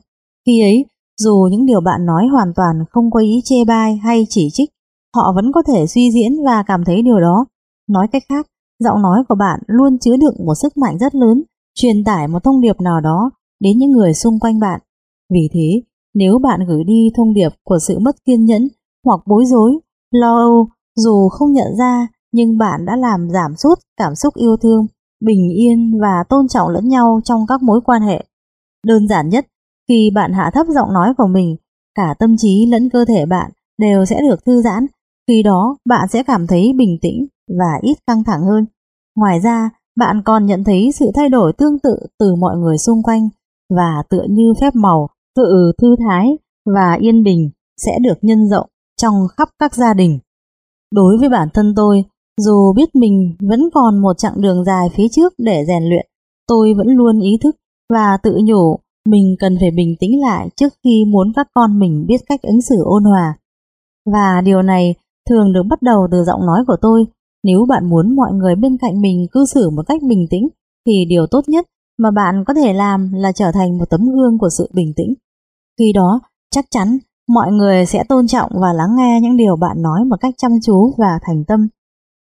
[0.46, 0.84] Khi ấy,
[1.18, 4.70] dù những điều bạn nói hoàn toàn không có ý chê bai hay chỉ trích,
[5.16, 7.46] họ vẫn có thể suy diễn và cảm thấy điều đó.
[7.88, 8.46] Nói cách khác,
[8.78, 11.42] giọng nói của bạn luôn chứa đựng một sức mạnh rất lớn,
[11.74, 14.80] truyền tải một thông điệp nào đó đến những người xung quanh bạn.
[15.32, 15.82] Vì thế,
[16.14, 18.68] nếu bạn gửi đi thông điệp của sự mất kiên nhẫn
[19.04, 19.78] hoặc bối rối,
[20.10, 24.56] lo âu, dù không nhận ra nhưng bạn đã làm giảm sút cảm xúc yêu
[24.62, 24.86] thương,
[25.24, 28.24] bình yên và tôn trọng lẫn nhau trong các mối quan hệ.
[28.86, 29.46] Đơn giản nhất
[29.88, 31.56] khi bạn hạ thấp giọng nói của mình,
[31.94, 34.86] cả tâm trí lẫn cơ thể bạn đều sẽ được thư giãn,
[35.28, 38.66] khi đó bạn sẽ cảm thấy bình tĩnh và ít căng thẳng hơn.
[39.16, 43.02] Ngoài ra, bạn còn nhận thấy sự thay đổi tương tự từ mọi người xung
[43.02, 43.28] quanh
[43.76, 46.38] và tựa như phép màu, tự thư thái
[46.74, 48.68] và yên bình sẽ được nhân rộng
[49.00, 50.18] trong khắp các gia đình.
[50.94, 52.04] Đối với bản thân tôi,
[52.40, 56.06] dù biết mình vẫn còn một chặng đường dài phía trước để rèn luyện,
[56.46, 57.56] tôi vẫn luôn ý thức
[57.92, 62.05] và tự nhủ mình cần phải bình tĩnh lại trước khi muốn các con mình
[62.08, 63.39] biết cách ứng xử ôn hòa.
[64.12, 64.94] Và điều này
[65.31, 67.05] thường được bắt đầu từ giọng nói của tôi.
[67.44, 70.49] Nếu bạn muốn mọi người bên cạnh mình cư xử một cách bình tĩnh,
[70.86, 71.66] thì điều tốt nhất
[71.99, 75.15] mà bạn có thể làm là trở thành một tấm gương của sự bình tĩnh.
[75.78, 79.83] Khi đó, chắc chắn mọi người sẽ tôn trọng và lắng nghe những điều bạn
[79.83, 81.68] nói một cách chăm chú và thành tâm.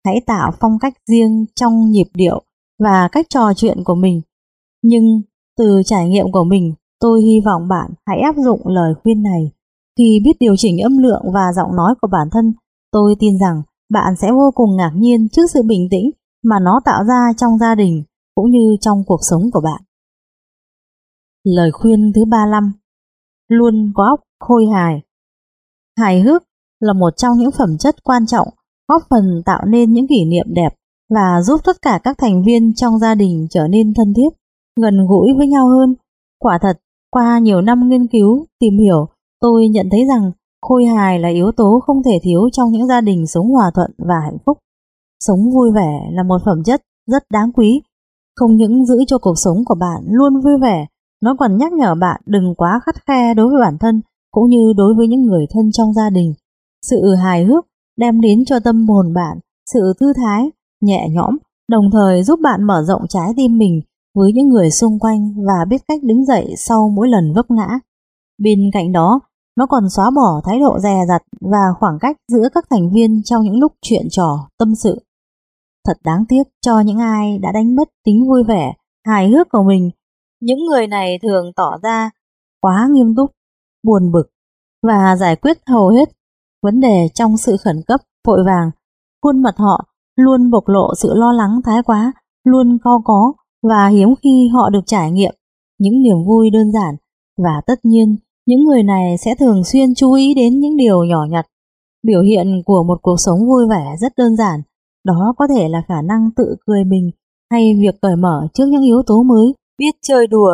[0.06, 2.42] Hãy tạo phong cách riêng trong nhịp điệu
[2.84, 4.22] và cách trò chuyện của mình.
[4.84, 5.22] Nhưng
[5.57, 9.51] từ trải nghiệm của mình, tôi hy vọng bạn hãy áp dụng lời khuyên này.
[9.98, 12.53] Khi biết điều chỉnh âm lượng và giọng nói của bản thân,
[12.91, 16.11] tôi tin rằng bạn sẽ vô cùng ngạc nhiên trước sự bình tĩnh
[16.43, 18.03] mà nó tạo ra trong gia đình
[18.35, 19.82] cũng như trong cuộc sống của bạn.
[21.43, 22.72] Lời khuyên thứ 35
[23.48, 25.01] Luôn có óc khôi hài
[25.98, 26.43] Hài hước
[26.80, 28.48] là một trong những phẩm chất quan trọng
[28.88, 30.69] góp phần tạo nên những kỷ niệm đẹp
[31.09, 34.30] và giúp tất cả các thành viên trong gia đình trở nên thân thiết,
[34.82, 35.95] gần gũi với nhau hơn.
[36.40, 36.80] Quả thật,
[37.11, 39.08] qua nhiều năm nghiên cứu, tìm hiểu,
[39.42, 43.02] tôi nhận thấy rằng khôi hài là yếu tố không thể thiếu trong những gia
[43.02, 44.58] đình sống hòa thuận và hạnh phúc.
[45.19, 47.82] Sống vui vẻ là một phẩm chất rất đáng quý
[48.35, 50.85] không những giữ cho cuộc sống của bạn luôn vui vẻ,
[51.22, 54.74] nó còn nhắc nhở bạn đừng quá khắt khe đối với bản thân cũng như
[54.77, 56.34] đối với những người thân trong gia đình.
[56.82, 57.66] Sự hài hước
[57.98, 59.40] đem đến cho tâm hồn bạn
[59.74, 61.38] sự thư thái, nhẹ nhõm,
[61.69, 63.82] đồng thời giúp bạn mở rộng trái tim mình
[64.16, 67.67] với những người xung quanh và biết cách đứng dậy sau mỗi lần vấp ngã.
[68.38, 69.19] Bên cạnh đó,
[69.58, 73.24] nó còn xóa bỏ thái độ dè dặt và khoảng cách giữa các thành viên
[73.24, 75.00] trong những lúc chuyện trò, tâm sự.
[75.88, 78.74] Thật đáng tiếc cho những ai đã đánh mất tính vui vẻ,
[79.06, 79.92] hài hước của mình.
[80.42, 82.09] Những người này thường tỏ ra
[82.61, 83.32] quá nghiêm túc,
[83.83, 84.30] buồn bực
[84.88, 86.09] và giải quyết hầu hết
[86.61, 88.72] vấn đề trong sự khẩn cấp, vội vàng.
[89.22, 89.85] Khuôn mặt họ
[90.16, 93.33] luôn bộc lộ sự lo lắng thái quá, luôn co có
[93.64, 95.35] và hiếm khi họ được trải nghiệm
[95.80, 96.95] những niềm vui đơn giản.
[97.43, 101.25] Và tất nhiên, những người này sẽ thường xuyên chú ý đến những điều nhỏ
[101.30, 101.45] nhặt.
[102.03, 104.61] Biểu hiện của một cuộc sống vui vẻ rất đơn giản
[105.06, 107.11] đó có thể là khả năng tự cười mình
[107.51, 110.53] hay việc cởi mở trước những yếu tố mới, biết chơi đùa,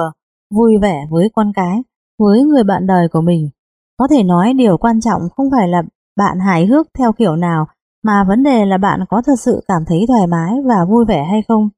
[0.55, 1.83] vui vẻ với con cái,
[2.19, 3.49] với người bạn đời của mình.
[3.97, 5.81] Có thể nói điều quan trọng không phải là
[6.17, 7.67] bạn hài hước theo kiểu nào,
[8.03, 11.23] mà vấn đề là bạn có thật sự cảm thấy thoải mái và vui vẻ
[11.31, 11.69] hay không.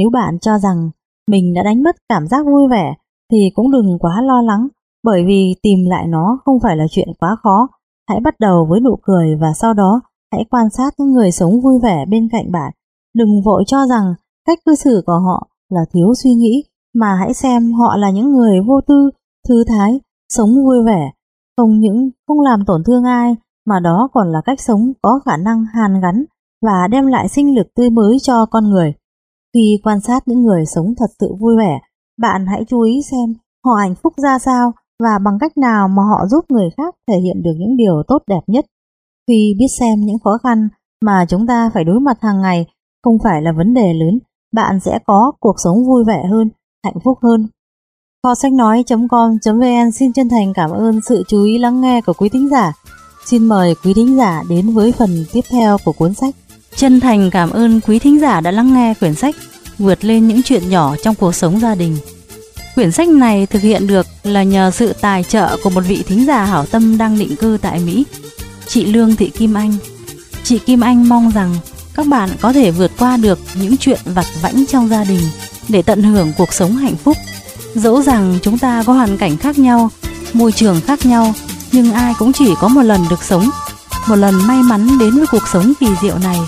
[0.00, 0.90] Nếu bạn cho rằng
[1.30, 2.94] mình đã đánh mất cảm giác vui vẻ
[3.32, 4.68] thì cũng đừng quá lo lắng,
[5.04, 7.68] bởi vì tìm lại nó không phải là chuyện quá khó.
[8.08, 10.00] Hãy bắt đầu với nụ cười và sau đó
[10.32, 12.72] Hãy quan sát những người sống vui vẻ bên cạnh bạn.
[13.14, 14.14] Đừng vội cho rằng
[14.46, 16.64] cách cư xử của họ là thiếu suy nghĩ,
[16.94, 19.10] mà hãy xem họ là những người vô tư,
[19.48, 21.10] thư thái, sống vui vẻ,
[21.56, 25.36] không những không làm tổn thương ai, mà đó còn là cách sống có khả
[25.36, 26.24] năng hàn gắn
[26.62, 28.94] và đem lại sinh lực tươi mới cho con người.
[29.54, 31.78] Khi quan sát những người sống thật sự vui vẻ,
[32.20, 34.72] bạn hãy chú ý xem họ hạnh phúc ra sao
[35.02, 38.18] và bằng cách nào mà họ giúp người khác thể hiện được những điều tốt
[38.26, 38.66] đẹp nhất.
[39.28, 40.68] Khi biết xem những khó khăn
[41.04, 42.66] mà chúng ta phải đối mặt hàng ngày
[43.04, 44.18] không phải là vấn đề lớn,
[44.52, 46.50] bạn sẽ có cuộc sống vui vẻ hơn,
[46.84, 47.48] hạnh phúc hơn.
[48.22, 52.28] Kho sách nói.com.vn xin chân thành cảm ơn sự chú ý lắng nghe của quý
[52.28, 52.72] thính giả.
[53.26, 56.34] Xin mời quý thính giả đến với phần tiếp theo của cuốn sách.
[56.76, 59.36] Chân thành cảm ơn quý thính giả đã lắng nghe quyển sách
[59.80, 61.96] Vượt lên những chuyện nhỏ trong cuộc sống gia đình.
[62.74, 66.26] Quyển sách này thực hiện được là nhờ sự tài trợ của một vị thính
[66.26, 68.04] giả hảo tâm đang định cư tại Mỹ
[68.66, 69.76] chị Lương Thị Kim Anh.
[70.44, 71.56] Chị Kim Anh mong rằng
[71.94, 75.22] các bạn có thể vượt qua được những chuyện vặt vãnh trong gia đình
[75.68, 77.16] để tận hưởng cuộc sống hạnh phúc.
[77.74, 79.90] Dẫu rằng chúng ta có hoàn cảnh khác nhau,
[80.32, 81.34] môi trường khác nhau,
[81.72, 83.50] nhưng ai cũng chỉ có một lần được sống,
[84.08, 86.38] một lần may mắn đến với cuộc sống kỳ diệu này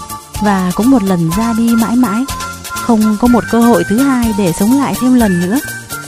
[0.42, 2.24] và cũng một lần ra đi mãi mãi.
[2.70, 5.58] Không có một cơ hội thứ hai để sống lại thêm lần nữa.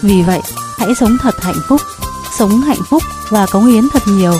[0.02, 0.40] Vì vậy,
[0.78, 1.80] hãy sống thật hạnh phúc,
[2.38, 4.38] sống hạnh phúc và cống hiến thật nhiều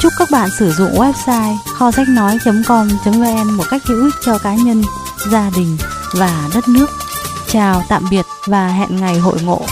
[0.00, 4.54] Chúc các bạn sử dụng website kho sách nói.com.vn một cách hữu ích cho cá
[4.54, 4.82] nhân,
[5.30, 5.76] gia đình
[6.14, 6.90] và đất nước.
[7.48, 9.62] Chào, tạm biệt và hẹn ngày hội ngộ.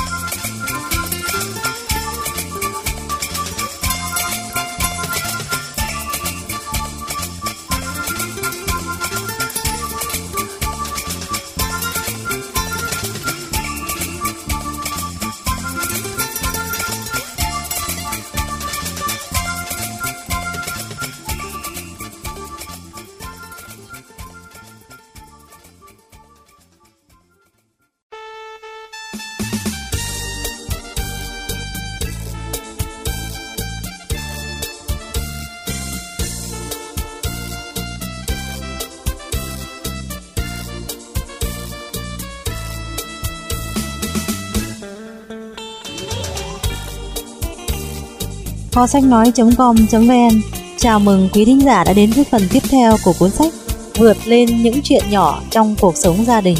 [48.79, 50.41] Kho sách nói.com.vn
[50.77, 53.53] Chào mừng quý thính giả đã đến với phần tiếp theo của cuốn sách
[53.97, 56.57] Vượt lên những chuyện nhỏ trong cuộc sống gia đình.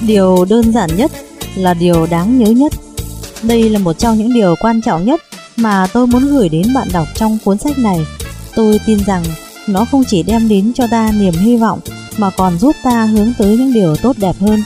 [0.00, 1.12] Điều đơn giản nhất
[1.54, 2.72] là điều đáng nhớ nhất.
[3.42, 5.20] Đây là một trong những điều quan trọng nhất
[5.56, 7.98] mà tôi muốn gửi đến bạn đọc trong cuốn sách này.
[8.54, 9.24] Tôi tin rằng
[9.68, 11.80] nó không chỉ đem đến cho ta niềm hy vọng
[12.18, 14.60] mà còn giúp ta hướng tới những điều tốt đẹp hơn.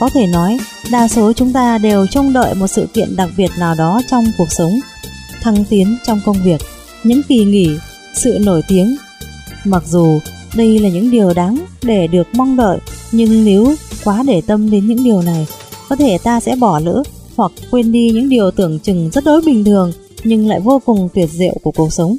[0.00, 0.58] Có thể nói,
[0.90, 4.24] đa số chúng ta đều trông đợi một sự kiện đặc biệt nào đó trong
[4.38, 4.72] cuộc sống,
[5.46, 6.60] thăng tiến trong công việc,
[7.04, 7.68] những kỳ nghỉ,
[8.14, 8.96] sự nổi tiếng.
[9.64, 10.18] Mặc dù
[10.56, 12.78] đây là những điều đáng để được mong đợi,
[13.12, 15.46] nhưng nếu quá để tâm đến những điều này,
[15.88, 17.02] có thể ta sẽ bỏ lỡ
[17.36, 19.92] hoặc quên đi những điều tưởng chừng rất đối bình thường
[20.24, 22.16] nhưng lại vô cùng tuyệt diệu của cuộc sống.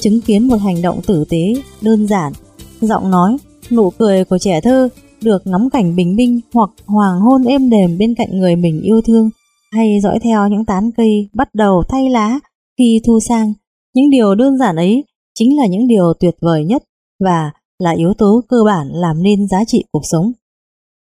[0.00, 2.32] Chứng kiến một hành động tử tế, đơn giản,
[2.80, 3.36] giọng nói,
[3.70, 4.88] nụ cười của trẻ thơ
[5.20, 9.00] được ngắm cảnh bình minh hoặc hoàng hôn êm đềm bên cạnh người mình yêu
[9.06, 9.30] thương
[9.72, 12.38] hay dõi theo những tán cây bắt đầu thay lá
[12.78, 13.52] khi thu sang.
[13.94, 16.82] Những điều đơn giản ấy chính là những điều tuyệt vời nhất
[17.24, 20.32] và là yếu tố cơ bản làm nên giá trị cuộc sống.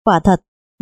[0.05, 0.41] Quả thật,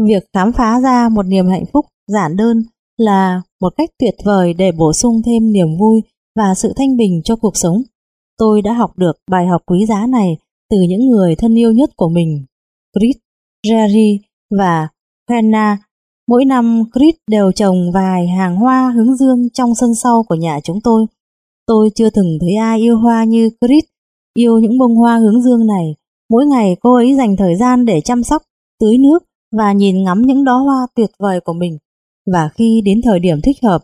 [0.09, 2.63] việc khám phá ra một niềm hạnh phúc giản đơn
[2.97, 6.03] là một cách tuyệt vời để bổ sung thêm niềm vui
[6.37, 7.83] và sự thanh bình cho cuộc sống.
[8.39, 10.37] Tôi đã học được bài học quý giá này
[10.71, 12.45] từ những người thân yêu nhất của mình,
[12.99, 13.17] Chris,
[13.67, 14.19] Jerry
[14.59, 14.89] và
[15.29, 15.79] Hannah.
[16.29, 20.61] Mỗi năm Chris đều trồng vài hàng hoa hướng dương trong sân sau của nhà
[20.65, 21.07] chúng tôi.
[21.67, 23.85] Tôi chưa từng thấy ai yêu hoa như Chris,
[24.35, 25.95] yêu những bông hoa hướng dương này.
[26.31, 28.43] Mỗi ngày cô ấy dành thời gian để chăm sóc,
[28.81, 29.19] tưới nước
[29.57, 31.79] và nhìn ngắm những đóa hoa tuyệt vời của mình.
[32.33, 33.83] Và khi đến thời điểm thích hợp,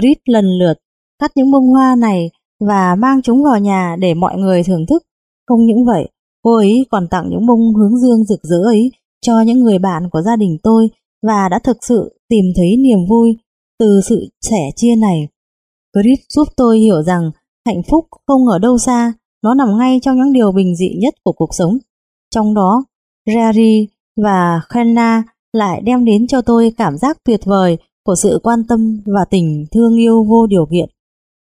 [0.00, 0.74] Chris lần lượt
[1.18, 5.02] cắt những bông hoa này và mang chúng vào nhà để mọi người thưởng thức.
[5.46, 6.08] Không những vậy,
[6.42, 8.90] cô ấy còn tặng những bông hướng dương rực rỡ ấy
[9.20, 10.88] cho những người bạn của gia đình tôi
[11.28, 13.36] và đã thực sự tìm thấy niềm vui
[13.78, 15.28] từ sự sẻ chia này.
[15.94, 17.30] Chris giúp tôi hiểu rằng
[17.66, 19.12] hạnh phúc không ở đâu xa,
[19.42, 21.78] nó nằm ngay trong những điều bình dị nhất của cuộc sống.
[22.34, 22.84] Trong đó,
[23.28, 23.86] Jerry
[24.16, 25.22] và Khanna
[25.52, 29.66] lại đem đến cho tôi cảm giác tuyệt vời của sự quan tâm và tình
[29.72, 30.88] thương yêu vô điều kiện.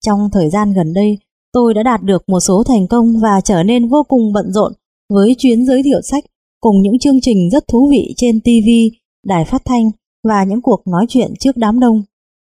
[0.07, 1.19] Trong thời gian gần đây,
[1.53, 4.73] tôi đã đạt được một số thành công và trở nên vô cùng bận rộn
[5.11, 6.25] với chuyến giới thiệu sách
[6.61, 9.91] cùng những chương trình rất thú vị trên TV, đài phát thanh
[10.29, 12.03] và những cuộc nói chuyện trước đám đông.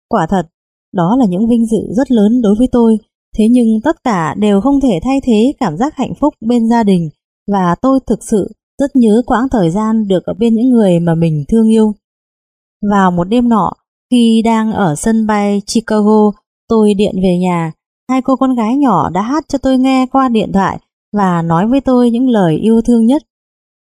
[0.10, 0.48] Quả thật,
[0.94, 2.98] đó là những vinh dự rất lớn đối với tôi,
[3.38, 6.84] thế nhưng tất cả đều không thể thay thế cảm giác hạnh phúc bên gia
[6.84, 7.10] đình
[7.52, 8.52] và tôi thực sự
[8.82, 11.94] rất nhớ quãng thời gian được ở bên những người mà mình thương yêu.
[12.92, 13.74] Vào một đêm nọ,
[14.12, 16.32] khi đang ở sân bay Chicago,
[16.68, 17.72] tôi điện về nhà,
[18.10, 20.80] hai cô con gái nhỏ đã hát cho tôi nghe qua điện thoại
[21.14, 23.24] và nói với tôi những lời yêu thương nhất.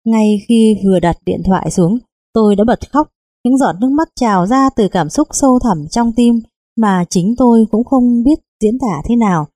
[0.05, 1.97] Ngay khi vừa đặt điện thoại xuống,
[2.33, 3.08] tôi đã bật khóc,
[3.45, 6.40] những giọt nước mắt trào ra từ cảm xúc sâu thẳm trong tim
[6.77, 9.48] mà chính tôi cũng không biết diễn tả thế nào.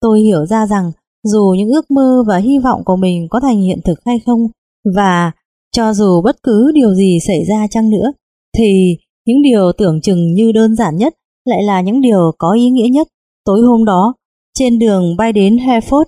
[0.00, 0.92] Tôi hiểu ra rằng
[1.24, 4.48] dù những ước mơ và hy vọng của mình có thành hiện thực hay không,
[4.96, 5.32] và
[5.72, 8.12] cho dù bất cứ điều gì xảy ra chăng nữa,
[8.58, 12.70] thì những điều tưởng chừng như đơn giản nhất lại là những điều có ý
[12.70, 13.08] nghĩa nhất.
[13.44, 14.14] Tối hôm đó,
[14.54, 16.04] trên đường bay đến Hartford,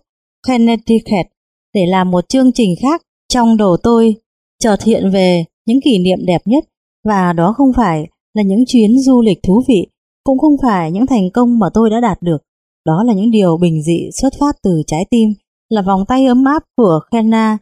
[0.48, 1.26] Connecticut
[1.74, 4.16] để làm một chương trình khác trong đầu tôi
[4.58, 6.64] chợt hiện về những kỷ niệm đẹp nhất
[7.04, 9.86] và đó không phải là những chuyến du lịch thú vị,
[10.24, 12.38] cũng không phải những thành công mà tôi đã đạt được.
[12.86, 15.28] Đó là những điều bình dị xuất phát từ trái tim,
[15.68, 17.58] là vòng tay ấm áp của Khenna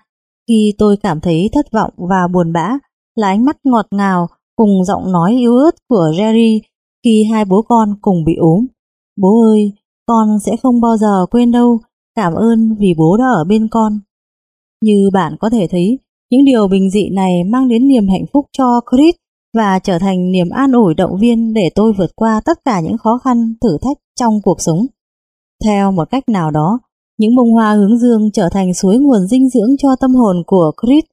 [0.48, 2.78] khi tôi cảm thấy thất vọng và buồn bã,
[3.16, 6.60] là ánh mắt ngọt ngào cùng giọng nói yếu ớt của Jerry
[7.04, 8.66] khi hai bố con cùng bị ốm.
[9.20, 9.72] Bố ơi,
[10.06, 11.78] con sẽ không bao giờ quên đâu,
[12.14, 14.00] cảm ơn vì bố đã ở bên con.
[14.82, 15.98] Như bạn có thể thấy,
[16.30, 19.14] những điều bình dị này mang đến niềm hạnh phúc cho Chris
[19.56, 22.98] và trở thành niềm an ủi động viên để tôi vượt qua tất cả những
[22.98, 24.86] khó khăn, thử thách trong cuộc sống.
[25.64, 26.78] Theo một cách nào đó,
[27.18, 30.72] những bông hoa hướng dương trở thành suối nguồn dinh dưỡng cho tâm hồn của
[30.82, 31.04] Chris.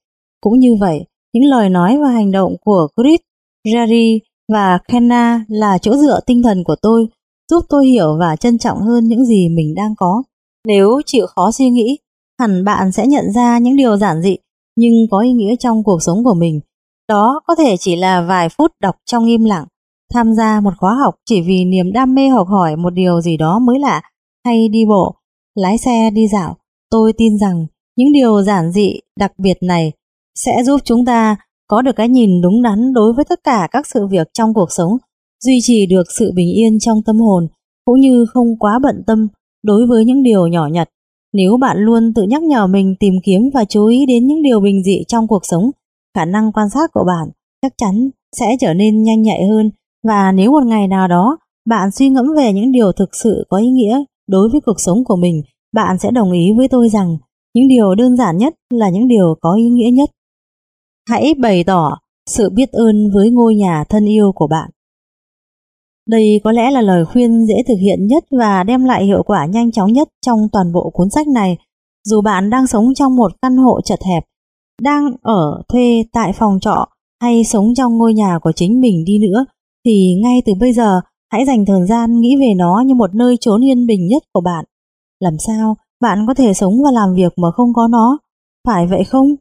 [0.41, 3.19] Cũng như vậy, những lời nói và hành động của Chris,
[3.67, 4.19] Jerry
[4.53, 7.07] và Kenna là chỗ dựa tinh thần của tôi,
[7.51, 10.23] giúp tôi hiểu và trân trọng hơn những gì mình đang có.
[10.67, 11.97] Nếu chịu khó suy nghĩ,
[12.39, 14.37] hẳn bạn sẽ nhận ra những điều giản dị
[14.77, 16.59] nhưng có ý nghĩa trong cuộc sống của mình.
[17.09, 19.65] Đó có thể chỉ là vài phút đọc trong im lặng,
[20.13, 23.37] tham gia một khóa học chỉ vì niềm đam mê học hỏi một điều gì
[23.37, 24.01] đó mới lạ,
[24.45, 25.15] hay đi bộ,
[25.55, 26.57] lái xe đi dạo.
[26.89, 27.65] Tôi tin rằng
[27.95, 29.91] những điều giản dị đặc biệt này
[30.35, 31.35] sẽ giúp chúng ta
[31.67, 34.71] có được cái nhìn đúng đắn đối với tất cả các sự việc trong cuộc
[34.71, 34.97] sống,
[35.43, 37.47] duy trì được sự bình yên trong tâm hồn,
[37.85, 39.27] cũng như không quá bận tâm
[39.63, 40.89] đối với những điều nhỏ nhặt.
[41.33, 44.59] Nếu bạn luôn tự nhắc nhở mình tìm kiếm và chú ý đến những điều
[44.59, 45.71] bình dị trong cuộc sống,
[46.15, 47.29] khả năng quan sát của bạn
[47.61, 49.71] chắc chắn sẽ trở nên nhanh nhạy hơn
[50.07, 53.57] và nếu một ngày nào đó bạn suy ngẫm về những điều thực sự có
[53.57, 55.41] ý nghĩa đối với cuộc sống của mình,
[55.73, 57.17] bạn sẽ đồng ý với tôi rằng
[57.53, 60.09] những điều đơn giản nhất là những điều có ý nghĩa nhất.
[61.09, 61.97] Hãy bày tỏ
[62.29, 64.69] sự biết ơn với ngôi nhà thân yêu của bạn.
[66.07, 69.45] Đây có lẽ là lời khuyên dễ thực hiện nhất và đem lại hiệu quả
[69.45, 71.57] nhanh chóng nhất trong toàn bộ cuốn sách này.
[72.03, 74.23] Dù bạn đang sống trong một căn hộ chật hẹp,
[74.81, 76.87] đang ở thuê tại phòng trọ
[77.21, 79.45] hay sống trong ngôi nhà của chính mình đi nữa,
[79.85, 83.37] thì ngay từ bây giờ hãy dành thời gian nghĩ về nó như một nơi
[83.41, 84.65] trốn yên bình nhất của bạn.
[85.19, 88.17] Làm sao bạn có thể sống và làm việc mà không có nó?
[88.67, 89.35] Phải vậy không?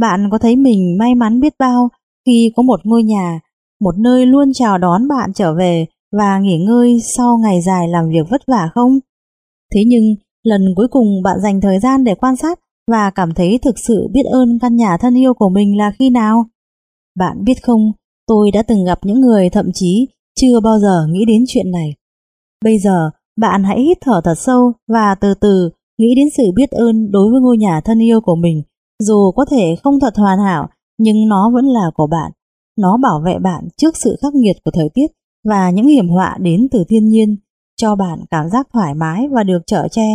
[0.00, 1.88] Bạn có thấy mình may mắn biết bao
[2.26, 3.40] khi có một ngôi nhà,
[3.80, 8.08] một nơi luôn chào đón bạn trở về và nghỉ ngơi sau ngày dài làm
[8.08, 8.98] việc vất vả không?
[9.74, 10.04] Thế nhưng,
[10.42, 12.58] lần cuối cùng bạn dành thời gian để quan sát
[12.90, 16.10] và cảm thấy thực sự biết ơn căn nhà thân yêu của mình là khi
[16.10, 16.44] nào?
[17.18, 17.92] Bạn biết không,
[18.26, 20.06] tôi đã từng gặp những người thậm chí
[20.40, 21.94] chưa bao giờ nghĩ đến chuyện này.
[22.64, 26.70] Bây giờ, bạn hãy hít thở thật sâu và từ từ nghĩ đến sự biết
[26.70, 28.62] ơn đối với ngôi nhà thân yêu của mình.
[29.02, 32.32] Dù có thể không thật hoàn hảo, nhưng nó vẫn là của bạn.
[32.78, 35.06] Nó bảo vệ bạn trước sự khắc nghiệt của thời tiết
[35.44, 37.36] và những hiểm họa đến từ thiên nhiên,
[37.76, 40.08] cho bạn cảm giác thoải mái và được trở che.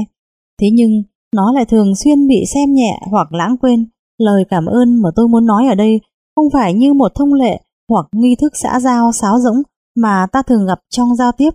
[0.61, 1.03] Thế nhưng,
[1.35, 3.85] nó lại thường xuyên bị xem nhẹ hoặc lãng quên.
[4.17, 6.01] Lời cảm ơn mà tôi muốn nói ở đây
[6.35, 9.61] không phải như một thông lệ hoặc nghi thức xã giao sáo rỗng
[9.95, 11.49] mà ta thường gặp trong giao tiếp.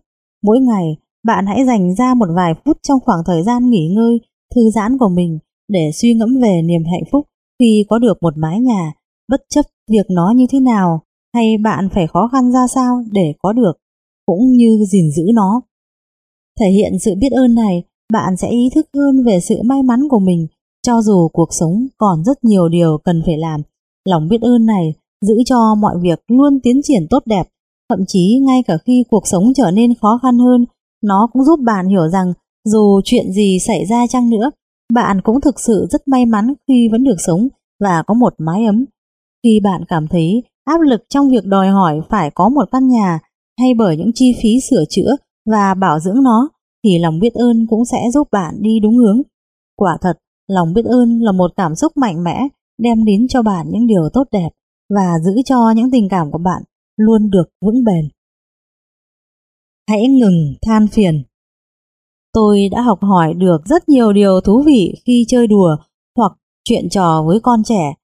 [0.45, 4.21] Mỗi ngày, bạn hãy dành ra một vài phút trong khoảng thời gian nghỉ ngơi,
[4.55, 5.39] thư giãn của mình
[5.69, 7.27] để suy ngẫm về niềm hạnh phúc
[7.59, 8.93] khi có được một mái nhà,
[9.29, 11.03] bất chấp việc nó như thế nào
[11.39, 13.73] hay bạn phải khó khăn ra sao để có được,
[14.27, 15.61] cũng như gìn giữ nó.
[16.61, 20.01] Thể hiện sự biết ơn này, bạn sẽ ý thức hơn về sự may mắn
[20.11, 20.47] của mình,
[20.83, 23.63] cho dù cuộc sống còn rất nhiều điều cần phải làm.
[24.09, 24.95] Lòng biết ơn này
[25.27, 27.49] giữ cho mọi việc luôn tiến triển tốt đẹp,
[27.91, 30.65] thậm chí ngay cả khi cuộc sống trở nên khó khăn hơn,
[31.03, 32.33] nó cũng giúp bạn hiểu rằng
[32.65, 34.51] dù chuyện gì xảy ra chăng nữa,
[34.93, 37.49] bạn cũng thực sự rất may mắn khi vẫn được sống
[37.81, 38.85] và có một mái ấm.
[39.45, 43.19] Khi bạn cảm thấy áp lực trong việc đòi hỏi phải có một căn nhà
[43.61, 45.17] hay bởi những chi phí sửa chữa
[45.51, 46.49] và bảo dưỡng nó,
[46.85, 49.23] thì lòng biết ơn cũng sẽ giúp bạn đi đúng hướng.
[49.77, 50.13] Quả thật,
[50.49, 52.49] lòng biết ơn là một cảm xúc mạnh mẽ,
[52.79, 54.49] đem đến cho bạn những điều tốt đẹp
[54.95, 56.63] và giữ cho những tình cảm của bạn
[56.97, 58.09] luôn được vững bền.
[59.89, 61.23] Hãy ngừng than phiền.
[62.33, 65.77] Tôi đã học hỏi được rất nhiều điều thú vị khi chơi đùa
[66.17, 66.33] hoặc
[66.65, 67.95] chuyện trò với con trẻ.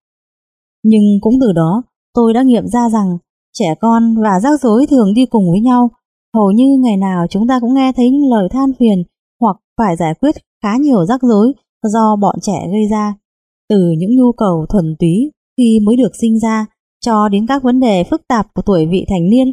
[0.82, 1.82] Nhưng cũng từ đó,
[2.14, 3.18] tôi đã nghiệm ra rằng
[3.52, 5.90] trẻ con và rắc rối thường đi cùng với nhau.
[6.34, 9.02] Hầu như ngày nào chúng ta cũng nghe thấy những lời than phiền
[9.40, 11.52] hoặc phải giải quyết khá nhiều rắc rối
[11.82, 13.14] do bọn trẻ gây ra.
[13.68, 16.66] Từ những nhu cầu thuần túy khi mới được sinh ra
[17.00, 19.52] cho đến các vấn đề phức tạp của tuổi vị thành niên.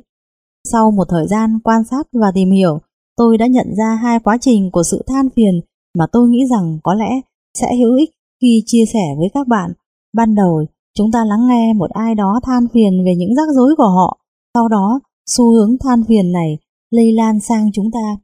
[0.72, 2.80] Sau một thời gian quan sát và tìm hiểu,
[3.18, 5.62] tôi đã nhận ra hai quá trình của sự than phiền
[5.98, 7.10] mà tôi nghĩ rằng có lẽ
[7.60, 8.10] sẽ hữu ích
[8.42, 9.72] khi chia sẻ với các bạn.
[10.14, 10.66] Ban đầu,
[10.98, 14.18] chúng ta lắng nghe một ai đó than phiền về những rắc rối của họ,
[14.54, 16.58] sau đó xu hướng than phiền này
[16.92, 18.18] lây lan sang chúng ta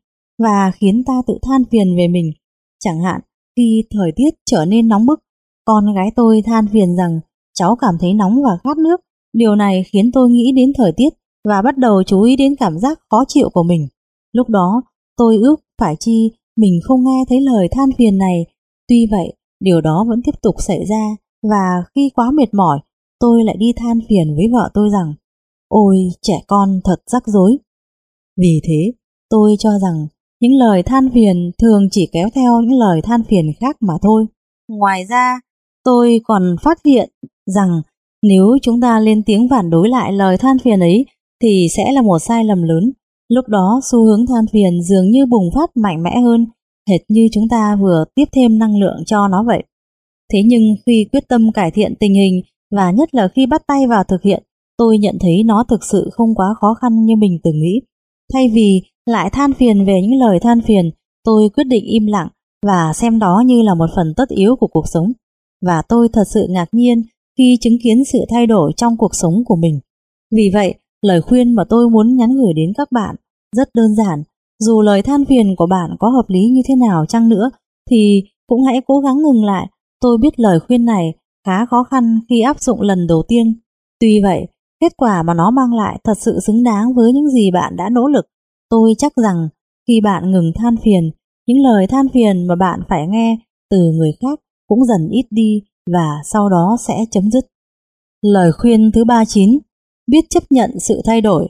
[0.43, 2.31] và khiến ta tự than phiền về mình.
[2.79, 3.21] Chẳng hạn,
[3.55, 5.19] khi thời tiết trở nên nóng bức,
[5.65, 7.19] con gái tôi than phiền rằng
[7.53, 9.01] cháu cảm thấy nóng và khát nước.
[9.33, 11.09] Điều này khiến tôi nghĩ đến thời tiết
[11.47, 13.87] và bắt đầu chú ý đến cảm giác khó chịu của mình.
[14.33, 14.81] Lúc đó,
[15.17, 18.45] tôi ước phải chi mình không nghe thấy lời than phiền này.
[18.87, 21.15] Tuy vậy, điều đó vẫn tiếp tục xảy ra
[21.49, 22.79] và khi quá mệt mỏi,
[23.19, 25.13] tôi lại đi than phiền với vợ tôi rằng
[25.67, 27.57] Ôi, trẻ con thật rắc rối.
[28.37, 28.91] Vì thế,
[29.29, 30.07] tôi cho rằng
[30.41, 34.25] những lời than phiền thường chỉ kéo theo những lời than phiền khác mà thôi.
[34.67, 35.39] Ngoài ra,
[35.83, 37.09] tôi còn phát hiện
[37.45, 37.81] rằng
[38.23, 41.05] nếu chúng ta lên tiếng phản đối lại lời than phiền ấy
[41.41, 42.91] thì sẽ là một sai lầm lớn.
[43.29, 46.45] Lúc đó xu hướng than phiền dường như bùng phát mạnh mẽ hơn,
[46.89, 49.63] hệt như chúng ta vừa tiếp thêm năng lượng cho nó vậy.
[50.33, 52.41] Thế nhưng khi quyết tâm cải thiện tình hình
[52.75, 54.43] và nhất là khi bắt tay vào thực hiện,
[54.77, 57.81] tôi nhận thấy nó thực sự không quá khó khăn như mình từng nghĩ.
[58.33, 60.91] Thay vì lại than phiền về những lời than phiền,
[61.23, 62.27] tôi quyết định im lặng
[62.65, 65.11] và xem đó như là một phần tất yếu của cuộc sống.
[65.65, 67.03] Và tôi thật sự ngạc nhiên
[67.37, 69.79] khi chứng kiến sự thay đổi trong cuộc sống của mình.
[70.35, 73.15] Vì vậy, lời khuyên mà tôi muốn nhắn gửi đến các bạn
[73.55, 74.23] rất đơn giản.
[74.59, 77.49] Dù lời than phiền của bạn có hợp lý như thế nào chăng nữa,
[77.89, 79.67] thì cũng hãy cố gắng ngừng lại.
[80.01, 81.13] Tôi biết lời khuyên này
[81.45, 83.59] khá khó khăn khi áp dụng lần đầu tiên.
[83.99, 84.47] Tuy vậy,
[84.79, 87.89] kết quả mà nó mang lại thật sự xứng đáng với những gì bạn đã
[87.89, 88.25] nỗ lực.
[88.69, 89.49] Tôi chắc rằng
[89.87, 91.11] khi bạn ngừng than phiền,
[91.47, 93.37] những lời than phiền mà bạn phải nghe
[93.69, 95.61] từ người khác cũng dần ít đi
[95.93, 97.45] và sau đó sẽ chấm dứt.
[98.21, 99.59] Lời khuyên thứ 39
[100.07, 101.47] Biết chấp nhận sự thay đổi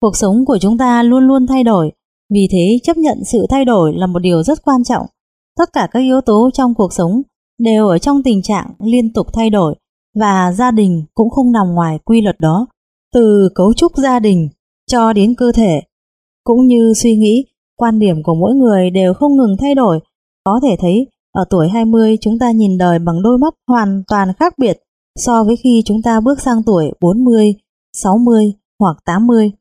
[0.00, 1.92] Cuộc sống của chúng ta luôn luôn thay đổi
[2.34, 5.06] Vì thế chấp nhận sự thay đổi là một điều rất quan trọng.
[5.58, 7.22] Tất cả các yếu tố trong cuộc sống
[7.58, 9.74] đều ở trong tình trạng liên tục thay đổi
[10.14, 12.66] và gia đình cũng không nằm ngoài quy luật đó.
[13.14, 14.48] Từ cấu trúc gia đình
[14.86, 15.80] cho đến cơ thể,
[16.44, 17.44] cũng như suy nghĩ,
[17.76, 20.00] quan điểm của mỗi người đều không ngừng thay đổi.
[20.44, 24.28] Có thể thấy, ở tuổi 20 chúng ta nhìn đời bằng đôi mắt hoàn toàn
[24.38, 24.78] khác biệt
[25.18, 27.54] so với khi chúng ta bước sang tuổi 40,
[27.92, 29.52] 60 hoặc 80.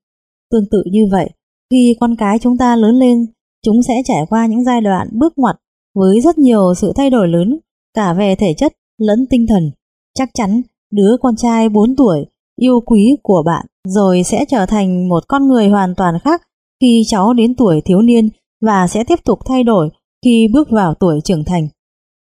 [0.52, 1.30] Tương tự như vậy,
[1.72, 3.26] khi con cái chúng ta lớn lên,
[3.66, 5.56] chúng sẽ trải qua những giai đoạn bước ngoặt
[5.96, 7.60] với rất nhiều sự thay đổi lớn,
[7.98, 9.72] cả về thể chất lẫn tinh thần.
[10.18, 10.62] Chắc chắn
[10.92, 12.26] đứa con trai 4 tuổi
[12.62, 16.42] yêu quý của bạn rồi sẽ trở thành một con người hoàn toàn khác
[16.82, 18.30] khi cháu đến tuổi thiếu niên
[18.62, 19.90] và sẽ tiếp tục thay đổi
[20.26, 21.68] khi bước vào tuổi trưởng thành.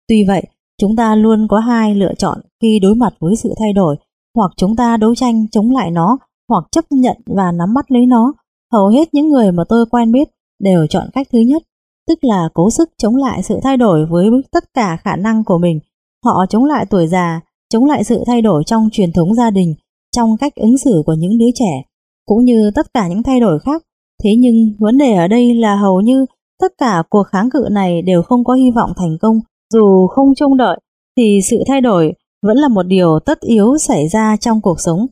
[0.07, 0.43] Tuy vậy,
[0.81, 3.95] chúng ta luôn có hai lựa chọn khi đối mặt với sự thay đổi,
[4.35, 6.17] hoặc chúng ta đấu tranh chống lại nó,
[6.49, 8.33] hoặc chấp nhận và nắm bắt lấy nó.
[8.73, 10.29] Hầu hết những người mà tôi quen biết
[10.59, 11.63] đều chọn cách thứ nhất,
[12.07, 15.57] tức là cố sức chống lại sự thay đổi với tất cả khả năng của
[15.57, 15.79] mình.
[16.25, 19.75] Họ chống lại tuổi già, chống lại sự thay đổi trong truyền thống gia đình,
[20.15, 21.81] trong cách ứng xử của những đứa trẻ,
[22.25, 23.83] cũng như tất cả những thay đổi khác.
[24.23, 26.25] Thế nhưng vấn đề ở đây là hầu như
[26.61, 29.39] tất cả cuộc kháng cự này đều không có hy vọng thành công,
[29.73, 30.79] dù không trông đợi
[31.17, 32.13] thì sự thay đổi
[32.45, 35.07] vẫn là một điều tất yếu xảy ra trong cuộc sống.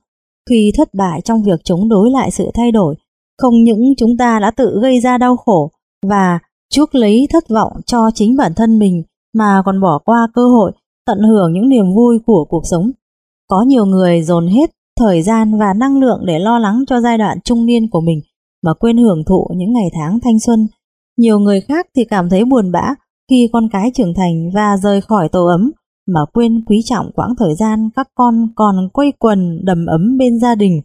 [0.50, 2.96] Khi thất bại trong việc chống đối lại sự thay đổi,
[3.38, 5.72] không những chúng ta đã tự gây ra đau khổ
[6.08, 6.40] và
[6.74, 9.04] chuốc lấy thất vọng cho chính bản thân mình
[9.34, 10.72] mà còn bỏ qua cơ hội
[11.06, 12.92] tận hưởng những niềm vui của cuộc sống.
[13.48, 17.18] Có nhiều người dồn hết thời gian và năng lượng để lo lắng cho giai
[17.18, 18.22] đoạn trung niên của mình
[18.64, 20.68] mà quên hưởng thụ những ngày tháng thanh xuân.
[21.18, 22.94] Nhiều người khác thì cảm thấy buồn bã
[23.30, 25.72] khi con cái trưởng thành và rời khỏi tổ ấm
[26.08, 30.40] mà quên quý trọng quãng thời gian các con còn quây quần đầm ấm bên
[30.40, 30.82] gia đình.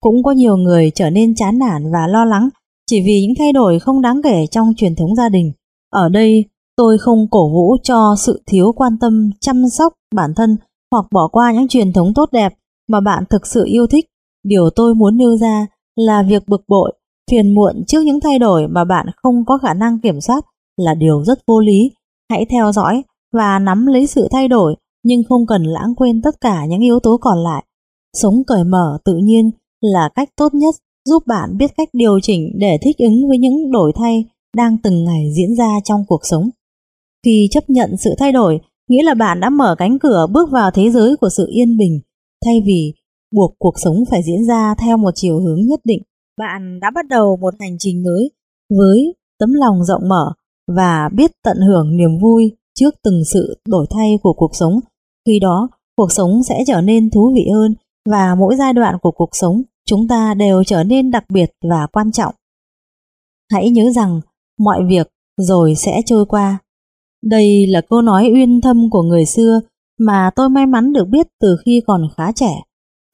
[0.00, 2.48] Cũng có nhiều người trở nên chán nản và lo lắng
[2.90, 5.52] chỉ vì những thay đổi không đáng kể trong truyền thống gia đình.
[5.92, 6.44] Ở đây,
[6.76, 10.56] tôi không cổ vũ cho sự thiếu quan tâm chăm sóc bản thân
[10.92, 12.52] hoặc bỏ qua những truyền thống tốt đẹp
[12.88, 14.06] mà bạn thực sự yêu thích.
[14.44, 16.92] Điều tôi muốn nêu ra là việc bực bội,
[17.30, 20.44] phiền muộn trước những thay đổi mà bạn không có khả năng kiểm soát
[20.76, 21.90] là điều rất vô lý.
[22.30, 23.02] Hãy theo dõi
[23.32, 27.00] và nắm lấy sự thay đổi nhưng không cần lãng quên tất cả những yếu
[27.00, 27.64] tố còn lại.
[28.16, 32.52] Sống cởi mở tự nhiên là cách tốt nhất giúp bạn biết cách điều chỉnh
[32.58, 34.24] để thích ứng với những đổi thay
[34.56, 36.50] đang từng ngày diễn ra trong cuộc sống.
[37.24, 40.70] Khi chấp nhận sự thay đổi, nghĩa là bạn đã mở cánh cửa bước vào
[40.70, 42.00] thế giới của sự yên bình,
[42.44, 42.94] thay vì
[43.34, 46.02] buộc cuộc sống phải diễn ra theo một chiều hướng nhất định.
[46.38, 48.30] Bạn đã bắt đầu một hành trình mới
[48.78, 50.32] với tấm lòng rộng mở
[50.76, 54.80] và biết tận hưởng niềm vui trước từng sự đổi thay của cuộc sống.
[55.26, 57.74] Khi đó, cuộc sống sẽ trở nên thú vị hơn
[58.10, 61.86] và mỗi giai đoạn của cuộc sống chúng ta đều trở nên đặc biệt và
[61.92, 62.34] quan trọng.
[63.52, 64.20] Hãy nhớ rằng
[64.58, 66.58] mọi việc rồi sẽ trôi qua.
[67.24, 69.60] Đây là câu nói uyên thâm của người xưa
[69.98, 72.62] mà tôi may mắn được biết từ khi còn khá trẻ.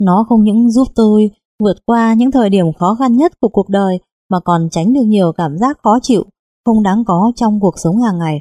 [0.01, 1.31] Nó không những giúp tôi
[1.63, 3.99] vượt qua những thời điểm khó khăn nhất của cuộc đời
[4.31, 6.25] mà còn tránh được nhiều cảm giác khó chịu,
[6.65, 8.41] không đáng có trong cuộc sống hàng ngày.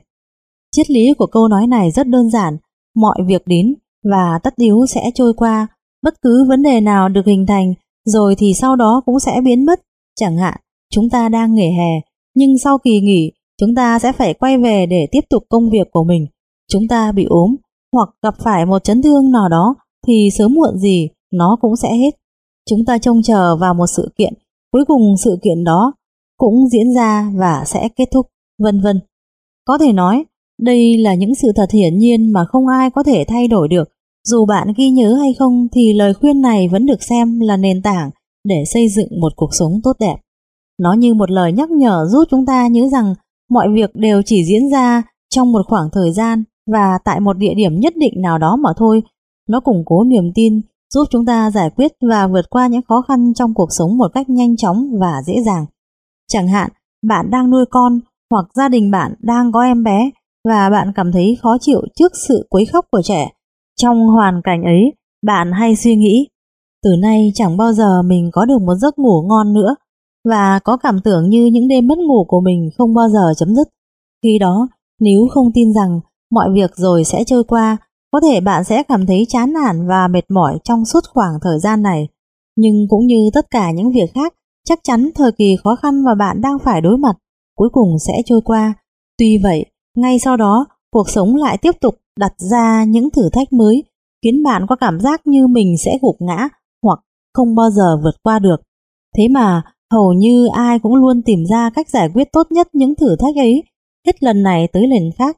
[0.71, 2.57] Triết lý của câu nói này rất đơn giản,
[2.95, 3.75] mọi việc đến
[4.11, 5.67] và tất yếu sẽ trôi qua,
[6.03, 7.73] bất cứ vấn đề nào được hình thành
[8.07, 9.79] rồi thì sau đó cũng sẽ biến mất.
[10.19, 10.57] Chẳng hạn,
[10.93, 11.91] chúng ta đang nghỉ hè,
[12.35, 15.87] nhưng sau kỳ nghỉ, chúng ta sẽ phải quay về để tiếp tục công việc
[15.91, 16.27] của mình.
[16.71, 17.55] Chúng ta bị ốm,
[17.93, 19.75] hoặc gặp phải một chấn thương nào đó,
[20.07, 22.11] thì sớm muộn gì, nó cũng sẽ hết.
[22.69, 24.33] Chúng ta trông chờ vào một sự kiện,
[24.71, 25.93] cuối cùng sự kiện đó
[26.37, 28.27] cũng diễn ra và sẽ kết thúc,
[28.59, 28.99] vân vân.
[29.65, 30.25] Có thể nói,
[30.59, 33.89] đây là những sự thật hiển nhiên mà không ai có thể thay đổi được,
[34.29, 37.81] dù bạn ghi nhớ hay không thì lời khuyên này vẫn được xem là nền
[37.81, 38.09] tảng
[38.43, 40.15] để xây dựng một cuộc sống tốt đẹp.
[40.79, 43.15] Nó như một lời nhắc nhở giúp chúng ta nhớ rằng
[43.49, 47.53] mọi việc đều chỉ diễn ra trong một khoảng thời gian và tại một địa
[47.53, 49.03] điểm nhất định nào đó mà thôi.
[49.49, 50.61] Nó củng cố niềm tin,
[50.93, 54.11] giúp chúng ta giải quyết và vượt qua những khó khăn trong cuộc sống một
[54.13, 55.65] cách nhanh chóng và dễ dàng.
[56.27, 56.69] Chẳng hạn,
[57.07, 57.99] bạn đang nuôi con
[58.31, 60.09] hoặc gia đình bạn đang có em bé
[60.49, 63.29] và bạn cảm thấy khó chịu trước sự quấy khóc của trẻ
[63.81, 64.93] trong hoàn cảnh ấy,
[65.25, 66.27] bạn hay suy nghĩ,
[66.83, 69.75] từ nay chẳng bao giờ mình có được một giấc ngủ ngon nữa
[70.29, 73.55] và có cảm tưởng như những đêm mất ngủ của mình không bao giờ chấm
[73.55, 73.67] dứt.
[74.23, 74.67] Khi đó,
[74.99, 75.99] nếu không tin rằng
[76.31, 77.77] mọi việc rồi sẽ trôi qua,
[78.11, 81.59] có thể bạn sẽ cảm thấy chán nản và mệt mỏi trong suốt khoảng thời
[81.59, 82.07] gian này.
[82.55, 84.33] Nhưng cũng như tất cả những việc khác,
[84.65, 87.15] chắc chắn thời kỳ khó khăn mà bạn đang phải đối mặt
[87.55, 88.73] cuối cùng sẽ trôi qua.
[89.17, 89.65] Tuy vậy,
[89.97, 93.83] ngay sau đó, cuộc sống lại tiếp tục đặt ra những thử thách mới
[94.23, 96.49] khiến bạn có cảm giác như mình sẽ gục ngã
[96.83, 96.99] hoặc
[97.33, 98.57] không bao giờ vượt qua được.
[99.17, 102.95] Thế mà Hầu như ai cũng luôn tìm ra cách giải quyết tốt nhất những
[102.95, 103.63] thử thách ấy,
[104.05, 105.37] hết lần này tới lần khác.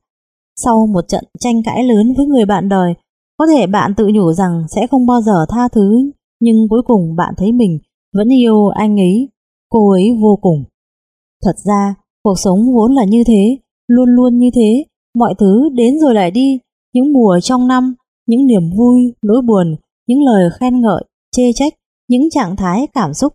[0.56, 2.94] Sau một trận tranh cãi lớn với người bạn đời,
[3.38, 7.16] có thể bạn tự nhủ rằng sẽ không bao giờ tha thứ, nhưng cuối cùng
[7.16, 7.80] bạn thấy mình
[8.14, 9.30] vẫn yêu anh ấy,
[9.70, 10.64] cô ấy vô cùng.
[11.44, 14.86] Thật ra, cuộc sống vốn là như thế, luôn luôn như thế,
[15.16, 16.60] mọi thứ đến rồi lại đi,
[16.94, 17.96] những mùa trong năm,
[18.28, 19.76] những niềm vui, nỗi buồn,
[20.08, 21.04] những lời khen ngợi,
[21.36, 21.74] chê trách,
[22.08, 23.34] những trạng thái cảm xúc.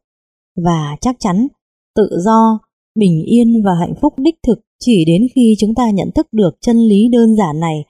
[0.65, 1.49] Và chắc chắn,
[1.97, 2.59] tự do,
[2.95, 6.51] bình yên và hạnh phúc đích thực chỉ đến khi chúng ta nhận thức được
[6.61, 7.85] chân lý đơn giản này.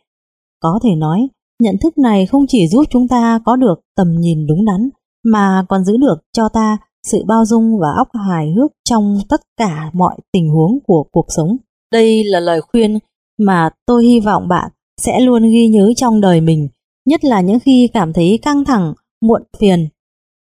[0.60, 1.28] Có thể nói,
[1.62, 4.90] nhận thức này không chỉ giúp chúng ta có được tầm nhìn đúng đắn,
[5.24, 9.40] mà còn giữ được cho ta sự bao dung và óc hài hước trong tất
[9.56, 11.56] cả mọi tình huống của cuộc sống.
[11.92, 12.98] Đây là lời khuyên
[13.38, 16.68] mà tôi hy vọng bạn sẽ luôn ghi nhớ trong đời mình,
[17.06, 19.88] nhất là những khi cảm thấy căng thẳng, muộn phiền.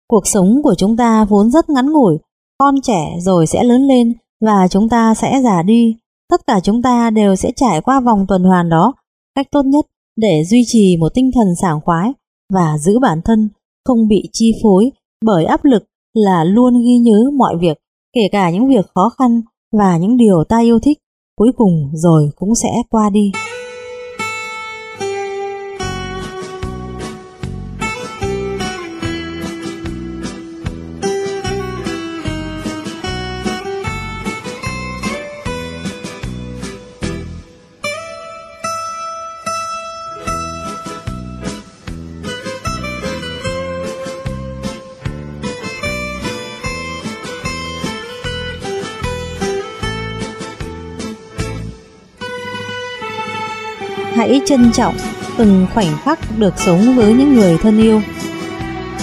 [0.09, 2.19] Cuộc sống của chúng ta vốn rất ngắn ngủi,
[2.59, 5.97] con trẻ rồi sẽ lớn lên và chúng ta sẽ già đi.
[6.31, 8.95] Tất cả chúng ta đều sẽ trải qua vòng tuần hoàn đó.
[9.35, 9.87] Cách tốt nhất
[10.17, 12.13] để duy trì một tinh thần sảng khoái
[12.53, 13.49] và giữ bản thân
[13.85, 14.91] không bị chi phối
[15.25, 17.79] bởi áp lực là luôn ghi nhớ mọi việc,
[18.13, 20.99] kể cả những việc khó khăn và những điều ta yêu thích,
[21.37, 23.33] cuối cùng rồi cũng sẽ qua đi.
[54.29, 54.95] Hãy trân trọng
[55.37, 58.01] từng khoảnh khắc được sống với những người thân yêu.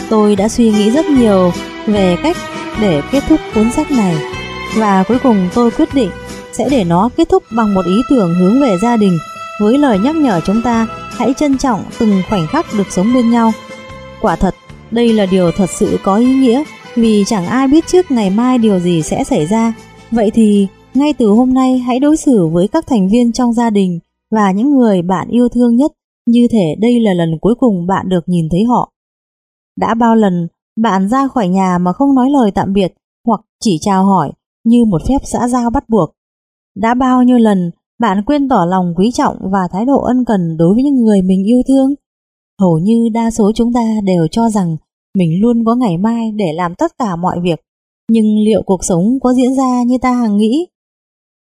[0.10, 1.52] Tôi đã suy nghĩ rất nhiều
[1.88, 2.38] về cách
[2.82, 4.16] để kết thúc cuốn sách này
[4.78, 6.10] và cuối cùng tôi quyết định
[6.54, 9.18] sẽ để nó kết thúc bằng một ý tưởng hướng về gia đình
[9.62, 10.88] với lời nhắc nhở chúng ta
[11.18, 13.52] hãy trân trọng từng khoảnh khắc được sống bên nhau.
[14.22, 14.56] Quả thật,
[14.92, 16.64] đây là điều thật sự có ý nghĩa
[16.96, 19.74] vì chẳng ai biết trước ngày mai điều gì sẽ xảy ra.
[20.12, 23.70] Vậy thì ngay từ hôm nay hãy đối xử với các thành viên trong gia
[23.70, 24.00] đình
[24.32, 25.92] và những người bạn yêu thương nhất
[26.28, 28.92] như thể đây là lần cuối cùng bạn được nhìn thấy họ.
[29.80, 32.94] Đã bao lần bạn ra khỏi nhà mà không nói lời tạm biệt
[33.28, 34.32] hoặc chỉ chào hỏi
[34.64, 36.12] như một phép xã giao bắt buộc.
[36.76, 40.58] Đã bao nhiêu lần bạn quên tỏ lòng quý trọng và thái độ ân cần
[40.58, 41.94] đối với những người mình yêu thương.
[42.62, 44.78] Hầu như đa số chúng ta đều cho rằng
[45.18, 47.60] mình luôn có ngày mai để làm tất cả mọi việc.
[48.10, 50.68] Nhưng liệu cuộc sống có diễn ra như ta hằng nghĩ?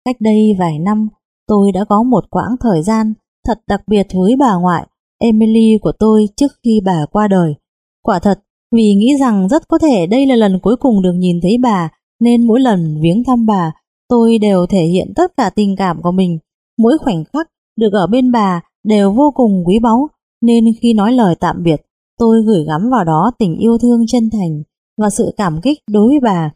[0.04, 1.08] Cách đây vài năm,
[1.46, 3.12] Tôi đã có một quãng thời gian
[3.46, 4.86] thật đặc biệt với bà ngoại,
[5.18, 7.54] Emily của tôi trước khi bà qua đời.
[8.02, 8.40] Quả thật,
[8.74, 11.90] vì nghĩ rằng rất có thể đây là lần cuối cùng được nhìn thấy bà,
[12.20, 13.72] nên mỗi lần viếng thăm bà,
[14.08, 16.38] tôi đều thể hiện tất cả tình cảm của mình.
[16.78, 20.08] Mỗi khoảnh khắc được ở bên bà đều vô cùng quý báu,
[20.42, 21.82] nên khi nói lời tạm biệt,
[22.18, 24.62] tôi gửi gắm vào đó tình yêu thương chân thành
[24.98, 26.50] và sự cảm kích đối với bà.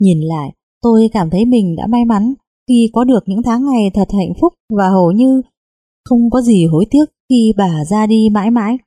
[0.00, 2.34] Nhìn lại, tôi cảm thấy mình đã may mắn
[2.68, 5.42] khi có được những tháng ngày thật hạnh phúc và hầu như
[6.08, 8.78] không có gì hối tiếc khi bà ra đi mãi mãi.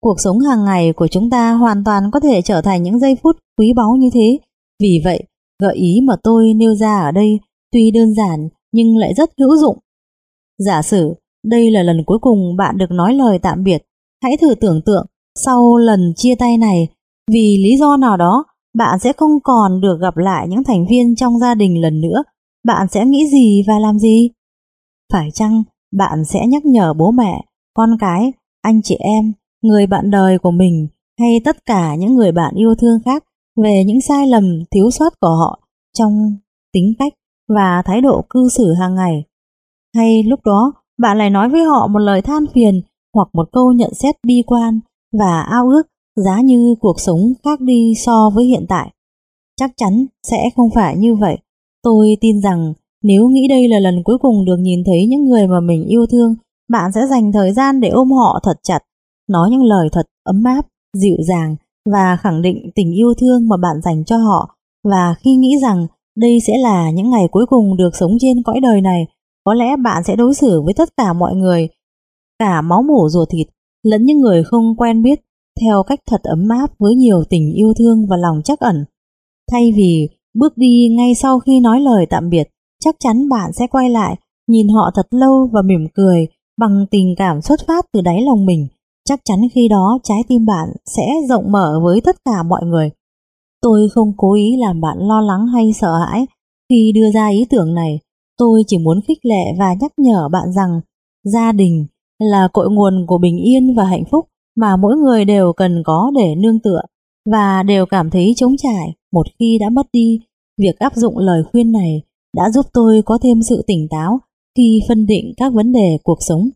[0.00, 3.16] Cuộc sống hàng ngày của chúng ta hoàn toàn có thể trở thành những giây
[3.22, 4.38] phút quý báu như thế.
[4.82, 5.24] Vì vậy,
[5.62, 7.40] gợi ý mà tôi nêu ra ở đây
[7.72, 9.78] tuy đơn giản nhưng lại rất hữu dụng.
[10.58, 13.82] Giả sử đây là lần cuối cùng bạn được nói lời tạm biệt,
[14.22, 15.06] hãy thử tưởng tượng
[15.44, 16.88] sau lần chia tay này,
[17.30, 18.44] vì lý do nào đó
[18.74, 22.22] bạn sẽ không còn được gặp lại những thành viên trong gia đình lần nữa
[22.66, 24.30] bạn sẽ nghĩ gì và làm gì?
[25.12, 25.62] Phải chăng
[25.96, 30.50] bạn sẽ nhắc nhở bố mẹ, con cái, anh chị em, người bạn đời của
[30.50, 30.88] mình
[31.18, 33.24] hay tất cả những người bạn yêu thương khác
[33.56, 35.60] về những sai lầm thiếu sót của họ
[35.98, 36.36] trong
[36.72, 37.12] tính cách
[37.48, 39.24] và thái độ cư xử hàng ngày?
[39.94, 42.82] Hay lúc đó bạn lại nói với họ một lời than phiền
[43.14, 44.80] hoặc một câu nhận xét bi quan
[45.18, 45.82] và ao ước
[46.16, 48.90] giá như cuộc sống khác đi so với hiện tại?
[49.56, 51.38] Chắc chắn sẽ không phải như vậy.
[51.86, 55.46] Tôi tin rằng nếu nghĩ đây là lần cuối cùng được nhìn thấy những người
[55.46, 56.34] mà mình yêu thương,
[56.70, 58.78] bạn sẽ dành thời gian để ôm họ thật chặt,
[59.28, 60.66] nói những lời thật ấm áp,
[60.96, 61.56] dịu dàng
[61.92, 64.56] và khẳng định tình yêu thương mà bạn dành cho họ.
[64.84, 68.60] Và khi nghĩ rằng đây sẽ là những ngày cuối cùng được sống trên cõi
[68.62, 69.06] đời này,
[69.44, 71.68] có lẽ bạn sẽ đối xử với tất cả mọi người,
[72.38, 73.46] cả máu mủ ruột thịt,
[73.82, 75.20] lẫn những người không quen biết,
[75.60, 78.84] theo cách thật ấm áp với nhiều tình yêu thương và lòng chắc ẩn.
[79.52, 80.08] Thay vì
[80.38, 82.48] Bước đi ngay sau khi nói lời tạm biệt,
[82.80, 84.16] chắc chắn bạn sẽ quay lại,
[84.46, 88.46] nhìn họ thật lâu và mỉm cười bằng tình cảm xuất phát từ đáy lòng
[88.46, 88.66] mình.
[89.08, 92.90] Chắc chắn khi đó trái tim bạn sẽ rộng mở với tất cả mọi người.
[93.62, 96.26] Tôi không cố ý làm bạn lo lắng hay sợ hãi
[96.68, 98.00] khi đưa ra ý tưởng này.
[98.38, 100.80] Tôi chỉ muốn khích lệ và nhắc nhở bạn rằng
[101.24, 101.86] gia đình
[102.18, 106.10] là cội nguồn của bình yên và hạnh phúc mà mỗi người đều cần có
[106.14, 106.80] để nương tựa
[107.26, 110.20] và đều cảm thấy trống trải một khi đã mất đi.
[110.58, 112.02] Việc áp dụng lời khuyên này
[112.36, 114.20] đã giúp tôi có thêm sự tỉnh táo
[114.56, 116.48] khi phân định các vấn đề cuộc sống.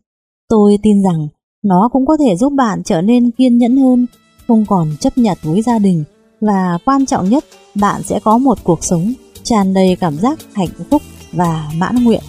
[0.49, 1.27] Tôi tin rằng
[1.63, 4.05] nó cũng có thể giúp bạn trở nên kiên nhẫn hơn,
[4.47, 6.03] không còn chấp nhận với gia đình
[6.41, 10.69] và quan trọng nhất, bạn sẽ có một cuộc sống tràn đầy cảm giác hạnh
[10.89, 11.01] phúc
[11.31, 12.23] và mãn nguyện.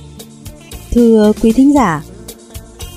[0.91, 2.05] Thưa quý thính giả,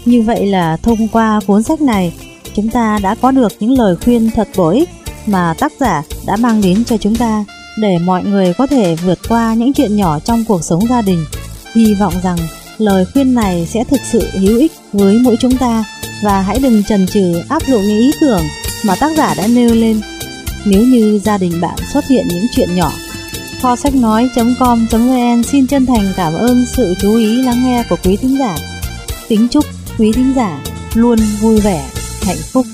[0.06, 2.14] như vậy là thông qua cuốn sách này,
[2.56, 4.90] chúng ta đã có được những lời khuyên thật bổ ích
[5.28, 7.46] mà tác giả đã mang đến cho chúng ta
[7.78, 11.26] để mọi người có thể vượt qua những chuyện nhỏ trong cuộc sống gia đình.
[11.76, 12.38] Hy vọng rằng
[12.78, 15.84] lời khuyên này sẽ thực sự hữu ích với mỗi chúng ta
[16.24, 18.42] và hãy đừng chần chừ áp dụng những ý tưởng
[18.86, 20.02] mà tác giả đã nêu lên
[20.66, 22.92] nếu như gia đình bạn xuất hiện những chuyện nhỏ.
[23.62, 28.16] Kho sách nói.com.vn xin chân thành cảm ơn sự chú ý lắng nghe của quý
[28.16, 28.58] thính giả.
[29.28, 29.66] Kính chúc
[29.98, 30.64] quý thính giả
[30.94, 31.90] luôn vui vẻ,
[32.22, 32.66] hạnh phúc.